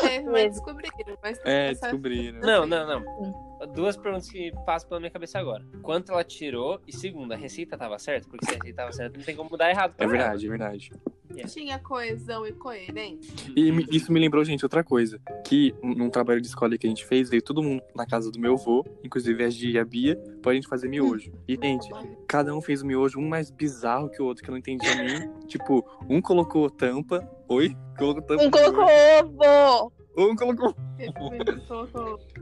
Teve, 0.00 0.30
mas 0.30 0.52
descobriram. 0.52 1.18
Mas 1.22 1.40
É, 1.44 1.74
descobriram. 1.74 2.40
Não, 2.40 2.66
não, 2.66 2.86
não. 2.86 3.53
Duas 3.66 3.96
perguntas 3.96 4.28
que 4.30 4.52
passam 4.66 4.88
pela 4.88 5.00
minha 5.00 5.10
cabeça 5.10 5.38
agora. 5.38 5.64
Quanto 5.82 6.12
ela 6.12 6.24
tirou? 6.24 6.80
E 6.86 6.92
segunda, 6.94 7.34
a 7.34 7.38
receita 7.38 7.76
tava 7.76 7.98
certa? 7.98 8.28
Porque 8.28 8.44
se 8.44 8.52
a 8.52 8.54
receita 8.54 8.76
tava 8.76 8.92
certa, 8.92 9.16
não 9.18 9.24
tem 9.24 9.34
como 9.36 9.50
mudar 9.50 9.70
errado. 9.70 9.94
pra 9.94 10.04
É 10.04 10.08
ela. 10.08 10.16
verdade, 10.18 10.46
é 10.46 10.48
verdade. 10.48 10.92
Yeah. 11.32 11.52
Tinha 11.52 11.78
coesão 11.80 12.46
e 12.46 12.52
coerência. 12.52 13.34
E 13.56 13.72
me- 13.72 13.86
isso 13.90 14.12
me 14.12 14.20
lembrou, 14.20 14.44
gente, 14.44 14.64
outra 14.64 14.84
coisa. 14.84 15.20
Que 15.44 15.74
num 15.82 16.08
trabalho 16.08 16.40
de 16.40 16.46
escola 16.46 16.78
que 16.78 16.86
a 16.86 16.88
gente 16.88 17.04
fez, 17.04 17.28
veio 17.28 17.42
todo 17.42 17.60
mundo 17.60 17.82
na 17.92 18.06
casa 18.06 18.30
do 18.30 18.38
meu 18.38 18.54
avô, 18.54 18.84
inclusive 19.02 19.42
a 19.42 19.50
Gia 19.50 19.70
e 19.70 19.78
a 19.78 19.84
Bia, 19.84 20.16
pra 20.40 20.54
gente 20.54 20.68
fazer 20.68 20.86
miojo. 20.88 21.32
E, 21.48 21.58
gente, 21.60 21.88
cada 22.28 22.54
um 22.54 22.60
fez 22.60 22.82
o 22.82 22.86
miojo, 22.86 23.18
um 23.18 23.26
mais 23.28 23.50
bizarro 23.50 24.08
que 24.10 24.22
o 24.22 24.26
outro, 24.26 24.44
que 24.44 24.48
eu 24.50 24.52
não 24.52 24.58
entendia 24.58 24.94
nem. 24.94 25.28
tipo, 25.48 25.84
um 26.08 26.20
colocou 26.20 26.70
tampa. 26.70 27.28
Oi? 27.48 27.74
Colocou 27.98 28.22
tampa. 28.22 28.44
Um 28.44 28.50
colocou 28.50 28.84
ovo. 28.84 29.92
Um 30.16 30.36
colocou. 30.36 30.74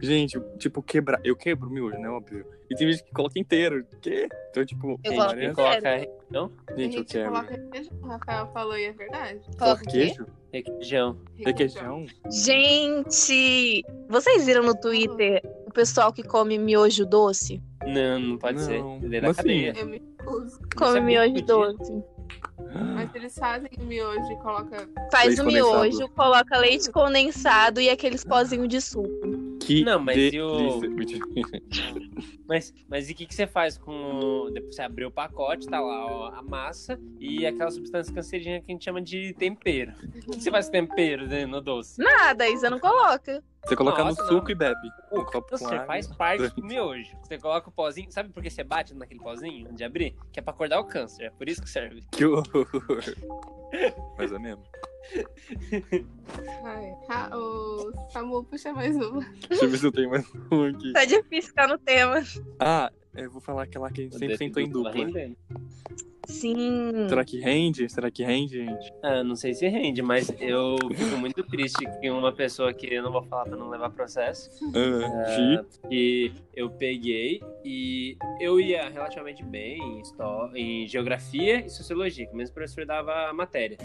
Gente, 0.01 0.39
tipo, 0.59 0.83
quebrar. 0.83 1.21
Eu 1.25 1.35
quebro 1.35 1.69
o 1.69 1.73
miojo, 1.73 1.99
né? 1.99 2.09
Óbvio. 2.09 2.45
E 2.71 2.75
tem 2.75 2.91
gente 2.91 3.05
que 3.05 3.13
coloca 3.13 3.39
inteiro. 3.39 3.87
Quê? 4.01 4.29
Então, 4.51 4.65
tipo, 4.65 4.99
Eu 5.05 5.13
Gente, 5.13 5.17
coloco 5.17 5.35
quem 5.35 5.51
inteiro. 5.51 5.55
coloca 5.55 6.09
não? 6.31 6.53
Gente, 6.77 6.97
eu 6.97 7.05
quebro. 7.05 7.29
coloca 7.33 7.51
requeijão, 7.53 7.93
o 8.03 8.07
Rafael 8.07 8.47
falou 8.53 8.77
e 8.79 8.85
é 8.85 8.93
verdade. 8.93 9.41
Coloca 9.59 9.83
queijo? 9.85 10.27
requeijão. 10.53 11.19
Requeijão? 11.37 12.07
Gente, 12.31 13.83
vocês 14.09 14.45
viram 14.47 14.63
no 14.65 14.79
Twitter 14.79 15.41
o 15.67 15.73
pessoal 15.73 16.13
que 16.13 16.23
come 16.23 16.59
miojo 16.59 17.07
doce? 17.07 17.63
Não, 17.87 18.19
não 18.21 18.39
pode 18.39 18.59
Não, 18.59 18.65
ser. 18.65 19.05
Ele 19.05 19.17
é 19.17 19.21
da 19.21 19.31
assim? 19.31 19.37
cadeia. 19.43 19.73
Eu 19.77 19.87
me 19.87 20.03
recuso. 20.19 20.61
Come 20.77 20.93
sabia 20.93 21.03
miojo 21.03 21.35
que 21.35 21.43
doce. 21.43 22.05
Mas 22.95 23.15
eles 23.15 23.35
fazem 23.39 23.71
o 23.79 23.85
miojo 23.85 24.31
e 24.33 24.37
colocam. 24.37 24.79
Faz 25.11 25.27
Leite 25.27 25.41
o 25.41 25.45
condensado. 25.45 25.81
miojo, 25.83 26.09
coloca 26.11 26.59
leite 26.59 26.91
condensado 26.91 27.81
e 27.81 27.91
aqueles 27.91 28.25
pozinhos 28.25 28.69
de 28.69 28.81
suco. 28.81 29.09
Que 29.61 29.85
Não, 29.85 29.99
mas 30.01 30.17
e 30.17 30.41
o- 30.41 30.81
delícia. 30.81 31.21
Mas, 32.49 32.75
mas 32.87 33.09
e 33.09 33.13
o 33.13 33.15
que, 33.17 33.25
que 33.25 33.35
você 33.35 33.47
faz 33.47 33.79
com. 33.79 34.51
Depois 34.53 34.75
você 34.77 34.83
abriu 34.83 35.09
o 35.09 35.11
pacote, 35.11 35.67
tá 35.67 35.81
lá 35.81 36.05
ó, 36.05 36.27
a 36.35 36.43
massa 36.43 37.01
e 37.19 37.47
aquela 37.47 37.71
substância 37.71 38.13
cancerígena 38.13 38.61
que 38.61 38.71
a 38.71 38.75
gente 38.75 38.85
chama 38.85 39.01
de 39.01 39.33
tempero. 39.35 39.93
O 40.27 40.33
que 40.33 40.43
você 40.43 40.51
faz 40.51 40.67
com 40.67 40.73
tempero 40.73 41.27
né, 41.27 41.47
no 41.47 41.63
doce? 41.63 42.03
Nada, 42.03 42.45
você 42.47 42.69
não 42.69 42.79
coloca. 42.79 43.43
Você 43.65 43.77
coloca 43.77 44.03
Nossa, 44.03 44.23
no 44.23 44.29
não. 44.29 44.39
suco 44.39 44.51
e 44.51 44.55
bebe. 44.55 44.91
Um 45.13 45.25
copo 45.25 45.57
Você 45.57 45.65
água. 45.67 45.87
faz 45.87 46.07
parte 46.09 46.49
do 46.49 46.65
miojo. 46.65 47.17
Você 47.23 47.39
coloca 47.39 47.69
o 47.69 47.73
pozinho. 47.73 48.11
Sabe 48.11 48.29
por 48.31 48.43
que 48.43 48.51
você 48.51 48.65
bate 48.65 48.93
naquele 48.95 49.21
pozinho 49.21 49.67
antes 49.67 49.77
de 49.77 49.85
abrir? 49.85 50.17
Que 50.33 50.41
é 50.41 50.43
pra 50.43 50.53
acordar 50.53 50.81
o 50.81 50.85
câncer. 50.85 51.25
É 51.27 51.31
por 51.31 51.49
isso 51.49 51.63
que 51.63 51.71
serve. 51.71 52.03
Que 52.11 52.25
horror. 52.25 52.67
Mas 54.19 54.33
é 54.33 54.39
mesmo. 54.39 54.63
Ai, 56.65 56.95
ah, 57.09 57.31
o 57.37 57.93
Samu 58.13 58.45
puxa 58.45 58.73
mais 58.73 58.97
uma. 58.97 59.25
Deixa 59.49 59.65
eu 59.65 59.71
ver 59.71 59.79
se 59.79 59.87
eu 59.87 59.93
tenho 59.93 60.11
mais 60.11 60.25
um 60.51 60.65
aqui. 60.65 60.93
Tá 60.93 61.05
difícil 61.05 61.49
ficar 61.51 61.69
no 61.69 61.79
tema. 61.79 62.23
Ah, 62.61 62.91
eu 63.15 63.31
vou 63.31 63.41
falar 63.41 63.65
aquela 63.65 63.91
que 63.91 64.01
a 64.03 64.05
gente 64.05 64.19
sempre 64.19 64.37
sentou 64.37 64.63
em 64.63 64.69
Dupla. 64.71 64.93
Sim. 66.25 67.09
Será 67.09 67.25
que 67.25 67.41
rende? 67.41 67.89
Será 67.89 68.09
que 68.11 68.23
rende, 68.23 68.65
gente? 68.65 68.93
Ah, 69.03 69.25
não 69.25 69.35
sei 69.35 69.55
se 69.55 69.67
rende, 69.67 70.01
mas 70.01 70.33
eu 70.41 70.77
fico 70.95 71.17
muito 71.19 71.43
triste 71.43 71.85
que 72.01 72.09
uma 72.11 72.33
pessoa 72.33 72.73
que 72.73 72.87
eu 72.95 73.03
não 73.03 73.11
vou 73.11 73.25
falar 73.25 73.45
pra 73.45 73.57
não 73.57 73.69
levar 73.69 73.91
processo, 73.91 74.49
Ah, 74.73 75.25
Gi? 75.35 75.89
que 75.89 76.33
eu 76.55 76.71
peguei 76.71 77.43
e 77.65 78.17
eu 78.41 78.61
ia 78.61 78.89
relativamente 78.89 79.43
bem 79.45 79.79
em, 79.83 80.01
histó- 80.01 80.49
em 80.55 80.87
geografia 80.87 81.67
e 81.67 81.69
sociologia, 81.69 82.25
que 82.25 82.33
o 82.33 82.37
mesmo 82.37 82.55
professor 82.55 82.87
dava 82.87 83.29
a 83.29 83.33
matéria. 83.35 83.77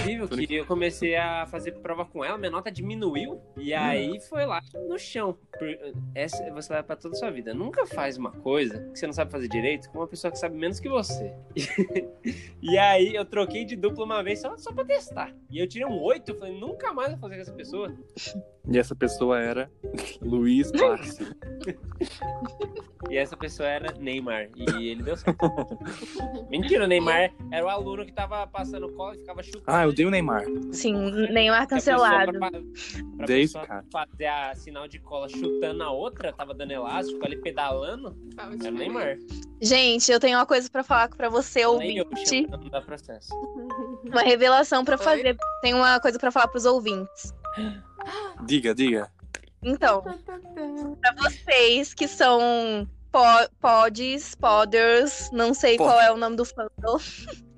Incrível 0.00 0.28
que 0.28 0.52
eu 0.54 0.66
comecei 0.66 1.14
a 1.14 1.46
fazer 1.46 1.72
prova 1.78 2.04
com 2.04 2.24
ela, 2.24 2.36
minha 2.36 2.50
nota 2.50 2.72
diminuiu 2.72 3.40
e 3.56 3.72
aí 3.72 4.18
foi 4.20 4.44
lá 4.44 4.60
no 4.88 4.98
chão. 4.98 5.38
Essa 6.12 6.50
você 6.52 6.72
leva 6.72 6.84
pra 6.84 6.96
toda 6.96 7.14
a 7.14 7.18
sua 7.18 7.30
vida. 7.30 7.54
Nunca 7.54 7.86
faz 7.86 8.18
uma 8.18 8.32
coisa 8.42 8.78
que 8.90 8.98
você 8.98 9.06
não 9.06 9.14
sabe 9.14 9.30
fazer 9.30 9.48
direito 9.48 9.88
com 9.90 9.98
uma 9.98 10.08
pessoa 10.08 10.30
que 10.30 10.38
sabe 10.38 10.56
menos 10.56 10.80
que 10.80 10.88
você. 10.88 11.32
e 12.60 12.76
aí 12.76 13.14
eu 13.14 13.24
troquei 13.24 13.64
de 13.64 13.76
dupla 13.76 14.04
uma 14.04 14.22
vez 14.22 14.40
só, 14.40 14.56
só 14.58 14.72
pra 14.72 14.84
testar. 14.84 15.34
E 15.50 15.58
eu 15.58 15.66
tirei 15.66 15.86
um 15.86 16.02
8, 16.02 16.30
eu 16.30 16.38
falei, 16.38 16.58
nunca 16.58 16.92
mais 16.92 17.10
vou 17.10 17.18
fazer 17.18 17.36
com 17.36 17.40
essa 17.40 17.52
pessoa. 17.52 17.96
E 18.68 18.78
essa 18.78 18.94
pessoa 18.94 19.38
era 19.40 19.70
Luiz 20.22 20.70
Barsi. 20.72 21.26
E 23.10 23.16
essa 23.16 23.36
pessoa 23.36 23.68
era 23.68 23.92
Neymar. 23.98 24.48
E 24.56 24.88
ele 24.88 25.02
deu 25.02 25.16
certo. 25.16 25.36
Mentira, 26.48 26.84
o 26.84 26.86
Neymar 26.86 27.30
era 27.50 27.66
o 27.66 27.68
aluno 27.68 28.06
que 28.06 28.12
tava 28.12 28.46
passando 28.46 28.90
cola 28.94 29.14
e 29.14 29.18
ficava 29.18 29.42
chutando. 29.42 29.64
Ah, 29.66 29.82
eu 29.84 29.92
dei 29.92 30.06
o 30.06 30.10
Neymar. 30.10 30.44
Sim, 30.70 31.10
Neymar 31.30 31.66
cancelado. 31.66 32.32
Pra, 32.38 32.50
pra 33.16 33.26
Dei 33.26 33.42
esse 33.42 33.54
cara. 33.54 33.84
fazer 33.92 34.26
a 34.26 34.54
sinal 34.54 34.86
de 34.86 34.98
cola 35.00 35.28
chutando 35.28 35.82
a 35.82 35.90
outra, 35.90 36.32
tava 36.32 36.54
dando 36.54 36.70
elástico 36.70 37.22
ali 37.26 37.36
pedalando, 37.36 38.16
Tava 38.36 38.54
era 38.54 38.68
o. 38.70 38.78
Neymar. 38.78 39.18
Gente, 39.60 40.10
eu 40.10 40.20
tenho 40.20 40.38
uma 40.38 40.46
coisa 40.46 40.70
pra 40.70 40.82
falar 40.84 41.08
pra 41.10 41.28
você, 41.28 41.66
Nem 41.76 41.98
eu 41.98 42.04
ouvinte. 42.04 42.46
da 42.70 42.80
processo. 42.80 43.34
Uma 44.06 44.22
revelação 44.22 44.84
pra 44.84 44.96
Oi? 44.96 45.02
fazer. 45.02 45.36
Tem 45.60 45.74
uma 45.74 46.00
coisa 46.00 46.18
pra 46.18 46.30
falar 46.30 46.46
pros 46.48 46.64
ouvintes. 46.64 47.34
Diga, 48.44 48.74
diga. 48.74 49.10
Então, 49.62 50.02
pra 50.02 51.14
vocês 51.18 51.94
que 51.94 52.08
são 52.08 52.88
po- 53.12 53.50
pods, 53.60 54.34
podders, 54.34 55.30
não 55.32 55.54
sei 55.54 55.76
Pod. 55.76 55.88
qual 55.90 56.00
é 56.00 56.10
o 56.12 56.16
nome 56.16 56.36
do 56.36 56.44
fandom. 56.44 56.98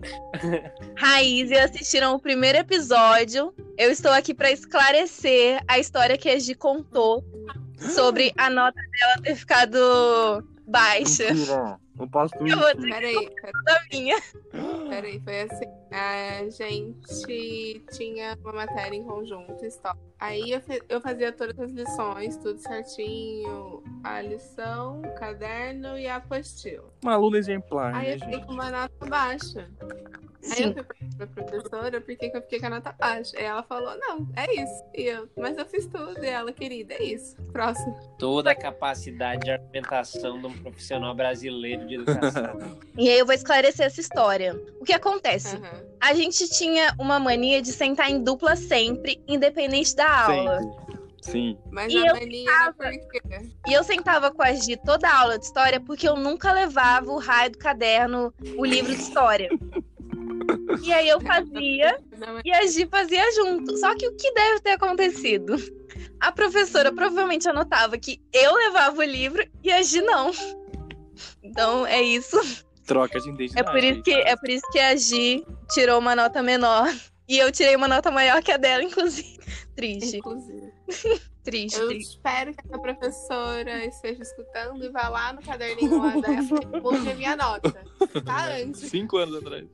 Raiz 0.97 1.51
e 1.51 1.55
assistiram 1.57 2.15
o 2.15 2.21
primeiro 2.21 2.59
episódio. 2.59 3.55
Eu 3.79 3.91
estou 3.91 4.13
aqui 4.13 4.35
pra 4.35 4.51
esclarecer 4.51 5.63
a 5.67 5.79
história 5.79 6.19
que 6.19 6.29
a 6.29 6.39
Gi 6.39 6.55
contou 6.55 7.25
sobre 7.79 8.33
a 8.37 8.51
nota 8.51 8.79
dela 8.79 9.23
ter 9.23 9.35
ficado 9.35 10.45
baixa. 10.67 11.33
Mentira. 11.33 11.81
Não 11.97 12.09
posso 12.09 12.35
Eu 12.41 12.59
vou 12.59 12.75
dizer 12.75 12.89
Peraí, 12.91 13.31
peraí, 13.41 13.53
da 13.65 13.81
minha. 13.93 14.17
peraí, 14.91 15.21
foi 15.23 15.41
assim. 15.43 15.65
A 15.93 16.51
gente 16.51 17.85
tinha 17.93 18.37
uma 18.43 18.53
matéria 18.53 18.97
em 18.97 19.05
conjunto, 19.05 19.65
história. 19.65 20.01
Aí 20.25 20.53
eu, 20.53 20.63
eu 20.89 21.01
fazia 21.03 21.31
todas 21.33 21.59
as 21.59 21.71
lições, 21.71 22.37
tudo 22.39 22.59
certinho. 22.59 23.83
A 24.03 24.23
lição, 24.23 25.01
o 25.03 25.15
caderno 25.15 25.99
e 25.99 26.07
a 26.07 26.17
apostila. 26.17 26.85
Uma 27.03 27.13
aluna 27.13 27.37
exemplar, 27.39 27.95
Aí 27.95 28.09
né, 28.09 28.15
eu 28.15 28.19
fiquei 28.21 28.35
gente? 28.35 28.47
com 28.47 28.53
uma 28.53 28.71
nota 28.71 29.07
baixa. 29.07 29.71
Aí 30.51 30.63
eu 30.63 30.69
Sim. 30.69 30.75
fui 30.75 30.85
pra 31.17 31.27
professora 31.27 32.01
por 32.01 32.17
que 32.17 32.31
eu 32.35 32.43
fiquei 32.43 32.61
com 32.61 32.67
a 32.67 32.71
nota 32.71 32.93
baixa. 32.93 33.37
Aí 33.37 33.45
ela 33.45 33.63
falou, 33.63 33.97
não, 33.99 34.29
é 34.37 34.63
isso. 34.63 34.85
E 34.95 35.03
eu, 35.03 35.29
mas 35.37 35.57
eu 35.57 35.65
fiz 35.67 35.87
tudo. 35.87 36.23
E 36.23 36.29
ela, 36.29 36.53
querida, 36.53 36.95
é 36.95 37.03
isso. 37.03 37.37
Próximo. 37.53 37.99
Toda 38.19 38.51
a 38.51 38.55
capacidade 38.55 39.43
de 39.45 39.51
argumentação 39.53 40.39
de 40.39 40.47
um 40.47 40.53
profissional 40.53 41.15
brasileiro 41.15 41.87
de 41.87 41.95
educação. 41.95 42.55
E 42.97 43.09
aí 43.09 43.19
eu 43.19 43.27
vou 43.27 43.35
esclarecer 43.35 43.87
essa 43.87 44.01
história. 44.01 44.55
O 44.81 44.85
que 44.85 44.93
acontece? 44.93 45.57
Aham. 45.57 45.83
A 46.01 46.15
gente 46.15 46.49
tinha 46.49 46.95
uma 46.97 47.19
mania 47.19 47.61
de 47.61 47.73
sentar 47.73 48.09
em 48.09 48.23
dupla 48.23 48.55
sempre, 48.55 49.21
independente 49.27 49.97
da 49.97 50.27
aula. 50.27 50.61
Sempre. 50.61 50.85
Sim. 51.23 51.59
Mas 51.73 51.93
E 51.93 51.97
a 51.99 52.07
eu 52.07 52.15
mania 52.15 52.75
quê? 53.11 53.23
E 53.67 53.73
eu 53.73 53.83
sentava 53.83 54.31
com 54.31 54.43
a 54.43 54.53
Gi 54.53 54.77
toda 54.77 55.09
a 55.09 55.21
aula 55.23 55.39
de 55.39 55.47
história 55.47 55.81
porque 55.81 56.07
eu 56.09 56.17
nunca 56.17 56.53
levava 56.53 57.11
o 57.11 57.19
raio 57.19 57.51
do 57.51 57.59
caderno, 57.59 58.33
o 58.57 58.65
livro 58.65 58.95
de 58.95 59.01
história. 59.01 59.49
E 60.83 60.93
aí 60.93 61.09
eu 61.09 61.21
fazia 61.21 61.99
e 62.45 62.53
a 62.53 62.67
Gi 62.67 62.87
fazia 62.91 63.23
junto. 63.35 63.77
Só 63.79 63.95
que 63.95 64.07
o 64.07 64.17
que 64.17 64.33
deve 64.33 64.61
ter 64.61 64.71
acontecido? 64.73 65.57
A 66.21 66.33
professora 66.33 66.93
provavelmente 66.93 67.49
anotava 67.49 67.97
que 67.99 68.21
eu 68.33 68.55
levava 68.55 68.99
o 68.99 69.03
livro 69.03 69.45
e 69.63 69.71
a 69.73 69.83
Gi 69.83 70.01
não. 70.03 70.31
Então 71.43 71.87
é 71.87 72.03
isso. 72.03 72.39
Troca 72.87 73.19
de 73.21 73.29
É 73.31 73.33
identidade. 73.33 73.71
por 73.71 73.83
isso 73.85 74.03
que, 74.03 74.13
é 74.13 74.37
por 74.37 74.49
isso 74.51 74.65
que 74.71 74.79
a 74.79 74.95
Gi 74.97 75.47
tirou 75.73 75.99
uma 75.99 76.15
nota 76.15 76.43
menor. 76.43 76.93
E 77.27 77.39
eu 77.39 77.51
tirei 77.51 77.75
uma 77.77 77.89
nota 77.89 78.11
maior 78.11 78.43
que 78.43 78.53
a 78.53 78.57
dela, 78.59 78.83
inclusive. 78.83 79.39
Triste, 79.75 80.19
Inclusive. 80.19 80.73
Triste, 81.45 81.79
Eu 81.79 81.93
espero 81.93 82.55
que 82.55 82.75
a 82.75 82.79
professora 82.79 83.85
esteja 83.85 84.23
escutando 84.23 84.83
e 84.85 84.89
vá 84.89 85.09
lá 85.09 85.33
no 85.33 85.43
caderninho 85.43 86.01
lá 86.03 86.11
dela 86.17 86.37
e 86.73 86.81
mude 86.81 87.11
a 87.11 87.15
minha 87.15 87.37
nota. 87.37 87.85
Tá 88.25 88.47
antes. 88.57 88.81
Cinco 88.89 89.19
anos 89.19 89.37
atrás. 89.37 89.67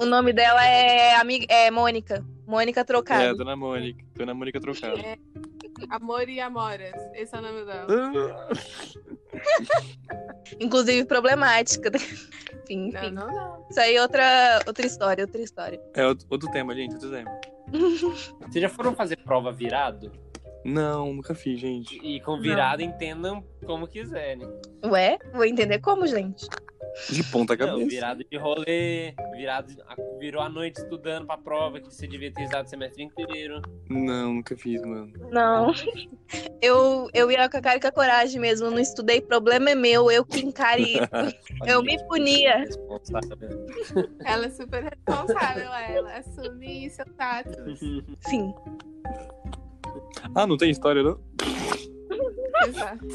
O 0.00 0.06
nome 0.06 0.32
dela 0.32 0.64
é, 0.64 1.14
amiga, 1.16 1.46
é 1.48 1.70
Mônica. 1.70 2.24
Mônica 2.46 2.80
É, 2.80 2.84
Trocado. 2.84 3.36
Dona 3.36 3.56
Mônica. 3.56 4.04
Dona 4.14 4.34
Mônica 4.34 4.60
trocada. 4.60 5.00
É. 5.00 5.18
Amor 5.90 6.28
e 6.28 6.38
Amoras. 6.40 6.94
Esse 7.14 7.34
é 7.34 7.38
o 7.38 7.42
nome 7.42 7.64
dela. 7.64 8.48
Inclusive 10.60 11.04
problemática. 11.06 11.90
enfim, 11.96 12.90
Não, 12.92 13.00
enfim. 13.02 13.10
não, 13.12 13.26
não. 13.26 13.66
Isso 13.70 13.80
aí 13.80 13.96
é 13.96 14.02
outra, 14.02 14.60
outra 14.66 14.86
história, 14.86 15.24
outra 15.24 15.40
história. 15.42 15.80
É 15.94 16.06
outro, 16.06 16.26
outro 16.30 16.50
tema, 16.50 16.74
gente. 16.74 16.92
Outro 16.94 17.10
tema. 17.10 17.30
Vocês 18.40 18.62
já 18.62 18.68
foram 18.68 18.94
fazer 18.94 19.16
prova 19.16 19.50
virado? 19.50 20.12
Não, 20.64 21.12
nunca 21.12 21.34
fiz, 21.34 21.58
gente. 21.58 21.98
E 22.02 22.20
com 22.20 22.40
virado 22.40 22.82
entendam 22.82 23.44
como 23.66 23.88
quiserem. 23.88 24.48
Ué? 24.84 25.18
Vou 25.32 25.44
entender 25.44 25.80
como, 25.80 26.06
gente? 26.06 26.46
De 27.10 27.24
ponta 27.24 27.56
Não, 27.56 27.66
cabeça. 27.66 27.88
virado 27.88 28.24
de 28.30 28.36
rolê, 28.36 29.14
virado, 29.34 29.74
virou 30.18 30.42
a 30.42 30.48
noite 30.48 30.76
estudando 30.76 31.26
pra 31.26 31.38
prova 31.38 31.80
que 31.80 31.86
você 31.86 32.06
devia 32.06 32.32
ter 32.32 32.44
usado 32.44 32.66
o 32.66 32.68
semestre 32.68 33.02
inteiro. 33.02 33.62
Não, 33.88 34.34
nunca 34.34 34.56
fiz, 34.56 34.82
mano. 34.82 35.12
Não. 35.30 35.72
Eu, 36.62 37.10
eu 37.12 37.30
ia 37.30 37.48
com 37.48 37.56
a 37.56 37.60
cara 37.60 37.76
e 37.76 37.80
com 37.80 37.88
a 37.88 37.92
coragem 37.92 38.40
mesmo. 38.40 38.66
Eu 38.66 38.70
não 38.70 38.78
estudei, 38.78 39.20
problema 39.20 39.70
é 39.70 39.74
meu. 39.74 40.10
Eu 40.10 40.24
que 40.24 40.40
encare 40.40 40.94
isso. 40.94 41.36
Eu 41.66 41.82
me 41.82 41.98
punia. 42.06 42.64
Ela 44.24 44.46
é 44.46 44.50
super 44.50 44.84
responsável, 44.84 45.72
ela 45.72 46.18
assume 46.18 46.88
seu 46.88 47.04
tato. 47.16 47.50
Sim. 48.20 48.54
Ah, 50.34 50.46
não 50.46 50.56
tem 50.56 50.70
história, 50.70 51.02
não? 51.02 51.18
Exato. 52.68 53.06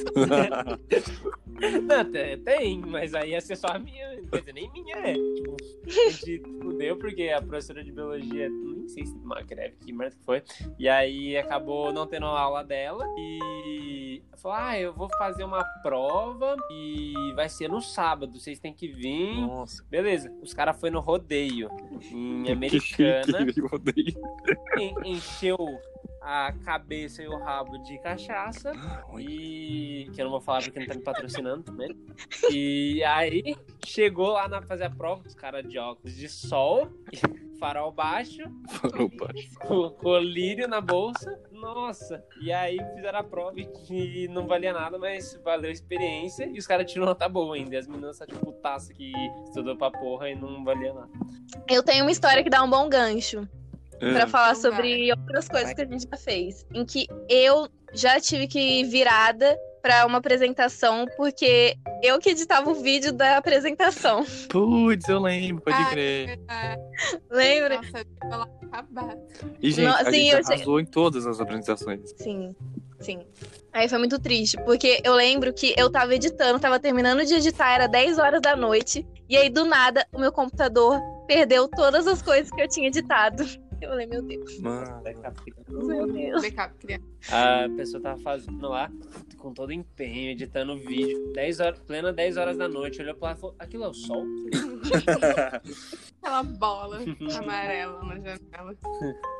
Não, 1.83 2.11
te- 2.11 2.37
tem, 2.37 2.79
mas 2.81 3.15
aí 3.15 3.31
ia 3.31 3.41
ser 3.41 3.55
só 3.55 3.67
a 3.67 3.79
minha, 3.79 4.07
nem 4.53 4.71
minha 4.71 4.95
é. 4.97 5.13
Tipo, 5.13 5.57
a 5.85 5.89
gente 5.89 6.41
fudeu 6.61 6.95
porque 6.97 7.29
a 7.29 7.41
professora 7.41 7.83
de 7.83 7.91
biologia, 7.91 8.47
nem 8.49 8.87
sei 8.87 9.05
se 9.05 9.13
uma 9.15 9.41
greve, 9.41 9.75
que 9.83 9.91
merda 9.91 10.15
que 10.15 10.23
foi, 10.23 10.43
e 10.77 10.87
aí 10.87 11.35
acabou 11.35 11.91
não 11.91 12.05
tendo 12.05 12.27
a 12.27 12.39
aula 12.39 12.63
dela 12.63 13.05
e 13.17 14.21
falou, 14.37 14.55
ah, 14.57 14.79
eu 14.79 14.93
vou 14.93 15.09
fazer 15.17 15.43
uma 15.43 15.63
prova 15.81 16.55
e 16.71 17.33
vai 17.35 17.49
ser 17.49 17.67
no 17.69 17.81
sábado, 17.81 18.39
vocês 18.39 18.59
têm 18.59 18.71
que 18.73 18.87
vir. 18.87 19.41
Nossa. 19.41 19.83
Beleza, 19.89 20.31
os 20.43 20.53
caras 20.53 20.79
foram 20.79 20.93
no 20.93 20.99
rodeio 20.99 21.69
em 22.11 22.43
Que 22.43 22.51
Americana, 22.51 23.39
odeio. 23.71 24.13
en- 24.77 25.11
encheu 25.13 25.57
a 26.29 26.51
cabeça 26.65 27.23
e 27.23 27.27
o 27.27 27.37
rabo 27.37 27.77
de 27.83 27.97
cachaça 27.99 28.73
e 29.17 30.09
que 30.13 30.21
eu 30.21 30.25
não 30.25 30.31
vou 30.31 30.41
falar 30.41 30.61
porque 30.61 30.77
não 30.79 30.85
tá 30.87 30.93
me 30.95 31.01
patrocinando 31.01 31.63
também. 31.63 31.89
E 32.51 33.01
aí 33.05 33.55
chegou 33.85 34.31
lá 34.33 34.45
na 34.49 34.61
fazer 34.61 34.83
a 34.83 34.89
prova, 34.89 35.23
os 35.25 35.33
caras 35.33 35.65
de 35.65 35.79
óculos 35.79 36.13
de 36.15 36.27
sol, 36.27 36.89
farol 37.59 37.91
baixo, 37.93 38.41
Opa. 38.99 39.31
co- 39.65 39.91
colírio 39.91 40.67
na 40.67 40.81
bolsa. 40.81 41.39
Nossa! 41.51 42.21
E 42.41 42.51
aí 42.51 42.77
fizeram 42.95 43.19
a 43.19 43.23
prova 43.23 43.55
e- 43.89 44.27
não 44.27 44.45
valia 44.47 44.73
nada, 44.73 44.99
mas 44.99 45.33
valeu 45.45 45.69
a 45.69 45.73
experiência. 45.73 46.45
E 46.45 46.59
os 46.59 46.67
caras 46.67 46.91
tiram 46.91 47.05
nota 47.05 47.27
boa 47.29 47.55
ainda. 47.55 47.73
E 47.73 47.77
as 47.77 47.87
meninas 47.87 48.17
tá 48.19 48.25
tipo 48.27 48.39
putaça 48.45 48.93
que 48.93 49.11
estudou 49.45 49.75
pra 49.77 49.89
porra 49.91 50.29
e 50.29 50.35
não 50.35 50.63
valia 50.65 50.93
nada. 50.93 51.09
Eu 51.69 51.81
tenho 51.81 52.03
uma 52.03 52.11
história 52.11 52.43
que 52.43 52.49
dá 52.49 52.61
um 52.63 52.69
bom 52.69 52.87
gancho. 52.89 53.47
Pra 53.99 54.23
Ah, 54.23 54.27
falar 54.27 54.55
sobre 54.55 55.11
outras 55.11 55.47
coisas 55.47 55.73
que 55.73 55.81
a 55.81 55.85
gente 55.85 56.07
já 56.09 56.17
fez. 56.17 56.65
Em 56.73 56.85
que 56.85 57.07
eu 57.29 57.67
já 57.93 58.19
tive 58.19 58.47
que 58.47 58.59
ir 58.59 58.83
virada 58.85 59.57
pra 59.81 60.05
uma 60.05 60.17
apresentação, 60.17 61.05
porque 61.15 61.75
eu 62.03 62.19
que 62.19 62.31
editava 62.31 62.69
o 62.69 62.75
vídeo 62.75 63.13
da 63.13 63.37
apresentação. 63.37 64.25
Putz, 64.49 65.07
eu 65.07 65.19
lembro, 65.19 65.63
pode 65.63 65.89
crer. 65.91 66.39
ah, 66.47 66.75
Lembra? 67.29 67.77
Nossa, 67.77 67.99
eu 67.99 68.29
falar 68.29 68.49
acabado. 68.71 69.21
E, 69.61 69.71
gente, 69.71 69.85
Não, 69.85 69.95
a 69.95 70.11
gente 70.11 70.35
arrasou 70.35 70.79
em 70.79 70.85
todas 70.85 71.25
as 71.25 71.39
apresentações. 71.39 72.01
Sim, 72.17 72.53
sim. 72.99 73.19
Aí 73.71 73.87
foi 73.87 73.97
muito 73.97 74.19
triste, 74.19 74.57
porque 74.65 74.99
eu 75.05 75.13
lembro 75.13 75.53
que 75.53 75.73
eu 75.77 75.89
tava 75.89 76.13
editando, 76.15 76.59
tava 76.59 76.79
terminando 76.79 77.23
de 77.25 77.35
editar, 77.35 77.73
era 77.73 77.87
10 77.87 78.19
horas 78.19 78.41
da 78.41 78.55
noite, 78.57 79.07
e 79.29 79.37
aí 79.37 79.49
do 79.49 79.63
nada 79.63 80.05
o 80.11 80.19
meu 80.19 80.31
computador 80.33 80.99
perdeu 81.27 81.67
todas 81.69 82.07
as 82.07 82.21
coisas 82.21 82.51
que 82.51 82.61
eu 82.61 82.67
tinha 82.67 82.87
editado. 82.87 83.45
Eu 83.81 83.89
falei, 83.89 84.07
meu 84.07 84.21
Deus, 84.21 84.59
Mano. 84.59 85.03
meu 85.67 86.07
Deus. 86.11 86.41
Backup 86.41 86.75
criança. 86.79 87.05
A 87.29 87.69
pessoa 87.75 88.01
tava 88.01 88.19
fazendo 88.21 88.67
lá 88.67 88.91
com 89.37 89.53
todo 89.53 89.71
empenho, 89.71 90.31
editando 90.31 90.73
o 90.73 90.79
vídeo. 90.79 91.31
10 91.33 91.59
horas, 91.59 91.79
plena 91.79 92.11
10 92.11 92.37
horas 92.37 92.57
da 92.57 92.67
noite, 92.67 93.01
olhou 93.01 93.15
pra 93.15 93.29
lá 93.29 93.35
e 93.35 93.39
falou: 93.39 93.55
aquilo 93.59 93.83
é 93.83 93.87
o 93.87 93.93
sol? 93.93 94.25
Aquela 96.21 96.43
bola 96.43 96.99
amarela 97.37 98.03
na 98.03 98.15
janela. 98.15 98.75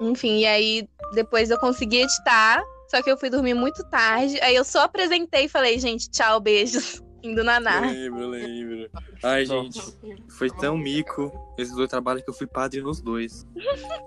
Enfim, 0.02 0.40
e 0.40 0.46
aí 0.46 0.90
depois 1.14 1.50
eu 1.50 1.60
consegui 1.60 1.98
editar, 1.98 2.64
só 2.88 3.02
que 3.02 3.10
eu 3.10 3.18
fui 3.18 3.30
dormir 3.30 3.54
muito 3.54 3.84
tarde. 3.90 4.40
Aí 4.42 4.56
eu 4.56 4.64
só 4.64 4.84
apresentei 4.84 5.46
e 5.46 5.50
falei, 5.50 5.80
gente, 5.80 6.10
tchau, 6.10 6.40
beijos. 6.40 7.02
Indo 7.24 7.44
nanar. 7.44 7.82
Lembro, 7.92 8.28
lembro. 8.28 8.90
Ai, 9.24 9.46
gente, 9.46 9.82
foi 10.30 10.50
tão 10.50 10.78
mico 10.78 11.32
esses 11.58 11.76
dois 11.76 11.90
trabalhos 11.90 12.24
que 12.24 12.30
eu 12.30 12.34
fui 12.34 12.48
padre 12.48 12.82
nos 12.82 13.02
dois. 13.02 13.46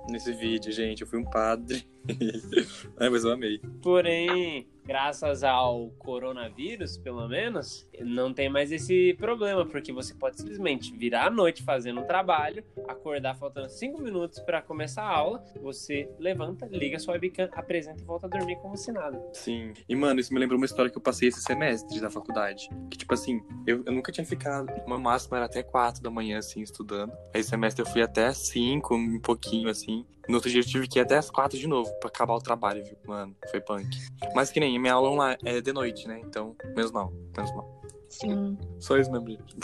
Nesse 0.09 0.33
vídeo, 0.33 0.73
gente, 0.73 1.03
eu 1.03 1.07
fui 1.07 1.19
um 1.19 1.25
padre. 1.25 1.89
Ai, 2.99 3.09
mas 3.09 3.25
eu 3.25 3.33
amei. 3.33 3.61
Porém, 3.83 4.67
graças 4.85 5.45
ao 5.45 5.91
coronavírus, 5.99 6.97
pelo 6.99 7.29
menos, 7.29 7.89
não 8.01 8.33
tem 8.33 8.49
mais 8.49 8.73
esse 8.73 9.15
problema, 9.15 9.65
porque 9.65 9.93
você 9.93 10.15
pode 10.15 10.39
simplesmente 10.39 10.93
virar 10.97 11.27
à 11.27 11.31
noite 11.31 11.63
fazendo 11.63 12.01
um 12.01 12.07
trabalho, 12.07 12.65
acordar 12.89 13.37
faltando 13.37 13.69
5 13.69 14.01
minutos 14.03 14.41
pra 14.41 14.61
começar 14.61 15.03
a 15.03 15.17
aula, 15.17 15.45
você 15.63 16.09
levanta, 16.19 16.67
liga 16.67 16.99
sua 16.99 17.15
webcam, 17.15 17.49
apresenta 17.53 18.01
e 18.03 18.05
volta 18.05 18.27
a 18.27 18.31
dormir 18.31 18.57
como 18.57 18.77
se 18.77 18.91
nada. 18.91 19.23
Sim. 19.33 19.73
E, 19.89 19.95
mano, 19.95 20.21
isso 20.21 20.33
me 20.35 20.41
lembrou 20.41 20.59
uma 20.59 20.67
história 20.67 20.91
que 20.91 20.99
eu 20.99 21.03
passei 21.03 21.29
esse 21.29 21.43
semestre 21.43 22.01
da 22.01 22.11
faculdade. 22.11 22.69
Que, 22.91 22.99
tipo 22.99 23.15
assim, 23.15 23.41
eu, 23.67 23.83
eu 23.87 23.93
nunca 23.93 24.11
tinha 24.11 24.27
ficado. 24.27 24.71
O 24.85 24.89
meu 24.89 24.99
máximo 24.99 25.37
era 25.37 25.47
até 25.47 25.63
quatro 25.63 26.03
da 26.03 26.11
manhã, 26.11 26.39
assim, 26.39 26.63
estudando. 26.63 27.13
Aí, 27.33 27.41
esse 27.41 27.51
semestre 27.51 27.83
eu 27.83 27.87
fui 27.87 28.03
até 28.03 28.33
cinco, 28.33 28.95
um 28.95 29.21
pouquinho, 29.21 29.69
assim. 29.69 30.05
No 30.31 30.37
outro 30.37 30.49
dia 30.49 30.61
eu 30.61 30.65
tive 30.65 30.87
que 30.87 31.01
ir 31.01 31.03
até 31.03 31.17
as 31.17 31.29
quatro 31.29 31.59
de 31.59 31.67
novo 31.67 31.93
pra 31.99 32.09
acabar 32.09 32.35
o 32.35 32.41
trabalho, 32.41 32.85
viu? 32.85 32.97
Mano, 33.05 33.35
foi 33.51 33.61
punk. 33.61 33.89
Mas 34.33 34.53
que 34.53 34.61
nem 34.61 34.79
minha 34.79 34.95
aula 34.95 35.11
online 35.11 35.39
é 35.45 35.61
de 35.61 35.73
noite, 35.73 36.07
né? 36.07 36.21
Então, 36.25 36.55
menos 36.77 36.93
mal, 36.93 37.13
menos 37.37 37.53
mal. 37.53 37.83
Sim. 38.09 38.57
Só 38.79 38.97
isso 38.97 39.11
mesmo, 39.11 39.29
gente. 39.29 39.57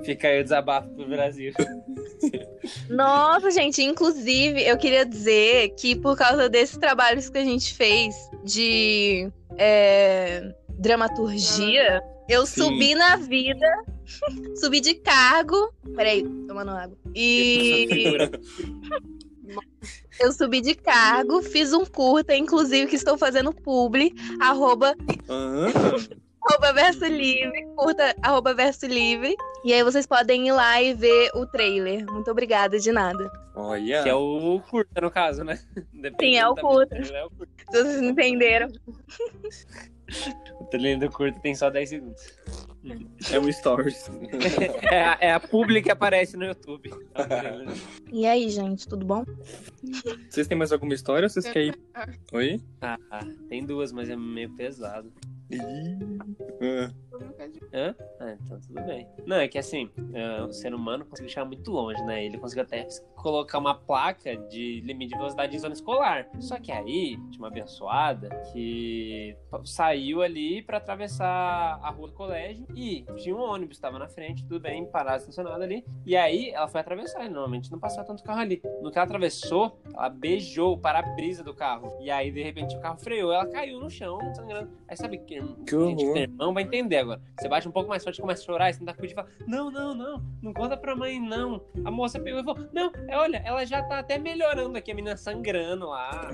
Fica 0.04 0.28
aí 0.28 0.40
o 0.40 0.42
desabafo 0.42 0.88
pro 0.88 1.08
Brasil. 1.08 1.52
Nossa, 2.88 3.50
gente, 3.50 3.82
inclusive, 3.82 4.60
eu 4.62 4.76
queria 4.76 5.06
dizer 5.06 5.74
que 5.76 5.94
por 5.94 6.16
causa 6.16 6.48
desses 6.48 6.78
trabalhos 6.78 7.30
que 7.30 7.38
a 7.38 7.44
gente 7.44 7.74
fez 7.74 8.14
de 8.44 9.30
é, 9.56 10.52
dramaturgia, 10.70 12.02
eu 12.28 12.44
Sim. 12.44 12.62
subi 12.62 12.94
na 12.94 13.16
vida, 13.16 13.66
subi 14.56 14.80
de 14.80 14.94
cargo. 14.94 15.72
Peraí, 15.94 16.22
tomando 16.46 16.70
água. 16.70 16.96
E 17.14 17.88
eu 20.20 20.32
subi 20.32 20.60
de 20.60 20.74
cargo, 20.74 21.42
fiz 21.42 21.72
um 21.72 21.84
curta, 21.84 22.34
inclusive, 22.34 22.86
que 22.86 22.96
estou 22.96 23.16
fazendo 23.16 23.52
publi, 23.52 24.14
arroba 24.40 24.94
Aham. 25.28 25.72
arroba 26.42 26.72
verso 26.72 27.04
livre, 27.06 27.66
curta 27.76 28.14
arroba 28.22 28.54
verso 28.54 28.86
livre. 28.86 29.34
E 29.64 29.72
aí 29.72 29.82
vocês 29.82 30.06
podem 30.06 30.48
ir 30.48 30.52
lá 30.52 30.80
e 30.82 30.94
ver 30.94 31.30
o 31.34 31.46
trailer. 31.46 32.04
Muito 32.10 32.30
obrigada, 32.30 32.78
de 32.78 32.92
nada. 32.92 33.30
Olha. 33.54 34.02
Que 34.02 34.08
é 34.08 34.14
o 34.14 34.60
curta, 34.70 35.00
no 35.00 35.10
caso, 35.10 35.44
né? 35.44 35.58
Sim, 36.20 36.36
é 36.36 36.48
o 36.48 36.54
curta. 36.54 36.96
É 36.96 37.24
o 37.24 37.30
curta. 37.30 37.52
Se 37.70 37.82
vocês 37.82 38.02
entenderam. 38.02 38.68
O 40.60 40.64
trailer 40.64 40.98
do 40.98 41.10
curta 41.10 41.38
tem 41.40 41.54
só 41.54 41.70
10 41.70 41.88
segundos. 41.88 42.22
É 43.30 43.38
um 43.38 43.50
stories. 43.52 44.10
É 44.90 45.04
a, 45.04 45.18
é 45.20 45.32
a 45.32 45.40
publi 45.40 45.82
que 45.82 45.90
aparece 45.90 46.36
no 46.36 46.44
YouTube. 46.44 46.90
É. 47.14 48.10
E 48.10 48.26
aí, 48.26 48.48
gente, 48.48 48.88
tudo 48.88 49.04
bom? 49.04 49.24
Vocês 50.28 50.46
têm 50.48 50.56
mais 50.56 50.72
alguma 50.72 50.94
história 50.94 51.26
ou 51.26 51.30
vocês 51.30 51.46
querem 51.46 51.68
ir? 51.68 51.78
Oi? 52.32 52.60
Ah, 52.80 52.98
tem 53.48 53.64
duas, 53.64 53.92
mas 53.92 54.08
é 54.08 54.16
meio 54.16 54.50
pesado. 54.56 55.12
Ih. 55.50 55.58
Ah. 56.62 57.09
Hã? 57.72 57.94
Ah, 58.18 58.36
então 58.40 58.60
tudo 58.60 58.82
bem. 58.82 59.06
Não, 59.26 59.36
é 59.36 59.48
que 59.48 59.58
assim, 59.58 59.90
é, 60.12 60.42
o 60.42 60.52
ser 60.52 60.74
humano 60.74 61.04
conseguiu 61.04 61.30
chegar 61.30 61.44
muito 61.44 61.70
longe, 61.70 62.02
né? 62.04 62.24
Ele 62.24 62.38
conseguiu 62.38 62.64
até 62.64 62.86
colocar 63.16 63.58
uma 63.58 63.74
placa 63.74 64.36
de 64.36 64.80
limite 64.80 65.12
de 65.12 65.18
velocidade 65.18 65.54
em 65.54 65.58
zona 65.58 65.74
escolar. 65.74 66.28
Só 66.38 66.58
que 66.58 66.72
aí, 66.72 67.16
tinha 67.30 67.38
uma 67.38 67.48
abençoada 67.48 68.28
que 68.52 69.36
saiu 69.64 70.22
ali 70.22 70.62
pra 70.62 70.78
atravessar 70.78 71.78
a 71.82 71.90
rua 71.90 72.08
do 72.08 72.14
colégio 72.14 72.66
e 72.74 73.04
tinha 73.16 73.34
um 73.34 73.40
ônibus, 73.40 73.78
tava 73.78 73.98
na 73.98 74.08
frente, 74.08 74.42
tudo 74.44 74.60
bem, 74.60 74.86
parado, 74.86 75.18
estacionado 75.18 75.62
ali. 75.62 75.84
E 76.06 76.16
aí 76.16 76.50
ela 76.50 76.68
foi 76.68 76.80
atravessar, 76.80 77.24
e 77.24 77.28
normalmente 77.28 77.70
não 77.70 77.78
passava 77.78 78.06
tanto 78.06 78.22
carro 78.22 78.40
ali. 78.40 78.62
No 78.82 78.90
que 78.90 78.98
ela 78.98 79.04
atravessou, 79.04 79.80
ela 79.92 80.08
beijou 80.08 80.74
o 80.74 80.78
para-brisa 80.78 81.42
do 81.42 81.54
carro. 81.54 81.96
E 82.00 82.10
aí, 82.10 82.30
de 82.30 82.42
repente, 82.42 82.76
o 82.76 82.80
carro 82.80 82.98
freou, 82.98 83.32
ela 83.32 83.46
caiu 83.46 83.80
no 83.80 83.90
chão, 83.90 84.18
sangrando. 84.34 84.70
Aí 84.88 84.96
sabe 84.96 85.18
que, 85.18 85.40
Que 85.66 85.86
gente 85.86 86.12
que 86.12 86.18
irmão 86.18 86.54
vai 86.54 86.62
entender 86.62 86.98
agora. 86.98 87.09
Você 87.38 87.48
bate 87.48 87.68
um 87.68 87.72
pouco 87.72 87.88
mais 87.88 88.04
forte, 88.04 88.20
começa 88.20 88.42
a 88.42 88.44
chorar, 88.44 88.70
e 88.70 88.74
você 88.74 88.84
não 88.84 88.94
e 89.02 89.14
fala: 89.14 89.28
Não, 89.46 89.70
não, 89.70 89.94
não, 89.94 90.22
não 90.42 90.52
conta 90.52 90.76
pra 90.76 90.94
mãe, 90.94 91.20
não. 91.20 91.64
A 91.84 91.90
moça 91.90 92.20
pegou 92.20 92.40
e 92.40 92.44
falou: 92.44 92.68
Não, 92.72 92.92
é, 93.08 93.16
olha, 93.16 93.42
ela 93.44 93.64
já 93.64 93.82
tá 93.82 93.98
até 93.98 94.18
melhorando 94.18 94.76
aqui, 94.76 94.92
a 94.92 94.94
menina 94.94 95.16
sangrando 95.16 95.86
lá. 95.86 96.30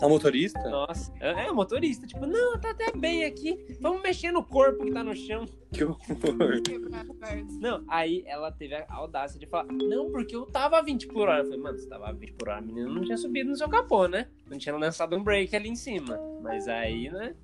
A 0.00 0.08
motorista? 0.08 0.60
Nossa, 0.68 1.12
é, 1.20 1.46
é 1.46 1.52
motorista. 1.52 2.06
Tipo, 2.06 2.26
não, 2.26 2.58
tá 2.58 2.70
até 2.70 2.92
bem 2.92 3.24
aqui. 3.24 3.76
Vamos 3.80 4.02
mexer 4.02 4.32
no 4.32 4.44
corpo 4.44 4.84
que 4.84 4.92
tá 4.92 5.02
no 5.02 5.14
chão. 5.14 5.46
Que 5.72 5.84
horror. 5.84 6.62
A. 6.92 7.34
Não, 7.60 7.84
aí 7.88 8.22
ela 8.26 8.52
teve 8.52 8.76
a 8.76 8.86
audácia 8.88 9.38
de 9.40 9.46
falar, 9.46 9.64
não, 9.72 10.10
porque 10.10 10.36
eu 10.36 10.46
tava 10.46 10.78
a 10.78 10.82
20 10.82 11.08
por 11.08 11.28
hora. 11.28 11.40
Eu 11.40 11.44
falei, 11.44 11.58
mano, 11.58 11.78
você 11.78 11.88
tava 11.88 12.08
a 12.08 12.12
20 12.12 12.32
por 12.34 12.48
hora, 12.48 12.58
a 12.58 12.62
menina 12.62 12.88
não 12.88 13.02
tinha 13.02 13.16
subido 13.16 13.50
no 13.50 13.56
seu 13.56 13.68
capô, 13.68 14.06
né? 14.06 14.28
Não 14.46 14.58
tinha 14.58 14.76
lançado 14.76 15.16
um 15.16 15.22
break 15.24 15.54
ali 15.56 15.68
em 15.70 15.76
cima. 15.76 16.18
Mas 16.42 16.68
aí, 16.68 17.10
né, 17.10 17.34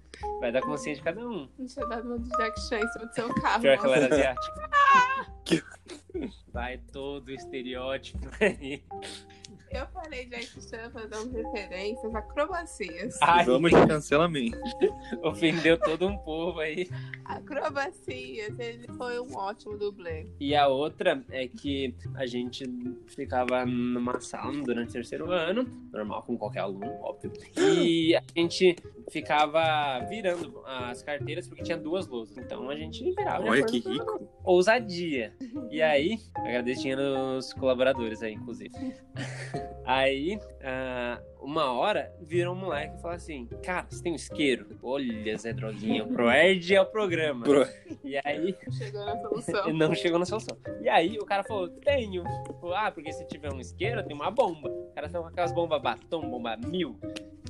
vai 0.41 0.53
dar 0.53 0.61
consciência 0.61 0.97
de 0.97 1.03
cada 1.03 1.27
um. 1.27 1.49
Não 1.59 1.67
tinha 1.67 1.87
dado 1.87 2.07
uma 2.07 2.19
de 2.19 2.29
Jack 2.31 2.61
Chan 2.61 2.79
em 2.79 2.89
cima 2.89 3.07
do 3.07 3.15
seu 3.15 3.35
carro. 3.41 3.63
Pior 3.63 3.79
que 3.79 3.87
ela 3.87 3.97
era 3.97 4.15
asiática. 4.15 4.71
Que- 5.45 5.63
Vai 6.53 6.79
todo 6.93 7.29
o 7.29 7.31
estereótipo 7.31 8.19
aí. 8.41 8.83
Eu 9.71 9.87
falei 9.87 10.27
Jack 10.27 10.49
Chan 10.69 10.91
fazendo 10.91 11.33
referências, 11.33 12.13
acrobacias. 12.15 13.17
Ai, 13.23 13.45
Vamos 13.45 13.71
de 13.71 13.87
cancelamento. 13.87 14.59
ofendeu 15.23 15.79
todo 15.79 16.09
um 16.09 16.19
povo 16.19 16.59
aí. 16.59 16.89
Acrobacias, 17.25 18.59
ele 18.59 18.89
foi 18.97 19.21
um 19.21 19.33
ótimo 19.37 19.79
dublê. 19.79 20.27
E 20.41 20.57
a 20.57 20.67
outra 20.67 21.25
é 21.31 21.47
que 21.47 21.95
a 22.17 22.27
gente 22.27 22.65
ficava 23.07 23.65
numa 23.65 24.21
sala 24.21 24.53
durante 24.63 24.91
o 24.91 24.93
terceiro 24.93 25.31
ano, 25.31 25.65
normal 25.93 26.25
com 26.25 26.37
qualquer 26.37 26.61
aluno, 26.61 26.91
óbvio. 27.01 27.33
E 27.57 28.17
a 28.17 28.23
gente 28.37 28.75
ficava 29.09 30.01
virando 30.09 30.63
as 30.67 31.01
carteiras 31.03 31.47
porque 31.47 31.63
tinha 31.63 31.79
duas 31.79 32.09
lousas. 32.09 32.37
Então 32.39 32.69
a 32.71 32.75
gente 32.75 33.05
virava. 33.15 33.45
de 33.45 33.51
Olha 33.51 33.65
que 33.65 33.79
rico. 33.79 34.29
ousadia. 34.43 35.33
E 35.71 35.81
aí, 35.81 36.19
agradeço 36.35 36.81
dinheiro 36.81 37.03
dos 37.37 37.53
colaboradores 37.53 38.21
aí, 38.23 38.35
inclusive. 38.35 38.71
Aí, 39.85 40.39
ah, 40.63 41.21
uma 41.41 41.73
hora, 41.73 42.13
virou 42.21 42.55
um 42.55 42.59
moleque 42.59 42.97
e 42.97 43.01
falou 43.01 43.17
assim: 43.17 43.47
Cara, 43.63 43.87
você 43.89 44.03
tem 44.03 44.13
um 44.13 44.17
isqueiro? 44.17 44.67
Olha, 44.83 45.37
Zé 45.37 45.53
Droguinha, 45.53 46.05
o 46.05 46.09
Proerd 46.09 46.75
é 46.75 46.81
o 46.81 46.87
programa. 46.87 47.45
Pro- 47.45 47.67
E 48.05 48.17
aí, 48.25 48.55
Chegou 48.71 49.05
na 49.05 49.17
solução. 49.21 49.73
não 49.75 49.95
chegou 49.95 50.19
na 50.19 50.27
solução. 50.27 50.57
E 50.81 50.89
aí, 50.89 51.19
o 51.19 51.25
cara 51.25 51.43
falou: 51.43 51.69
Tenho. 51.69 52.23
Falou, 52.61 52.75
ah, 52.77 52.91
porque 52.91 53.11
se 53.13 53.27
tiver 53.27 53.53
um 53.53 53.59
isqueiro, 53.59 54.05
tem 54.05 54.15
uma 54.15 54.31
bomba. 54.31 54.69
O 54.69 54.93
cara 54.95 55.09
saiu 55.09 55.23
com 55.23 55.29
aquelas 55.29 55.53
bombas 55.53 55.81
batom, 55.81 56.29
bomba 56.29 56.57
mil. 56.59 56.99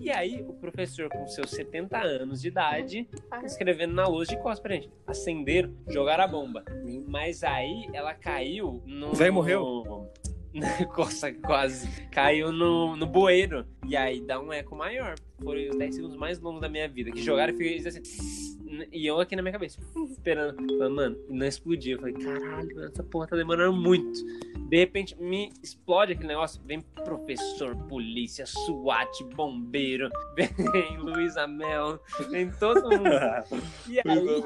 E 0.01 0.09
aí, 0.11 0.41
o 0.49 0.55
professor, 0.55 1.11
com 1.11 1.27
seus 1.27 1.51
70 1.51 1.99
anos 1.99 2.41
de 2.41 2.49
idade, 2.49 3.07
escrevendo 3.45 3.93
na 3.93 4.07
luz 4.07 4.29
de 4.29 4.37
costas 4.39 4.61
pra 4.61 4.75
gente. 4.77 4.91
Acenderam, 5.07 5.75
jogaram 5.89 6.25
a 6.25 6.29
bomba. 6.29 6.65
Mas 7.07 7.43
aí 7.43 7.87
ela 7.93 8.15
caiu 8.15 8.83
no. 8.87 9.11
O 9.11 9.15
velho 9.15 9.35
morreu? 9.35 10.09
Nossa, 10.97 11.33
quase. 11.33 11.89
Caiu 12.11 12.53
no, 12.53 12.97
no 12.97 13.07
bueiro. 13.07 13.65
E 13.87 13.97
aí 13.97 14.21
dá 14.21 14.41
um 14.41 14.53
eco 14.53 14.77
maior. 14.77 15.15
Foram 15.43 15.61
os 15.71 15.77
10 15.77 15.95
segundos 15.95 16.17
mais 16.17 16.41
longos 16.41 16.61
da 16.61 16.69
minha 16.69 16.89
vida. 16.89 17.11
Que 17.11 17.23
jogaram 17.23 17.55
e 17.61 17.87
assim. 17.87 18.03
E 18.93 19.07
eu 19.07 19.19
aqui 19.19 19.35
na 19.35 19.43
minha 19.43 19.53
cabeça, 19.53 19.81
esperando. 20.11 20.57
Falando, 20.57 20.95
mano, 20.95 21.17
não 21.29 21.47
explodiu. 21.47 21.97
Eu 21.97 22.01
falei, 22.01 22.15
caralho, 22.15 22.75
mano, 22.75 22.89
essa 22.89 23.03
porra 23.03 23.27
tá 23.27 23.37
demorando 23.37 23.77
muito. 23.77 24.21
De 24.69 24.77
repente, 24.77 25.21
me 25.21 25.53
explode 25.63 26.13
aquele 26.13 26.29
negócio. 26.29 26.63
Vem 26.65 26.81
professor, 26.81 27.77
polícia, 27.89 28.47
SWAT, 28.47 29.25
bombeiro. 29.35 30.09
Vem 30.73 30.99
Luísa 30.99 31.47
Mel. 31.47 32.01
Vem 32.31 32.51
todo 32.53 32.83
mundo. 32.83 33.11
E 33.89 33.99
aí, 33.99 34.43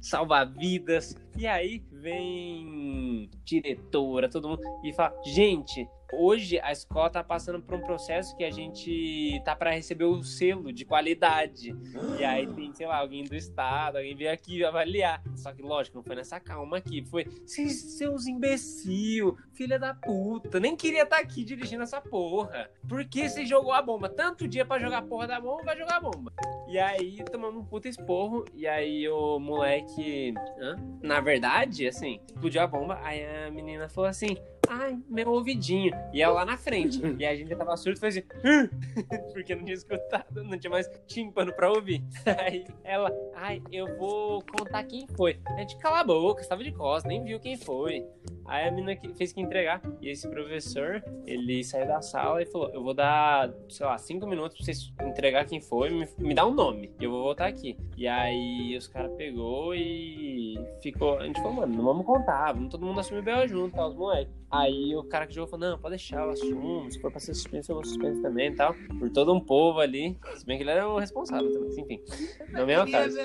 salva-vidas. 0.00 1.16
E 1.36 1.46
aí 1.46 1.82
vem 2.08 3.30
diretora, 3.44 4.28
todo 4.28 4.48
mundo, 4.48 4.62
e 4.84 4.92
fala: 4.92 5.14
gente, 5.24 5.86
hoje 6.12 6.58
a 6.60 6.72
escola 6.72 7.10
tá 7.10 7.22
passando 7.22 7.60
por 7.60 7.74
um 7.74 7.80
processo 7.80 8.36
que 8.36 8.44
a 8.44 8.50
gente 8.50 9.40
tá 9.44 9.54
para 9.54 9.70
receber 9.70 10.04
o 10.04 10.22
selo 10.22 10.72
de 10.72 10.84
qualidade. 10.84 11.74
E 12.18 12.24
aí 12.24 12.46
tem, 12.54 12.72
sei 12.74 12.86
lá, 12.86 12.98
alguém 12.98 13.24
do 13.24 13.34
estado, 13.34 13.96
alguém 13.96 14.14
veio 14.14 14.32
aqui 14.32 14.64
avaliar. 14.64 15.22
Só 15.36 15.52
que, 15.52 15.62
lógico, 15.62 15.96
não 15.96 16.04
foi 16.04 16.16
nessa 16.16 16.40
calma 16.40 16.78
aqui. 16.78 17.04
Foi, 17.04 17.24
"Vocês, 17.24 17.96
seus 17.96 18.26
imbecil, 18.26 19.36
filha 19.52 19.78
da 19.78 19.94
puta, 19.94 20.58
nem 20.60 20.76
queria 20.76 21.02
estar 21.02 21.18
aqui 21.18 21.44
dirigindo 21.44 21.82
essa 21.82 22.00
porra. 22.00 22.70
Por 22.88 23.04
que 23.04 23.28
você 23.28 23.44
jogou 23.44 23.72
a 23.72 23.82
bomba? 23.82 24.08
Tanto 24.08 24.48
dia 24.48 24.64
pra 24.64 24.78
jogar 24.78 24.98
a 24.98 25.02
porra 25.02 25.26
da 25.26 25.40
bomba, 25.40 25.62
vai 25.64 25.76
jogar 25.76 25.96
a 25.96 26.00
bomba. 26.00 26.32
E 26.68 26.78
aí 26.78 27.22
tomamos 27.24 27.62
um 27.62 27.64
puta 27.64 27.88
esporro. 27.88 28.44
E 28.54 28.66
aí 28.66 29.08
o 29.08 29.38
moleque. 29.38 30.34
hã? 30.60 30.76
Na 31.02 31.20
verdade, 31.20 31.86
assim, 31.86 32.20
explodiu 32.26 32.62
a 32.62 32.66
bomba. 32.66 32.98
Aí 33.02 33.24
a 33.46 33.50
menina 33.50 33.88
falou 33.88 34.08
assim: 34.08 34.36
Ai, 34.68 34.98
meu 35.08 35.30
ouvidinho. 35.30 35.94
E 36.12 36.20
ela 36.22 36.34
lá 36.34 36.44
na 36.44 36.56
frente. 36.56 37.00
E 37.18 37.26
a 37.26 37.34
gente 37.34 37.48
já 37.48 37.56
tava 37.56 37.76
surdo 37.76 37.96
e 37.96 38.00
fez 38.00 38.16
assim. 38.18 38.26
Porque 39.32 39.54
não 39.54 39.64
tinha 39.64 39.74
escutado, 39.74 40.44
não 40.44 40.58
tinha 40.58 40.70
mais 40.70 40.88
tímpano 41.06 41.52
pra 41.52 41.70
ouvir. 41.70 42.04
Aí 42.38 42.64
ela, 42.84 43.10
ai, 43.34 43.62
eu 43.72 43.96
vou 43.96 44.42
contar 44.42 44.84
quem 44.84 45.06
foi. 45.16 45.40
A 45.46 45.58
gente 45.58 45.76
cala 45.78 46.00
a 46.00 46.04
boca, 46.04 46.42
estava 46.42 46.62
de 46.62 46.70
costas, 46.70 47.08
nem 47.08 47.24
viu 47.24 47.40
quem 47.40 47.56
foi. 47.56 48.04
Aí 48.46 48.68
a 48.68 48.70
menina 48.70 48.98
fez 49.16 49.32
que 49.32 49.40
entregar. 49.40 49.80
E 50.00 50.08
esse 50.08 50.28
professor, 50.28 51.02
ele 51.26 51.64
saiu 51.64 51.86
da 51.86 52.00
sala 52.00 52.42
e 52.42 52.46
falou: 52.46 52.70
Eu 52.70 52.82
vou 52.82 52.94
dar, 52.94 53.52
sei 53.68 53.84
lá, 53.84 53.98
cinco 53.98 54.26
minutos 54.26 54.56
pra 54.56 54.64
vocês 54.64 54.92
entregar 55.02 55.44
quem 55.44 55.60
foi, 55.60 55.90
me, 55.90 56.08
me 56.18 56.34
dá 56.34 56.46
um 56.46 56.54
nome. 56.54 56.92
E 57.00 57.04
eu 57.04 57.10
vou 57.10 57.22
voltar 57.24 57.46
aqui. 57.46 57.76
E 57.96 58.06
aí 58.06 58.76
os 58.76 58.86
caras 58.86 59.12
pegou 59.16 59.74
e 59.74 60.58
ficou. 60.80 61.18
A 61.18 61.24
gente 61.26 61.40
falou, 61.40 61.54
mano, 61.54 61.76
não 61.76 61.84
vamos 61.84 62.06
contar, 62.06 62.52
vamos 62.52 62.70
todo 62.70 62.84
mundo 62.84 63.00
assumir 63.00 63.20
o 63.20 63.22
B.O. 63.22 63.48
junto, 63.48 63.74
tá, 63.74 63.86
os 63.86 63.94
moleques. 63.94 64.37
Aí 64.50 64.96
o 64.96 65.04
cara 65.04 65.26
que 65.26 65.34
jogou 65.34 65.48
falou: 65.50 65.70
Não, 65.70 65.78
pode 65.78 65.92
deixar, 65.96 66.22
eu 66.24 66.30
assumo. 66.30 66.90
Se 66.90 67.00
for 67.00 67.10
pra 67.10 67.20
ser 67.20 67.34
suspenso, 67.34 67.70
eu 67.72 67.76
vou 67.76 67.84
suspenso 67.84 68.22
também 68.22 68.50
e 68.52 68.54
tal. 68.56 68.74
Por 68.98 69.10
todo 69.10 69.32
um 69.34 69.40
povo 69.40 69.80
ali. 69.80 70.16
Se 70.36 70.46
bem 70.46 70.56
que 70.56 70.62
ele 70.62 70.70
era 70.70 70.88
o 70.88 70.98
responsável 70.98 71.52
também, 71.52 71.68
mas 71.68 71.78
enfim. 71.78 72.02
Não 72.50 72.68
é 72.68 72.82
o 72.82 72.90
caso. 72.90 73.18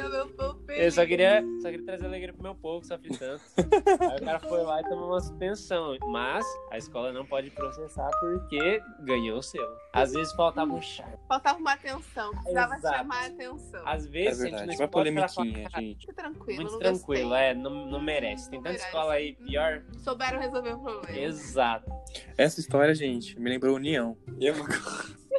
Eu 0.75 0.91
só 0.91 1.05
queria, 1.05 1.43
só 1.61 1.69
queria 1.69 1.85
trazer 1.85 2.05
alegria 2.05 2.33
pro 2.33 2.43
meu 2.43 2.55
povo, 2.55 2.81
que 2.81 2.87
sofre 2.87 3.09
tanto. 3.17 3.41
Aí 4.11 4.17
o 4.21 4.25
cara 4.25 4.39
foi 4.39 4.63
lá 4.63 4.81
e 4.81 4.83
tomou 4.83 5.07
uma 5.09 5.19
suspensão. 5.21 5.97
Mas 6.07 6.45
a 6.71 6.77
escola 6.77 7.11
não 7.13 7.25
pode 7.25 7.49
processar 7.51 8.09
porque 8.19 8.81
ganhou 9.01 9.37
o 9.37 9.41
selo. 9.43 9.75
Às 9.93 10.11
vezes 10.13 10.33
faltava 10.33 10.73
um 10.73 10.81
charme. 10.81 11.13
Faltava 11.27 11.57
uma 11.59 11.73
atenção, 11.73 12.31
precisava 12.31 12.75
Exato. 12.75 12.97
chamar 12.97 13.23
a 13.23 13.25
atenção. 13.27 13.81
Às 13.87 14.05
É 14.05 14.09
vezes 14.09 14.41
a 14.41 14.45
gente 14.45 14.51
verdade. 14.51 14.67
não 14.71 14.77
Vai 14.77 14.87
pode 14.87 15.13
falar, 15.13 15.27
polemiquinha, 15.29 15.69
"Cara, 15.69 15.83
gente. 15.83 15.99
Fica 16.07 16.13
tranquilo, 16.13 16.61
Muito 16.61 16.71
não 16.73 16.79
tranquilo, 16.79 17.29
gostei. 17.29 17.45
é, 17.47 17.53
não, 17.53 17.85
não 17.87 18.01
merece. 18.01 18.49
Tem 18.49 18.59
Não 18.59 18.63
tanta 18.63 18.73
merece. 18.73 18.85
escola 18.87 19.13
aí 19.13 19.33
pior. 19.35 19.83
Souberam 19.99 20.39
resolver 20.39 20.73
o 20.73 20.79
problema. 20.79 21.12
Exato. 21.15 21.91
Essa 22.37 22.59
história, 22.59 22.93
gente, 22.93 23.39
me 23.39 23.49
lembrou 23.49 23.75
União. 23.75 24.17
E 24.39 24.47
eu... 24.47 24.55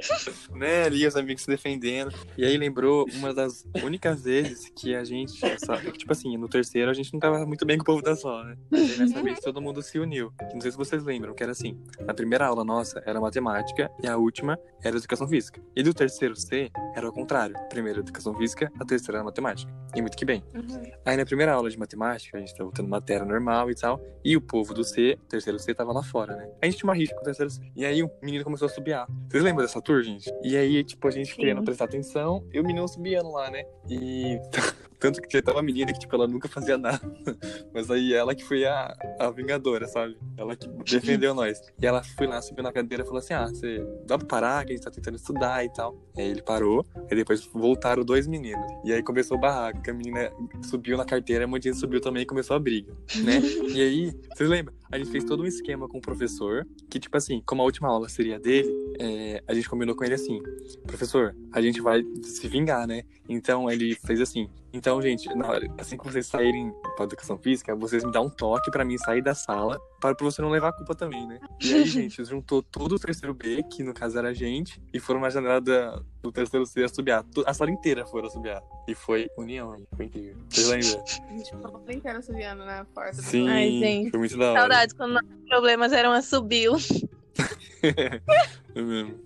né, 0.55 0.85
ali 0.85 1.07
os 1.07 1.17
amigos 1.17 1.43
se 1.43 1.49
defendendo. 1.49 2.13
E 2.37 2.45
aí 2.45 2.57
lembrou 2.57 3.07
uma 3.15 3.33
das 3.33 3.65
únicas 3.83 4.23
vezes 4.25 4.71
que 4.77 4.95
a 4.95 5.05
gente, 5.05 5.33
só- 5.59 5.77
tipo 5.93 6.13
assim, 6.13 6.37
no 6.37 6.49
terceiro 6.49 6.91
a 6.91 6.95
gente 6.95 7.13
não 7.13 7.21
tava 7.21 7.45
muito 7.47 7.65
bem 7.65 7.77
com 7.79 7.83
o 7.83 7.87
povo 7.87 8.03
da 8.03 8.15
sala, 8.17 8.45
né? 8.45 8.57
Mas 8.71 8.99
nessa 8.99 9.23
vez 9.23 9.41
todo 9.41 9.61
mundo 9.61 9.83
se 9.83 9.99
uniu. 9.99 10.33
Que 10.49 10.55
Não 10.55 10.61
sei 10.61 10.71
se 10.71 10.77
vocês 10.77 11.05
lembram, 11.05 11.35
que 11.35 11.43
era 11.43 11.53
assim, 11.53 11.79
a 12.07 12.15
primeira 12.15 12.47
aula 12.47 12.65
nossa 12.65 13.03
era 13.07 13.21
matemática 13.21 13.91
e 14.03 14.07
a 14.09 14.17
última 14.17 14.59
era 14.83 14.97
educação 14.97 15.27
física. 15.29 15.61
E 15.75 15.83
do 15.83 15.95
terceiro 15.95 16.37
C 16.37 16.71
era 16.95 17.09
o 17.09 17.13
contrário. 17.13 17.55
Primeiro 17.69 18.01
educação 18.01 18.35
física, 18.35 18.71
a 18.81 18.85
terceira 18.85 19.19
era 19.19 19.25
matemática. 19.25 19.73
E 19.95 20.01
muito 20.01 20.17
que 20.17 20.25
bem. 20.25 20.43
Aí 21.05 21.17
na 21.17 21.25
primeira 21.25 21.53
aula 21.53 21.71
de 21.71 21.79
matemática, 21.79 22.37
a 22.37 22.41
gente 22.41 22.55
tava 22.57 22.71
tendo 22.73 22.89
matéria 22.89 23.25
normal 23.25 23.71
e 23.71 23.75
tal, 23.75 24.01
e 24.25 24.37
o 24.37 24.41
povo 24.41 24.75
do 24.75 24.83
C, 24.85 25.17
terceiro 25.29 25.59
C, 25.59 25.73
tava 25.75 25.93
lá 25.93 26.03
fora, 26.03 26.35
né? 26.37 26.49
A 26.61 26.67
gente 26.67 26.79
tinha 26.79 26.89
uma 26.89 26.95
rixa 26.97 27.15
com 27.15 27.21
o 27.21 27.25
terceiro 27.25 27.51
C. 27.51 27.61
E 27.77 27.85
aí 27.85 28.03
o 28.03 28.11
menino 28.23 28.45
começou 28.45 28.67
a 28.67 28.69
subiar. 28.69 29.07
Vocês 29.31 29.43
lembram 29.43 29.65
dessa 29.65 29.79
E 30.43 30.57
aí, 30.57 30.83
tipo, 30.83 31.07
a 31.07 31.11
gente 31.11 31.35
querendo 31.37 31.63
prestar 31.63 31.85
atenção, 31.85 32.45
e 32.53 32.59
o 32.61 32.65
menino 32.65 32.89
subiando 32.89 33.31
lá, 33.31 33.51
né? 33.51 33.65
E 33.89 34.39
tanto 35.05 35.21
que 35.21 35.43
tava 35.43 35.59
uma 35.59 35.63
menina 35.63 35.93
que, 35.93 35.99
tipo, 35.99 36.17
ela 36.17 36.27
nunca 36.27 36.49
fazia 36.49 36.79
nada. 36.79 36.99
Mas 37.75 37.91
aí 37.91 38.15
ela 38.15 38.35
que 38.35 38.43
foi 38.43 38.65
a, 38.65 38.97
a 39.21 39.31
vingadora, 39.31 39.87
sabe? 39.87 40.17
Ela 40.35 40.57
que 40.57 40.67
defendeu 40.67 41.35
nós. 41.37 41.61
E 41.79 41.87
ela 41.87 42.03
foi 42.03 42.27
lá, 42.27 42.41
subiu 42.41 42.65
na 42.65 42.73
cadeira 42.73 43.03
e 43.03 43.07
falou 43.07 43.19
assim: 43.19 43.35
Ah, 43.35 43.47
você 43.47 43.87
dá 44.07 44.17
pra 44.17 44.27
parar, 44.27 44.65
que 44.65 44.73
a 44.73 44.77
gente 44.77 44.83
tá 44.83 44.91
tentando 44.91 45.17
estudar 45.17 45.63
e 45.63 45.71
tal. 45.71 45.95
Aí 46.17 46.25
ele 46.25 46.41
parou, 46.41 46.87
e 47.11 47.15
depois 47.15 47.45
voltaram 47.53 48.03
dois 48.03 48.27
meninos. 48.27 48.65
E 48.83 48.95
aí 48.95 49.03
começou 49.03 49.37
o 49.37 49.41
barraco, 49.41 49.83
que 49.83 49.91
a 49.91 49.95
menina 49.95 50.33
subiu 50.63 50.97
na 50.97 51.05
carteira, 51.05 51.45
a 51.45 51.47
menina 51.47 51.75
subiu 51.75 52.01
também 52.01 52.23
e 52.23 52.27
começou 52.27 52.57
a 52.57 52.59
briga, 52.59 52.97
né? 53.23 53.41
e 53.77 53.83
aí, 53.83 54.13
vocês 54.35 54.49
lembram? 54.49 54.75
A 54.91 54.97
gente 54.97 55.11
fez 55.11 55.25
todo 55.25 55.43
um 55.43 55.47
esquema 55.47 55.87
com 55.87 55.99
o 55.99 56.01
professor, 56.01 56.67
que 56.89 56.99
tipo 56.99 57.15
assim, 57.17 57.43
como 57.45 57.61
a 57.61 57.65
última 57.65 57.89
aula 57.89 58.09
seria 58.09 58.39
dele, 58.39 58.73
é, 58.99 59.43
a 59.47 59.53
gente 59.53 59.69
combinou 59.69 59.95
com 59.95 60.05
ele 60.05 60.15
assim, 60.15 60.41
professor, 60.87 61.37
a 61.53 61.61
gente 61.61 61.83
vai 61.83 62.03
se 62.23 62.49
vingar, 62.49 62.87
né? 62.87 63.03
Então 63.29 63.71
ele 63.71 63.95
fez 63.97 64.21
assim, 64.21 64.49
então, 64.77 65.01
gente, 65.01 65.33
na 65.35 65.47
hora, 65.49 65.67
assim 65.79 65.97
que 65.97 66.05
vocês 66.05 66.27
saírem 66.27 66.73
pra 66.97 67.05
educação 67.05 67.39
física, 67.39 67.75
vocês 67.77 68.05
me 68.05 68.11
dão 68.13 68.27
um 68.27 68.31
toque 68.31 68.71
pra 68.71 68.85
mim 68.85 68.99
sair 68.99 69.23
da 69.23 69.35
sala, 69.35 69.81
para 70.01 70.15
você 70.21 70.43
não 70.43 70.49
levar 70.51 70.69
a 70.69 70.73
culpa 70.73 70.95
também, 70.95 71.27
né? 71.27 71.39
E 71.63 71.73
aí, 71.75 71.85
gente, 71.87 72.25
juntou 72.25 72.63
todo 72.63 72.95
o 72.97 72.99
terceiro 72.99 73.33
B, 73.35 73.63
que 73.63 73.83
no 73.83 73.95
caso 73.95 74.19
era 74.19 74.29
a 74.29 74.35
gente, 74.35 74.83
e 74.93 74.99
foram 75.01 75.21
na 75.21 75.31
janela 75.31 75.61
da, 75.61 76.01
do 76.23 76.31
terceiro 76.33 76.67
C 76.67 76.83
assobiar. 76.85 77.23
To- 77.25 77.45
A 77.47 77.55
sala 77.55 77.71
inteira 77.71 78.05
foram 78.07 78.27
assobiar. 78.29 78.63
E 78.89 78.95
foi 78.95 79.29
união? 79.39 79.77
Foi 79.97 80.07
incrível. 80.07 80.37
Vocês 80.51 80.69
lembram? 80.69 81.05
A 81.29 81.33
gente 81.37 81.51
ficou 81.51 81.77
o 81.81 81.85
dia 81.87 81.95
inteiro 81.97 82.23
subiando 82.23 82.65
na 82.65 82.85
porta 82.85 83.17
do 83.17 83.23
Sim, 83.23 83.49
Ai, 83.49 83.71
gente. 83.71 84.11
foi 84.11 84.19
muito 84.19 84.37
da 84.37 84.51
hora. 84.51 84.61
Saudades 84.61 84.95
quando 84.95 85.13
nossos 85.15 85.45
problemas 85.49 85.93
eram 85.93 86.13
a 86.13 86.21
subiu. 86.23 86.73
É 88.75 88.81
mesmo. 88.83 89.21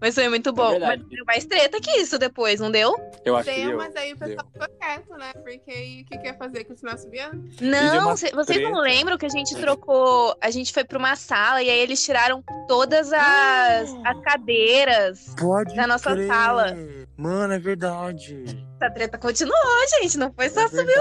Mas 0.00 0.14
foi 0.16 0.28
muito 0.28 0.52
bom. 0.52 0.72
É. 0.74 0.78
Mas 0.80 1.00
deu 1.04 1.24
mais 1.24 1.44
treta 1.44 1.80
que 1.80 1.90
isso 2.00 2.18
depois, 2.18 2.58
não 2.58 2.70
deu? 2.72 2.92
Eu 3.24 3.36
acho 3.36 3.48
que 3.48 3.54
Deu, 3.56 3.68
deu. 3.68 3.76
mas 3.78 3.94
aí 3.94 4.12
o 4.12 4.16
pessoal 4.16 4.46
ficou 4.52 4.68
quieto, 4.80 5.10
né? 5.16 5.32
Porque 5.32 5.70
aí 5.70 6.02
o 6.02 6.04
que 6.06 6.18
quer 6.18 6.36
fazer? 6.36 6.64
Continuar 6.64 6.98
subindo? 6.98 7.30
deu 7.60 7.70
Não, 7.70 8.16
cê- 8.16 8.30
vocês 8.32 8.60
não 8.62 8.72
treta. 8.72 8.80
lembram 8.80 9.16
que 9.18 9.26
a 9.26 9.28
gente 9.28 9.54
trocou. 9.56 10.36
A 10.40 10.50
gente 10.50 10.72
foi 10.72 10.82
pra 10.84 10.98
uma 10.98 11.14
sala 11.14 11.62
e 11.62 11.70
aí 11.70 11.78
eles 11.78 12.02
tiraram 12.04 12.42
todas 12.66 13.12
as, 13.12 13.94
as 14.04 14.20
cadeiras. 14.22 15.34
Pode 15.38 15.74
Da 15.76 15.86
nossa 15.86 16.12
crer. 16.12 16.26
sala. 16.26 16.76
Mano, 17.16 17.52
é 17.54 17.58
verdade. 17.58 18.44
Essa 18.80 18.92
treta 18.92 19.18
continuou, 19.18 19.56
gente. 20.00 20.18
Não 20.18 20.32
foi 20.32 20.48
só 20.48 20.62
É 20.62 20.68
subir. 20.68 20.94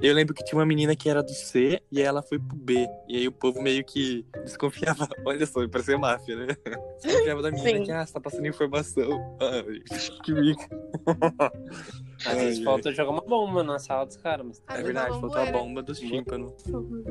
Eu 0.00 0.14
lembro 0.14 0.34
que 0.34 0.44
tinha 0.44 0.58
uma 0.58 0.66
menina 0.66 0.94
que 0.94 1.08
era 1.08 1.22
do 1.22 1.32
C 1.32 1.80
e 1.90 2.00
ela 2.00 2.22
foi 2.22 2.38
pro 2.38 2.56
B. 2.56 2.88
E 3.08 3.16
aí 3.18 3.28
o 3.28 3.32
povo 3.32 3.60
meio 3.60 3.84
que 3.84 4.24
desconfiava. 4.44 5.08
Olha 5.24 5.44
só, 5.46 5.66
parecia 5.68 5.98
máfia, 5.98 6.36
né? 6.36 6.46
Desconfiava 7.02 7.42
da 7.42 7.50
menina 7.50 7.78
Sim. 7.78 7.84
que, 7.84 7.92
ah, 7.92 8.06
você 8.06 8.12
tá 8.12 8.20
passando 8.20 8.46
informação. 8.46 9.38
Gente, 9.90 10.22
que 10.22 10.32
mico. 10.32 10.62
Às 12.20 12.26
Ai, 12.26 12.36
vezes 12.36 12.58
ai. 12.58 12.64
falta 12.64 12.92
jogar 12.92 13.10
uma 13.10 13.22
bomba 13.22 13.62
na 13.62 13.78
sala 13.78 14.04
dos 14.06 14.16
caras. 14.16 14.46
Mas... 14.46 14.62
É 14.78 14.82
verdade, 14.82 15.12
uma 15.12 15.20
faltou 15.20 15.40
a 15.40 15.46
bomba 15.52 15.82
dos 15.82 15.98
tímpanos. 15.98 16.52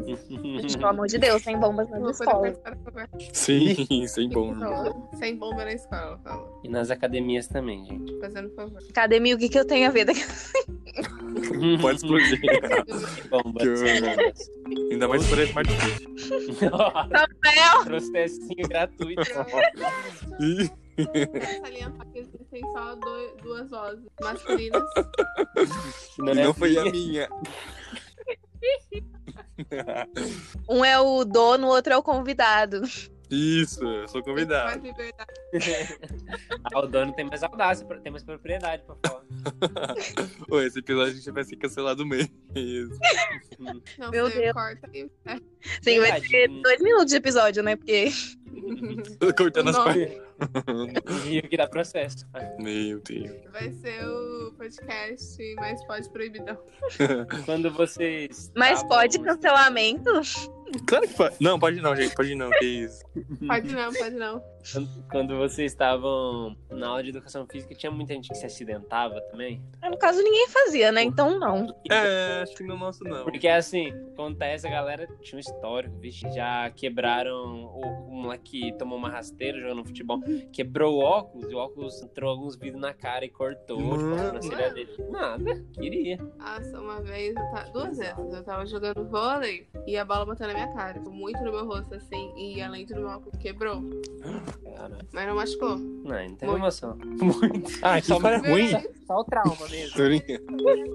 Gente, 0.06 0.78
pelo 0.78 0.90
amor 0.90 1.08
de 1.08 1.18
Deus, 1.18 1.42
tem 1.44 1.58
bombas 1.60 1.88
escolas. 1.90 2.58
escola. 2.58 3.10
Sim, 3.34 4.06
sem 4.08 4.30
bomba. 4.30 4.94
Sem 5.18 5.36
bomba 5.36 5.66
na 5.66 5.74
escola, 5.74 6.20
fala. 6.24 6.60
E 6.64 6.70
nas 6.70 6.92
academias 6.92 7.48
também, 7.48 7.84
gente. 7.86 8.20
Fazendo 8.20 8.50
favor. 8.52 8.80
Academia, 8.90 9.36
o 9.36 9.40
que, 9.40 9.50
que 9.50 9.58
eu 9.60 9.66
tenho 9.66 9.88
a 9.88 9.92
ver? 9.92 10.06
daqui- 10.06 10.22
Pode 11.82 11.98
explodir. 11.98 12.40
Bomba. 13.30 13.60
Que. 13.60 13.68
Ainda 14.92 15.08
mais 15.08 15.26
por 15.28 15.40
Smart 15.40 15.70
Fit. 15.72 16.08
Rafael! 16.66 17.84
Processinho 17.86 18.68
gratuito. 18.68 19.22
Quero 20.96 21.62
salientar 21.62 22.08
que 22.12 22.20
existem 22.20 22.62
só 22.74 22.96
duas 23.44 23.70
vozes 23.70 24.06
masculinas. 24.22 24.84
Não, 26.18 26.34
Não 26.34 26.50
é 26.50 26.54
foi 26.54 26.78
a 26.78 26.84
minha. 26.86 26.92
minha. 26.92 27.30
Um 30.70 30.84
é 30.86 31.00
o 31.00 31.24
dono, 31.24 31.68
o 31.68 31.70
outro 31.70 31.94
é 31.94 31.98
o 31.98 32.04
convidado. 32.04 32.82
Isso, 33.30 33.84
eu 33.84 34.08
sou 34.08 34.22
Mais 34.22 34.26
convidado. 34.28 34.82
liberdade. 34.84 35.30
Ah, 36.74 36.80
o 36.80 36.88
dono 36.88 37.14
tem 37.14 37.26
mais 37.26 37.42
audácia, 37.44 37.86
tem 38.04 38.12
mais 38.12 38.24
propriedade 38.24 38.84
pra 38.84 38.96
falar. 39.06 39.24
Ô, 40.52 40.60
esse 40.62 40.80
episódio 40.80 41.14
a 41.14 41.16
gente 41.16 41.32
vai 41.32 41.44
ser 41.44 41.56
cancelado 41.56 42.06
mesmo. 42.06 42.32
Não, 43.98 44.12
Meu 44.12 44.30
Deus. 44.30 44.54
corta 44.54 44.90
aí. 44.94 45.10
Sim, 45.82 46.00
vai 46.00 46.20
ter 46.22 46.48
dois 46.62 46.80
minutos 46.82 47.08
de 47.08 47.16
episódio, 47.18 47.64
né? 47.64 47.76
Porque 47.76 48.10
cortando 49.38 49.70
as 49.70 49.78
partes. 49.78 50.18
Viu 51.24 51.42
que 51.44 51.58
dá 51.58 51.68
processo. 51.68 52.26
Meu 52.60 53.00
Deus. 53.02 53.32
Vai 53.52 53.72
ser 53.74 54.06
o 54.08 54.54
podcast 54.58 55.56
mais 55.56 55.84
pode 55.86 56.10
proibidão. 56.12 56.58
Quando 57.46 57.72
vocês. 57.72 58.52
Mas 58.56 58.80
estavam- 58.80 58.90
pode 58.98 59.20
cancelamento? 59.20 60.12
Claro 60.86 61.08
que 61.08 61.14
pode. 61.14 61.36
Não, 61.40 61.60
pode 61.60 61.82
não, 61.82 61.96
gente. 61.96 62.16
Pode 62.16 62.36
não, 62.36 62.50
que 62.52 62.66
isso. 62.66 63.04
Pode 63.48 63.74
não, 63.74 63.94
pode 63.94 64.16
não. 64.16 64.44
Quando, 65.10 65.38
vocês 65.38 65.72
estavam 65.72 66.56
na 66.70 66.88
aula 66.88 67.04
de 67.04 67.10
educação 67.10 67.48
física, 67.48 67.74
tinha 67.76 67.92
muita 67.92 68.14
gente 68.14 68.30
que 68.30 68.36
se 68.36 68.46
acidentava 68.46 69.22
também. 69.22 69.62
No 69.82 69.98
caso, 69.98 70.22
ninguém 70.22 70.48
fazia, 70.50 70.92
né? 70.92 71.02
Então 71.04 71.40
não. 71.40 71.68
É, 71.90 72.42
acho 72.44 72.56
que 72.56 72.64
no 72.64 72.78
nosso 72.78 73.04
não. 73.04 73.24
Porque 73.24 73.48
assim, 73.48 73.92
acontece, 74.14 74.68
a 74.68 74.70
galera 74.72 75.08
tinha 75.22 75.38
um 75.38 75.40
histórico, 75.40 75.98
vixe, 75.98 76.30
já 76.32 76.70
quebraram 76.72 77.66
o, 77.66 78.08
o 78.08 78.12
moleque 78.12 78.50
que 78.50 78.74
tomou 78.74 78.98
uma 78.98 79.10
rasteira 79.10 79.60
jogando 79.60 79.86
futebol, 79.86 80.20
quebrou 80.52 80.96
o 80.96 81.00
óculos, 81.00 81.52
e 81.52 81.54
o 81.54 81.58
óculos 81.58 82.02
entrou 82.02 82.32
alguns 82.32 82.56
vidros 82.56 82.82
na 82.82 82.94
cara 82.94 83.24
e 83.24 83.30
cortou 83.30 83.78
tipo, 83.78 83.96
Mano. 83.96 84.16
a 84.16 84.42
sobrancelha 84.42 84.74
dele. 84.74 84.96
Nada, 85.10 85.66
queria. 85.74 86.18
Nossa, 86.38 86.82
uma 86.82 87.02
vez, 87.02 87.36
eu 87.36 87.52
tava, 87.52 87.70
duas 87.72 87.98
vezes, 87.98 88.34
eu 88.34 88.44
tava 88.44 88.66
jogando 88.66 89.08
vôlei 89.08 89.68
e 89.86 89.98
a 89.98 90.04
bola 90.04 90.26
bateu 90.26 90.48
na 90.48 90.54
minha 90.54 90.74
cara. 90.74 90.96
Ficou 90.96 91.14
muito 91.14 91.44
no 91.44 91.52
meu 91.52 91.66
rosto, 91.66 91.94
assim, 91.94 92.34
e 92.36 92.62
além 92.62 92.86
do 92.86 92.96
meu 92.96 93.08
óculos 93.08 93.38
quebrou. 93.38 93.84
Cara, 94.76 94.98
Mas 95.12 95.28
não 95.28 95.36
machucou. 95.36 95.78
não, 95.78 96.04
não 96.04 96.20
Muito. 96.28 96.46
emoção. 96.46 96.98
Ah, 97.82 98.02
que 98.02 98.12
história 98.12 98.38
ruim. 98.40 98.70
Só 99.06 99.20
o 99.20 99.24
trauma 99.24 99.68
mesmo. 99.70 99.96
Brincando. 99.98 100.46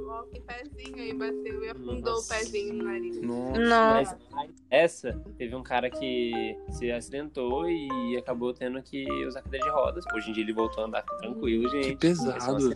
Coloquei 0.05 0.41
pezinho 0.43 0.97
aí, 0.97 1.13
bateu 1.15 1.65
e 1.65 1.69
afundou 1.71 2.15
Nossa. 2.15 2.35
o 2.35 2.39
pezinho 2.39 2.75
no 2.75 2.85
nariz. 2.85 3.21
Nossa. 3.21 3.61
Nossa. 3.61 4.19
Mas 4.31 4.51
essa, 4.71 5.13
teve 5.37 5.55
um 5.55 5.63
cara 5.63 5.91
que 5.91 6.57
se 6.71 6.91
acidentou 6.91 7.69
e 7.69 8.17
acabou 8.17 8.53
tendo 8.55 8.81
que 8.83 9.07
usar 9.27 9.43
cadeira 9.43 9.67
de 9.67 9.73
rodas. 9.73 10.05
Hoje 10.15 10.31
em 10.31 10.33
dia 10.33 10.45
ele 10.45 10.53
voltou 10.53 10.85
a 10.85 10.87
andar 10.87 11.03
tranquilo, 11.03 11.69
gente. 11.71 11.97
pesado. 11.97 12.75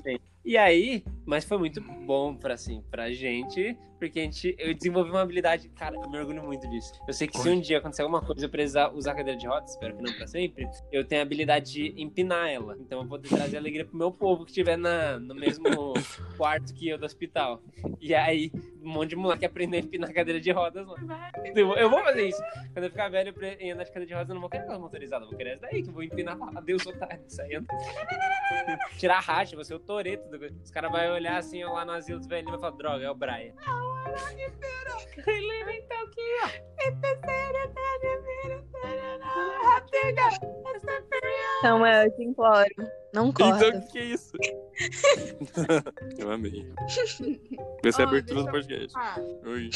E 0.48 0.56
aí, 0.56 1.04
mas 1.26 1.44
foi 1.44 1.58
muito 1.58 1.78
bom 1.82 2.34
pra, 2.34 2.54
assim, 2.54 2.82
pra 2.90 3.10
gente, 3.12 3.76
porque 3.98 4.18
a 4.18 4.22
gente, 4.22 4.56
eu 4.58 4.72
desenvolvi 4.72 5.10
uma 5.10 5.20
habilidade, 5.20 5.68
cara, 5.68 5.94
eu 5.96 6.08
me 6.08 6.18
orgulho 6.18 6.42
muito 6.42 6.66
disso. 6.70 6.90
Eu 7.06 7.12
sei 7.12 7.28
que 7.28 7.38
se 7.38 7.50
um 7.50 7.60
dia 7.60 7.76
acontecer 7.76 8.00
alguma 8.00 8.22
coisa 8.22 8.46
eu 8.46 8.48
precisar 8.48 8.88
usar 8.94 9.14
cadeira 9.14 9.38
de 9.38 9.46
rodas, 9.46 9.72
espero 9.72 9.94
que 9.94 10.02
não 10.02 10.10
pra 10.14 10.26
sempre, 10.26 10.66
eu 10.90 11.04
tenho 11.04 11.20
a 11.20 11.24
habilidade 11.24 11.70
de 11.70 12.02
empinar 12.02 12.48
ela. 12.48 12.78
Então 12.80 13.00
eu 13.00 13.06
vou 13.06 13.18
poder 13.18 13.28
trazer 13.28 13.58
alegria 13.58 13.84
pro 13.84 13.94
meu 13.98 14.10
povo 14.10 14.44
que 14.46 14.50
estiver 14.50 14.78
na, 14.78 15.18
no 15.18 15.34
mesmo 15.34 15.66
quarto 16.38 16.72
que 16.72 16.88
eu 16.88 16.96
do 16.96 17.04
hospital. 17.04 17.60
E 18.00 18.14
aí, 18.14 18.50
um 18.82 18.88
monte 18.90 19.10
de 19.10 19.16
moleque 19.16 19.44
aprender 19.44 19.76
a 19.76 19.80
empinar 19.80 20.10
cadeira 20.14 20.40
de 20.40 20.50
rodas 20.50 20.86
lá. 20.86 20.96
Eu, 21.54 21.90
vou 21.90 22.02
fazer 22.04 22.26
isso. 22.26 22.40
Quando 22.72 22.84
eu 22.84 22.90
ficar 22.90 23.10
velho 23.10 23.34
e 23.60 23.70
andar 23.70 23.84
de 23.84 23.90
cadeira 23.90 24.06
de 24.06 24.14
rodas, 24.14 24.28
eu 24.30 24.34
não 24.34 24.40
vou 24.40 24.48
querer 24.48 24.62
aquela 24.62 24.78
motorizada, 24.78 25.24
eu 25.26 25.28
vou 25.28 25.36
querer 25.36 25.50
essa 25.50 25.66
daí, 25.70 25.82
que 25.82 25.90
eu 25.90 25.92
vou 25.92 26.02
empinar 26.02 26.38
adeus, 26.56 26.86
otário, 26.86 27.22
saindo. 27.28 27.66
Tirar 28.96 29.18
a 29.18 29.20
racha, 29.20 29.54
você 29.54 29.74
é 29.74 29.76
o 29.76 29.80
Toreto. 29.80 30.26
do- 30.30 30.37
Os 30.62 30.70
caras 30.70 30.90
vão 30.90 31.14
olhar 31.14 31.36
assim, 31.36 31.64
lá 31.64 31.84
no 31.84 31.92
asilo 31.92 32.18
dos 32.18 32.28
velhinhos 32.28 32.48
e 32.48 32.52
vai 32.52 32.60
falar, 32.60 32.76
droga, 32.76 33.04
é 33.04 33.10
o 33.10 33.14
Brian. 33.14 33.54
Ele 35.26 35.64
vem 35.64 35.82
tá 35.86 35.94
aqui, 36.02 36.20
ó. 36.44 36.48
Então 41.58 41.86
eu 41.86 42.10
te 42.14 42.22
imploro. 42.24 42.68
Não 43.12 43.32
corta. 43.32 43.66
Então, 43.66 43.80
o 43.80 43.82
que, 43.86 43.92
que 43.92 43.98
é 43.98 44.04
isso? 44.04 44.32
eu 46.18 46.30
amei. 46.30 46.70
Vai 47.82 47.92
ser 47.92 48.02
a 48.02 48.04
abertura 48.04 48.42
do 48.44 48.50
podcast. 48.50 48.92
falar. 48.92 49.18
Oi. 49.46 49.70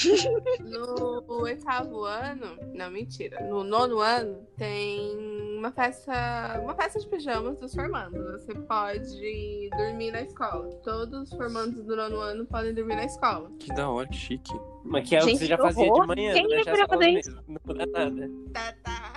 No 0.60 1.24
oitavo 1.42 2.04
ano, 2.04 2.56
não, 2.74 2.90
mentira. 2.90 3.40
No 3.48 3.64
nono 3.64 4.00
ano, 4.00 4.46
tem 4.56 5.16
uma 5.56 5.72
festa. 5.72 6.60
Uma 6.62 6.74
festa 6.74 7.00
de 7.00 7.06
pijamas 7.08 7.58
dos 7.58 7.74
formandos. 7.74 8.22
Você 8.32 8.54
pode 8.54 9.70
dormir 9.76 10.12
na 10.12 10.22
escola. 10.22 10.68
Todos 10.84 11.30
os 11.30 11.36
formandos 11.36 11.84
do 11.84 11.96
nono 11.96 12.16
ano 12.16 12.44
podem 12.46 12.74
dormir 12.74 12.96
na 12.96 13.04
escola. 13.04 13.50
Que 13.58 13.72
da 13.74 13.88
hora, 13.88 14.06
que 14.08 14.16
chique. 14.16 14.52
Mas 14.84 15.08
que 15.08 15.16
é 15.16 15.22
o 15.22 15.26
que 15.26 15.38
você 15.38 15.46
já 15.46 15.56
fazia 15.56 15.92
de 15.92 16.06
manhã, 16.06 16.32
Quem 16.34 16.48
né? 16.48 16.56
ia 16.56 16.86
fazer 16.86 17.12
mesmo, 17.12 17.42
Não 17.46 17.60
muda 17.64 17.86
nada. 17.86 18.30
Tá, 18.52 18.74
tá. 18.82 19.12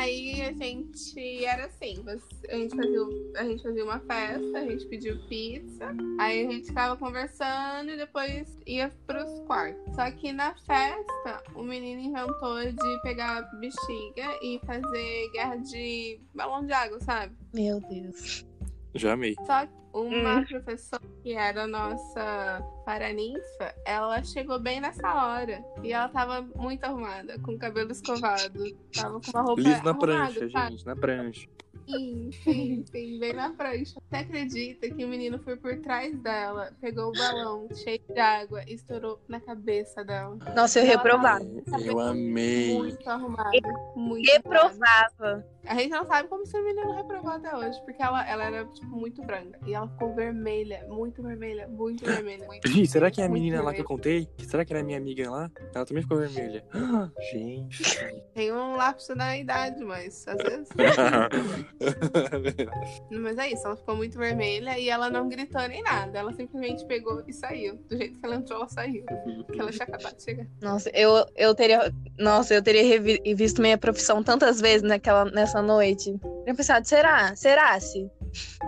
Aí 0.00 0.40
a 0.40 0.52
gente 0.54 1.44
era 1.44 1.66
assim, 1.66 2.02
a 2.48 2.54
gente, 2.56 2.74
fazia, 2.74 3.00
a 3.36 3.44
gente 3.44 3.62
fazia 3.62 3.84
uma 3.84 4.00
festa, 4.00 4.58
a 4.58 4.64
gente 4.64 4.86
pediu 4.86 5.18
pizza, 5.28 5.94
aí 6.18 6.46
a 6.46 6.50
gente 6.50 6.68
ficava 6.68 6.96
conversando 6.96 7.90
e 7.90 7.98
depois 7.98 8.58
ia 8.66 8.90
pros 9.06 9.30
quartos. 9.40 9.94
Só 9.94 10.10
que 10.10 10.32
na 10.32 10.54
festa, 10.54 11.42
o 11.54 11.62
menino 11.62 12.00
inventou 12.00 12.64
de 12.64 13.02
pegar 13.02 13.42
bexiga 13.60 14.38
e 14.42 14.58
fazer 14.64 15.30
guerra 15.34 15.56
de 15.56 16.18
balão 16.34 16.64
de 16.64 16.72
água, 16.72 16.98
sabe? 17.00 17.36
Meu 17.52 17.78
Deus. 17.80 18.46
Já 18.94 19.12
amei. 19.12 19.34
Só 19.46 19.66
que 19.66 19.72
uma 19.92 20.44
professora 20.46 21.02
que 21.22 21.32
era 21.32 21.64
a 21.64 21.66
nossa 21.66 22.62
paraninfa, 22.84 23.74
ela 23.84 24.22
chegou 24.22 24.58
bem 24.58 24.80
nessa 24.80 25.14
hora. 25.14 25.62
E 25.82 25.92
ela 25.92 26.08
tava 26.08 26.42
muito 26.56 26.84
arrumada, 26.84 27.38
com 27.40 27.52
o 27.52 27.58
cabelo 27.58 27.90
escovado. 27.90 28.64
Tava 28.94 29.20
com 29.20 29.30
uma 29.32 29.42
roupa 29.42 29.60
Liso 29.60 29.82
na 29.82 29.90
arrumada, 29.90 29.98
prancha, 29.98 30.50
sabe? 30.50 30.70
gente, 30.70 30.86
na 30.86 30.96
prancha. 30.96 31.48
Sim, 31.88 32.30
sim, 32.44 32.84
sim, 32.92 33.18
bem 33.18 33.32
na 33.32 33.50
prancha. 33.50 34.00
Você 34.08 34.16
acredita 34.16 34.88
que 34.88 35.04
o 35.04 35.08
menino 35.08 35.40
foi 35.40 35.56
por 35.56 35.76
trás 35.78 36.16
dela, 36.20 36.72
pegou 36.80 37.08
o 37.08 37.12
balão 37.12 37.66
cheio 37.74 38.00
de 38.08 38.20
água 38.20 38.62
e 38.68 38.74
estourou 38.74 39.20
na 39.26 39.40
cabeça 39.40 40.04
dela? 40.04 40.36
Nossa, 40.54 40.78
eu 40.78 40.84
Ela 40.84 40.92
reprovava. 40.92 41.44
Eu 41.84 41.98
amei. 41.98 42.74
Muito 42.76 43.08
arrumada. 43.08 43.50
Muito 43.96 44.52
arrumada. 44.52 45.46
A 45.66 45.74
gente 45.74 45.90
não 45.90 46.04
sabe 46.06 46.28
como 46.28 46.42
esse 46.42 46.58
menino 46.60 46.92
reprovou 46.94 47.30
até 47.32 47.54
hoje, 47.54 47.78
porque 47.84 48.02
ela, 48.02 48.26
ela 48.28 48.44
era, 48.44 48.64
tipo, 48.66 48.86
muito 48.96 49.22
branca. 49.22 49.58
E 49.66 49.74
ela 49.74 49.88
ficou 49.88 50.14
vermelha, 50.14 50.84
muito 50.88 51.22
vermelha, 51.22 51.68
muito 51.68 52.04
vermelha. 52.04 52.46
Gi, 52.66 52.86
será 52.86 53.10
que 53.10 53.20
é 53.20 53.26
a 53.26 53.28
Muito 53.28 53.42
menina 53.42 53.62
lá 53.62 53.72
que 53.74 53.80
eu 53.80 53.86
vermelha. 53.86 54.26
contei? 54.26 54.46
Será 54.46 54.64
que 54.64 54.72
era 54.72 54.82
minha 54.82 54.98
amiga 54.98 55.30
lá? 55.30 55.50
Ela 55.74 55.84
também 55.84 56.02
ficou 56.02 56.18
vermelha. 56.18 56.64
Ah, 56.72 57.08
gente. 57.32 57.82
Tem 58.34 58.50
um 58.52 58.74
lapso 58.74 59.14
na 59.14 59.36
idade, 59.36 59.84
mas 59.84 60.26
às 60.26 60.42
vezes. 60.42 60.68
Mas 63.10 63.38
é 63.38 63.52
isso, 63.52 63.66
ela 63.66 63.76
ficou 63.76 63.96
muito 63.96 64.18
vermelha 64.18 64.78
e 64.78 64.88
ela 64.88 65.10
não 65.10 65.28
gritou 65.28 65.66
nem 65.68 65.82
nada. 65.82 66.18
Ela 66.18 66.32
simplesmente 66.32 66.84
pegou 66.86 67.22
e 67.26 67.32
saiu. 67.32 67.76
Do 67.88 67.96
jeito 67.96 68.18
que 68.18 68.26
ela 68.26 68.36
entrou, 68.36 68.58
ela 68.60 68.68
saiu. 68.68 69.04
Porque 69.46 69.60
ela 69.60 69.70
tinha 69.70 69.84
acabado 69.84 70.16
de 70.16 70.22
chegar. 70.22 70.46
Nossa, 70.60 70.90
eu, 70.94 71.24
eu 71.36 71.54
teria. 71.54 71.92
Nossa, 72.18 72.54
eu 72.54 72.62
teria 72.62 72.82
revi- 72.84 73.20
visto 73.34 73.60
minha 73.60 73.78
profissão 73.78 74.22
tantas 74.22 74.60
vezes 74.60 74.82
naquela, 74.82 75.24
nessa 75.26 75.49
noite. 75.62 76.18
Tinha 76.44 76.54
pensado, 76.54 76.86
será? 76.86 77.34
Será 77.34 77.78
se? 77.80 78.10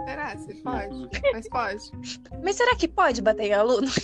Será? 0.05 0.37
Se 0.37 0.55
pode? 0.63 1.09
Mas 1.33 1.49
pode. 1.49 1.91
Mas 2.43 2.57
será 2.57 2.77
que 2.77 2.89
pode 2.89 3.23
bater 3.23 3.45
em 3.45 3.55
aluno? 3.55 3.89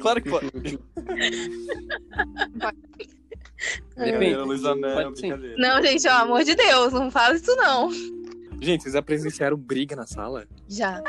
Claro 0.00 0.20
que 0.22 0.28
pode. 0.28 0.50
Pode 4.94 5.20
brincadeira. 5.20 5.56
Não, 5.56 5.82
gente, 5.82 6.02
pelo 6.02 6.14
amor 6.14 6.44
de 6.44 6.54
Deus, 6.54 6.92
não 6.92 7.10
fala 7.10 7.34
isso 7.36 7.56
não. 7.56 7.90
Gente, 8.60 8.82
vocês 8.82 8.94
já 8.94 9.02
presenciaram 9.02 9.56
briga 9.56 9.96
na 9.96 10.06
sala? 10.06 10.46
Já. 10.70 11.02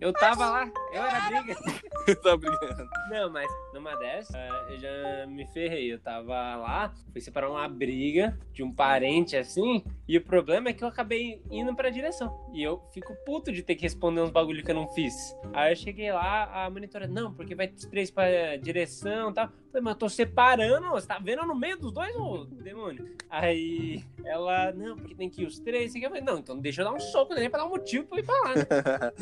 Eu 0.00 0.12
tava 0.12 0.48
lá, 0.48 0.70
eu 0.92 1.02
era 1.02 1.42
briga. 1.42 1.56
tá 2.22 2.36
brigando. 2.36 2.88
Não, 3.10 3.30
mas 3.30 3.50
numa 3.72 3.96
dessas, 3.96 4.34
eh, 4.34 4.66
eu 4.68 4.78
já 4.78 5.26
me 5.26 5.46
ferrei. 5.46 5.92
Eu 5.92 5.98
tava 5.98 6.56
lá, 6.56 6.92
fui 7.10 7.20
separar 7.20 7.50
uma 7.50 7.66
briga 7.68 8.38
de 8.52 8.62
um 8.62 8.70
parente 8.70 9.36
assim, 9.36 9.82
e 10.06 10.16
o 10.16 10.24
problema 10.24 10.68
é 10.68 10.72
que 10.72 10.84
eu 10.84 10.88
acabei 10.88 11.42
indo 11.50 11.74
pra 11.74 11.90
direção. 11.90 12.48
E 12.52 12.62
eu 12.62 12.80
fico 12.92 13.12
puto 13.24 13.50
de 13.50 13.62
ter 13.62 13.74
que 13.74 13.82
responder 13.82 14.20
uns 14.20 14.30
bagulho 14.30 14.62
que 14.62 14.70
eu 14.70 14.74
não 14.74 14.88
fiz. 14.88 15.14
Aí 15.52 15.72
eu 15.72 15.76
cheguei 15.76 16.12
lá, 16.12 16.64
a 16.64 16.70
monitora, 16.70 17.08
não, 17.08 17.32
porque 17.32 17.54
vai 17.54 17.68
três 17.68 18.10
pra 18.10 18.56
direção 18.56 19.30
e 19.30 19.34
tal. 19.34 19.48
Falei, 19.48 19.82
mas 19.82 19.94
eu 19.94 19.98
tô 19.98 20.08
separando, 20.08 20.90
você 20.90 21.06
tá 21.06 21.18
vendo 21.18 21.44
no 21.46 21.54
meio 21.54 21.76
dos 21.78 21.90
dois, 21.90 22.14
ô 22.14 22.44
demônio? 22.44 23.16
Aí 23.28 24.04
ela, 24.24 24.70
não, 24.72 24.96
porque 24.96 25.14
tem 25.14 25.28
que 25.28 25.42
ir 25.42 25.46
os 25.46 25.58
três. 25.58 25.94
E 25.94 26.02
eu 26.02 26.10
falei, 26.10 26.22
não, 26.22 26.38
então 26.38 26.58
deixa 26.58 26.82
eu 26.82 26.84
dar 26.84 26.92
um 26.92 27.00
soco 27.00 27.34
nele 27.34 27.48
pra 27.48 27.60
dar 27.60 27.66
um 27.66 27.70
motivo 27.70 28.06
pra 28.06 28.18
eu 28.18 28.22
ir 28.22 28.26
pra 28.26 28.40
lá. 28.42 28.43
Né? 28.48 29.12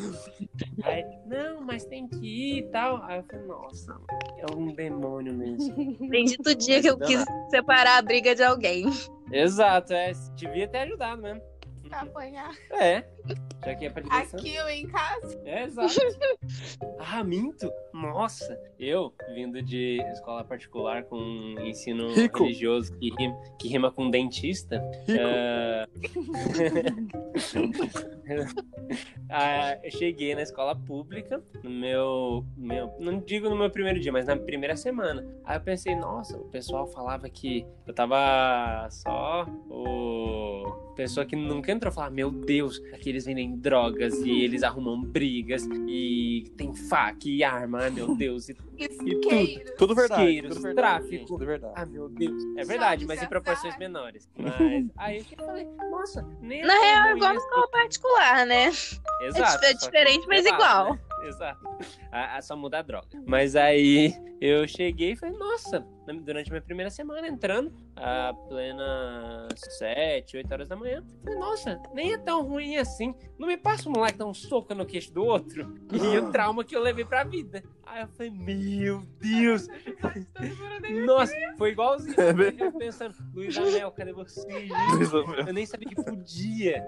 Aí, 0.84 1.04
não, 1.26 1.60
mas 1.60 1.84
tem 1.84 2.06
que 2.08 2.26
ir 2.26 2.58
e 2.58 2.62
tal. 2.70 3.02
Aí 3.04 3.18
eu 3.18 3.24
falei, 3.24 3.46
nossa, 3.46 4.00
é 4.38 4.54
um 4.54 4.74
demônio 4.74 5.34
mesmo. 5.34 5.96
Bendito 6.08 6.54
dia 6.54 6.80
que 6.80 6.88
eu 6.88 6.98
quis 6.98 7.24
separar 7.50 7.98
a 7.98 8.02
briga 8.02 8.34
de 8.34 8.42
alguém. 8.42 8.86
Exato, 9.30 9.92
é. 9.92 10.12
Devia 10.34 10.68
ter 10.68 10.78
ajudado 10.78 11.22
mesmo. 11.22 11.51
Pra 11.92 12.00
apanhar. 12.00 12.56
É. 12.70 13.04
Já 13.64 13.74
que 13.74 13.84
é 13.84 13.90
pra. 13.90 14.02
Aqui 14.10 14.54
eu 14.54 14.66
em 14.68 14.88
casa. 14.88 15.40
É, 15.44 15.64
exato. 15.64 15.94
ah, 16.98 17.22
minto? 17.22 17.70
Nossa, 17.92 18.58
eu, 18.78 19.12
vindo 19.34 19.62
de 19.62 20.00
escola 20.12 20.42
particular 20.42 21.04
com 21.04 21.18
ensino 21.60 22.12
Rico. 22.14 22.44
religioso 22.44 22.96
que 22.98 23.10
rima, 23.10 23.36
que 23.58 23.68
rima 23.68 23.92
com 23.92 24.10
dentista. 24.10 24.82
eh, 25.06 25.86
ah, 29.30 29.78
eu 29.84 29.90
cheguei 29.92 30.34
na 30.34 30.42
escola 30.42 30.74
pública 30.74 31.40
no 31.62 31.70
meu, 31.70 32.44
meu. 32.56 32.92
Não 32.98 33.20
digo 33.20 33.48
no 33.48 33.54
meu 33.54 33.70
primeiro 33.70 34.00
dia, 34.00 34.10
mas 34.10 34.26
na 34.26 34.36
primeira 34.36 34.74
semana. 34.76 35.24
Aí 35.44 35.56
eu 35.56 35.60
pensei, 35.60 35.94
nossa, 35.94 36.36
o 36.36 36.48
pessoal 36.48 36.88
falava 36.88 37.28
que 37.28 37.64
eu 37.86 37.94
tava 37.94 38.88
só 38.90 39.46
o. 39.70 40.91
Pessoa 40.94 41.24
que 41.24 41.34
nunca 41.34 41.72
entrou 41.72 41.92
falar, 41.92 42.10
meu 42.10 42.30
Deus, 42.30 42.78
aqui 42.92 43.08
eles 43.08 43.24
vendem 43.24 43.56
drogas 43.56 44.14
e 44.20 44.42
eles 44.42 44.62
arrumam 44.62 45.00
brigas 45.00 45.64
e 45.88 46.52
tem 46.56 46.74
faca 46.74 47.26
e 47.28 47.42
arma, 47.42 47.88
meu 47.90 48.14
Deus. 48.14 48.48
E, 48.50 48.56
Isqueiro. 48.78 49.74
Tudo 49.78 49.94
verdade. 49.94 50.22
Isqueiros, 50.22 50.50
tudo 50.56 50.62
verdade, 50.62 50.88
tráfico. 50.88 51.12
gente, 51.16 51.26
tudo 51.28 51.46
verdade. 51.46 51.72
ah, 51.76 51.86
meu 51.86 52.08
Deus. 52.08 52.42
É 52.58 52.64
verdade, 52.64 53.06
mas 53.06 53.18
em 53.18 53.22
Jogos 53.22 53.28
proporções 53.30 53.78
menores. 53.78 54.28
Mas 54.36 54.86
aí 54.98 55.24
eu 55.38 55.46
falei, 55.46 55.66
nossa, 55.90 56.22
nem 56.40 56.62
Na 56.62 56.74
tão 56.74 56.82
real, 56.82 57.06
é 57.08 57.16
igual 57.16 57.32
na 57.34 57.40
escola 57.40 57.68
particular, 57.70 58.46
né? 58.46 58.66
Exato. 59.22 59.64
é 59.64 59.72
só 59.72 59.78
que 59.78 59.84
diferente, 59.86 60.26
mas 60.26 60.44
igual. 60.44 60.94
né? 60.94 61.00
Exato. 61.24 61.60
A, 62.10 62.36
a 62.36 62.42
só 62.42 62.56
muda 62.56 62.80
a 62.80 62.82
droga. 62.82 63.06
Mas 63.26 63.54
aí 63.56 64.12
eu 64.40 64.66
cheguei 64.66 65.12
e 65.12 65.16
falei, 65.16 65.36
nossa, 65.38 65.78
na- 65.80 65.86
durante 66.24 66.48
a 66.48 66.52
minha 66.52 66.62
primeira 66.62 66.90
semana 66.90 67.28
entrando, 67.28 67.72
a 67.96 68.34
plena 68.48 69.48
7, 69.56 70.36
8 70.36 70.52
horas 70.52 70.68
da 70.68 70.76
manhã, 70.76 71.02
falei, 71.22 71.38
nossa, 71.38 71.80
nem 71.94 72.12
é 72.14 72.18
tão 72.18 72.42
ruim 72.46 72.76
assim. 72.76 73.14
Não 73.38 73.46
me 73.48 73.56
passa 73.56 73.88
um 73.88 73.92
moleque 73.92 74.18
dar 74.18 74.26
um 74.26 74.34
soco 74.34 74.74
no 74.74 74.86
queixo 74.86 75.12
do 75.12 75.24
outro. 75.24 75.72
E 75.92 76.18
o 76.18 76.30
trauma 76.30 76.64
que 76.64 76.74
eu 76.74 76.80
levei 76.80 77.04
pra 77.04 77.22
vida. 77.22 77.62
Aí 77.84 78.02
eu 78.02 78.08
falei, 78.08 78.30
meu 78.30 79.02
Deus. 79.20 79.68
Nossa, 81.06 81.34
foi 81.58 81.70
igualzinho. 81.70 82.14
Eu 82.58 82.72
pensando, 82.72 83.14
Luiz 83.34 83.56
Anel, 83.56 83.90
cadê 83.92 84.12
você? 84.12 84.46
Eu 85.46 85.52
nem 85.52 85.66
sabia 85.66 85.88
que 85.88 86.02
podia. 86.02 86.82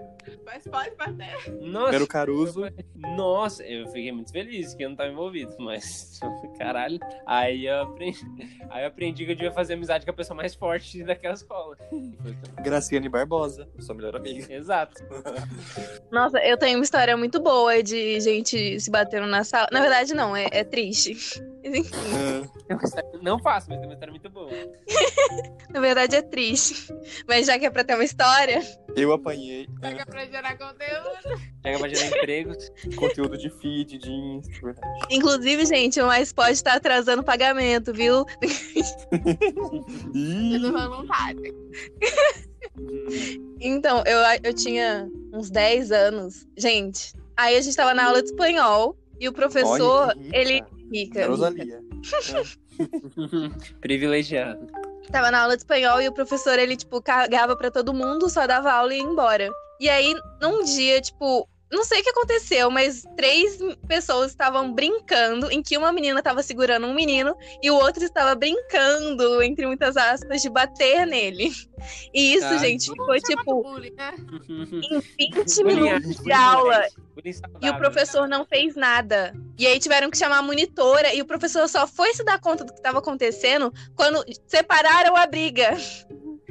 Mas 0.45 0.67
pode 0.67 0.97
bater. 0.97 1.53
Nossa. 1.61 1.95
Era 1.95 2.05
o 2.05 2.09
Caruso. 2.09 2.63
Nossa, 2.95 3.63
eu 3.65 3.87
fiquei 3.89 4.11
muito 4.11 4.33
feliz 4.33 4.75
que 4.75 4.83
eu 4.85 4.89
não 4.89 4.97
tava 4.97 5.11
envolvido, 5.11 5.55
mas 5.59 6.19
caralho. 6.59 6.99
Aí 7.27 7.67
eu 7.67 7.83
aprendi, 7.83 8.21
aí 8.71 8.83
eu 8.83 8.89
aprendi 8.89 9.04
que 9.13 9.23
eu 9.25 9.37
devia 9.37 9.53
fazer 9.53 9.75
amizade 9.75 10.05
com 10.05 10.11
a 10.11 10.15
pessoa 10.15 10.37
mais 10.37 10.55
forte 10.55 11.03
daquela 11.03 11.35
escola. 11.35 11.77
Graciane 12.63 13.09
Barbosa, 13.09 13.69
sua 13.81 13.95
melhor 13.95 14.17
amiga. 14.17 14.53
Exato. 14.53 15.03
Nossa, 16.11 16.39
eu 16.39 16.57
tenho 16.57 16.79
uma 16.79 16.85
história 16.85 17.17
muito 17.17 17.41
boa 17.41 17.83
de 17.83 18.21
gente 18.21 18.81
se 18.81 18.91
batendo 18.91 19.27
na 19.27 19.45
sala. 19.45 19.69
Na 19.71 19.81
verdade, 19.81 20.15
não, 20.15 20.35
é, 20.35 20.49
é 20.51 20.65
triste. 20.65 21.17
Mas, 21.65 21.75
enfim, 21.75 21.91
É 22.69 22.75
uma 22.75 22.83
história- 22.85 23.11
Não 23.23 23.39
faço, 23.39 23.69
mas 23.71 23.79
tem 23.79 23.89
uma 23.89 23.95
história 23.95 24.13
muito 24.13 24.29
boa. 24.31 24.51
na 25.71 25.81
verdade 25.81 26.17
é 26.17 26.23
triste. 26.23 26.93
Mas 27.27 27.47
já 27.47 27.59
que 27.59 27.65
é 27.67 27.71
pra 27.71 27.83
ter 27.85 27.95
uma 27.95 28.05
história, 28.05 28.61
Eu 28.97 29.13
apanhei 29.13 29.67
Pega 29.81 30.05
pra 30.07 30.25
gerar 30.27 30.57
conteúdo. 30.59 31.41
Chega 31.65 31.79
pra 31.79 31.89
gerar 31.89 32.07
empregos. 32.19 32.71
conteúdo 32.97 33.37
de 33.39 33.51
feed, 33.51 33.99
de 33.99 34.11
Insta, 34.11 34.53
verdade. 34.63 35.07
inclusive, 35.11 35.65
gente, 35.67 36.01
o 36.01 36.07
mais 36.07 36.33
pode 36.33 36.53
estar 36.53 36.75
atrasando 36.75 37.23
o 37.23 37.25
pagamento, 37.25 37.93
viu? 37.93 38.25
Voluntário. 40.73 41.43
Então, 43.61 44.03
eu, 44.07 44.19
eu 44.43 44.55
tinha 44.55 45.09
uns 45.33 45.51
10 45.51 45.91
anos. 45.93 46.47
Gente, 46.57 47.15
aí 47.37 47.57
a 47.57 47.61
gente 47.61 47.77
tava 47.77 47.95
na 47.95 48.07
aula 48.07 48.23
de 48.23 48.29
espanhol 48.29 48.97
e 49.21 49.29
o 49.29 49.33
professor, 49.33 50.09
olha 50.09 50.15
rica. 50.15 50.37
ele. 50.37 50.53
Rica. 50.55 50.71
rica. 50.93 51.27
Rosalia. 51.27 51.81
Privilegiado. 53.81 54.67
Tava 55.11 55.31
na 55.31 55.43
aula 55.43 55.57
de 55.57 55.63
espanhol 55.63 56.01
e 56.01 56.09
o 56.09 56.13
professor, 56.13 56.59
ele, 56.59 56.77
tipo, 56.77 57.01
cagava 57.01 57.57
pra 57.57 57.71
todo 57.71 57.95
mundo, 57.95 58.29
só 58.29 58.47
dava 58.47 58.73
aula 58.73 58.95
e 58.95 58.99
ia 58.99 59.05
embora. 59.05 59.51
E 59.81 59.89
aí, 59.89 60.15
num 60.41 60.65
dia, 60.65 61.01
tipo, 61.01 61.49
não 61.75 61.85
sei 61.85 62.01
o 62.01 62.03
que 62.05 62.11
aconteceu, 62.11 62.71
mas 62.71 63.05
três 63.17 63.59
pessoas 63.87 64.31
estavam 64.31 64.73
brincando, 64.73 65.51
em 65.51 65.63
que 65.63 65.77
uma 65.77 65.93
menina 65.93 66.23
tava 66.23 66.43
segurando 66.43 66.87
um 66.87 66.95
menino 66.95 67.37
e 67.63 67.71
o 67.71 67.75
outro 67.75 68.03
estava 68.05 68.35
brincando, 68.35 69.43
entre 69.43 69.67
muitas 69.67 69.97
aspas, 69.97 70.41
de 70.43 70.49
bater 70.49 71.07
nele. 71.07 71.51
E 72.15 72.35
isso, 72.35 72.47
Ai, 72.47 72.59
gente, 72.61 72.91
ficou, 72.91 73.15
tipo, 73.21 73.63
Bullying, 73.63 73.93
né? 73.93 74.15
em 74.49 75.01
20 75.01 75.63
Bullying- 75.63 75.75
minutos 75.83 76.11
de 76.11 76.17
bullying 76.17 76.33
aula. 76.33 76.85
E 77.61 77.69
o 77.71 77.77
professor 77.77 78.27
não 78.27 78.45
fez 78.45 78.75
nada. 78.75 79.35
E 79.59 79.67
aí 79.67 79.79
tiveram 79.79 80.11
que 80.11 80.17
chamar 80.19 80.39
a 80.39 80.43
monitora. 80.43 81.15
E 81.15 81.21
o 81.21 81.25
professor 81.27 81.69
só 81.69 81.87
foi 81.87 82.13
se 82.15 82.25
dar 82.25 82.41
conta 82.41 82.65
do 82.65 82.73
que 82.73 82.79
estava 82.79 82.99
acontecendo 82.99 83.73
quando 83.95 84.25
separaram 84.47 85.15
a 85.17 85.27
briga. 85.27 85.77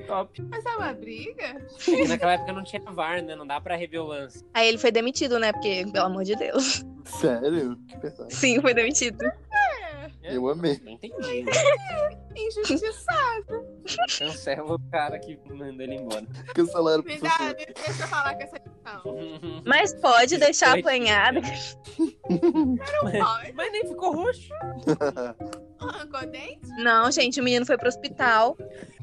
Top. 0.08 0.42
Mas 0.50 0.66
é 0.66 0.70
uma 0.76 0.94
briga? 0.94 1.66
Naquela 2.08 2.34
época 2.34 2.54
não 2.54 2.64
tinha 2.64 2.82
VAR, 2.92 3.22
né? 3.22 3.36
Não 3.36 3.46
dá 3.48 3.60
pra 3.62 3.76
rever 3.76 4.02
o 4.02 4.06
lance. 4.08 4.46
Aí 4.54 4.68
ele 4.68 4.78
foi 4.78 4.92
demitido, 4.92 5.40
né? 5.40 5.52
Porque, 5.52 5.86
pelo 5.92 6.06
amor 6.06 6.24
de 6.24 6.36
Deus. 6.36 6.84
Sério? 7.06 7.78
Que 7.88 7.98
pesado. 7.98 8.34
Sim, 8.34 8.62
foi 8.62 8.74
demitido. 8.74 9.18
Eu 10.24 10.50
amei. 10.50 10.80
Não 10.84 10.94
entendi. 10.94 11.44
Né? 11.44 11.52
Injustiçado. 12.36 13.66
Cancela 14.18 14.76
o 14.76 14.80
cara 14.90 15.20
que 15.20 15.38
mandou 15.50 15.82
ele 15.82 15.96
embora. 15.96 16.26
Cancelaram 16.56 17.02
o 17.02 17.06
Me 17.06 17.20
dá, 17.20 17.38
me 17.40 17.66
deixa 17.66 18.04
eu 18.04 18.08
falar 18.08 18.36
com 18.36 18.44
essa 18.44 18.60
questão. 18.60 19.02
Mas 19.66 19.94
pode 19.96 20.38
deixar 20.38 20.80
apanhada. 20.80 21.42
Pode. 23.02 23.54
Mas 23.54 23.72
nem 23.72 23.88
ficou 23.88 24.16
roxo. 24.16 24.50
Arrancou 25.90 26.28
dente? 26.28 26.68
Não, 26.78 27.12
gente, 27.12 27.40
o 27.40 27.44
menino 27.44 27.66
foi 27.66 27.78
pro 27.78 27.88
hospital. 27.88 28.56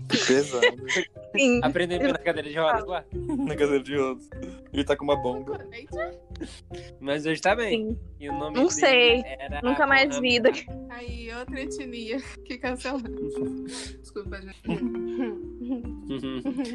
Que 0.08 0.18
pesado. 0.26 0.64
Sim. 1.36 1.60
Aprendendo 1.62 2.08
na 2.08 2.18
cadeira 2.18 2.48
de 2.48 2.58
rodas 2.58 2.84
lá. 2.86 3.04
Na 3.12 3.54
cadeira 3.54 3.82
de 3.82 3.96
outros. 3.96 4.28
Ele 4.72 4.84
tá 4.84 4.96
com 4.96 5.04
uma 5.04 5.14
bomba. 5.16 5.64
Mas 7.00 7.24
hoje 7.26 7.40
tá 7.40 7.54
bem. 7.54 7.90
sim. 7.90 7.98
E 8.18 8.28
o 8.28 8.32
nome 8.32 8.56
Não 8.56 8.66
dele 8.66 8.70
sei. 8.70 9.22
era 9.24 9.60
Nunca 9.62 9.86
mais 9.86 10.16
Abraham. 10.16 10.20
vi. 10.52 10.66
Aí, 10.90 11.32
outra 11.32 11.60
etnia 11.60 12.20
que 12.44 12.58
cancelou. 12.58 13.00
Desculpa, 14.00 14.40
gente. 14.42 14.60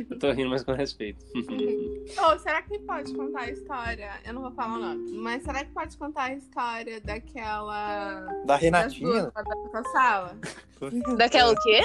Eu 0.09 0.17
tô 0.19 0.31
rindo, 0.31 0.49
mas 0.49 0.63
com 0.63 0.71
respeito. 0.71 1.25
Ou 1.35 2.39
será 2.39 2.61
que 2.61 2.79
pode 2.79 3.13
contar 3.13 3.41
a 3.41 3.51
história? 3.51 4.11
Eu 4.25 4.33
não 4.33 4.41
vou 4.43 4.51
falar 4.51 4.75
o 4.77 4.79
nome, 4.81 5.11
mas 5.17 5.43
será 5.43 5.65
que 5.65 5.71
pode 5.73 5.97
contar 5.97 6.23
a 6.25 6.33
história 6.33 7.01
daquela. 7.01 8.25
Da 8.45 8.57
Das 8.57 8.93
duas 8.97 9.31
Sala? 9.95 10.37
Daquela 11.17 11.53
o 11.53 11.55
quê? 11.61 11.81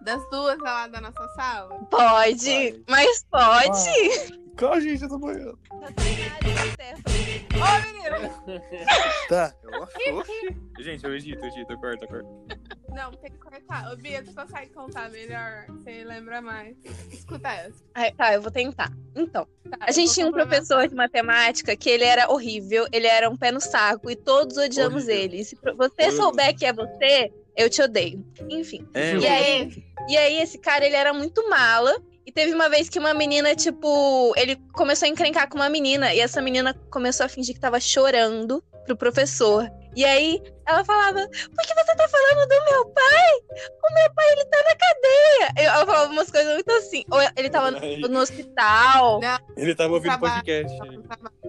Das 0.00 0.22
duas 0.30 0.58
lá 0.58 0.86
da 0.88 1.00
nossa 1.02 1.28
sala? 1.36 1.68
Pode. 1.90 1.90
Pode. 1.90 2.84
Mas 2.88 3.24
pode. 3.30 4.42
Qual 4.58 4.80
gente, 4.80 5.02
eu 5.02 5.08
tô 5.08 5.18
banhando. 5.18 5.58
Ô, 7.54 7.86
menina! 7.86 8.62
Tá. 9.28 9.52
Eu 9.62 9.82
acho. 9.82 9.92
Gente, 10.80 11.04
eu 11.04 11.14
edito, 11.14 11.44
eu 11.44 11.48
edito, 11.48 11.72
eu 11.72 11.78
corto, 11.78 12.04
eu 12.04 12.08
corto. 12.08 12.28
Não, 12.90 13.10
tem 13.12 13.30
que 13.30 13.38
cortar. 13.38 13.90
Ô, 13.92 13.96
Bia, 13.96 14.22
tu 14.22 14.34
consegue 14.34 14.70
contar 14.72 15.08
melhor? 15.10 15.64
Você 15.68 16.04
lembra 16.04 16.40
mais. 16.42 16.76
Escuta 17.10 17.48
essa. 17.50 17.82
Tá, 18.16 18.34
eu 18.34 18.42
vou 18.42 18.50
tentar. 18.50 18.90
Então, 19.14 19.46
Tá, 19.70 19.78
a 19.80 19.92
gente 19.92 20.12
tinha 20.12 20.26
um 20.26 20.32
professor 20.32 20.86
de 20.86 20.94
matemática 20.94 21.74
que 21.76 21.88
ele 21.88 22.04
era 22.04 22.30
horrível, 22.30 22.86
ele 22.92 23.06
era 23.06 23.30
um 23.30 23.36
pé 23.36 23.50
no 23.52 23.60
saco 23.60 24.10
e 24.10 24.16
todos 24.16 24.56
odiamos 24.58 25.04
Horrível. 25.04 25.16
ele. 25.16 25.40
E 25.40 25.44
se 25.44 25.56
você 25.56 26.02
Horrível. 26.02 26.12
souber 26.12 26.54
que 26.56 26.66
é 26.66 26.72
você, 26.72 27.32
eu 27.56 27.68
te 27.70 27.82
odeio. 27.82 28.24
Enfim. 28.48 28.86
É, 28.94 29.16
E 29.16 29.26
aí, 29.26 29.84
e 30.08 30.16
aí 30.16 30.40
esse 30.40 30.58
cara, 30.58 30.84
ele 30.86 30.96
era 30.96 31.12
muito 31.12 31.48
mala. 31.48 31.94
E 32.24 32.30
teve 32.30 32.54
uma 32.54 32.68
vez 32.68 32.88
que 32.88 33.00
uma 33.00 33.12
menina, 33.12 33.54
tipo, 33.56 34.32
ele 34.36 34.54
começou 34.72 35.06
a 35.06 35.08
encrencar 35.08 35.48
com 35.48 35.56
uma 35.56 35.68
menina. 35.68 36.14
E 36.14 36.20
essa 36.20 36.40
menina 36.40 36.72
começou 36.90 37.26
a 37.26 37.28
fingir 37.28 37.52
que 37.54 37.60
tava 37.60 37.80
chorando 37.80 38.62
pro 38.86 38.96
professor. 38.96 39.68
E 39.96 40.04
aí 40.04 40.40
ela 40.66 40.84
falava: 40.84 41.18
Por 41.18 41.66
que 41.66 41.74
você 41.74 41.96
tá 41.96 42.08
falando 42.08 42.48
do 42.48 42.64
meu 42.70 42.86
pai? 42.86 43.32
O 43.50 43.94
meu 43.94 44.14
pai, 44.14 44.32
ele 44.32 44.44
tá 44.44 44.56
na 44.58 44.76
cadeia. 44.76 45.52
Eu- 45.66 45.72
Ela 45.74 45.84
falava 45.86 46.12
umas 46.12 46.30
coisas 46.30 46.54
muito 46.54 46.70
assim. 46.72 47.04
Ou 47.10 47.18
ele 47.36 47.50
tava 47.50 47.72
no, 47.72 48.08
no 48.08 48.20
hospital. 48.20 49.20
Ele 49.56 49.74
tava 49.74 49.92
ouvindo 49.94 50.10
Trabalho. 50.16 50.34
podcast. 50.34 50.78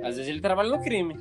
Às 0.04 0.16
vezes 0.18 0.28
ele 0.28 0.42
trabalha 0.42 0.70
no 0.70 0.82
crime. 0.84 1.16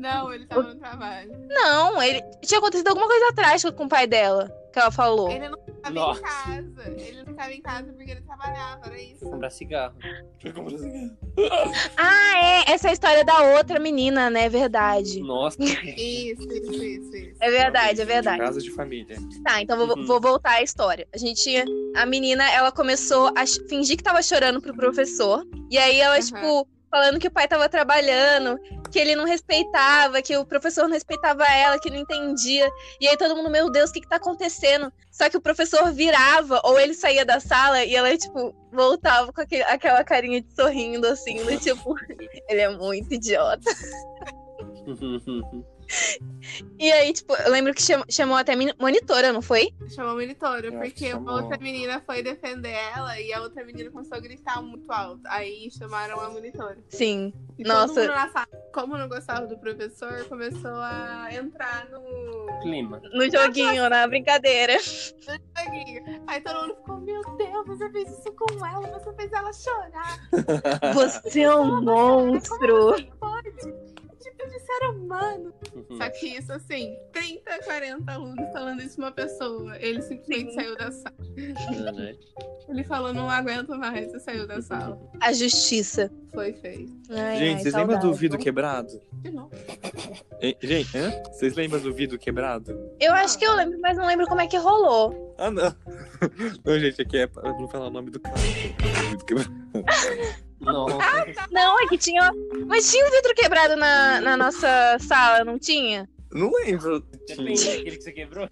Não, 0.00 0.32
ele 0.32 0.46
tava 0.46 0.62
no 0.62 0.74
trabalho. 0.76 1.30
Não, 1.48 2.02
ele 2.02 2.22
tinha 2.42 2.58
acontecido 2.58 2.88
alguma 2.88 3.06
coisa 3.06 3.32
trágica 3.34 3.70
com 3.72 3.84
o 3.84 3.88
pai 3.88 4.06
dela. 4.06 4.50
Que 4.72 4.78
ela 4.78 4.90
falou. 4.92 5.28
Ele 5.30 5.48
não 5.48 5.58
tava 5.82 5.90
Nossa. 5.94 6.20
em 6.20 6.22
casa. 6.22 6.90
Ele 6.96 7.24
não 7.24 7.34
tava 7.34 7.52
em 7.52 7.60
casa 7.60 7.92
porque 7.92 8.10
ele 8.12 8.20
trabalhava, 8.20 8.86
era 8.86 9.02
isso. 9.02 9.24
Comprar 9.28 9.50
cigarro. 9.50 9.94
Ah, 11.96 12.64
é. 12.68 12.72
Essa 12.72 12.88
é 12.88 12.90
a 12.90 12.92
história 12.92 13.24
da 13.24 13.56
outra 13.56 13.78
menina, 13.80 14.30
né? 14.30 14.44
É 14.44 14.48
verdade. 14.48 15.20
Nossa. 15.20 15.58
Isso, 15.60 16.42
isso, 16.42 16.72
isso, 16.72 17.16
isso. 17.16 17.36
É 17.40 17.50
verdade, 17.50 18.00
é 18.00 18.04
verdade. 18.04 18.38
Casa 18.38 18.60
de 18.60 18.70
família. 18.70 19.16
Tá, 19.44 19.60
então 19.60 19.76
vou, 19.76 19.96
Uhum. 19.98 20.06
vou 20.06 20.20
voltar 20.20 20.52
à 20.58 20.62
história. 20.62 21.06
A 21.12 21.18
gente 21.18 21.42
tinha. 21.42 21.64
A 21.96 22.06
menina, 22.06 22.48
ela 22.52 22.70
começou 22.70 23.32
a 23.36 23.44
fingir 23.68 23.96
que 23.96 24.02
tava 24.02 24.22
chorando 24.22 24.60
pro 24.60 24.74
professor. 24.74 25.44
E 25.70 25.76
aí 25.78 26.00
ela, 26.00 26.14
Aham. 26.16 26.22
tipo, 26.24 26.68
falando 26.90 27.20
que 27.20 27.28
o 27.28 27.30
pai 27.30 27.46
tava 27.46 27.68
trabalhando, 27.68 28.58
que 28.90 28.98
ele 28.98 29.14
não 29.14 29.24
respeitava, 29.24 30.20
que 30.20 30.36
o 30.36 30.44
professor 30.44 30.84
não 30.84 30.94
respeitava 30.94 31.44
ela, 31.44 31.78
que 31.78 31.90
não 31.90 31.98
entendia. 31.98 32.68
E 33.00 33.06
aí 33.06 33.16
todo 33.16 33.36
mundo, 33.36 33.48
meu 33.48 33.70
Deus, 33.70 33.90
o 33.90 33.92
que 33.92 34.08
tá 34.08 34.16
acontecendo? 34.16 34.92
Só 35.12 35.30
que 35.30 35.36
o 35.36 35.40
professor 35.40 35.92
virava, 35.92 36.60
ou 36.64 36.80
ele 36.80 36.94
saía 36.94 37.24
da 37.24 37.38
sala 37.38 37.84
e 37.84 37.94
ela, 37.94 38.16
tipo, 38.16 38.54
voltava 38.72 39.32
com 39.32 39.40
aquele- 39.40 39.62
aquela 39.64 40.02
carinha 40.02 40.40
de 40.40 40.52
sorrindo, 40.54 41.06
assim, 41.06 41.36
do 41.44 41.56
tipo, 41.58 41.94
ele 42.48 42.60
é 42.60 42.68
muito 42.76 43.14
idiota. 43.14 43.70
E 46.78 46.90
aí, 46.90 47.12
tipo, 47.12 47.34
eu 47.34 47.50
lembro 47.50 47.74
que 47.74 47.82
cham- 47.82 48.04
chamou 48.08 48.36
até 48.36 48.54
monitora, 48.78 49.32
não 49.32 49.42
foi? 49.42 49.70
Chamou 49.94 50.12
a 50.12 50.14
monitora, 50.14 50.66
Eu 50.66 50.70
acho 50.70 50.78
porque 50.78 50.90
que 51.04 51.10
chamou. 51.10 51.34
uma 51.34 51.42
outra 51.42 51.58
menina 51.58 52.02
foi 52.06 52.22
defender 52.22 52.72
ela 52.94 53.20
e 53.20 53.32
a 53.32 53.40
outra 53.42 53.62
menina 53.64 53.90
começou 53.90 54.16
a 54.16 54.20
gritar 54.20 54.62
muito 54.62 54.90
alto. 54.90 55.20
Aí 55.26 55.70
chamaram 55.70 56.18
a 56.20 56.30
monitora. 56.30 56.78
Sim. 56.88 57.32
E 57.58 57.62
Nossa. 57.64 57.88
todo 57.88 57.98
mundo 57.98 58.08
na 58.14 58.28
sala, 58.30 58.46
como 58.72 58.96
não 58.96 59.08
gostava 59.08 59.46
do 59.46 59.58
professor, 59.58 60.24
começou 60.26 60.74
a 60.76 61.28
entrar 61.32 61.86
no 61.90 62.00
Clima. 62.62 63.00
No 63.12 63.30
joguinho, 63.30 63.88
na 63.90 64.06
brincadeira. 64.06 64.78
joguinho. 64.80 66.24
Aí 66.26 66.40
todo 66.40 66.60
mundo 66.62 66.76
ficou, 66.76 66.96
meu 67.00 67.22
Deus, 67.36 67.66
você 67.66 67.90
fez 67.90 68.08
isso 68.18 68.32
com 68.32 68.66
ela, 68.66 68.98
você 68.98 69.12
fez 69.14 69.32
ela 69.32 69.52
chorar. 69.52 70.18
Você 70.94 71.40
é 71.42 71.54
um 71.54 71.82
monstro. 71.82 72.94
Pode. 73.18 73.50
Tipo 74.20 74.46
de 74.48 74.60
ser 74.60 74.86
humano. 74.90 75.54
Só 75.96 76.10
que 76.10 76.26
isso, 76.26 76.52
assim, 76.52 76.96
30, 77.12 77.58
40 77.64 78.12
alunos 78.12 78.52
falando 78.52 78.82
isso 78.82 78.96
pra 78.96 79.06
uma 79.06 79.12
pessoa. 79.12 79.76
Ele 79.78 80.02
simplesmente 80.02 80.54
saiu 80.54 80.76
da 80.76 80.92
sala. 80.92 81.16
Ele 82.68 82.84
falou, 82.84 83.14
não 83.14 83.30
aguento 83.30 83.70
mais, 83.78 84.12
e 84.12 84.20
saiu 84.20 84.46
da 84.46 84.60
sala. 84.60 85.00
A 85.20 85.32
justiça. 85.32 86.10
Foi 86.34 86.52
feio. 86.52 86.86
Ai, 87.10 87.38
Gente, 87.38 87.56
ai, 87.56 87.62
vocês 87.62 87.74
lembram 87.74 87.98
do 87.98 88.14
vidro 88.14 88.38
quebrado? 88.38 89.00
De 89.14 89.30
novo. 89.30 89.50
Hein, 90.40 90.56
Gente, 90.62 90.96
hã? 90.96 91.10
Vocês 91.32 91.54
lembram 91.54 91.80
do 91.80 91.92
vidro 91.92 92.18
quebrado? 92.18 92.78
Eu 93.00 93.12
acho 93.14 93.38
que 93.38 93.44
eu 93.44 93.54
lembro, 93.54 93.80
mas 93.80 93.96
não 93.96 94.06
lembro 94.06 94.26
como 94.26 94.40
é 94.40 94.46
que 94.46 94.56
rolou. 94.58 95.34
Ah, 95.38 95.50
não. 95.50 95.74
Não, 96.64 96.78
gente, 96.78 97.00
aqui 97.00 97.16
é 97.16 97.26
pra 97.26 97.50
não 97.58 97.66
falar 97.66 97.86
o 97.86 97.90
nome 97.90 98.10
do 98.10 98.20
cara. 98.20 98.36
Vidro 100.60 100.86
quebrado. 100.86 101.26
Nossa. 101.26 101.48
Não, 101.50 101.80
é 101.80 101.86
que 101.88 101.98
tinha. 101.98 102.30
Mas 102.66 102.90
tinha 102.90 103.06
um 103.06 103.10
vidro 103.10 103.34
quebrado 103.34 103.76
na, 103.76 104.20
na 104.20 104.36
nossa 104.36 104.96
sala, 105.00 105.44
não 105.44 105.58
tinha? 105.58 106.08
Não 106.32 106.50
lembro. 106.64 107.00
Depende 107.26 107.64
daquele 107.64 107.96
que 107.96 108.02
você 108.02 108.12
quebrou. 108.12 108.48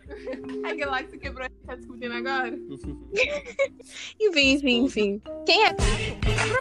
Aquele 0.65 0.85
lá 0.87 1.03
que 1.03 1.11
você 1.11 1.19
quebrou 1.19 1.47
e 1.47 1.67
tá 1.67 1.77
discutindo 1.77 2.13
agora. 2.13 2.51
Enfim, 4.21 4.53
enfim, 4.55 4.85
enfim. 4.85 5.23
Quem 5.47 5.65
é? 5.65 5.71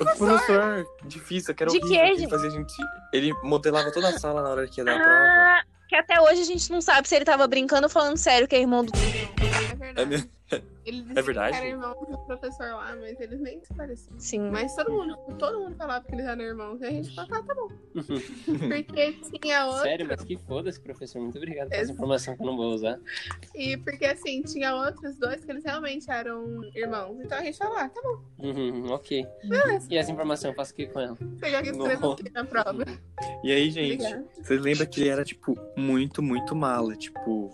O 0.01 0.17
professor 0.17 0.85
difícil, 1.05 1.55
que 1.55 1.63
era 1.63 1.71
De 1.71 1.77
horrível, 1.77 1.97
quê, 1.97 2.03
que 2.03 2.09
ele 2.11 2.19
gente? 2.19 2.29
fazia 2.29 2.49
a 2.49 2.51
gente... 2.51 2.73
Ele 3.13 3.33
modelava 3.43 3.91
toda 3.91 4.09
a 4.09 4.19
sala 4.19 4.43
na 4.43 4.49
hora 4.49 4.67
que 4.67 4.79
ia 4.79 4.85
dar 4.85 4.95
a 4.95 4.99
prova. 4.99 5.11
Ah, 5.11 5.63
que 5.89 5.95
até 5.95 6.21
hoje 6.21 6.41
a 6.41 6.45
gente 6.45 6.71
não 6.71 6.81
sabe 6.81 7.07
se 7.07 7.15
ele 7.15 7.25
tava 7.25 7.47
brincando 7.47 7.85
ou 7.85 7.89
falando 7.89 8.17
sério 8.17 8.47
que 8.47 8.55
é 8.55 8.59
irmão 8.61 8.83
do. 8.85 8.91
É 9.87 9.91
É, 9.91 10.05
verdade. 10.05 10.09
mesmo? 10.09 10.37
Ele 10.85 11.01
disse 11.01 11.19
É 11.19 11.21
verdade? 11.21 11.51
que 11.51 11.57
era 11.57 11.67
irmão 11.67 11.93
do 12.09 12.17
professor 12.19 12.67
lá, 12.67 12.95
mas 13.01 13.19
eles 13.19 13.41
nem 13.41 13.61
se 13.65 13.73
pareciam. 13.73 14.17
Sim. 14.17 14.49
Mas 14.49 14.73
todo 14.75 14.91
mundo, 14.93 15.17
todo 15.37 15.59
mundo 15.59 15.75
falava 15.75 16.05
que 16.05 16.15
eles 16.15 16.25
eram 16.25 16.41
irmãos. 16.41 16.79
E 16.81 16.85
a 16.85 16.89
gente 16.91 17.13
falava, 17.13 17.43
tá, 17.43 17.53
tá 17.53 17.53
bom. 17.53 17.67
Porque 18.45 19.13
tinha 19.41 19.65
outro. 19.65 19.81
Sério, 19.83 20.07
mas 20.07 20.23
que 20.23 20.37
foda-se, 20.37 20.79
professor. 20.79 21.21
Muito 21.21 21.37
obrigado 21.37 21.67
por 21.67 21.75
essa 21.75 21.91
informação 21.91 22.35
que 22.37 22.41
eu 22.41 22.45
não 22.45 22.55
vou 22.55 22.73
usar. 22.73 22.97
E 23.53 23.75
porque 23.77 24.05
assim, 24.05 24.41
tinha 24.43 24.73
outros 24.73 25.17
dois 25.17 25.43
que 25.43 25.51
eles 25.51 25.63
realmente 25.65 26.09
eram 26.09 26.63
irmãos. 26.73 27.19
Então 27.19 27.37
a 27.37 27.41
gente 27.41 27.57
falava, 27.57 27.81
ah, 27.81 27.89
tá 27.89 28.01
bom. 28.01 28.21
Uhum, 28.39 28.91
ok. 28.91 29.27
Beleza. 29.43 29.87
E 29.89 29.97
essa 29.97 30.11
informação 30.11 30.51
eu 30.51 30.55
faço 30.55 30.71
o 30.71 30.75
que 30.75 30.87
com 30.87 30.99
ela? 31.01 31.17
Pegar 31.41 31.61
que 31.61 31.69
escreveu 31.71 31.99
Nossa. 31.99 32.21
aqui 32.21 32.31
na 32.31 32.45
prova. 32.45 32.85
E 33.43 33.51
aí, 33.51 33.69
gente, 33.69 34.01
Obrigada. 34.01 34.25
vocês 34.41 34.61
lembram 34.61 34.85
que 34.87 35.01
ele 35.01 35.09
era, 35.09 35.25
tipo, 35.25 35.57
muito, 35.75 36.21
muito 36.23 36.55
mala, 36.55 36.95
tipo, 36.95 37.53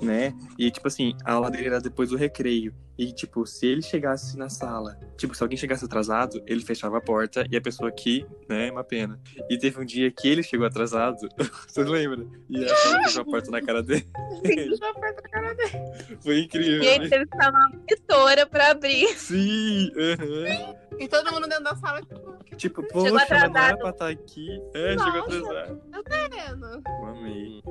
né? 0.00 0.34
E, 0.58 0.70
tipo 0.70 0.86
assim, 0.88 1.14
a 1.24 1.32
aula 1.32 1.50
dele 1.50 1.66
era 1.66 1.80
depois 1.80 2.10
do 2.10 2.16
recreio. 2.16 2.74
E, 2.98 3.12
tipo, 3.12 3.46
se 3.46 3.66
ele 3.66 3.82
chegasse 3.82 4.38
na 4.38 4.48
sala, 4.48 4.98
tipo, 5.18 5.34
se 5.34 5.42
alguém 5.42 5.58
chegasse 5.58 5.84
atrasado, 5.84 6.42
ele 6.46 6.62
fechava 6.62 6.96
a 6.96 7.00
porta 7.00 7.46
e 7.50 7.56
a 7.56 7.60
pessoa 7.60 7.90
aqui, 7.90 8.24
né, 8.48 8.68
é 8.68 8.72
uma 8.72 8.82
pena. 8.82 9.20
E 9.50 9.58
teve 9.58 9.78
um 9.78 9.84
dia 9.84 10.10
que 10.10 10.26
ele 10.26 10.42
chegou 10.42 10.66
atrasado, 10.66 11.28
vocês 11.68 11.86
lembram? 11.86 12.30
E 12.48 12.64
a 12.64 12.68
sala 12.68 13.02
fechou 13.04 13.22
a 13.22 13.24
porta 13.26 13.50
na 13.50 13.60
cara 13.60 13.82
dele. 13.82 14.08
Deixa 14.42 14.82
eu 14.82 14.90
apertar 14.90 15.22
a 15.24 15.28
cara 15.28 15.54
dele. 15.54 16.18
Foi 16.20 16.40
incrível. 16.40 16.82
E 16.82 16.88
aí 16.88 16.98
né? 16.98 17.08
teve 17.08 17.26
que 17.26 17.36
chamar 17.36 17.58
uma 17.58 17.68
monitora 17.68 18.46
pra 18.46 18.70
abrir. 18.70 19.08
Sim, 19.18 19.90
aham. 19.96 20.85
E 20.98 21.08
todo 21.08 21.32
mundo 21.32 21.48
dentro 21.48 21.64
da 21.64 21.76
sala, 21.76 22.00
tipo, 22.00 22.36
Tipo, 22.56 22.82
Chegou 22.82 23.02
poxa, 23.02 23.12
mas 23.12 23.28
não 23.28 23.36
era 23.36 23.46
atrasado. 23.46 23.78
pra 23.78 23.90
estar 23.90 24.08
aqui. 24.08 24.62
É, 24.74 24.90
chegou 24.96 25.12
Nossa. 25.12 25.38
atrasado. 25.50 25.82
vendo? 26.30 26.82
Amei. 27.04 27.62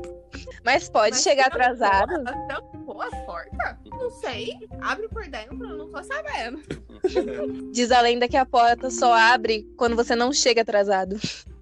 Mas 0.63 0.89
pode 0.89 1.15
Mas 1.15 1.23
chegar 1.23 1.47
atrasado. 1.47 2.23
Trancou 2.47 3.01
a 3.01 3.09
porta? 3.25 3.79
Não 3.85 4.09
sei. 4.11 4.53
Abre 4.81 5.07
por 5.09 5.27
dentro, 5.27 5.65
eu 5.65 5.77
não 5.77 5.89
tô 5.89 6.03
sabendo. 6.03 6.61
Diz 7.71 7.91
a 7.91 8.01
lenda 8.01 8.27
que 8.27 8.37
a 8.37 8.45
porta 8.45 8.91
só 8.91 9.13
abre 9.13 9.63
quando 9.75 9.95
você 9.95 10.15
não 10.15 10.31
chega 10.31 10.61
atrasado. 10.61 11.15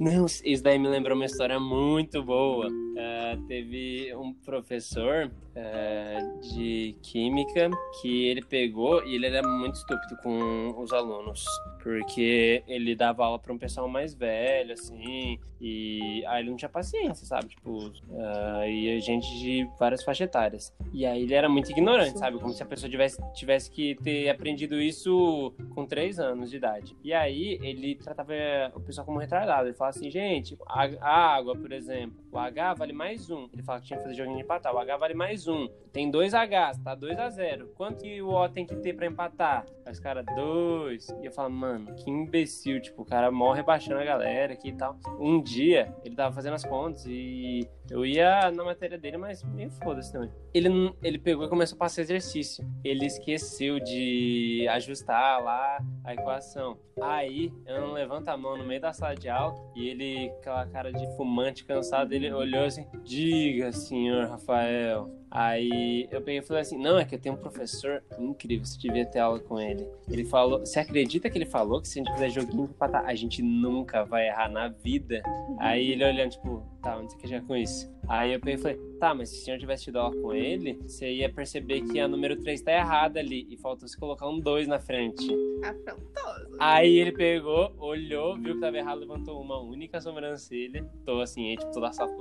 Não, 0.00 0.26
isso 0.26 0.62
daí 0.62 0.78
me 0.78 0.88
lembrou 0.88 1.16
uma 1.16 1.26
história 1.26 1.58
muito 1.58 2.22
boa. 2.22 2.68
Ah, 2.96 3.36
teve 3.48 4.14
um 4.14 4.32
professor 4.32 5.30
ah, 5.56 6.38
de 6.40 6.96
química 7.02 7.70
que 8.00 8.26
ele 8.26 8.42
pegou 8.42 9.04
e 9.04 9.16
ele 9.16 9.26
era 9.26 9.46
muito 9.46 9.74
estúpido 9.74 10.16
com 10.22 10.74
os 10.78 10.92
alunos. 10.92 11.44
Porque 11.82 12.62
ele 12.66 12.94
dava 12.94 13.24
aula 13.24 13.38
para 13.38 13.52
um 13.52 13.58
pessoal 13.58 13.86
mais 13.86 14.14
velho, 14.14 14.72
assim, 14.72 15.38
e 15.60 16.24
aí 16.26 16.40
ele 16.40 16.50
não 16.50 16.56
tinha 16.56 16.68
paciência, 16.68 17.26
sabe? 17.26 17.48
Tipo, 17.48 17.92
ah, 18.18 18.66
e 18.66 19.00
gente 19.00 19.26
de 19.38 19.68
várias 19.78 20.02
faixas 20.02 20.26
etárias. 20.26 20.74
E 20.92 21.04
aí 21.04 21.22
ele 21.22 21.34
era 21.34 21.48
muito 21.48 21.70
ignorante, 21.70 22.18
sabe? 22.18 22.38
Como 22.38 22.52
se 22.52 22.62
a 22.62 22.66
pessoa 22.66 22.88
tivesse, 22.88 23.20
tivesse 23.34 23.70
que 23.70 23.96
ter 23.96 24.30
aprendido 24.30 24.80
isso 24.80 25.52
com 25.74 25.84
três 25.84 26.18
anos 26.18 26.50
de 26.50 26.56
idade. 26.56 26.96
E 27.04 27.12
aí 27.12 27.58
ele 27.62 27.96
tratava 27.96 28.32
o 28.74 28.80
pessoal 28.80 29.04
como 29.04 29.18
retardado. 29.18 29.68
Ele 29.68 29.74
falava 29.74 29.96
assim, 29.96 30.10
gente, 30.10 30.56
a, 30.66 30.84
a 31.00 31.34
água, 31.36 31.56
por 31.56 31.72
exemplo, 31.72 32.16
o 32.30 32.38
H 32.38 32.74
vale 32.74 32.92
mais 32.92 33.30
um. 33.30 33.48
Ele 33.52 33.62
falava 33.62 33.82
que 33.82 33.88
tinha 33.88 33.96
que 33.96 34.02
fazer 34.02 34.16
joguinho 34.16 34.36
de 34.36 34.42
empatar. 34.42 34.74
O 34.74 34.78
H 34.78 34.96
vale 34.96 35.14
mais 35.14 35.46
um. 35.46 35.68
Tem 35.92 36.10
dois 36.10 36.32
Hs, 36.32 36.78
tá 36.82 36.94
2 36.94 37.18
a 37.18 37.30
0 37.30 37.68
Quanto 37.76 38.02
que 38.02 38.20
o 38.20 38.30
O 38.30 38.48
tem 38.48 38.66
que 38.66 38.74
ter 38.76 38.94
pra 38.94 39.06
empatar? 39.06 39.64
Aí 39.86 39.92
os 39.92 40.00
caras, 40.00 40.24
dois. 40.34 41.08
E 41.22 41.26
eu 41.26 41.32
falo, 41.32 41.50
mano, 41.50 41.94
que 41.94 42.10
imbecil. 42.10 42.80
Tipo, 42.80 43.02
o 43.02 43.04
cara 43.04 43.30
morre 43.30 43.58
rebaixando 43.58 44.00
a 44.00 44.04
galera 44.04 44.52
aqui 44.54 44.68
e 44.68 44.72
tal. 44.72 44.96
Um 45.18 45.40
dia, 45.40 45.94
ele 46.04 46.16
tava 46.16 46.34
fazendo 46.34 46.54
as 46.54 46.64
contas 46.64 47.04
e 47.06 47.68
eu 47.90 48.04
ia 48.04 48.50
na 48.50 48.64
matéria 48.64 48.98
dele, 48.98 49.16
mas 49.16 49.42
meio 49.42 49.70
foda-se 49.70 50.12
também. 50.12 50.30
Ele, 50.52 50.94
ele 51.02 51.18
pegou 51.18 51.44
e 51.44 51.48
começou 51.48 51.76
a 51.76 51.78
passar 51.78 52.02
exercício. 52.02 52.64
Ele 52.82 53.04
esqueceu 53.06 53.78
de 53.78 54.66
ajustar 54.70 55.42
lá 55.42 55.78
a 56.02 56.14
equação. 56.14 56.78
Aí, 57.00 57.52
eu 57.66 57.80
não 57.80 57.92
levanto 57.92 58.28
a 58.28 58.36
mão 58.36 58.53
no 58.56 58.64
meio 58.64 58.80
da 58.80 58.92
sala 58.92 59.14
de 59.14 59.28
aula 59.28 59.54
e 59.74 59.88
ele, 59.88 60.30
aquela 60.38 60.66
cara 60.66 60.92
de 60.92 61.06
fumante 61.16 61.64
cansado, 61.64 62.12
ele 62.12 62.32
olhou 62.32 62.64
assim: 62.64 62.86
Diga, 63.02 63.72
senhor 63.72 64.28
Rafael. 64.28 65.10
Aí 65.30 66.06
eu 66.12 66.20
peguei 66.20 66.38
e 66.38 66.42
falei 66.42 66.62
assim: 66.62 66.78
não, 66.78 66.96
é 66.96 67.04
que 67.04 67.14
eu 67.14 67.18
tenho 67.18 67.34
um 67.34 67.38
professor 67.38 68.02
incrível, 68.18 68.64
você 68.64 68.78
devia 68.78 69.04
ter 69.04 69.18
aula 69.18 69.40
com 69.40 69.60
ele. 69.60 69.84
Ele 70.08 70.24
falou: 70.24 70.60
você 70.60 70.78
acredita 70.78 71.28
que 71.28 71.36
ele 71.36 71.46
falou 71.46 71.80
que 71.80 71.88
se 71.88 71.98
a 71.98 72.02
gente 72.04 72.12
fizer 72.12 72.30
joguinho 72.30 72.68
de 72.68 72.96
a 72.96 73.14
gente 73.14 73.42
nunca 73.42 74.04
vai 74.04 74.28
errar 74.28 74.48
na 74.48 74.68
vida? 74.68 75.22
Aí 75.58 75.90
ele 75.90 76.04
olhando, 76.04 76.30
tipo, 76.30 76.62
tá, 76.84 76.98
onde 76.98 77.12
você 77.12 77.18
quer 77.18 77.28
chegar 77.28 77.46
com 77.46 77.56
isso? 77.56 77.90
Aí 78.06 78.34
eu 78.34 78.40
peguei 78.40 78.54
e 78.54 78.58
falei, 78.58 78.76
tá, 79.00 79.14
mas 79.14 79.30
se 79.30 79.50
eu 79.50 79.58
tivesse 79.58 79.84
tido 79.84 79.98
aula 79.98 80.14
com 80.20 80.34
ele, 80.34 80.74
você 80.82 81.10
ia 81.10 81.32
perceber 81.32 81.80
que 81.80 81.98
a 81.98 82.06
número 82.06 82.36
3 82.36 82.60
tá 82.60 82.72
errada 82.72 83.18
ali. 83.18 83.46
E 83.50 83.56
faltou 83.56 83.88
se 83.88 83.98
colocar 83.98 84.28
um 84.28 84.38
2 84.38 84.68
na 84.68 84.78
frente. 84.78 85.26
Afrontoso. 85.64 86.56
Aí 86.60 86.98
ele 86.98 87.12
pegou, 87.12 87.74
olhou, 87.78 88.36
viu 88.36 88.54
que 88.54 88.60
tava 88.60 88.76
errado, 88.76 88.98
levantou 89.00 89.40
uma 89.40 89.58
única 89.60 90.00
sobrancelha. 90.00 90.84
Tô 91.04 91.20
assim, 91.20 91.50
aí, 91.50 91.56
tipo, 91.56 91.72
toda 91.72 91.88
a 91.88 91.92
sala. 91.92 92.12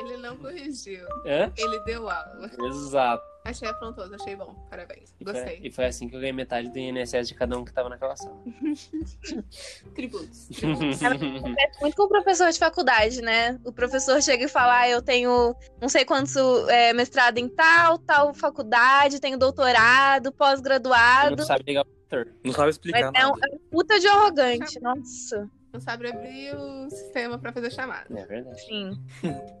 Ele 0.00 0.16
não 0.16 0.36
corrigiu. 0.36 1.06
Hã? 1.26 1.52
Ele 1.56 1.80
deu 1.80 2.08
aula. 2.08 2.50
Exato. 2.68 3.30
Achei 3.44 3.68
afrontoso, 3.68 4.14
achei 4.14 4.36
bom. 4.36 4.54
Parabéns. 4.68 5.14
E 5.18 5.24
foi, 5.24 5.32
Gostei. 5.32 5.60
e 5.62 5.70
foi 5.70 5.86
assim 5.86 6.08
que 6.08 6.14
eu 6.14 6.20
ganhei 6.20 6.32
metade 6.32 6.68
do 6.68 6.78
INSS 6.78 7.28
de 7.28 7.34
cada 7.34 7.58
um 7.58 7.64
que 7.64 7.72
tava 7.72 7.88
naquela 7.88 8.14
sala. 8.14 8.36
Tributos. 9.94 10.48
Parece 11.00 11.80
muito 11.80 11.96
com 11.96 12.02
o 12.02 12.08
professor 12.08 12.50
de 12.50 12.58
faculdade, 12.58 13.22
né? 13.22 13.58
O 13.64 13.72
professor 13.72 14.22
chega 14.22 14.44
e 14.44 14.48
fala: 14.48 14.80
ah, 14.80 14.88
eu 14.88 15.00
tenho 15.00 15.54
não 15.80 15.88
sei 15.88 16.04
quantos 16.04 16.36
é, 16.68 16.92
mestrado 16.92 17.38
em 17.38 17.48
tal, 17.48 17.98
tal 17.98 18.34
faculdade, 18.34 19.20
tenho 19.20 19.38
doutorado, 19.38 20.26
Não 20.26 20.32
pós-graduado. 20.32 21.42
sabe 21.44 21.64
ligar 21.66 21.82
o 21.82 21.86
computador. 21.86 22.34
Não 22.44 22.52
sabe 22.52 22.66
Mas 22.66 22.74
explicar 22.76 23.00
é 23.00 23.08
um, 23.08 23.12
nada. 23.12 23.40
é 23.50 23.54
um 23.54 23.58
puta 23.70 23.98
de 23.98 24.06
arrogante, 24.06 24.80
nossa. 24.80 25.50
Não 25.72 25.80
sabe 25.80 26.08
abrir 26.08 26.54
o 26.56 26.90
sistema 26.90 27.38
pra 27.38 27.52
fazer 27.52 27.70
chamada. 27.70 28.06
É 28.10 28.26
verdade. 28.26 28.60
Sim. 28.62 28.98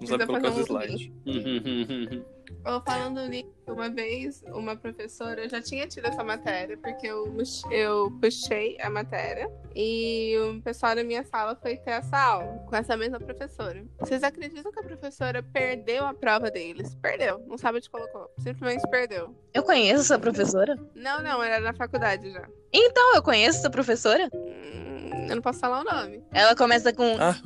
Não 0.00 0.06
sabe 0.06 0.26
colocar 0.26 0.50
os 0.50 0.58
slides. 0.58 1.10
Ou 2.66 2.80
falando 2.82 3.26
nisso, 3.28 3.48
uma 3.66 3.88
vez 3.88 4.42
uma 4.48 4.76
professora, 4.76 5.44
eu 5.44 5.48
já 5.48 5.62
tinha 5.62 5.86
tido 5.86 6.06
essa 6.06 6.22
matéria, 6.22 6.76
porque 6.76 7.06
eu, 7.06 7.32
eu 7.70 8.10
puxei 8.20 8.76
a 8.80 8.90
matéria 8.90 9.50
e 9.74 10.36
o 10.38 10.60
pessoal 10.60 10.94
da 10.94 11.04
minha 11.04 11.24
sala 11.24 11.56
foi 11.56 11.76
ter 11.76 11.92
essa 11.92 12.18
aula 12.18 12.58
com 12.68 12.76
essa 12.76 12.96
mesma 12.96 13.18
professora. 13.18 13.84
Vocês 13.98 14.22
acreditam 14.22 14.72
que 14.72 14.80
a 14.80 14.82
professora 14.82 15.42
perdeu 15.42 16.04
a 16.04 16.12
prova 16.12 16.50
deles? 16.50 16.94
Perdeu, 16.96 17.38
não 17.46 17.56
sabe 17.56 17.78
onde 17.78 17.88
colocou. 17.88 18.28
Simplesmente 18.38 18.88
perdeu. 18.90 19.34
Eu 19.54 19.62
conheço 19.62 20.00
essa 20.00 20.18
professora. 20.18 20.76
Não, 20.94 21.22
não, 21.22 21.42
era 21.42 21.60
na 21.60 21.72
faculdade 21.72 22.30
já. 22.30 22.46
Então, 22.72 23.14
eu 23.14 23.22
conheço 23.22 23.58
essa 23.58 23.70
professora. 23.70 24.28
Hum, 24.34 24.99
eu 25.28 25.34
não 25.36 25.42
posso 25.42 25.60
falar 25.60 25.80
o 25.80 25.84
nome. 25.84 26.22
Ela 26.32 26.54
começa 26.56 26.92
com. 26.92 27.16
Ah, 27.18 27.30
Ru- 27.30 27.42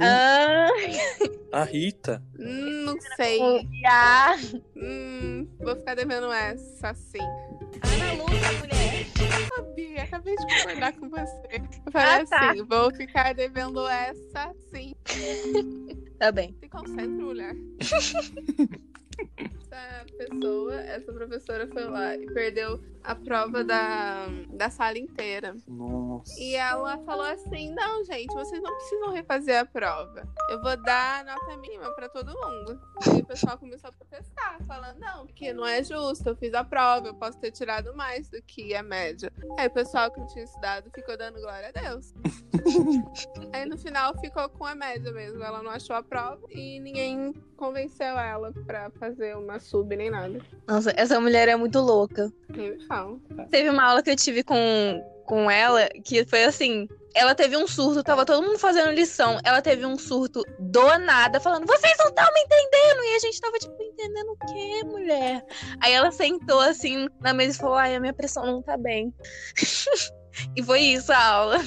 Ah, 1.52 1.60
a 1.60 1.64
Rita. 1.64 2.22
Hum, 2.38 2.84
não 2.84 2.96
sei. 3.16 3.40
ah. 3.86 4.34
Hum, 4.76 5.48
vou 5.60 5.76
ficar 5.76 5.94
devendo 5.94 6.30
essa 6.32 6.94
sim. 6.94 7.18
Ana 7.20 8.12
Lúcia, 8.22 8.52
mulher. 8.58 9.06
Sabia, 9.54 10.02
acabei 10.02 10.36
de 10.36 10.46
concordar 10.46 10.92
com 10.94 11.08
você. 11.08 11.62
Eu 11.86 11.92
falei 11.92 12.08
Ah, 12.22 12.26
tá. 12.26 12.50
assim, 12.50 12.62
vou 12.64 12.92
ficar 12.94 13.34
devendo 13.34 13.86
essa 13.88 14.52
sim. 14.72 14.94
Tá 16.18 16.30
bem. 16.32 16.54
Se 16.60 16.68
concentre, 16.68 17.08
mulher. 17.08 17.54
essa 19.38 20.06
pessoa, 20.16 20.74
essa 20.74 21.12
professora 21.12 21.66
foi 21.68 21.84
lá 21.84 22.14
e 22.16 22.26
perdeu 22.26 22.80
a 23.02 23.14
prova 23.14 23.62
da, 23.62 24.26
da 24.50 24.70
sala 24.70 24.98
inteira. 24.98 25.54
Nossa. 25.66 26.32
E 26.40 26.54
ela 26.54 26.98
falou 27.04 27.26
assim: 27.26 27.72
não, 27.74 28.04
gente, 28.04 28.32
vocês 28.32 28.62
não 28.62 28.74
precisam 28.74 29.12
refazer 29.12 29.60
a 29.60 29.66
prova. 29.66 30.26
Eu 30.48 30.62
vou 30.62 30.76
dar 30.76 31.24
nota 31.24 31.56
mínima 31.58 31.90
pra 31.94 32.08
todo 32.08 32.28
mundo. 32.28 32.80
E 33.16 33.20
o 33.20 33.26
pessoal 33.26 33.58
começou 33.58 33.90
a 33.90 33.92
protestar, 33.92 34.58
falando: 34.66 34.98
não, 34.98 35.26
porque 35.26 35.52
não 35.52 35.66
é 35.66 35.82
justo, 35.82 36.28
eu 36.28 36.36
fiz 36.36 36.54
a 36.54 36.64
prova, 36.64 37.08
eu 37.08 37.14
posso 37.14 37.38
ter 37.38 37.50
tirado 37.50 37.94
mais 37.94 38.28
do 38.28 38.40
que 38.42 38.74
a 38.74 38.82
média. 38.82 39.30
Aí 39.58 39.66
o 39.66 39.70
pessoal 39.70 40.10
que 40.10 40.20
não 40.20 40.26
tinha 40.28 40.44
estudado 40.44 40.90
ficou 40.90 41.16
dando 41.16 41.40
glória 41.40 41.68
a 41.74 41.80
Deus. 41.80 42.14
Aí 43.52 43.66
no 43.66 43.76
final 43.76 44.18
ficou 44.18 44.48
com 44.48 44.64
a 44.64 44.74
média 44.74 45.12
mesmo. 45.12 45.42
Ela 45.42 45.62
não 45.62 45.70
achou 45.70 45.94
a 45.94 46.02
prova 46.02 46.40
e 46.50 46.80
ninguém 46.80 47.32
convenceu 47.56 48.18
ela 48.18 48.52
pra 48.66 48.90
fazer 49.04 49.36
uma 49.36 49.60
sub 49.60 49.94
nem 49.94 50.10
nada. 50.10 50.40
Nossa, 50.66 50.92
essa 50.96 51.20
mulher 51.20 51.48
é 51.48 51.56
muito 51.56 51.78
louca. 51.80 52.32
Nem 52.48 52.72
me 52.72 52.86
fala. 52.86 53.18
Teve 53.50 53.68
uma 53.68 53.84
aula 53.84 54.02
que 54.02 54.10
eu 54.10 54.16
tive 54.16 54.42
com, 54.42 54.56
com 55.26 55.50
ela 55.50 55.88
que 56.04 56.24
foi 56.24 56.44
assim. 56.44 56.88
Ela 57.14 57.34
teve 57.34 57.56
um 57.56 57.66
surto, 57.66 58.02
tava 58.02 58.24
todo 58.24 58.44
mundo 58.44 58.58
fazendo 58.58 58.90
lição. 58.90 59.38
Ela 59.44 59.62
teve 59.62 59.86
um 59.86 59.96
surto 59.96 60.42
do 60.58 60.98
nada, 60.98 61.38
falando: 61.38 61.66
Vocês 61.66 61.94
não 61.98 62.08
estão 62.08 62.26
me 62.32 62.40
entendendo! 62.40 63.04
E 63.04 63.14
a 63.14 63.18
gente 63.20 63.40
tava, 63.40 63.58
tipo, 63.58 63.82
entendendo 63.82 64.30
o 64.30 64.46
quê, 64.46 64.84
mulher? 64.84 65.44
Aí 65.80 65.92
ela 65.92 66.10
sentou 66.10 66.60
assim 66.60 67.08
na 67.20 67.32
mesa 67.32 67.56
e 67.56 67.60
falou: 67.60 67.76
Ai, 67.76 67.94
a 67.94 68.00
minha 68.00 68.14
pressão 68.14 68.44
não 68.44 68.62
tá 68.62 68.76
bem. 68.76 69.14
e 70.56 70.62
foi 70.62 70.80
isso 70.80 71.12
a 71.12 71.24
aula. 71.24 71.58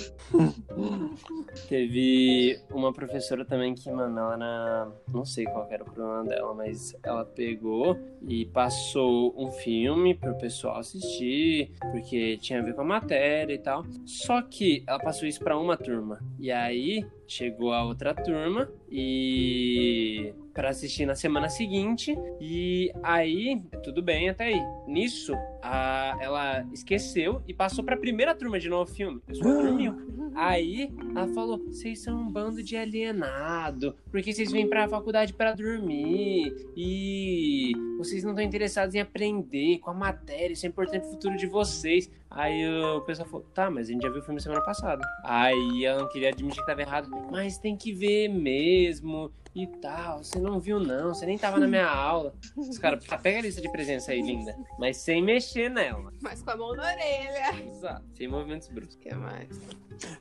Teve 1.69 2.59
uma 2.69 2.91
professora 2.91 3.45
também 3.45 3.73
que, 3.73 3.89
mano, 3.89 4.19
ela. 4.19 4.93
Não 5.11 5.25
sei 5.25 5.45
qual 5.45 5.67
era 5.69 5.83
o 5.83 5.91
problema 5.91 6.23
dela, 6.25 6.53
mas 6.53 6.95
ela 7.01 7.25
pegou 7.25 7.97
e 8.27 8.45
passou 8.45 9.33
um 9.37 9.51
filme 9.51 10.13
pro 10.13 10.37
pessoal 10.37 10.77
assistir, 10.77 11.71
porque 11.91 12.37
tinha 12.37 12.59
a 12.59 12.63
ver 12.63 12.75
com 12.75 12.81
a 12.81 12.85
matéria 12.85 13.53
e 13.53 13.59
tal. 13.59 13.85
Só 14.05 14.41
que 14.41 14.83
ela 14.85 14.99
passou 14.99 15.27
isso 15.27 15.39
pra 15.39 15.57
uma 15.57 15.77
turma. 15.77 16.19
E 16.39 16.51
aí 16.51 17.05
chegou 17.27 17.73
a 17.73 17.83
outra 17.83 18.13
turma 18.13 18.69
e. 18.89 20.33
Pra 20.53 20.69
assistir 20.69 21.05
na 21.05 21.13
semana 21.13 21.49
seguinte, 21.49 22.17
e 22.41 22.91
aí, 23.03 23.61
tudo 23.83 24.01
bem 24.01 24.27
até 24.27 24.45
aí. 24.45 24.59
Nisso, 24.87 25.33
a, 25.61 26.17
ela 26.19 26.65
esqueceu 26.73 27.43
e 27.47 27.53
passou 27.53 27.83
pra 27.83 27.95
primeira 27.95 28.33
turma 28.33 28.59
de 28.59 28.67
novo 28.67 28.91
filme. 28.91 29.21
Dormiu. 29.39 29.95
Aí 30.37 30.91
ela 31.15 31.27
falou: 31.29 31.57
vocês 31.57 31.99
são 31.99 32.21
um 32.21 32.31
bando 32.31 32.61
de 32.61 32.77
alienado, 32.77 33.95
porque 34.11 34.31
vocês 34.31 34.51
vêm 34.51 34.69
pra 34.69 34.87
faculdade 34.87 35.33
pra 35.33 35.51
dormir 35.51 36.53
e 36.75 37.71
vocês 37.97 38.23
não 38.23 38.31
estão 38.31 38.45
interessados 38.45 38.93
em 38.93 38.99
aprender 38.99 39.79
com 39.79 39.89
a 39.89 39.95
matéria, 39.95 40.53
isso 40.53 40.65
é 40.65 40.69
importante 40.69 41.01
pro 41.01 41.11
futuro 41.11 41.35
de 41.37 41.47
vocês. 41.47 42.11
Aí 42.29 42.67
o 42.69 43.01
pessoal 43.01 43.27
falou: 43.27 43.45
tá, 43.53 43.69
mas 43.69 43.87
a 43.89 43.91
gente 43.91 44.01
já 44.03 44.09
viu 44.09 44.19
o 44.19 44.23
filme 44.23 44.39
semana 44.41 44.61
passada. 44.63 45.01
Aí 45.23 45.85
ela 45.85 46.01
não 46.01 46.09
queria 46.09 46.29
admitir 46.29 46.59
que 46.59 46.65
tava 46.67 46.81
errado, 46.81 47.09
mas 47.31 47.57
tem 47.57 47.75
que 47.75 47.91
ver 47.93 48.27
mesmo 48.27 49.31
e 49.55 49.65
tal. 49.65 50.23
Você 50.23 50.39
não 50.39 50.59
viu, 50.59 50.79
não, 50.79 51.13
você 51.15 51.25
nem 51.25 51.37
tava 51.37 51.57
na 51.59 51.67
minha 51.67 51.87
aula. 51.89 52.35
Os 52.55 52.77
caras, 52.77 53.03
tá, 53.05 53.17
pega 53.17 53.39
a 53.39 53.41
lista 53.41 53.61
de 53.61 53.71
presença 53.71 54.11
aí, 54.11 54.21
linda, 54.21 54.55
mas 54.77 54.97
sem 54.97 55.23
mexer 55.23 55.69
nela. 55.69 56.11
Mas 56.21 56.41
com 56.43 56.51
a 56.51 56.57
mão 56.57 56.75
na 56.75 56.83
orelha. 56.83 57.63
Exato, 57.71 58.03
sem 58.15 58.27
movimentos 58.27 58.67
bruscos. 58.67 58.95
O 58.95 58.99
que 58.99 59.15
mais? 59.15 59.47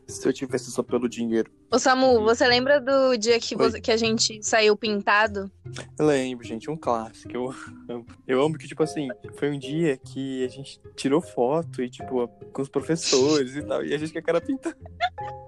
Se 0.06 0.26
eu 0.26 0.32
tivesse 0.32 0.70
só 0.70 0.82
pelo 0.82 1.06
dinheiro. 1.06 1.50
Ô, 1.70 1.78
Samu, 1.78 2.22
você 2.22 2.46
lembra 2.46 2.80
do 2.80 3.14
dia 3.18 3.38
que, 3.38 3.54
você- 3.54 3.78
que 3.80 3.90
a 3.90 3.96
gente 3.98 4.42
saiu 4.42 4.74
pintado? 4.74 5.50
Eu 5.98 6.06
lembro, 6.06 6.47
gente, 6.47 6.70
um 6.70 6.76
clássico. 6.76 7.34
Eu 7.34 7.55
amo. 7.88 8.06
Eu 8.26 8.43
amo 8.43 8.56
que, 8.59 8.66
tipo 8.68 8.82
assim, 8.82 9.09
foi 9.34 9.51
um 9.51 9.59
dia 9.59 9.97
que 9.97 10.44
a 10.44 10.48
gente 10.48 10.80
tirou 10.94 11.20
foto 11.20 11.82
e, 11.82 11.88
tipo, 11.90 12.28
com 12.52 12.62
os 12.62 12.68
professores 12.68 13.55
e 13.56 13.62
tal, 13.62 13.84
e 13.84 13.94
a 13.94 13.98
gente 13.98 14.12
com 14.12 14.18
a 14.18 14.22
cara 14.22 14.40
pintada. 14.40 14.76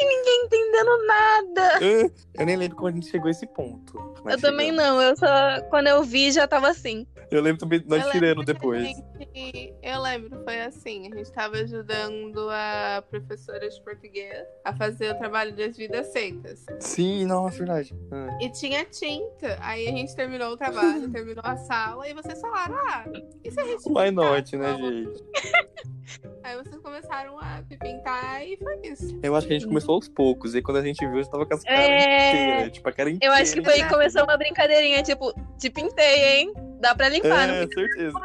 Ninguém 0.00 0.44
entendendo 0.44 1.06
nada. 1.06 1.84
Eu, 1.84 2.12
eu 2.38 2.46
nem 2.46 2.56
lembro 2.56 2.76
como 2.76 2.88
a 2.88 2.92
gente 2.92 3.08
chegou 3.10 3.26
a 3.26 3.30
esse 3.30 3.46
ponto. 3.48 3.98
Eu 4.24 4.40
também 4.40 4.70
chegamos. 4.70 4.76
não, 4.94 5.02
eu 5.02 5.16
só. 5.16 5.60
Quando 5.68 5.88
eu 5.88 6.02
vi, 6.04 6.30
já 6.30 6.46
tava 6.46 6.68
assim. 6.68 7.06
Eu 7.30 7.42
lembro 7.42 7.58
também 7.58 7.80
de 7.80 7.88
nós 7.88 8.04
Eu 8.06 8.10
tirando 8.12 8.44
depois. 8.44 8.82
gente- 8.86 9.74
eu 9.82 10.00
lembro, 10.00 10.42
foi 10.44 10.60
assim. 10.60 11.12
A 11.12 11.16
gente 11.16 11.32
tava 11.32 11.56
ajudando 11.56 12.48
a 12.50 13.02
professora 13.10 13.68
de 13.68 13.82
português 13.82 14.46
a 14.64 14.74
fazer 14.74 15.10
o 15.14 15.18
trabalho 15.18 15.54
das 15.54 15.76
vidas 15.76 16.06
secas. 16.06 16.64
Sim, 16.78 17.26
nossa, 17.26 17.58
verdade. 17.58 17.94
Ah. 18.12 18.38
E 18.40 18.48
tinha 18.50 18.84
tinta. 18.84 19.57
Aí 19.60 19.88
a 19.88 19.92
gente 19.92 20.14
terminou 20.14 20.52
o 20.52 20.56
trabalho, 20.56 21.10
terminou 21.10 21.42
a 21.44 21.56
sala, 21.56 22.08
e 22.08 22.14
vocês 22.14 22.40
falaram, 22.40 22.76
ah, 22.76 23.04
e 23.44 23.50
se 23.50 23.60
a 23.60 23.64
gente 23.64 23.82
Why 23.88 24.10
not, 24.10 24.56
né, 24.56 24.76
gente? 24.76 25.24
Aí 26.42 26.56
vocês 26.56 26.80
começaram 26.80 27.38
a 27.38 27.62
pintar 27.68 28.46
e 28.46 28.56
foi 28.56 28.80
isso. 28.84 29.18
Eu 29.22 29.36
acho 29.36 29.46
que 29.46 29.52
a 29.52 29.58
gente 29.58 29.68
começou 29.68 29.94
aos 29.96 30.08
poucos, 30.08 30.54
e 30.54 30.62
quando 30.62 30.78
a 30.78 30.82
gente 30.82 31.06
viu, 31.06 31.22
já 31.22 31.28
tava 31.28 31.44
com 31.44 31.54
as 31.54 31.62
caras 31.62 31.80
É. 31.80 32.30
inteiras. 32.30 32.72
Tipo, 32.72 32.88
a 32.88 32.92
cara 32.92 33.10
inteira. 33.10 33.34
Eu 33.34 33.40
acho 33.40 33.52
que 33.54 33.62
foi 33.62 33.84
começou 33.84 34.24
uma 34.24 34.36
brincadeirinha, 34.36 35.02
tipo, 35.02 35.32
te 35.58 35.68
pintei, 35.68 36.24
hein? 36.24 36.52
Dá 36.80 36.94
pra 36.94 37.08
limpar, 37.08 37.48
É, 37.48 37.64
não 37.64 37.72
certeza. 37.72 38.18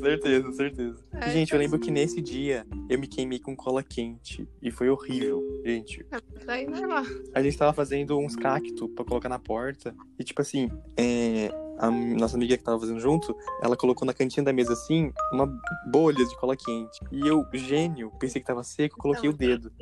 Certeza, 0.00 0.52
certeza. 0.52 1.04
É, 1.12 1.30
gente, 1.30 1.52
eu 1.52 1.58
lembro 1.58 1.78
que 1.78 1.90
nesse 1.90 2.20
dia 2.20 2.66
eu 2.88 2.98
me 2.98 3.06
queimei 3.06 3.38
com 3.38 3.54
cola 3.54 3.82
quente. 3.82 4.48
E 4.60 4.70
foi 4.70 4.88
horrível, 4.88 5.42
gente. 5.64 6.04
Isso 6.36 6.50
aí 6.50 6.66
normal. 6.66 7.04
A 7.34 7.42
gente 7.42 7.56
tava 7.56 7.72
fazendo 7.72 8.18
uns 8.18 8.34
cactos 8.34 8.90
pra 8.94 9.04
colocar 9.04 9.28
na 9.28 9.38
porta. 9.38 9.94
E 10.18 10.24
tipo 10.24 10.42
assim, 10.42 10.70
é, 10.96 11.50
a 11.78 11.90
nossa 11.90 12.36
amiga 12.36 12.56
que 12.56 12.62
tava 12.62 12.80
fazendo 12.80 13.00
junto, 13.00 13.36
ela 13.62 13.76
colocou 13.76 14.04
na 14.04 14.12
cantinha 14.12 14.44
da 14.44 14.52
mesa 14.52 14.72
assim, 14.72 15.12
uma 15.32 15.46
bolha 15.90 16.24
de 16.24 16.36
cola 16.36 16.56
quente. 16.56 17.00
E 17.12 17.26
eu, 17.26 17.46
gênio, 17.54 18.10
pensei 18.18 18.40
que 18.40 18.46
tava 18.46 18.64
seco, 18.64 18.98
coloquei 18.98 19.28
o 19.28 19.32
dedo. 19.32 19.72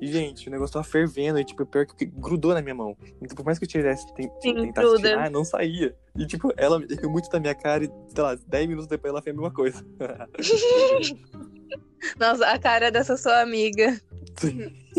E, 0.00 0.06
gente, 0.06 0.48
o 0.48 0.50
negócio 0.50 0.74
tava 0.74 0.84
fervendo 0.84 1.38
e, 1.38 1.44
tipo, 1.44 1.64
pior 1.66 1.86
que 1.86 2.04
grudou 2.04 2.54
na 2.54 2.62
minha 2.62 2.74
mão. 2.74 2.96
Então, 3.20 3.36
por 3.36 3.44
mais 3.44 3.58
que 3.58 3.64
eu 3.64 3.68
tivesse 3.68 4.06
Sim, 4.40 4.54
tentasse 4.54 4.88
gruda. 4.88 5.08
tirar, 5.08 5.30
não 5.30 5.44
saía. 5.44 5.94
E, 6.16 6.26
tipo, 6.26 6.52
ela 6.56 6.78
riu 6.78 7.10
muito 7.10 7.28
da 7.30 7.40
minha 7.40 7.54
cara 7.54 7.84
e, 7.84 7.90
sei 8.08 8.22
lá, 8.22 8.34
10 8.34 8.68
minutos 8.68 8.88
depois 8.88 9.12
ela 9.12 9.22
fez 9.22 9.36
a 9.36 9.40
mesma 9.40 9.54
coisa. 9.54 9.84
Nossa, 12.18 12.46
a 12.46 12.58
cara 12.58 12.90
dessa 12.90 13.16
sua 13.16 13.40
amiga. 13.40 14.00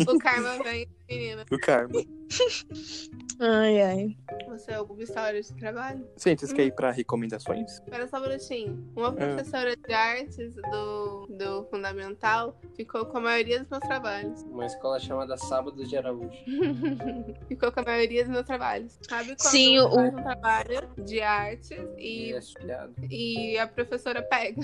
O 0.08 0.20
karma 0.20 0.62
vem, 0.64 0.88
menina. 1.10 1.46
o 1.50 1.58
karma. 1.58 2.04
Ai, 3.42 3.82
ai. 3.82 4.18
Você 4.50 4.72
é 4.72 4.76
alguma 4.76 5.02
história 5.02 5.42
de 5.42 5.54
trabalho? 5.56 6.06
Gente, 6.18 6.40
vocês 6.40 6.52
querem 6.52 6.68
ir 6.68 6.76
pra 6.76 6.92
recomendações? 6.92 7.72
Espera 7.76 8.06
só 8.08 8.18
um 8.18 8.22
minutinho. 8.24 8.92
Uma 8.96 9.14
professora 9.14 9.76
de 9.78 9.94
artes 9.94 10.54
do, 10.56 11.26
do 11.28 11.64
Fundamental 11.70 12.60
ficou 12.76 13.06
com 13.06 13.18
a 13.18 13.22
maioria 13.22 13.60
dos 13.60 13.70
meus 13.70 13.82
trabalhos. 13.84 14.42
Uma 14.44 14.66
escola 14.66 15.00
chamada 15.00 15.38
Sábado 15.38 15.86
de 15.86 15.96
Araújo. 15.98 16.30
ficou 17.48 17.72
com 17.72 17.80
a 17.80 17.84
maioria 17.84 18.24
dos 18.24 18.32
meus 18.34 18.46
trabalhos. 18.46 19.00
Sabe 19.08 19.28
quando 19.38 19.40
Sim, 19.52 19.80
o- 19.80 19.92
faz 19.92 20.14
um 20.14 20.22
trabalho 20.24 20.90
de 21.06 21.22
artes 21.22 21.72
E 21.98 22.32
e, 22.32 22.34
é 22.34 22.40
e 23.10 23.58
a 23.58 23.68
professora 23.68 24.22
pega? 24.22 24.62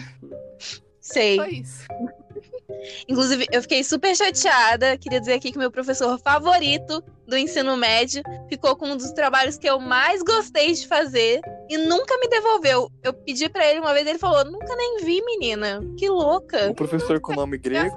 Sei. 1.05 1.37
Foi 1.37 1.49
isso. 1.49 1.85
Inclusive, 3.07 3.45
eu 3.51 3.61
fiquei 3.61 3.83
super 3.83 4.15
chateada. 4.15 4.97
Queria 4.97 5.19
dizer 5.19 5.33
aqui 5.33 5.51
que 5.51 5.57
meu 5.57 5.71
professor 5.71 6.19
favorito 6.19 7.03
do 7.27 7.37
ensino 7.37 7.77
médio 7.77 8.23
ficou 8.49 8.75
com 8.75 8.87
um 8.87 8.97
dos 8.97 9.11
trabalhos 9.11 9.57
que 9.57 9.69
eu 9.69 9.79
mais 9.79 10.21
gostei 10.23 10.73
de 10.73 10.87
fazer 10.87 11.41
e 11.69 11.77
nunca 11.77 12.17
me 12.17 12.27
devolveu. 12.27 12.91
Eu 13.03 13.13
pedi 13.13 13.47
pra 13.49 13.65
ele 13.69 13.79
uma 13.79 13.93
vez, 13.93 14.07
ele 14.07 14.17
falou: 14.17 14.43
Nunca 14.45 14.75
nem 14.75 14.97
vi, 15.03 15.23
menina. 15.23 15.81
Que 15.97 16.09
louca. 16.09 16.71
O 16.71 16.75
professor 16.75 17.19
com 17.19 17.33
nome 17.33 17.57
grego? 17.57 17.95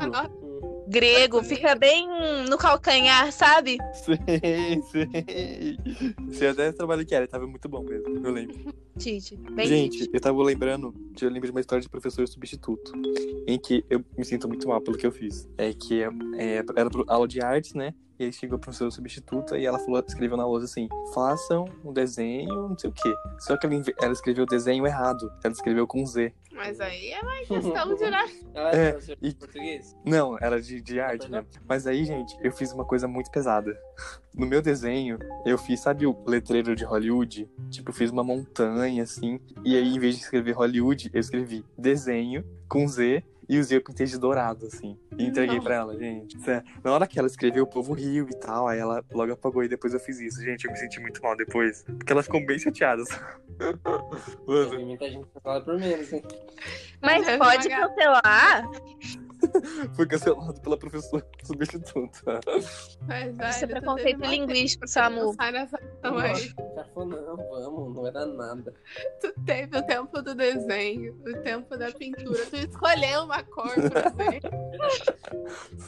Grego, 0.89 1.43
fica 1.43 1.75
bem 1.75 2.09
no 2.49 2.57
calcanhar, 2.57 3.31
sabe? 3.33 3.77
Sei, 3.93 4.83
sei. 4.91 5.77
Você 6.27 6.47
até 6.47 6.73
trabalho 6.73 7.05
que 7.05 7.15
era, 7.15 7.27
tava 7.29 7.47
muito 7.47 7.69
bom 7.69 7.83
mesmo, 7.83 8.27
eu 8.27 8.33
lembro. 8.33 8.57
Tite. 8.99 9.37
Bem 9.37 9.67
Gente, 9.67 9.99
Tite. 9.99 10.11
eu 10.13 10.21
tava 10.21 10.43
lembrando, 10.43 10.93
de- 11.13 11.25
eu 11.25 11.31
lembro 11.31 11.47
de 11.47 11.53
uma 11.53 11.61
história 11.61 11.83
de 11.83 11.89
professor 11.89 12.27
substituto, 12.27 12.93
em 13.47 13.59
que 13.59 13.85
eu 13.91 14.05
me 14.17 14.25
sinto 14.25 14.49
muito 14.49 14.67
mal 14.69 14.81
pelo 14.81 14.97
que 14.97 15.07
eu 15.07 15.13
fiz. 15.13 15.49
É 15.59 15.73
que 15.73 16.03
é, 16.03 16.09
era 16.77 16.89
aula 17.07 17.29
de 17.29 17.41
artes, 17.41 17.75
né? 17.75 17.95
E 18.19 18.25
aí 18.25 18.33
chegou 18.33 18.57
a 18.57 18.59
professora 18.59 18.91
substituta 18.91 19.57
e 19.57 19.65
ela 19.65 19.79
falou, 19.79 20.03
escreveu 20.05 20.37
na 20.37 20.45
lousa 20.45 20.65
assim: 20.65 20.89
façam 21.15 21.67
um 21.85 21.93
desenho, 21.93 22.69
não 22.69 22.77
sei 22.77 22.91
o 22.91 22.93
quê. 22.93 23.15
Só 23.39 23.57
que 23.57 23.65
ela, 23.65 23.81
ela 24.03 24.13
escreveu 24.13 24.43
o 24.43 24.47
desenho 24.47 24.85
errado. 24.85 25.31
Ela 25.45 25.53
escreveu 25.53 25.87
com 25.87 26.05
Z. 26.05 26.33
Mas 26.59 26.81
aí 26.81 27.13
é 27.13 27.21
uma 27.21 27.39
questão 27.39 27.95
de 27.95 28.11
né? 28.11 28.25
Ela 28.53 28.73
É, 28.73 28.89
é 28.89 28.99
de 28.99 29.17
e- 29.23 29.35
português? 29.35 29.97
Não, 30.05 30.37
era 30.41 30.61
de, 30.61 30.81
de 30.83 30.99
arte, 31.01 31.31
né? 31.31 31.45
Mas 31.69 31.87
aí, 31.87 32.05
gente, 32.05 32.37
eu 32.43 32.53
fiz 32.53 32.73
uma 32.73 32.85
coisa 32.85 33.07
muito 33.07 33.31
pesada. 33.31 33.79
No 34.35 34.45
meu 34.45 34.61
desenho, 34.61 35.19
eu 35.47 35.57
fiz, 35.57 35.81
sabe 35.81 36.05
o 36.07 36.17
letreiro 36.27 36.75
de 36.75 36.85
Hollywood? 36.85 37.49
Tipo, 37.71 37.91
eu 37.91 37.95
fiz 37.95 38.11
uma 38.11 38.25
montanha, 38.25 39.03
assim. 39.05 39.41
E 39.65 39.77
aí, 39.77 39.95
em 39.95 39.99
vez 39.99 40.17
de 40.17 40.23
escrever 40.23 40.53
Hollywood, 40.53 41.11
eu 41.15 41.21
escrevi 41.21 41.65
desenho 41.77 42.45
com 42.69 42.87
Z 42.87 43.23
e 43.49 43.59
usei 43.59 43.79
o 43.79 43.83
pintei 43.83 44.05
de 44.07 44.19
dourado, 44.19 44.67
assim. 44.67 44.99
E 45.17 45.25
entreguei 45.25 45.57
Não. 45.57 45.65
pra 45.65 45.77
ela, 45.77 45.97
gente. 45.99 46.37
Na 46.85 46.93
hora 46.93 47.07
que 47.07 47.19
ela 47.19 47.27
escreveu, 47.27 47.65
o 47.65 47.67
povo 47.67 47.95
riu 47.95 48.29
e 48.29 48.35
tal. 48.37 48.69
Aí 48.69 48.79
ela 48.79 49.03
logo 49.13 49.33
apagou 49.33 49.65
e 49.65 49.69
depois 49.69 49.95
eu 49.95 50.01
fiz 50.01 50.21
isso. 50.21 50.43
Gente, 50.43 50.67
eu 50.67 50.71
me 50.73 50.77
senti 50.79 51.01
muito 51.01 51.23
mal 51.23 51.35
depois. 51.37 51.83
Porque 51.85 52.13
ela 52.13 52.23
ficou 52.23 52.45
bem 52.45 52.59
chateada. 52.59 53.03
Mano, 54.47 54.71
Tem 54.71 54.85
muita 54.87 55.11
gente 55.11 55.27
que 55.27 55.41
fala 55.43 55.61
por 55.63 55.79
menos, 55.79 56.13
hein? 56.13 56.23
Mas 57.01 57.37
pode 57.37 57.69
cancelar? 57.69 58.69
foi 59.95 60.07
cancelado 60.07 60.61
pela 60.61 60.77
professora 60.77 61.25
substituta. 61.43 62.41
Mas, 63.07 63.57
Isso 63.57 63.65
é 63.65 63.69
preconceito 63.69 64.25
linguístico, 64.25 64.87
Samu. 64.87 65.23
Não 65.23 65.35
sai 65.35 65.53
nessa 65.53 65.79
aí. 65.79 66.55
Não, 66.97 67.37
vamos, 67.37 67.95
não 67.95 68.13
dar 68.13 68.27
nada. 68.27 68.75
Tu 69.21 69.33
teve 69.45 69.77
o 69.77 69.83
tempo 69.83 70.23
do 70.23 70.35
desenho, 70.35 71.15
o 71.27 71.43
tempo 71.43 71.77
da 71.77 71.91
pintura. 71.91 72.47
Tu 72.47 72.57
escolheu 72.57 73.25
uma 73.25 73.43
cor 73.45 73.75
desenho. 73.75 74.43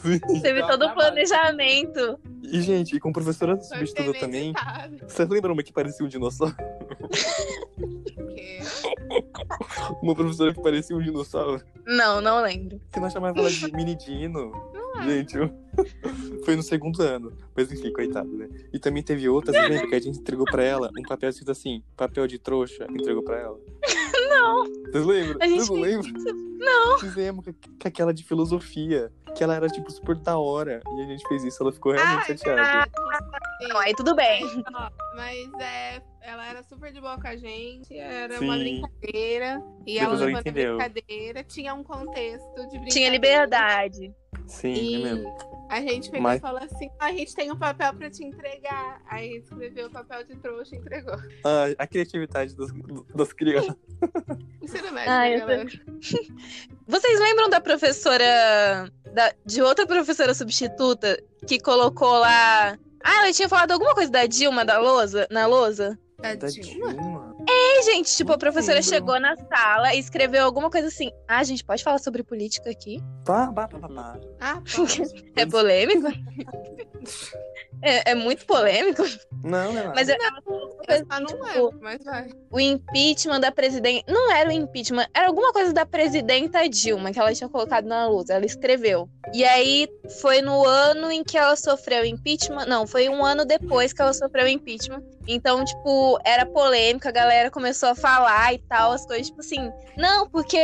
Sim. 0.03 0.41
Teve 0.41 0.67
todo 0.67 0.87
o 0.87 0.95
planejamento. 0.95 2.19
E, 2.43 2.61
gente, 2.63 2.97
e 2.97 3.01
com 3.01 3.13
professora 3.13 3.61
substituta 3.61 4.19
também. 4.19 4.53
Vocês 5.03 5.29
lembram 5.29 5.53
uma 5.53 5.63
que 5.63 5.73
parecia 5.73 6.05
um 6.05 6.09
dinossauro? 6.09 6.57
Uma 10.03 10.15
professora 10.15 10.55
que 10.55 10.63
parecia 10.63 10.97
um 10.97 11.03
dinossauro. 11.03 11.63
Não, 11.87 12.21
não 12.21 12.43
lembro. 12.43 12.81
Que 12.93 13.01
nós 13.01 13.13
chamava 13.13 13.39
ela 13.39 13.51
de 13.51 13.73
mini 13.73 13.95
dino. 13.95 14.53
Gente, 15.05 15.37
eu... 15.37 15.51
foi 16.45 16.57
no 16.57 16.63
segundo 16.63 17.03
ano. 17.03 17.33
Mas 17.57 17.73
enfim, 17.73 17.93
coitado, 17.93 18.29
né? 18.29 18.49
E 18.73 18.79
também 18.79 19.03
teve 19.03 19.29
outras, 19.29 19.57
você 19.57 19.69
lembra 19.69 19.89
que 19.89 19.95
a 19.95 20.01
gente 20.01 20.19
entregou 20.19 20.45
pra 20.45 20.63
ela 20.63 20.91
um 20.99 21.03
papel 21.03 21.31
escrito 21.31 21.51
assim, 21.51 21.83
papel 21.97 22.27
de 22.27 22.39
trouxa, 22.39 22.87
entregou 22.91 23.23
pra 23.23 23.39
ela. 23.39 23.59
Não. 24.29 24.65
Vocês 24.65 25.07
lembram? 25.07 25.39
A 25.41 25.47
gente 25.47 25.59
Vocês 25.59 25.69
não 25.69 25.77
lembram? 25.77 26.13
Não. 26.59 26.99
Fizemos 26.99 27.45
com 27.45 27.53
com 27.53 27.89
aquela 27.89 28.13
de 28.13 28.23
filosofia, 28.23 29.11
que 29.35 29.43
ela 29.43 29.55
era, 29.55 29.69
tipo, 29.69 29.91
super 29.91 30.17
da 30.17 30.39
hora. 30.39 30.83
E 30.97 31.01
a 31.01 31.05
gente 31.07 31.27
fez 31.29 31.43
isso, 31.45 31.63
ela 31.63 31.73
ficou 31.73 31.93
realmente 31.93 32.21
Ah, 32.23 32.37
chateada. 32.37 32.91
Não, 33.69 33.79
aí 33.79 33.95
tudo 33.95 34.15
bem. 34.15 34.43
Mas 35.17 35.53
é, 35.61 36.03
ela 36.23 36.47
era 36.49 36.63
super 36.63 36.93
de 36.93 37.01
boa 37.01 37.21
com 37.21 37.27
a 37.29 37.37
gente, 37.37 37.97
era 37.97 38.41
uma 38.41 38.55
Sim. 38.57 38.81
brincadeira. 38.81 39.63
E 39.87 39.99
Depois 39.99 40.01
ela 40.21 40.27
levando 40.27 40.41
entendeu. 40.41 40.77
brincadeira, 40.77 41.45
tinha 41.45 41.75
um 41.75 41.83
contexto 41.85 42.47
de 42.55 42.55
brincadeira. 42.79 42.87
Tinha 42.91 43.11
liberdade. 43.11 44.15
Sim, 44.47 44.73
E 44.73 44.95
é 44.95 44.99
mesmo. 45.15 45.37
a 45.69 45.81
gente 45.81 46.11
pegou 46.11 46.23
Mas- 46.23 46.39
e 46.39 46.41
falou 46.43 46.61
assim: 46.63 46.91
a 46.99 47.13
gente 47.13 47.35
tem 47.35 47.53
um 47.53 47.57
papel 47.57 47.95
pra 47.95 48.11
te 48.11 48.25
entregar. 48.25 49.01
Aí 49.09 49.37
escreveu 49.39 49.87
o 49.87 49.91
papel 49.91 50.25
de 50.25 50.37
trouxa 50.37 50.75
e 50.75 50.79
entregou. 50.79 51.15
Ah, 51.45 51.67
a 51.79 51.87
criatividade 51.87 52.57
das, 52.57 52.71
das 53.15 53.33
crianças. 53.33 53.75
Ensino 54.63 54.91
médio, 54.93 55.11
Ah, 55.13 55.21
né, 55.21 55.35
eu 55.37 55.41
galera? 55.41 55.69
Vocês 56.87 57.21
lembram 57.21 57.49
da 57.49 57.61
professora. 57.61 58.91
da- 59.13 59.33
de 59.45 59.63
outra 59.63 59.87
professora 59.87 60.35
substituta 60.35 61.23
que 61.47 61.59
colocou 61.61 62.19
lá. 62.19 62.77
Ah, 63.03 63.23
ela 63.25 63.33
tinha 63.33 63.49
falado 63.49 63.73
alguma 63.73 63.95
coisa 63.95 64.11
da 64.11 64.27
Dilma 64.27 64.65
da 64.65 64.79
lousa, 64.79 65.27
na 65.31 65.47
lousa? 65.47 65.99
Da 66.19 66.35
Da 66.35 66.49
Dilma? 66.49 66.93
Dilma. 66.93 67.30
Gente, 67.85 68.15
tipo, 68.17 68.29
Não 68.29 68.35
a 68.37 68.39
professora 68.39 68.75
lembro. 68.75 68.89
chegou 68.89 69.21
na 69.21 69.37
sala 69.37 69.95
e 69.95 69.99
escreveu 69.99 70.45
alguma 70.45 70.71
coisa 70.71 70.89
assim. 70.89 71.11
Ah, 71.27 71.43
gente, 71.45 71.65
pode 71.65 71.83
falar 71.83 71.99
sobre 71.99 72.23
política 72.23 72.71
aqui? 72.71 73.03
Pá, 73.25 73.53
pá, 73.53 73.67
pá, 73.69 73.79
pá. 73.89 74.19
Ah. 74.41 74.63
É 75.37 75.47
polêmico? 75.47 76.09
É, 77.83 78.11
é 78.11 78.15
muito 78.15 78.45
polêmico. 78.45 79.03
Não, 79.43 79.73
não 79.73 79.81
é 79.81 79.93
Mas 79.95 80.07
ela 80.07 80.43
falou 80.45 80.65
alguma 80.65 80.83
Eu 80.83 80.87
coisa, 80.87 81.07
só 81.11 81.19
não 81.21 81.27
tipo, 81.29 81.43
lembro, 81.45 81.79
mas 81.81 82.05
vai. 82.05 82.29
o 82.51 82.61
impeachment 82.61 83.41
da 83.41 83.51
presidente. 83.51 84.05
Não 84.07 84.31
era 84.31 84.51
o 84.51 84.53
impeachment, 84.53 85.07
era 85.15 85.29
alguma 85.29 85.51
coisa 85.51 85.73
da 85.73 85.87
presidenta 85.87 86.69
Dilma 86.69 87.11
que 87.11 87.19
ela 87.19 87.33
tinha 87.33 87.49
colocado 87.49 87.87
na 87.87 88.07
luz. 88.07 88.29
Ela 88.29 88.45
escreveu. 88.45 89.09
E 89.33 89.45
aí 89.45 89.89
foi 90.21 90.43
no 90.43 90.67
ano 90.67 91.11
em 91.11 91.25
que 91.25 91.39
ela 91.39 91.57
sofreu 91.57 92.05
impeachment. 92.05 92.67
Não, 92.67 92.87
foi 92.87 93.09
um 93.09 93.25
ano 93.25 93.47
depois 93.47 93.95
que 93.95 94.03
ela 94.03 94.13
sofreu 94.13 94.47
impeachment. 94.47 95.03
Então, 95.33 95.65
tipo, 95.65 96.19
era 96.25 96.45
polêmica, 96.45 97.09
a 97.09 97.13
galera 97.13 97.51
começou 97.51 97.91
a 97.91 97.95
falar 97.95 98.53
e 98.55 98.59
tal, 98.59 98.93
as 98.93 99.07
coisas, 99.07 99.29
tipo 99.29 99.41
assim, 99.41 99.71
não, 99.97 100.29
porque 100.29 100.59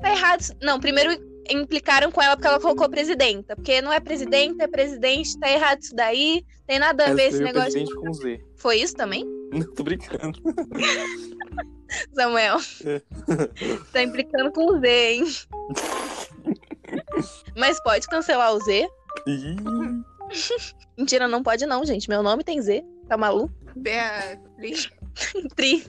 tá 0.00 0.10
errado. 0.10 0.40
isso- 0.40 0.52
Não, 0.62 0.78
primeiro 0.78 1.10
implicaram 1.50 2.10
com 2.10 2.22
ela 2.22 2.36
porque 2.36 2.48
ela 2.48 2.60
colocou 2.60 2.88
presidenta. 2.88 3.54
Porque 3.56 3.82
não 3.82 3.92
é 3.92 4.00
presidenta, 4.00 4.64
é 4.64 4.66
presidente, 4.68 5.38
tá 5.38 5.50
errado 5.50 5.82
isso 5.82 5.94
daí. 5.94 6.44
Tem 6.66 6.78
nada 6.78 7.06
a 7.06 7.14
ver 7.14 7.24
esse 7.28 7.42
negócio. 7.42 7.72
presidente 7.72 7.94
com 7.96 8.12
Z. 8.14 8.40
Foi 8.56 8.76
isso 8.78 8.94
também? 8.94 9.24
Não, 9.52 9.72
tô 9.74 9.82
brincando. 9.84 10.40
Samuel. 12.14 12.56
É. 12.84 13.00
tá 13.92 14.02
implicando 14.02 14.50
com 14.52 14.64
o 14.74 14.80
Z, 14.80 14.88
hein? 15.12 15.24
Mas 17.56 17.80
pode 17.82 18.06
cancelar 18.08 18.52
o 18.54 18.60
Z? 18.60 18.88
Mentira, 20.96 21.28
não 21.28 21.42
pode 21.42 21.66
não, 21.66 21.84
gente. 21.84 22.08
Meu 22.08 22.22
nome 22.22 22.42
tem 22.42 22.60
Z. 22.60 22.84
Tá 23.08 23.16
maluco? 23.16 23.52
Beatriz. 23.76 24.88
Tri. 25.56 25.84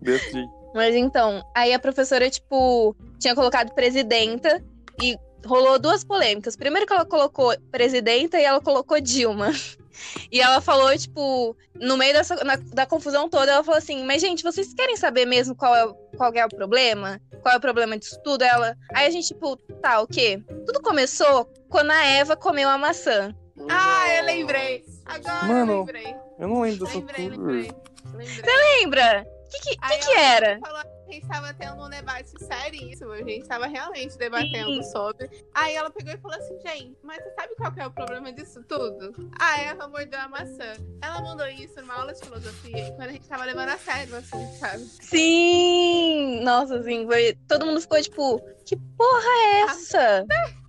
Beatriz. 0.00 0.46
Mas 0.74 0.94
então, 0.94 1.42
aí 1.54 1.72
a 1.72 1.78
professora, 1.78 2.28
tipo, 2.28 2.96
tinha 3.18 3.34
colocado 3.34 3.72
presidenta 3.74 4.62
e 5.00 5.16
rolou 5.46 5.78
duas 5.78 6.02
polêmicas. 6.02 6.56
Primeiro 6.56 6.86
que 6.86 6.92
ela 6.92 7.04
colocou 7.04 7.54
presidenta 7.70 8.38
e 8.38 8.44
ela 8.44 8.60
colocou 8.60 9.00
Dilma. 9.00 9.50
E 10.28 10.40
ela 10.40 10.60
falou, 10.60 10.90
tipo, 10.98 11.56
no 11.76 11.96
meio 11.96 12.12
dessa, 12.12 12.34
na- 12.42 12.56
da 12.56 12.84
confusão 12.84 13.28
toda, 13.28 13.52
ela 13.52 13.62
falou 13.62 13.78
assim: 13.78 14.02
Mas, 14.04 14.20
gente, 14.20 14.42
vocês 14.42 14.74
querem 14.74 14.96
saber 14.96 15.24
mesmo 15.24 15.54
qual 15.54 15.72
é, 15.76 15.86
o- 15.86 15.94
qual 16.16 16.32
é 16.34 16.44
o 16.44 16.48
problema? 16.48 17.20
Qual 17.40 17.54
é 17.54 17.58
o 17.58 17.60
problema 17.60 17.96
disso 17.96 18.20
tudo? 18.24 18.42
Ela. 18.42 18.76
Aí 18.92 19.06
a 19.06 19.10
gente, 19.10 19.28
tipo, 19.28 19.56
tá, 19.80 20.00
o 20.00 20.06
quê? 20.08 20.42
Tudo 20.66 20.82
começou 20.82 21.48
quando 21.68 21.92
a 21.92 22.04
Eva 22.06 22.34
comeu 22.34 22.68
a 22.68 22.76
maçã. 22.76 23.32
Ah, 23.70 24.16
eu 24.18 24.24
lembrei. 24.24 24.84
Agora 25.06 25.44
Mano, 25.46 25.72
eu 25.72 25.78
lembrei. 25.78 26.16
Eu 26.38 26.48
não 26.48 26.60
lembro 26.62 26.84
dessa 26.84 26.98
Lembrei, 26.98 27.28
lembrei. 27.28 27.72
Lembrei. 28.12 28.54
Lembra? 28.80 29.26
que, 29.50 29.60
que, 29.60 29.76
que, 29.76 29.98
que 29.98 30.12
ela 30.12 30.20
era? 30.20 30.58
falou 30.60 30.82
que 30.82 30.93
a 31.06 31.12
gente 31.12 31.28
tava 31.28 31.54
tendo 31.54 31.82
um 31.82 31.88
debate 31.88 32.30
seríssimo. 32.38 33.12
A 33.12 33.22
gente 33.22 33.46
tava 33.46 33.66
realmente 33.66 34.16
debatendo 34.16 34.82
sobre. 34.84 35.30
Aí 35.54 35.74
ela 35.74 35.90
pegou 35.90 36.12
e 36.12 36.16
falou 36.18 36.36
assim, 36.36 36.58
gente, 36.66 36.96
mas 37.02 37.22
você 37.22 37.30
sabe 37.34 37.54
qual 37.56 37.72
que 37.72 37.80
é 37.80 37.86
o 37.86 37.90
problema 37.90 38.32
disso 38.32 38.62
tudo? 38.64 39.30
Ah, 39.38 39.60
ela 39.60 39.88
mordeu 39.88 40.18
a 40.18 40.28
maçã. 40.28 40.72
Ela 41.02 41.20
mandou 41.20 41.46
isso 41.48 41.80
numa 41.80 41.94
aula 41.94 42.12
de 42.12 42.20
filosofia 42.20 42.92
quando 42.96 43.08
a 43.08 43.12
gente 43.12 43.28
tava 43.28 43.44
levando 43.44 43.68
a 43.68 43.78
sério, 43.78 44.16
assim, 44.16 44.46
sabe? 44.58 44.82
Sim! 44.84 46.40
Nossa, 46.42 46.78
assim, 46.78 47.06
foi... 47.06 47.36
todo 47.46 47.66
mundo 47.66 47.80
ficou 47.80 48.00
tipo, 48.00 48.40
que 48.64 48.76
porra 48.76 49.28
é 49.28 49.60
essa? 49.62 50.26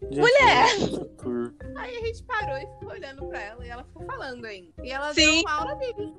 Gente, 0.00 0.18
Mulher! 0.18 0.64
essa 0.64 1.04
tour. 1.20 1.52
Aí 1.76 1.96
a 1.96 2.06
gente 2.06 2.22
parou 2.22 2.56
e 2.56 2.60
ficou 2.60 2.90
olhando 2.90 3.26
pra 3.26 3.40
ela 3.40 3.66
e 3.66 3.68
ela 3.68 3.84
ficou 3.84 4.06
falando 4.06 4.44
ainda. 4.46 4.72
E 4.82 4.90
ela 4.90 5.12
Sim. 5.12 5.20
deu 5.20 5.40
uma 5.42 5.52
aula 5.52 5.74
dele. 5.74 6.14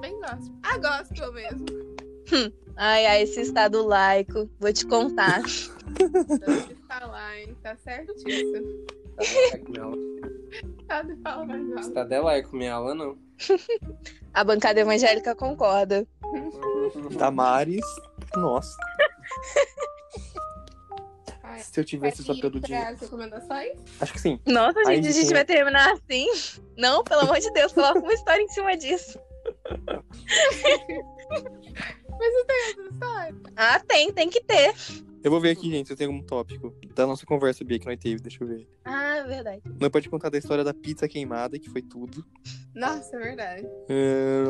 Bem 0.00 0.18
gospel. 0.20 0.54
Ah, 0.64 0.78
gospel 0.78 1.32
mesmo. 1.32 1.66
Ai, 2.76 3.06
ai, 3.06 3.22
esse 3.22 3.40
estado 3.40 3.86
laico, 3.86 4.48
vou 4.58 4.72
te 4.72 4.86
contar. 4.86 5.42
Falar, 6.88 7.38
hein? 7.38 7.56
Tá 7.62 7.76
certíssimo. 7.76 8.86
Tá 10.88 11.02
de 11.02 11.16
falar 11.22 11.46
mais 11.46 11.68
alto. 11.70 11.80
Estadela 11.80 12.34
é 12.34 12.42
comer 12.42 12.66
ela, 12.66 12.94
não. 12.94 13.16
A 14.34 14.44
bancada 14.44 14.80
evangélica 14.80 15.34
concorda. 15.34 16.06
Damares. 17.16 17.84
Nossa. 18.36 18.76
Ai, 21.42 21.60
Se 21.60 21.80
eu 21.80 21.84
tivesse 21.84 22.24
pelo 22.40 22.58
dinheiro. 22.60 22.88
as 22.88 23.00
recomendações? 23.00 23.72
Acho 24.00 24.12
que 24.14 24.20
sim. 24.20 24.40
Nossa, 24.46 24.78
Aí 24.86 24.96
gente, 24.96 25.08
a 25.08 25.12
gente 25.12 25.32
vai 25.32 25.44
terminar 25.44 25.92
assim? 25.92 26.26
Não, 26.78 27.04
pelo 27.04 27.22
amor 27.22 27.38
de 27.38 27.50
Deus, 27.52 27.72
coloca 27.72 27.98
uma 27.98 28.12
história 28.14 28.42
em 28.42 28.48
cima 28.48 28.76
disso. 28.76 29.18
Mas 32.22 32.34
não 32.34 32.44
tem 32.46 32.68
outra 32.68 32.88
história. 32.92 33.34
Ah, 33.56 33.80
tem, 33.80 34.12
tem 34.12 34.30
que 34.30 34.40
ter. 34.44 34.72
Eu 35.24 35.30
vou 35.30 35.40
ver 35.40 35.50
aqui, 35.50 35.68
gente, 35.70 35.86
se 35.88 35.92
eu 35.92 35.96
tenho 35.96 36.10
algum 36.10 36.22
tópico 36.22 36.72
da 36.94 37.04
nossa 37.04 37.26
conversa, 37.26 37.64
Bia, 37.64 37.78
que 37.80 37.86
nós 37.86 37.98
teve. 37.98 38.20
Deixa 38.20 38.42
eu 38.42 38.46
ver. 38.48 38.68
Ah, 38.84 39.24
verdade. 39.26 39.60
Nós 39.80 39.88
pode 39.90 40.08
contar 40.08 40.30
da 40.30 40.38
história 40.38 40.62
da 40.62 40.72
pizza 40.72 41.08
queimada, 41.08 41.58
que 41.58 41.68
foi 41.68 41.82
tudo. 41.82 42.24
Nossa, 42.74 43.16
é 43.16 43.18
verdade. 43.18 43.66
É, 43.88 44.44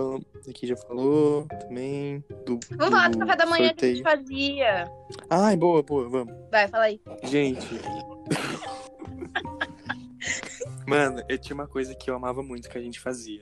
aqui 0.51 0.67
já 0.67 0.77
falou 0.77 1.47
também. 1.61 2.23
Do, 2.45 2.59
Vamos 2.77 2.91
falar 2.95 3.11
do 3.11 3.19
café 3.19 3.37
da 3.37 3.47
manhã 3.47 3.73
que 3.75 3.85
a 3.85 3.89
gente 3.89 4.03
sorteio. 4.03 4.05
fazia. 4.05 4.93
Ai, 5.31 5.57
boa, 5.57 5.83
boa, 5.83 6.09
vamos. 6.09 6.35
Vai, 6.51 6.69
fala 6.69 6.85
aí. 6.85 7.01
Gente. 7.25 7.67
Mano, 10.93 11.23
eu 11.27 11.39
tinha 11.39 11.55
uma 11.55 11.67
coisa 11.67 11.95
que 11.95 12.11
eu 12.11 12.15
amava 12.15 12.43
muito 12.43 12.69
que 12.69 12.77
a 12.77 12.81
gente 12.81 13.01
fazia. 13.01 13.41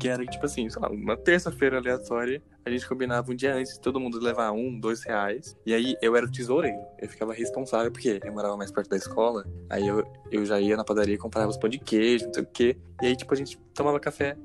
Que 0.00 0.08
era, 0.08 0.26
tipo 0.26 0.44
assim, 0.44 0.68
sei 0.68 0.82
lá, 0.82 0.88
uma 0.88 1.16
terça-feira 1.16 1.78
aleatória, 1.78 2.42
a 2.64 2.70
gente 2.70 2.88
combinava 2.88 3.30
um 3.30 3.36
dia 3.36 3.54
antes 3.54 3.74
de 3.74 3.80
todo 3.80 4.00
mundo 4.00 4.18
levar 4.18 4.50
um, 4.50 4.80
dois 4.80 5.04
reais. 5.04 5.56
E 5.64 5.72
aí 5.72 5.96
eu 6.02 6.16
era 6.16 6.26
o 6.26 6.30
tesoureiro. 6.30 6.80
Eu 6.98 7.08
ficava 7.08 7.32
responsável, 7.32 7.92
porque 7.92 8.18
eu 8.20 8.32
morava 8.32 8.56
mais 8.56 8.72
perto 8.72 8.90
da 8.90 8.96
escola. 8.96 9.46
Aí 9.70 9.86
eu, 9.86 10.04
eu 10.32 10.44
já 10.44 10.60
ia 10.60 10.76
na 10.76 10.82
padaria 10.82 11.14
e 11.14 11.18
comprava 11.18 11.48
os 11.48 11.56
pão 11.56 11.70
de 11.70 11.78
queijo, 11.78 12.26
não 12.26 12.34
sei 12.34 12.42
o 12.42 12.46
quê. 12.46 12.76
E 13.00 13.06
aí, 13.06 13.14
tipo, 13.14 13.32
a 13.32 13.36
gente 13.36 13.56
tomava 13.74 14.00
café 14.00 14.36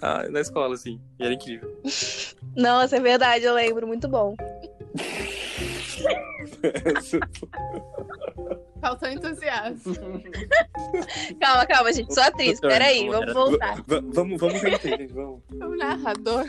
ah, 0.00 0.28
na 0.28 0.40
escola, 0.40 0.74
assim. 0.74 1.00
E 1.20 1.24
era 1.24 1.32
incrível. 1.32 1.80
Nossa, 2.56 2.96
é 2.96 3.00
verdade, 3.00 3.44
eu 3.44 3.54
lembro. 3.54 3.86
Muito 3.86 4.08
bom. 4.08 4.34
Faltou 8.82 9.08
entusiasmo. 9.08 9.94
Calma, 11.40 11.64
calma, 11.66 11.92
gente. 11.92 12.12
Sou 12.12 12.22
atriz. 12.24 12.58
Peraí, 12.58 13.08
vamos 13.08 13.32
voltar. 13.32 13.76
V- 13.86 14.00
vamos, 14.12 14.40
vamos 14.40 14.60
repetir, 14.60 14.98
gente, 14.98 15.12
vamos. 15.12 15.40
O 15.52 15.76
narrador. 15.76 16.46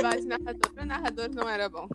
Mas 0.00 0.24
narrador, 0.24 0.70
o 0.80 0.86
narrador 0.86 1.28
não 1.34 1.48
era 1.48 1.68
bom. 1.68 1.88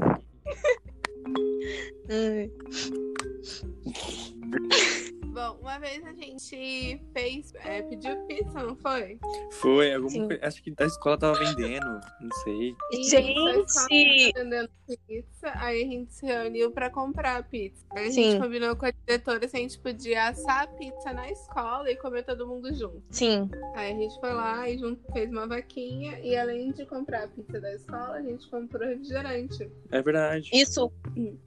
Bom, 5.30 5.58
uma 5.62 5.78
vez 5.80 6.04
a 6.06 6.14
gente 6.14 7.02
fez. 7.14 7.54
é, 7.64 7.82
pediu 7.84 8.16
pizza, 8.26 8.64
não 8.64 8.76
foi? 8.76 9.20
Foi, 9.52 10.10
Sim. 10.10 10.28
coisa. 10.28 10.46
Acho 10.46 10.64
que 10.64 10.74
a 10.78 10.86
escola 10.86 11.18
tava 11.18 11.38
vendendo, 11.40 11.86
não 12.20 12.32
sei. 12.44 12.76
Isso, 12.94 13.16
a 13.16 13.22
escola 13.22 13.54
Gente! 13.54 14.34
tava 14.34 14.44
vendendo 14.44 14.70
pizza, 15.08 15.52
aí 15.56 15.84
a 15.84 15.86
gente 15.86 16.14
se 16.14 16.26
reuniu 16.26 16.72
pra 16.72 16.90
comprar 16.90 17.38
a 17.38 17.44
pizza. 17.44 17.86
Aí 17.92 18.08
a 18.08 18.12
Sim. 18.12 18.24
gente 18.32 18.42
combinou 18.42 18.76
com 18.76 18.86
a 18.88 18.92
diretora 18.92 19.48
se 19.48 19.56
a 19.56 19.60
gente 19.60 19.78
podia 19.80 20.30
assar 20.30 20.64
a 20.64 20.68
pizza 20.68 21.14
na 21.14 21.30
escola 21.30 21.92
e 21.92 21.96
comer 21.96 22.24
todo 22.24 22.48
mundo 22.48 22.74
junto. 22.74 23.04
Sim. 23.12 23.50
Aí 23.76 23.94
a 23.94 23.96
gente 23.96 24.20
foi 24.20 24.34
lá 24.34 24.68
e 24.68 24.78
junto, 24.80 25.00
fez 25.14 25.30
uma 25.30 25.48
vaquinha 25.48 26.20
e 26.22 26.36
além 26.36 26.72
de 26.72 26.86
comprar 26.86 27.26
a 27.26 27.28
pizza 27.28 27.60
da 27.60 27.74
escola, 27.76 28.14
a 28.14 28.22
gente 28.22 28.48
comprou 28.50 28.88
refrigerante. 28.88 29.70
É 29.92 30.02
verdade. 30.02 30.50
Isso. 30.54 30.92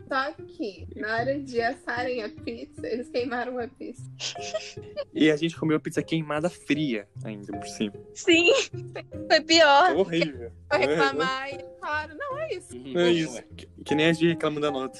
Só 0.08 0.32
que 0.32 0.86
na 0.94 1.16
hora 1.16 1.40
de 1.40 1.60
assarem 1.60 2.22
a 2.22 2.28
pizza, 2.28 2.86
eles 2.86 3.08
queimaram 3.08 3.58
a 3.58 3.66
pizza. 3.72 4.02
E 5.14 5.30
a 5.30 5.36
gente 5.36 5.56
comeu 5.56 5.78
pizza 5.78 6.02
queimada 6.02 6.48
fria 6.48 7.06
ainda 7.22 7.52
por 7.52 7.66
cima. 7.66 7.92
Sim. 8.14 8.50
Foi 9.28 9.40
pior. 9.42 9.94
Horrível. 9.94 10.50
Foi 10.70 10.78
reclamar 10.78 11.50
e 11.50 11.54
eles 11.54 11.66
falaram, 11.78 12.16
não 12.16 12.38
é 12.38 12.54
isso. 12.54 12.76
É 12.96 13.10
isso. 13.10 13.42
Que, 13.54 13.68
que 13.84 13.94
nem 13.94 14.06
a 14.06 14.12
gente 14.14 14.28
reclamando 14.28 14.62
da 14.62 14.70
nota. 14.70 14.98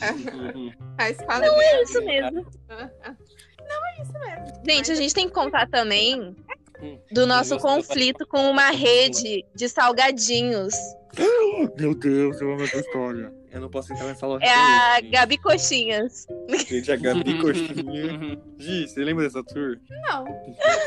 A 0.98 1.10
escola 1.10 1.40
não 1.40 1.62
é 1.62 1.66
É 1.66 1.82
isso 1.82 2.04
mesmo. 2.04 2.46
Não 2.68 3.86
é 3.86 4.02
isso 4.02 4.12
mesmo. 4.12 4.62
Gente, 4.66 4.92
a 4.92 4.94
gente 4.94 5.14
tem 5.14 5.26
que 5.26 5.32
contar 5.32 5.66
também 5.68 6.36
Hum. 6.82 6.98
do 7.12 7.26
nosso 7.26 7.58
conflito 7.58 8.26
com 8.26 8.50
uma 8.50 8.70
rede 8.70 9.44
de 9.54 9.68
salgadinhos. 9.68 10.74
Meu 11.78 11.94
Deus, 11.94 12.40
eu 12.40 12.52
amo 12.52 12.62
essa 12.62 12.78
história. 12.78 13.32
Eu 13.54 13.60
não 13.60 13.70
posso 13.70 13.92
entrar 13.92 14.06
nessa 14.06 14.26
loja. 14.26 14.44
É 14.44 14.50
a 14.52 15.00
Gabi 15.00 15.38
Coxinhas. 15.38 16.26
gente. 16.68 16.90
A 16.90 16.96
Gabi 16.96 17.38
Coxinha. 17.40 18.40
Gi, 18.58 18.88
você 18.88 19.04
lembra 19.04 19.24
dessa 19.24 19.44
tour? 19.44 19.78
Não, 19.88 20.24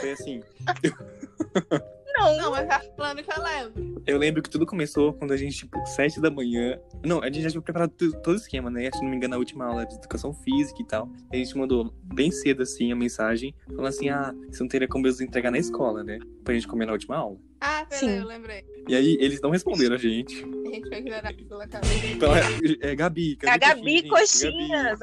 Foi 0.01 0.11
assim. 0.11 0.43
Não. 2.17 2.37
não, 2.37 2.51
mas 2.51 2.67
tá 2.67 2.81
falando 2.95 3.23
que 3.23 3.31
eu 3.31 3.43
lembro. 3.43 4.03
Eu 4.05 4.17
lembro 4.17 4.41
que 4.41 4.49
tudo 4.49 4.65
começou 4.65 5.13
quando 5.13 5.33
a 5.33 5.37
gente, 5.37 5.57
tipo, 5.57 5.85
sete 5.85 6.19
da 6.19 6.31
manhã. 6.31 6.79
Não, 7.05 7.21
a 7.21 7.25
gente 7.25 7.41
já 7.41 7.49
tinha 7.49 7.61
preparado 7.61 7.91
todo 7.91 8.33
o 8.33 8.35
esquema, 8.35 8.69
né? 8.69 8.89
Se 8.91 9.01
não 9.01 9.09
me 9.09 9.15
engano, 9.15 9.35
a 9.35 9.37
última 9.37 9.65
aula 9.65 9.85
de 9.85 9.95
educação 9.95 10.33
física 10.33 10.81
e 10.81 10.85
tal. 10.85 11.09
A 11.31 11.35
gente 11.35 11.57
mandou 11.57 11.93
bem 12.03 12.31
cedo, 12.31 12.63
assim, 12.63 12.91
a 12.91 12.95
mensagem, 12.95 13.53
falando 13.67 13.87
assim: 13.87 14.09
ah, 14.09 14.33
você 14.49 14.63
não 14.63 14.69
teria 14.69 14.87
como 14.87 15.05
eles 15.05 15.19
entregar 15.21 15.51
na 15.51 15.57
escola, 15.57 16.03
né? 16.03 16.19
Pra 16.43 16.53
gente 16.53 16.67
comer 16.67 16.85
na 16.85 16.93
última 16.93 17.17
aula. 17.17 17.37
Ah, 17.59 17.85
peraí, 17.89 17.99
Sim. 17.99 18.17
eu 18.19 18.25
lembrei. 18.27 18.63
E 18.87 18.95
aí, 18.95 19.17
eles 19.19 19.41
não 19.41 19.49
responderam 19.49 19.95
a 19.95 19.97
gente. 19.97 20.43
A 20.43 20.69
gente 20.69 20.87
foi 20.87 20.97
ignorado 20.99 21.45
pela 21.45 21.67
cabeça. 21.67 22.17
Pela, 22.19 22.37
é 22.81 22.95
Gabi, 22.95 23.37
A 23.45 23.57
Gabi 23.57 24.07
Coxinhas. 24.07 24.99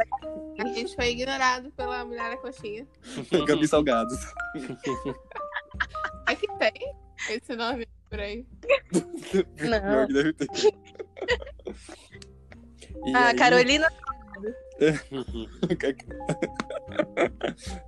A 0.59 0.67
gente 0.69 0.95
foi 0.95 1.11
ignorado 1.11 1.71
pela 1.73 2.05
mulher 2.05 2.31
da 2.31 2.37
coxinha. 2.37 2.87
Gabi, 3.31 3.45
Gabi 3.47 3.69
Salgados. 3.69 4.19
É 6.27 6.35
que 6.35 6.47
tem 6.59 6.95
esse 7.31 7.57
nome 7.57 7.87
por 8.11 8.21
aí. 8.21 8.45
Não. 9.61 9.81
Pior 9.81 10.07
que 10.07 10.13
deve 10.13 10.33
ter. 10.35 10.47
A 13.15 13.27
aí- 13.29 13.37
Carolina. 13.37 13.89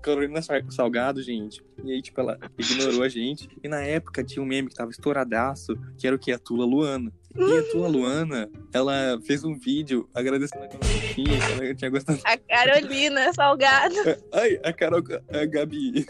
Carolina 0.02 0.40
Sal- 0.42 0.70
Salgado, 0.70 1.20
gente. 1.22 1.62
E 1.84 1.92
aí, 1.92 2.00
tipo, 2.00 2.20
ela 2.20 2.38
ignorou 2.56 3.02
a 3.02 3.08
gente. 3.08 3.48
E 3.62 3.68
na 3.68 3.82
época 3.82 4.22
tinha 4.24 4.42
um 4.42 4.46
meme 4.46 4.68
que 4.68 4.74
tava 4.76 4.90
estouradaço, 4.90 5.74
que 5.98 6.06
era 6.06 6.14
o 6.14 6.18
quê? 6.18 6.32
A 6.32 6.38
Tula 6.38 6.64
Luana. 6.64 7.12
E 7.36 7.58
a 7.58 7.62
Tula 7.72 7.88
Luana, 7.88 8.48
ela 8.72 9.18
fez 9.26 9.44
um 9.44 9.58
vídeo 9.58 10.08
agradecendo 10.14 10.64
a 10.64 10.68
Carolina, 10.68 11.14
que 11.14 11.24
ela 11.64 11.74
tinha 11.74 11.90
gostado. 11.90 12.20
A 12.24 12.36
Carolina 12.38 13.32
Salgado. 13.32 13.94
Ai, 14.32 14.58
a 14.64 14.72
Carol, 14.72 15.02
a 15.28 15.44
Gabi. 15.44 16.06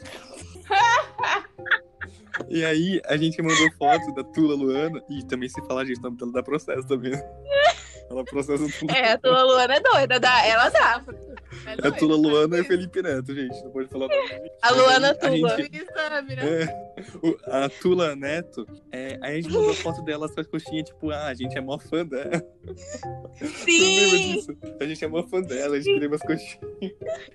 E 2.49 2.65
aí, 2.65 3.01
a 3.07 3.17
gente 3.17 3.41
mandou 3.43 3.71
foto 3.79 4.15
da 4.15 4.25
Tula 4.25 4.55
Luana. 4.55 5.03
E 5.09 5.25
também 5.25 5.49
se 5.49 5.61
falar, 5.67 5.85
gente, 5.85 5.99
o 5.99 6.03
nome 6.03 6.17
dela 6.17 6.33
dá 6.33 6.43
processo 6.43 6.87
também. 6.87 7.13
Ela 8.09 8.25
processa 8.25 8.65
tudo. 8.79 8.91
É, 8.93 9.13
a 9.13 9.19
tua 9.19 9.43
Luana 9.43 9.75
é 9.75 9.81
doida. 9.81 10.21
Dá, 10.21 10.47
ela 10.47 10.69
dá. 10.69 11.05
É 11.67 11.91
Tula 11.91 12.17
Luana 12.17 12.59
e 12.59 12.65
Felipe 12.65 13.03
Neto, 13.03 13.35
gente. 13.35 13.65
Não 13.65 13.71
pode 13.73 13.89
falar 13.89 14.07
o 14.07 14.09
nome. 14.09 14.51
A 14.63 14.71
Luana 14.71 15.11
A 15.11 15.15
Tula. 15.15 15.57
gente- 15.57 15.77
Isso, 15.77 15.87
Samira. 15.93 16.43
É, 16.45 17.65
a 17.65 17.69
Tula 17.69 18.15
Neto, 18.15 18.67
é, 18.93 19.19
aí 19.21 19.39
a 19.39 19.41
gente 19.41 19.53
mandou 19.53 19.75
foto 19.75 20.03
dela 20.03 20.29
com 20.29 20.41
as 20.41 20.47
coxinhas, 20.47 20.89
tipo, 20.89 21.11
ah, 21.11 21.27
a 21.27 21.35
gente 21.35 21.57
é 21.57 21.61
mó 21.61 21.79
fã 21.79 22.05
dela. 22.07 22.31
Sim. 23.65 24.35
disso? 24.35 24.57
A 24.81 24.85
gente 24.85 25.05
é 25.05 25.09
mó 25.09 25.23
fã 25.25 25.41
dela, 25.41 25.77
a 25.77 25.81
gente 25.81 25.93
queria 25.93 26.09
umas 26.09 26.23
coxinhas. 26.23 26.59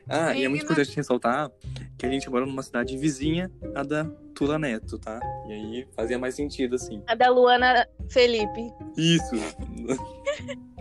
Ah, 0.07 0.33
e 0.35 0.45
é 0.45 0.47
muito 0.47 0.63
importante 0.63 0.95
ressaltar 0.95 1.51
que 1.97 2.05
a 2.05 2.09
gente 2.09 2.29
mora 2.29 2.45
numa 2.45 2.63
cidade 2.63 2.97
vizinha 2.97 3.51
à 3.75 3.83
da 3.83 4.05
Tula 4.33 4.57
Neto, 4.57 4.97
tá? 4.97 5.19
E 5.47 5.51
aí 5.53 5.87
fazia 5.95 6.17
mais 6.17 6.35
sentido, 6.35 6.75
assim. 6.75 7.01
A 7.07 7.15
da 7.15 7.29
Luana 7.29 7.87
Felipe. 8.09 8.71
Isso. 8.97 9.35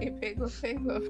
E 0.01 0.11
pegou, 0.13 0.49
pegou. 0.61 1.01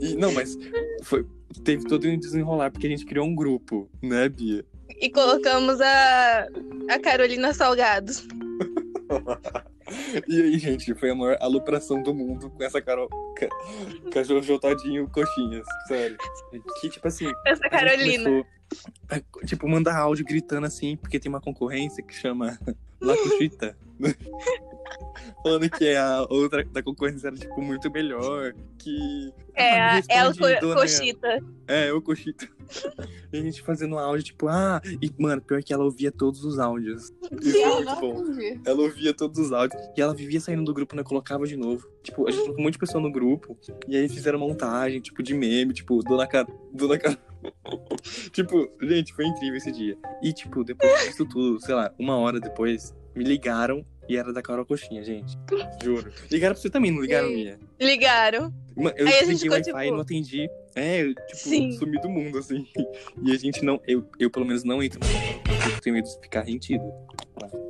E, 0.00 0.14
não, 0.14 0.32
mas 0.32 0.56
foi, 1.02 1.26
teve 1.64 1.84
todo 1.86 2.08
um 2.08 2.18
desenrolar, 2.18 2.70
porque 2.70 2.86
a 2.86 2.90
gente 2.90 3.04
criou 3.04 3.26
um 3.26 3.34
grupo, 3.34 3.88
né, 4.02 4.28
Bia? 4.28 4.64
E 5.00 5.10
colocamos 5.10 5.80
a, 5.80 6.46
a 6.90 6.98
Carolina 7.00 7.52
Salgado. 7.52 8.12
E 10.26 10.40
aí, 10.40 10.58
gente, 10.58 10.94
foi 10.94 11.10
a 11.10 11.14
maior 11.14 11.36
alopração 11.40 12.02
do 12.02 12.14
mundo 12.14 12.48
com 12.48 12.62
essa 12.62 12.80
Carol. 12.80 13.08
ca- 13.36 13.48
Cachorro 14.10 14.58
todinho 14.58 15.06
coxinhas. 15.10 15.66
Sério. 15.86 16.16
Que, 16.80 16.88
tipo 16.88 17.06
assim. 17.08 17.30
Essa 17.46 17.68
Carolina. 17.68 18.42
a, 19.10 19.20
tipo, 19.44 19.68
mandar 19.68 19.96
áudio 19.98 20.24
gritando 20.24 20.66
assim, 20.66 20.96
porque 20.96 21.18
tem 21.20 21.28
uma 21.28 21.40
concorrência 21.42 22.02
que 22.02 22.14
chama 22.14 22.58
La 23.02 23.14
Cochita. 23.18 23.76
Falando 25.42 25.70
que 25.70 25.94
a 25.94 26.22
outra 26.28 26.64
da 26.64 26.82
concorrência 26.82 27.28
era, 27.28 27.36
tipo, 27.36 27.60
muito 27.60 27.90
melhor. 27.90 28.54
Que. 28.78 29.32
É, 29.54 30.00
é 30.08 30.28
o 30.28 30.32
co 30.34 30.74
Cochita. 30.74 31.38
É, 31.66 31.92
o 31.92 32.00
Cochita. 32.00 32.48
E 33.32 33.38
a 33.38 33.42
gente 33.42 33.62
fazendo 33.62 33.98
áudio, 33.98 34.24
tipo, 34.24 34.48
ah, 34.48 34.80
e, 35.00 35.10
mano, 35.18 35.42
pior 35.42 35.62
que 35.62 35.72
ela 35.72 35.84
ouvia 35.84 36.10
todos 36.10 36.44
os 36.44 36.58
áudios. 36.58 37.12
Isso 37.40 37.56
é 37.56 37.64
Eu 37.64 37.74
muito 37.76 38.00
bom. 38.00 38.24
Ela 38.64 38.80
ouvia 38.80 39.14
todos 39.14 39.38
os 39.38 39.52
áudios. 39.52 39.80
E 39.96 40.00
ela 40.00 40.14
vivia 40.14 40.40
saindo 40.40 40.64
do 40.64 40.72
grupo, 40.72 40.96
né? 40.96 41.02
Colocava 41.02 41.46
de 41.46 41.56
novo. 41.56 41.86
Tipo, 42.02 42.26
a 42.26 42.30
gente 42.30 42.40
colocou 42.42 42.60
um 42.60 42.64
monte 42.64 42.74
de 42.74 42.78
pessoa 42.78 43.02
no 43.02 43.10
grupo. 43.10 43.56
E 43.86 43.96
aí 43.96 44.08
fizeram 44.08 44.38
montagem, 44.38 45.00
tipo, 45.00 45.22
de 45.22 45.34
meme, 45.34 45.72
tipo, 45.72 46.02
Dona 46.02 46.26
Car... 46.26 46.46
Dona 46.72 46.98
Car... 46.98 47.18
tipo, 48.32 48.70
gente, 48.80 49.12
foi 49.12 49.26
incrível 49.26 49.56
esse 49.56 49.72
dia. 49.72 49.96
E, 50.22 50.32
tipo, 50.32 50.64
depois 50.64 50.92
disso 51.04 51.26
tudo, 51.26 51.60
sei 51.60 51.74
lá, 51.74 51.92
uma 51.98 52.16
hora 52.16 52.40
depois, 52.40 52.94
me 53.14 53.24
ligaram 53.24 53.84
e 54.08 54.16
era 54.16 54.32
da 54.32 54.42
Carol 54.42 54.64
Coxinha, 54.66 55.02
gente. 55.04 55.36
Juro. 55.82 56.12
Ligaram 56.30 56.54
pra 56.54 56.62
você 56.62 56.70
também, 56.70 56.90
não 56.90 57.00
ligaram, 57.00 57.28
Sim. 57.28 57.34
Mia? 57.34 57.58
Ligaram. 57.80 58.52
Eu 58.96 59.06
Aí 59.06 59.26
desliguei 59.26 59.48
o 59.48 59.52
Wi-Fi 59.52 59.70
e 59.70 59.82
tipo- 59.84 59.94
não 59.94 60.00
atendi. 60.00 60.48
É, 60.74 61.02
eu, 61.02 61.14
tipo, 61.14 61.36
Sim. 61.36 61.72
sumi 61.72 62.00
do 62.00 62.08
mundo, 62.08 62.38
assim. 62.38 62.66
E 63.22 63.32
a 63.32 63.36
gente 63.38 63.62
não. 63.64 63.78
Eu, 63.86 64.08
eu 64.18 64.30
pelo 64.30 64.46
menos 64.46 64.64
não 64.64 64.82
entro 64.82 64.98
eu 65.70 65.80
tenho 65.80 65.94
medo 65.94 66.06
de 66.08 66.20
ficar 66.20 66.42
rentido. 66.42 66.82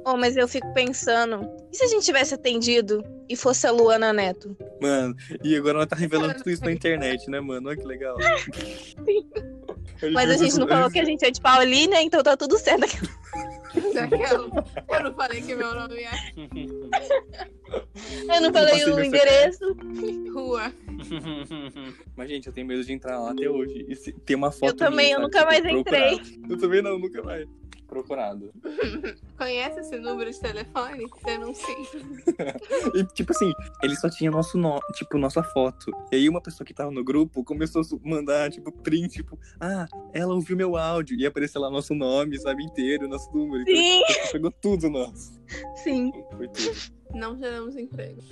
Oh, 0.04 0.16
mas 0.16 0.36
eu 0.36 0.48
fico 0.48 0.72
pensando, 0.74 1.48
e 1.72 1.76
se 1.76 1.84
a 1.84 1.86
gente 1.86 2.04
tivesse 2.04 2.34
atendido 2.34 3.04
e 3.28 3.36
fosse 3.36 3.66
a 3.66 3.70
Luana 3.70 4.12
Neto? 4.12 4.56
Mano, 4.80 5.14
e 5.44 5.54
agora 5.56 5.78
ela 5.78 5.86
tá 5.86 5.94
revelando 5.94 6.34
tudo 6.34 6.50
isso 6.50 6.64
na 6.64 6.72
internet, 6.72 7.30
né, 7.30 7.40
mano? 7.40 7.68
Olha 7.68 7.76
que 7.76 7.86
legal. 7.86 8.16
Mas 10.12 10.30
a 10.30 10.36
gente 10.36 10.58
não 10.58 10.66
falou 10.68 10.90
que 10.90 10.98
a 10.98 11.04
gente 11.04 11.24
é 11.24 11.30
de 11.30 11.40
Paulínia, 11.40 12.02
então 12.02 12.22
tá 12.22 12.36
tudo 12.36 12.58
certo. 12.58 13.08
Daquela- 13.94 14.64
Eu 14.90 15.02
não 15.04 15.14
falei 15.14 15.40
que 15.40 15.54
meu 15.54 15.74
nome 15.74 16.02
é 16.02 16.10
Eu 18.34 18.40
não 18.42 18.52
falei 18.52 18.84
o 18.84 19.02
endereço. 19.02 19.74
Rua. 20.34 20.72
Mas, 22.16 22.28
gente, 22.28 22.46
eu 22.46 22.52
tenho 22.52 22.66
medo 22.66 22.84
de 22.84 22.92
entrar 22.92 23.18
lá 23.18 23.30
até 23.32 23.48
hoje. 23.48 23.86
E 23.88 23.94
se- 23.96 24.12
ter 24.12 24.34
uma 24.34 24.50
foto. 24.52 24.70
Eu 24.70 24.76
também, 24.76 25.06
minha, 25.06 25.16
eu 25.16 25.20
sabe? 25.20 25.24
nunca 25.24 25.38
Tipo, 25.38 25.50
mais 25.50 25.78
entrei. 25.80 26.16
procurado. 26.18 26.52
Eu 26.52 26.58
também 26.58 26.82
não, 26.82 26.98
nunca 26.98 27.22
mais. 27.22 27.48
Procurado. 27.92 28.50
Conhece 29.36 29.80
esse 29.80 29.98
número 29.98 30.30
de 30.30 30.40
telefone? 30.40 31.04
Denuncie. 31.26 31.76
E, 32.94 33.04
tipo 33.04 33.32
assim, 33.32 33.52
ele 33.82 33.94
só 33.96 34.08
tinha 34.08 34.30
nosso 34.30 34.56
nome, 34.56 34.80
tipo, 34.94 35.18
nossa 35.18 35.42
foto. 35.42 35.92
E 36.10 36.16
aí 36.16 36.28
uma 36.28 36.40
pessoa 36.40 36.66
que 36.66 36.72
tava 36.72 36.90
no 36.90 37.04
grupo 37.04 37.44
começou 37.44 37.82
a 37.82 38.08
mandar, 38.08 38.50
tipo, 38.50 38.72
print, 38.72 39.12
tipo, 39.16 39.38
ah, 39.60 39.86
ela 40.12 40.34
ouviu 40.34 40.56
meu 40.56 40.76
áudio. 40.76 41.18
E 41.18 41.26
apareceu 41.26 41.60
lá 41.60 41.70
nosso 41.70 41.94
nome, 41.94 42.38
sabe, 42.40 42.64
inteiro, 42.64 43.06
nosso 43.08 43.30
número. 43.36 43.64
Sim, 43.64 44.00
Então, 44.02 44.32
pegou 44.32 44.50
tudo 44.50 44.88
nosso. 44.88 45.38
sim. 45.76 46.10
Foi 46.36 46.48
tudo. 46.48 46.72
Não 47.14 47.38
teremos 47.38 47.76
emprego. 47.76 48.22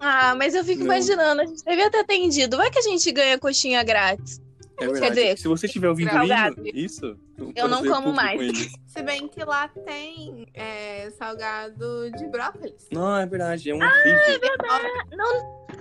Ah, 0.00 0.34
mas 0.34 0.54
eu 0.54 0.64
fico 0.64 0.78
Não. 0.78 0.86
imaginando, 0.86 1.42
a 1.42 1.46
gente 1.46 1.62
devia 1.62 1.90
ter 1.90 1.98
atendido. 1.98 2.56
Vai 2.56 2.70
que 2.70 2.78
a 2.78 2.82
gente 2.82 3.12
ganha 3.12 3.38
coxinha 3.38 3.82
grátis. 3.82 4.40
É 4.78 4.86
verdade. 4.86 5.14
dizer, 5.14 5.38
Se 5.38 5.48
você 5.48 5.66
estiver 5.66 5.88
ouvindo 5.88 6.10
salgado. 6.10 6.62
isso, 6.66 7.16
Eu 7.54 7.68
não 7.68 7.84
como 7.84 8.12
mais. 8.12 8.40
Se 8.86 9.02
bem 9.02 9.28
que 9.28 9.44
lá 9.44 9.68
tem 9.68 10.46
é, 10.54 11.10
salgado 11.10 12.10
de 12.12 12.26
brócolis. 12.28 12.88
Não, 12.90 13.16
é 13.16 13.26
verdade, 13.26 13.70
é 13.70 13.74
um 13.74 13.82
Ah, 13.82 13.86
horrível. 13.86 14.50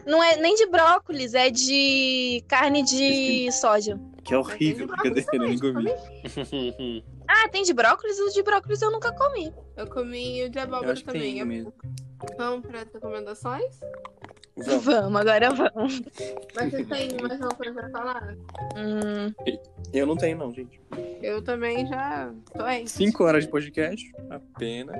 Não 0.05 0.23
é 0.23 0.35
nem 0.37 0.55
de 0.55 0.65
brócolis, 0.65 1.33
é 1.33 1.49
de 1.49 2.43
carne 2.47 2.83
de 2.83 3.51
soja. 3.51 3.99
Que 4.23 4.33
é 4.33 4.37
horrível, 4.37 4.87
brincadeira, 4.87 5.27
eu 5.33 5.39
nem 5.39 5.57
comi. 5.59 7.03
Ah, 7.25 7.47
tem 7.47 7.63
de 7.63 7.73
brócolis? 7.73 8.19
O 8.19 8.29
de 8.31 8.43
brócolis 8.43 8.81
eu 8.81 8.91
nunca 8.91 9.11
comi. 9.13 9.51
Eu 9.77 9.87
comi 9.87 10.43
o 10.43 10.49
de 10.49 10.59
abóbora 10.59 10.93
também. 11.01 11.35
tem 11.35 11.45
mesmo. 11.45 11.73
Vamos 12.37 12.65
para 12.67 12.81
as 12.81 12.93
recomendações? 12.93 13.79
Vamos. 14.55 14.85
Vamos, 14.85 15.21
agora 15.21 15.49
vamos. 15.51 16.01
Mas 16.55 16.71
você 16.71 16.83
tem 16.85 17.09
mais 17.21 17.39
uma 17.39 17.49
coisa 17.49 17.73
pra 17.73 17.89
falar? 17.89 18.35
Hum, 18.77 19.33
Eu 19.91 20.05
não 20.05 20.15
tenho, 20.15 20.37
não, 20.37 20.53
gente. 20.53 20.79
Eu 21.21 21.41
também 21.41 21.87
já 21.87 22.31
tô 22.55 22.61
aí. 22.63 22.87
Cinco 22.87 23.23
horas 23.23 23.45
de 23.45 23.49
podcast, 23.49 24.11
apenas. 24.29 24.95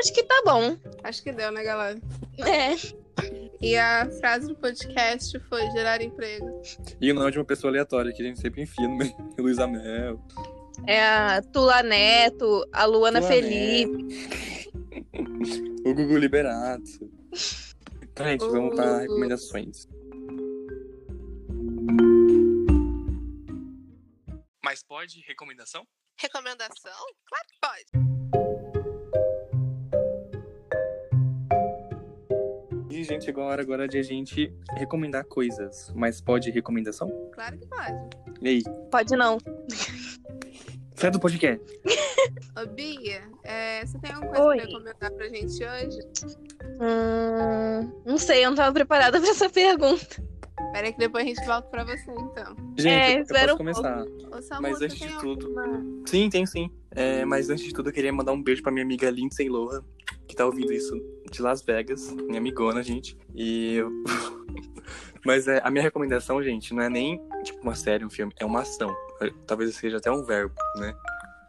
acho 0.00 0.12
que 0.12 0.22
tá 0.22 0.42
bom. 0.44 0.76
Acho 1.02 1.22
que 1.22 1.32
deu, 1.32 1.50
né, 1.50 1.62
galera? 1.62 1.98
É. 2.38 2.74
E 3.62 3.76
a 3.78 4.06
frase 4.20 4.48
do 4.48 4.54
podcast 4.54 5.38
foi 5.48 5.62
gerar 5.70 6.02
emprego. 6.02 6.60
E 7.00 7.10
o 7.10 7.14
nome 7.14 7.30
de 7.30 7.38
uma 7.38 7.44
pessoa 7.44 7.70
aleatória 7.70 8.12
que 8.12 8.22
a 8.22 8.26
gente 8.26 8.38
sempre 8.38 8.62
enfia 8.62 8.86
no 8.86 8.96
meio. 8.96 9.14
Luísa 9.38 9.66
Mel. 9.66 10.20
É 10.86 11.00
a 11.02 11.40
Tula 11.40 11.82
Neto, 11.82 12.68
a 12.70 12.84
Luana 12.84 13.20
Tula 13.20 13.32
Felipe. 13.32 14.74
O 15.86 15.92
Gugu 15.94 16.16
Liberato. 16.16 16.82
Então, 18.14 18.26
gente, 18.26 18.46
vamos 18.46 18.76
para 18.76 18.98
recomendações. 18.98 19.88
Mas 24.64 24.84
pode 24.84 25.20
recomendação? 25.26 25.84
Recomendação? 26.16 26.92
Claro 27.26 27.44
que 27.48 27.58
pode. 27.60 27.86
E, 32.88 33.02
gente, 33.02 33.24
chegou 33.24 33.42
a 33.42 33.46
hora 33.48 33.62
agora 33.62 33.88
de 33.88 33.98
a 33.98 34.02
gente 34.04 34.54
recomendar 34.76 35.24
coisas. 35.24 35.92
Mas 35.92 36.20
pode 36.20 36.52
recomendação? 36.52 37.10
Claro 37.32 37.58
que 37.58 37.66
pode. 37.66 38.10
E 38.40 38.48
aí? 38.48 38.62
Pode 38.92 39.16
não. 39.16 39.38
Sai 40.94 41.10
do 41.10 41.18
podcast. 41.20 41.60
Ô, 42.56 42.66
Bia, 42.66 43.22
é, 43.42 43.84
você 43.84 43.98
tem 43.98 44.12
alguma 44.12 44.32
coisa 44.32 44.46
Oi. 44.46 44.56
pra 44.56 44.66
recomendar 44.66 45.12
pra 45.12 45.28
gente 45.28 45.64
hoje? 45.64 45.98
Hum, 46.80 47.92
não 48.06 48.16
sei, 48.18 48.44
eu 48.44 48.50
não 48.50 48.56
tava 48.56 48.72
preparada 48.72 49.18
pra 49.20 49.30
essa 49.30 49.50
pergunta. 49.50 50.22
Peraí 50.72 50.92
que 50.92 50.98
depois 50.98 51.24
a 51.24 51.28
gente 51.28 51.44
volta 51.46 51.68
pra 51.68 51.84
você, 51.84 52.10
então. 52.10 52.56
Gente, 52.78 52.88
É, 52.88 53.12
eu- 53.12 53.16
eu 53.18 53.22
espera 53.22 53.42
posso 53.42 53.54
um 53.54 53.58
começar. 53.58 54.02
Ô, 54.04 54.60
Mas 54.62 54.82
antes 54.82 54.98
de 54.98 55.18
tudo- 55.18 55.46
alguma- 55.46 55.84
Sim, 56.06 56.28
tem 56.30 56.46
sim. 56.46 56.70
É, 56.92 57.24
mas 57.24 57.50
antes 57.50 57.64
de 57.64 57.72
tudo, 57.72 57.88
eu 57.90 57.92
queria 57.92 58.12
mandar 58.12 58.32
um 58.32 58.42
beijo 58.42 58.62
pra 58.62 58.72
minha 58.72 58.84
amiga 58.84 59.10
Lindsay 59.10 59.48
Lohan, 59.48 59.82
que 60.26 60.34
tá 60.34 60.44
ouvindo 60.46 60.72
isso 60.72 60.94
de 61.30 61.42
Las 61.42 61.62
Vegas, 61.62 62.10
minha 62.12 62.38
amigona, 62.38 62.82
gente. 62.82 63.16
E 63.34 63.76
eu... 63.76 63.90
Mas 65.24 65.48
é, 65.48 65.60
a 65.64 65.70
minha 65.70 65.82
recomendação, 65.82 66.42
gente, 66.42 66.74
não 66.74 66.82
é 66.82 66.88
nem 66.88 67.20
tipo 67.42 67.62
uma 67.62 67.74
série, 67.74 68.04
um 68.04 68.10
filme, 68.10 68.32
é 68.38 68.44
uma 68.44 68.60
ação. 68.60 68.94
Talvez 69.46 69.74
seja 69.74 69.96
até 69.96 70.10
um 70.10 70.22
verbo, 70.22 70.54
né? 70.76 70.94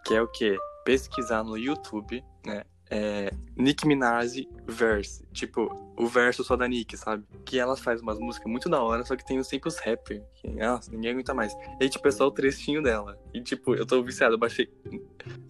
Que 0.05 0.15
é 0.15 0.21
o 0.21 0.27
quê? 0.27 0.57
Pesquisar 0.85 1.43
no 1.43 1.57
YouTube, 1.57 2.23
né? 2.45 2.63
É, 2.95 3.29
Nick 3.57 3.85
Minaj 3.85 4.47
Verse. 4.65 5.25
Tipo, 5.33 5.69
o 5.97 6.07
verso 6.07 6.43
só 6.43 6.55
da 6.55 6.65
Nick, 6.67 6.95
sabe? 6.95 7.25
Que 7.43 7.59
ela 7.59 7.75
faz 7.75 8.01
umas 8.01 8.17
músicas 8.17 8.49
muito 8.49 8.69
da 8.69 8.81
hora, 8.81 9.03
só 9.03 9.15
que 9.17 9.25
tem 9.25 9.41
sempre 9.43 9.67
os 9.67 9.77
rappers. 9.77 10.23
Que, 10.35 10.49
nossa, 10.49 10.89
ninguém 10.91 11.11
aguenta 11.11 11.33
mais. 11.33 11.53
E 11.53 11.83
aí, 11.83 11.89
tipo, 11.89 12.07
é 12.07 12.11
só 12.11 12.25
o 12.25 12.31
trechinho 12.31 12.81
dela. 12.81 13.19
E, 13.33 13.41
tipo, 13.41 13.75
eu 13.75 13.85
tô 13.85 14.01
viciado, 14.01 14.35
eu 14.35 14.39
baixei. 14.39 14.71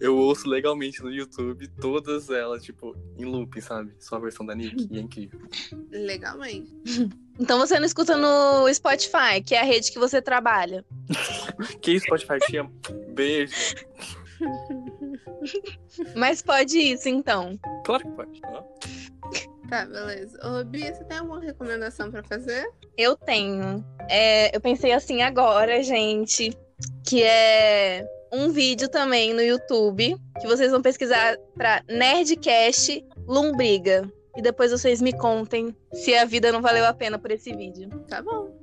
Eu 0.00 0.16
ouço 0.16 0.48
legalmente 0.48 1.02
no 1.02 1.10
YouTube 1.10 1.68
todas 1.80 2.30
elas, 2.30 2.64
tipo, 2.64 2.96
em 3.16 3.24
loop, 3.24 3.60
sabe? 3.62 3.94
Só 4.00 4.16
a 4.16 4.20
versão 4.20 4.44
da 4.44 4.54
Nick. 4.54 4.88
E 4.90 4.98
é 4.98 5.00
incrível. 5.00 5.40
Legalmente. 5.90 6.74
Então 7.38 7.58
você 7.58 7.78
não 7.78 7.84
escuta 7.84 8.16
no 8.16 8.72
Spotify, 8.72 9.42
que 9.44 9.54
é 9.54 9.60
a 9.60 9.62
rede 9.62 9.92
que 9.92 9.98
você 9.98 10.22
trabalha. 10.22 10.82
Que 11.82 12.00
Spotify, 12.00 12.56
amo. 12.56 12.72
Beijo. 13.14 13.52
Mas 16.14 16.42
pode 16.42 16.78
isso, 16.78 17.08
então. 17.08 17.58
Claro 17.84 18.04
que 18.04 18.10
pode. 18.12 18.40
ó. 18.44 18.62
Tá, 19.68 19.84
beleza. 19.84 20.38
Ô, 20.46 20.64
Bia, 20.64 20.94
você 20.94 21.04
tem 21.04 21.18
alguma 21.18 21.40
recomendação 21.40 22.10
pra 22.10 22.22
fazer? 22.22 22.64
Eu 22.96 23.16
tenho. 23.16 23.84
É, 24.08 24.54
eu 24.56 24.60
pensei 24.60 24.92
assim 24.92 25.22
agora, 25.22 25.82
gente, 25.82 26.56
que 27.04 27.22
é 27.22 28.06
um 28.32 28.50
vídeo 28.50 28.88
também 28.88 29.34
no 29.34 29.42
YouTube 29.42 30.16
que 30.40 30.46
vocês 30.46 30.70
vão 30.70 30.82
pesquisar 30.82 31.36
pra 31.54 31.82
Nerdcast 31.88 33.04
Lombriga. 33.26 34.10
E 34.36 34.42
depois 34.42 34.70
vocês 34.70 35.00
me 35.00 35.16
contem 35.16 35.74
se 35.94 36.14
a 36.14 36.24
vida 36.26 36.52
não 36.52 36.60
valeu 36.60 36.84
a 36.84 36.92
pena 36.92 37.18
por 37.18 37.30
esse 37.30 37.54
vídeo. 37.56 37.88
Tá 38.06 38.20
bom. 38.22 38.55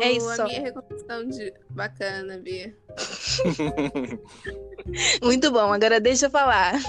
É 0.00 0.12
isso. 0.12 0.42
A 0.42 0.44
minha 0.44 0.60
recomendação 0.60 1.28
de. 1.28 1.52
Bacana, 1.70 2.38
Bia. 2.38 2.74
Muito 5.22 5.50
bom, 5.50 5.72
agora 5.72 6.00
deixa 6.00 6.26
eu 6.26 6.30
falar. 6.30 6.74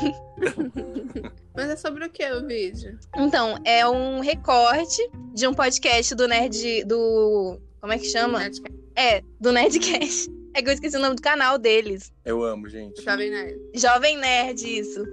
Mas 1.56 1.70
é 1.70 1.76
sobre 1.76 2.06
o 2.06 2.10
que 2.10 2.24
o 2.32 2.46
vídeo? 2.46 2.98
Então, 3.16 3.58
é 3.66 3.88
um 3.88 4.20
recorte 4.20 5.02
de 5.34 5.48
um 5.48 5.54
podcast 5.54 6.14
do 6.14 6.28
Nerd. 6.28 6.84
do. 6.86 7.60
Como 7.82 7.94
é 7.94 7.98
que 7.98 8.06
chama? 8.06 8.40
Nerdcast 8.40 8.78
É, 8.96 9.22
do 9.40 9.52
Nerdcast. 9.52 10.32
É 10.54 10.62
que 10.64 10.70
eu 10.70 10.74
esqueci 10.74 10.98
o 10.98 11.00
nome 11.00 11.16
do 11.16 11.22
canal 11.22 11.60
deles. 11.60 12.12
Eu 12.26 12.44
amo, 12.44 12.68
gente. 12.68 13.04
Jovem 13.04 13.30
Nerd. 13.30 13.60
Jovem 13.76 14.18
Nerd, 14.18 14.80
isso. 14.80 15.06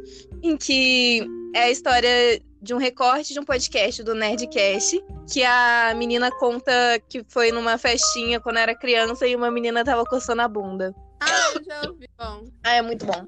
Em 0.43 0.57
que 0.57 1.23
é 1.55 1.65
a 1.65 1.71
história 1.71 2.41
de 2.65 2.73
um 2.75 2.79
recorte 2.79 3.35
de 3.35 3.39
um 3.39 3.45
podcast 3.45 4.03
do 4.03 4.15
Nerdcast, 4.15 5.05
que 5.31 5.45
a 5.45 5.93
menina 5.95 6.31
conta 6.39 6.73
que 7.09 7.23
foi 7.29 7.53
numa 7.53 7.77
festinha 7.77 8.41
quando 8.41 8.57
era 8.59 8.75
criança 8.75 9.27
e 9.27 9.37
uma 9.37 9.51
menina 9.51 9.85
tava 9.85 10.03
coçando 10.05 10.41
a 10.43 10.49
bunda. 10.49 10.95
Ah, 11.21 11.53
eu 11.55 11.63
já 11.65 11.89
ouvi. 11.91 12.09
Bom, 12.19 12.45
Ah, 12.65 12.73
é 12.77 12.83
muito 12.83 13.05
bom. 13.05 13.27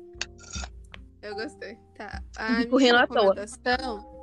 eu 1.22 1.34
gostei. 1.34 1.76
Tá. 1.96 2.22
A 2.36 2.58
rindo 2.60 2.96
à 2.96 3.06
toa. 3.06 3.34
recomendação. 3.34 4.22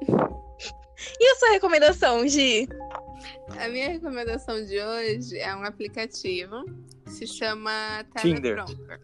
E 1.19 1.31
a 1.31 1.35
sua 1.35 1.49
recomendação, 1.51 2.27
Gi? 2.27 2.67
A 3.59 3.67
minha 3.67 3.89
recomendação 3.89 4.63
de 4.65 4.79
hoje 4.81 5.37
é 5.37 5.55
um 5.55 5.63
aplicativo 5.63 6.63
que 7.05 7.11
se 7.11 7.27
chama 7.27 8.03
Tinder. 8.19 8.63
Teleprompter. 8.65 9.01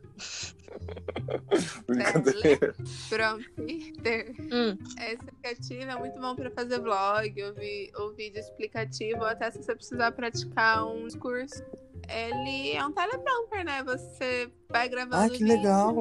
Brincadeira. 1.88 2.76
Prompter. 3.10 4.36
Hum. 4.52 4.78
Esse 5.02 5.16
aplicativo 5.22 5.92
é 5.92 5.96
muito 5.98 6.20
bom 6.20 6.36
para 6.36 6.50
fazer 6.52 6.80
vlog, 6.80 7.44
ouvir, 7.44 7.92
ou 7.96 8.14
vídeo 8.14 8.40
explicativo, 8.40 9.20
ou 9.22 9.26
até 9.28 9.52
se 9.52 9.62
você 9.64 9.76
precisar 9.76 10.12
praticar 10.12 10.86
um 10.86 11.06
discurso. 11.08 11.64
Ele 12.12 12.72
é 12.72 12.84
um 12.84 12.92
teleprompter, 12.92 13.64
né? 13.64 13.84
Você 13.84 14.50
vai 14.68 14.90
gravando 14.90 15.24
Ah, 15.26 15.30
que 15.30 15.38
vídeo. 15.44 15.48
legal. 15.48 15.96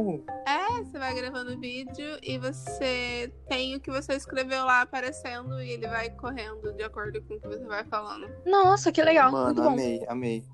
É, 0.46 0.82
você 0.82 0.98
vai 0.98 1.14
gravando 1.14 1.58
vídeo 1.60 2.18
e 2.22 2.38
você 2.38 3.30
tem 3.46 3.74
o 3.76 3.80
que 3.80 3.90
você 3.90 4.14
escreveu 4.14 4.64
lá 4.64 4.80
aparecendo 4.80 5.60
e 5.60 5.72
ele 5.72 5.86
vai 5.86 6.08
correndo 6.08 6.72
de 6.72 6.82
acordo 6.82 7.20
com 7.22 7.34
o 7.34 7.40
que 7.40 7.48
você 7.48 7.64
vai 7.66 7.84
falando. 7.84 8.26
Nossa, 8.46 8.90
que 8.90 9.02
legal. 9.02 9.30
muito 9.30 9.58
Mano, 9.58 9.62
bom. 9.62 9.68
amei, 9.74 10.02
amei. 10.08 10.44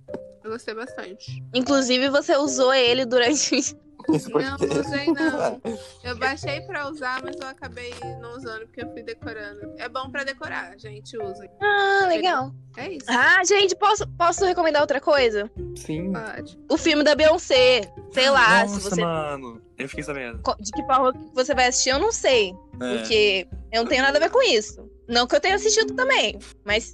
Eu 0.45 0.51
gostei 0.51 0.75
bastante. 0.75 1.43
Inclusive, 1.55 2.09
você 2.11 2.37
usou 2.37 2.73
ele 2.73 3.05
durante. 3.05 3.75
Não, 4.07 4.81
usei 4.81 5.07
não. 5.07 5.63
Eu 6.05 6.15
baixei 6.19 6.61
pra 6.63 6.91
usar, 6.91 7.23
mas 7.25 7.37
eu 7.41 7.49
acabei 7.49 7.91
não 8.21 8.37
usando 8.37 8.67
porque 8.67 8.83
eu 8.85 8.93
fui 8.93 9.03
decorando. 9.03 9.73
É 9.79 9.89
bom 9.89 10.11
pra 10.11 10.25
decorar, 10.25 10.79
gente, 10.79 11.17
usa. 11.17 11.49
Ah, 11.63 12.05
legal. 12.07 12.53
É 12.77 12.93
isso. 12.93 13.07
Ah, 13.09 13.43
gente, 13.45 13.75
posso, 13.77 14.07
posso 14.09 14.45
recomendar 14.45 14.83
outra 14.83 15.01
coisa? 15.01 15.51
Sim. 15.75 16.13
Pode. 16.13 16.59
O 16.71 16.77
filme 16.77 17.03
da 17.03 17.15
Beyoncé. 17.15 17.91
Sei 18.13 18.29
lá, 18.29 18.65
Nossa, 18.65 18.75
se 18.79 18.91
você. 18.91 19.01
mano. 19.01 19.63
Eu 19.79 19.89
fiquei 19.89 20.05
sabendo. 20.05 20.43
De 20.61 20.71
que 20.71 20.83
forma 20.85 21.11
que 21.15 21.35
você 21.35 21.55
vai 21.55 21.69
assistir, 21.69 21.89
eu 21.91 21.99
não 21.99 22.13
sei. 22.13 22.55
É. 22.83 22.99
Porque 22.99 23.49
eu 23.73 23.85
não 23.85 23.89
tenho 23.89 24.03
nada 24.03 24.19
a 24.19 24.21
ver 24.21 24.31
com 24.31 24.43
isso. 24.43 24.87
Não 25.09 25.27
que 25.27 25.35
eu 25.35 25.41
tenha 25.41 25.55
assistido 25.55 25.95
também. 25.95 26.39
Mas 26.63 26.93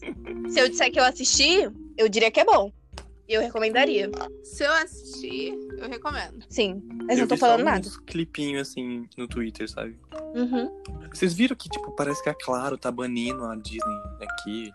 se 0.49 0.61
eu 0.61 0.69
disser 0.69 0.93
que 0.93 1.01
eu 1.01 1.05
assisti, 1.05 1.69
eu 1.99 2.09
diria 2.09 2.31
que 2.31 2.39
é 2.39 2.45
bom. 2.45 2.71
E 3.31 3.35
eu 3.35 3.41
recomendaria. 3.41 4.11
Se 4.43 4.65
eu 4.65 4.73
assistir, 4.73 5.57
eu 5.79 5.89
recomendo. 5.89 6.45
Sim. 6.49 6.83
Mas 7.07 7.17
eu 7.17 7.23
não 7.23 7.29
tô 7.29 7.37
vi 7.37 7.41
só 7.41 7.47
falando 7.47 7.65
nada. 7.65 7.87
uns 7.87 7.97
clipinhos 7.99 8.69
assim 8.69 9.09
no 9.17 9.29
Twitter, 9.29 9.71
sabe? 9.71 9.97
Uhum. 10.35 10.69
Vocês 11.15 11.33
viram 11.33 11.55
que, 11.55 11.69
tipo, 11.69 11.93
parece 11.93 12.21
que 12.25 12.29
a 12.29 12.35
Claro 12.35 12.77
tá 12.77 12.91
banindo 12.91 13.45
a 13.45 13.55
Disney 13.55 14.03
aqui? 14.21 14.73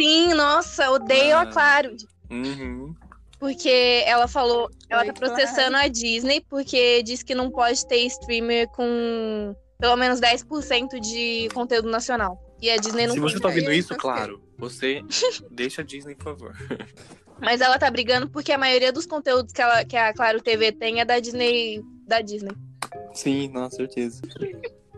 Sim, 0.00 0.32
nossa, 0.32 0.90
odeio 0.90 1.36
Ah. 1.36 1.42
a 1.42 1.46
Claro. 1.46 1.94
Uhum. 2.30 2.94
Porque 3.38 4.02
ela 4.06 4.26
falou, 4.26 4.70
ela 4.88 5.02
Oi, 5.02 5.08
tá 5.08 5.12
processando 5.12 5.76
a 5.76 5.86
Disney 5.86 6.40
porque 6.48 7.02
diz 7.02 7.22
que 7.22 7.34
não 7.34 7.50
pode 7.50 7.86
ter 7.86 8.06
streamer 8.06 8.68
com 8.68 9.54
pelo 9.78 9.96
menos 9.96 10.18
10% 10.18 10.98
de 10.98 11.50
conteúdo 11.52 11.90
nacional. 11.90 12.42
E 12.58 12.70
a 12.70 12.78
Disney 12.78 13.06
não 13.06 13.12
Se 13.12 13.20
você 13.20 13.38
tá 13.38 13.48
ouvindo 13.48 13.70
isso, 13.70 13.94
claro, 13.96 14.40
você 14.56 15.02
deixa 15.50 15.82
a 15.82 15.84
Disney, 15.84 16.14
por 16.14 16.38
favor. 16.38 16.56
Mas 17.42 17.60
ela 17.60 17.78
tá 17.78 17.90
brigando 17.90 18.30
porque 18.30 18.52
a 18.52 18.58
maioria 18.58 18.92
dos 18.92 19.04
conteúdos 19.04 19.52
que, 19.52 19.60
ela, 19.60 19.84
que 19.84 19.96
a 19.96 20.12
Claro 20.14 20.40
TV 20.40 20.72
tem 20.72 21.00
é 21.00 21.04
da 21.04 21.18
Disney. 21.18 21.82
Da 22.06 22.20
Disney. 22.20 22.52
Sim, 23.12 23.48
não, 23.52 23.68
certeza. 23.68 24.22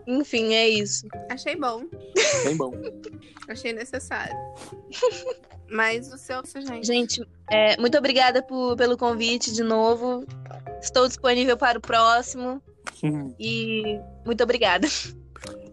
Enfim, 0.07 0.53
é 0.53 0.69
isso. 0.69 1.07
Achei 1.29 1.55
bom. 1.55 1.83
Bem 2.43 2.55
bom. 2.55 2.71
Achei 3.49 3.73
necessário. 3.73 4.35
Mas 5.69 6.11
o 6.13 6.17
seu, 6.17 6.41
gente. 6.61 6.85
Gente, 6.85 7.27
é, 7.49 7.75
muito 7.77 7.97
obrigada 7.97 8.43
por- 8.43 8.75
pelo 8.77 8.97
convite 8.97 9.51
de 9.51 9.63
novo. 9.63 10.23
Estou 10.81 11.07
disponível 11.07 11.57
para 11.57 11.79
o 11.79 11.81
próximo. 11.81 12.61
E 13.39 13.99
muito 14.25 14.43
obrigada. 14.43 14.87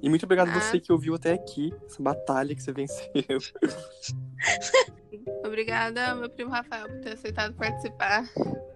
E 0.03 0.09
muito 0.09 0.25
obrigado 0.25 0.49
Ah. 0.49 0.61
você 0.61 0.81
que 0.81 0.93
ouviu 0.93 1.15
até 1.15 1.33
aqui, 1.33 1.73
essa 1.87 2.03
batalha 2.03 2.55
que 2.55 2.63
você 2.63 2.73
venceu. 2.73 3.09
Obrigada, 5.47 6.15
meu 6.17 6.29
primo 6.29 6.51
Rafael, 6.51 6.89
por 6.89 7.01
ter 7.01 7.13
aceitado 7.13 7.55
participar. 7.55 8.25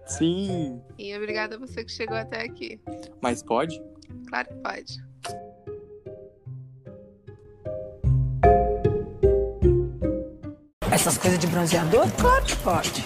Sim, 0.05 0.81
E 0.97 1.13
obrigada 1.17 1.55
a 1.55 1.59
você 1.59 1.83
que 1.83 1.91
chegou 1.91 2.15
até 2.15 2.43
aqui. 2.43 2.79
mas 3.21 3.43
pode? 3.43 3.81
Claro 4.29 4.47
que 4.47 4.55
pode. 4.55 4.97
Essas 10.91 11.17
coisas 11.17 11.39
de 11.39 11.47
bronzeador? 11.47 12.09
Claro 12.13 12.45
que 12.45 12.55
pode. 12.57 13.03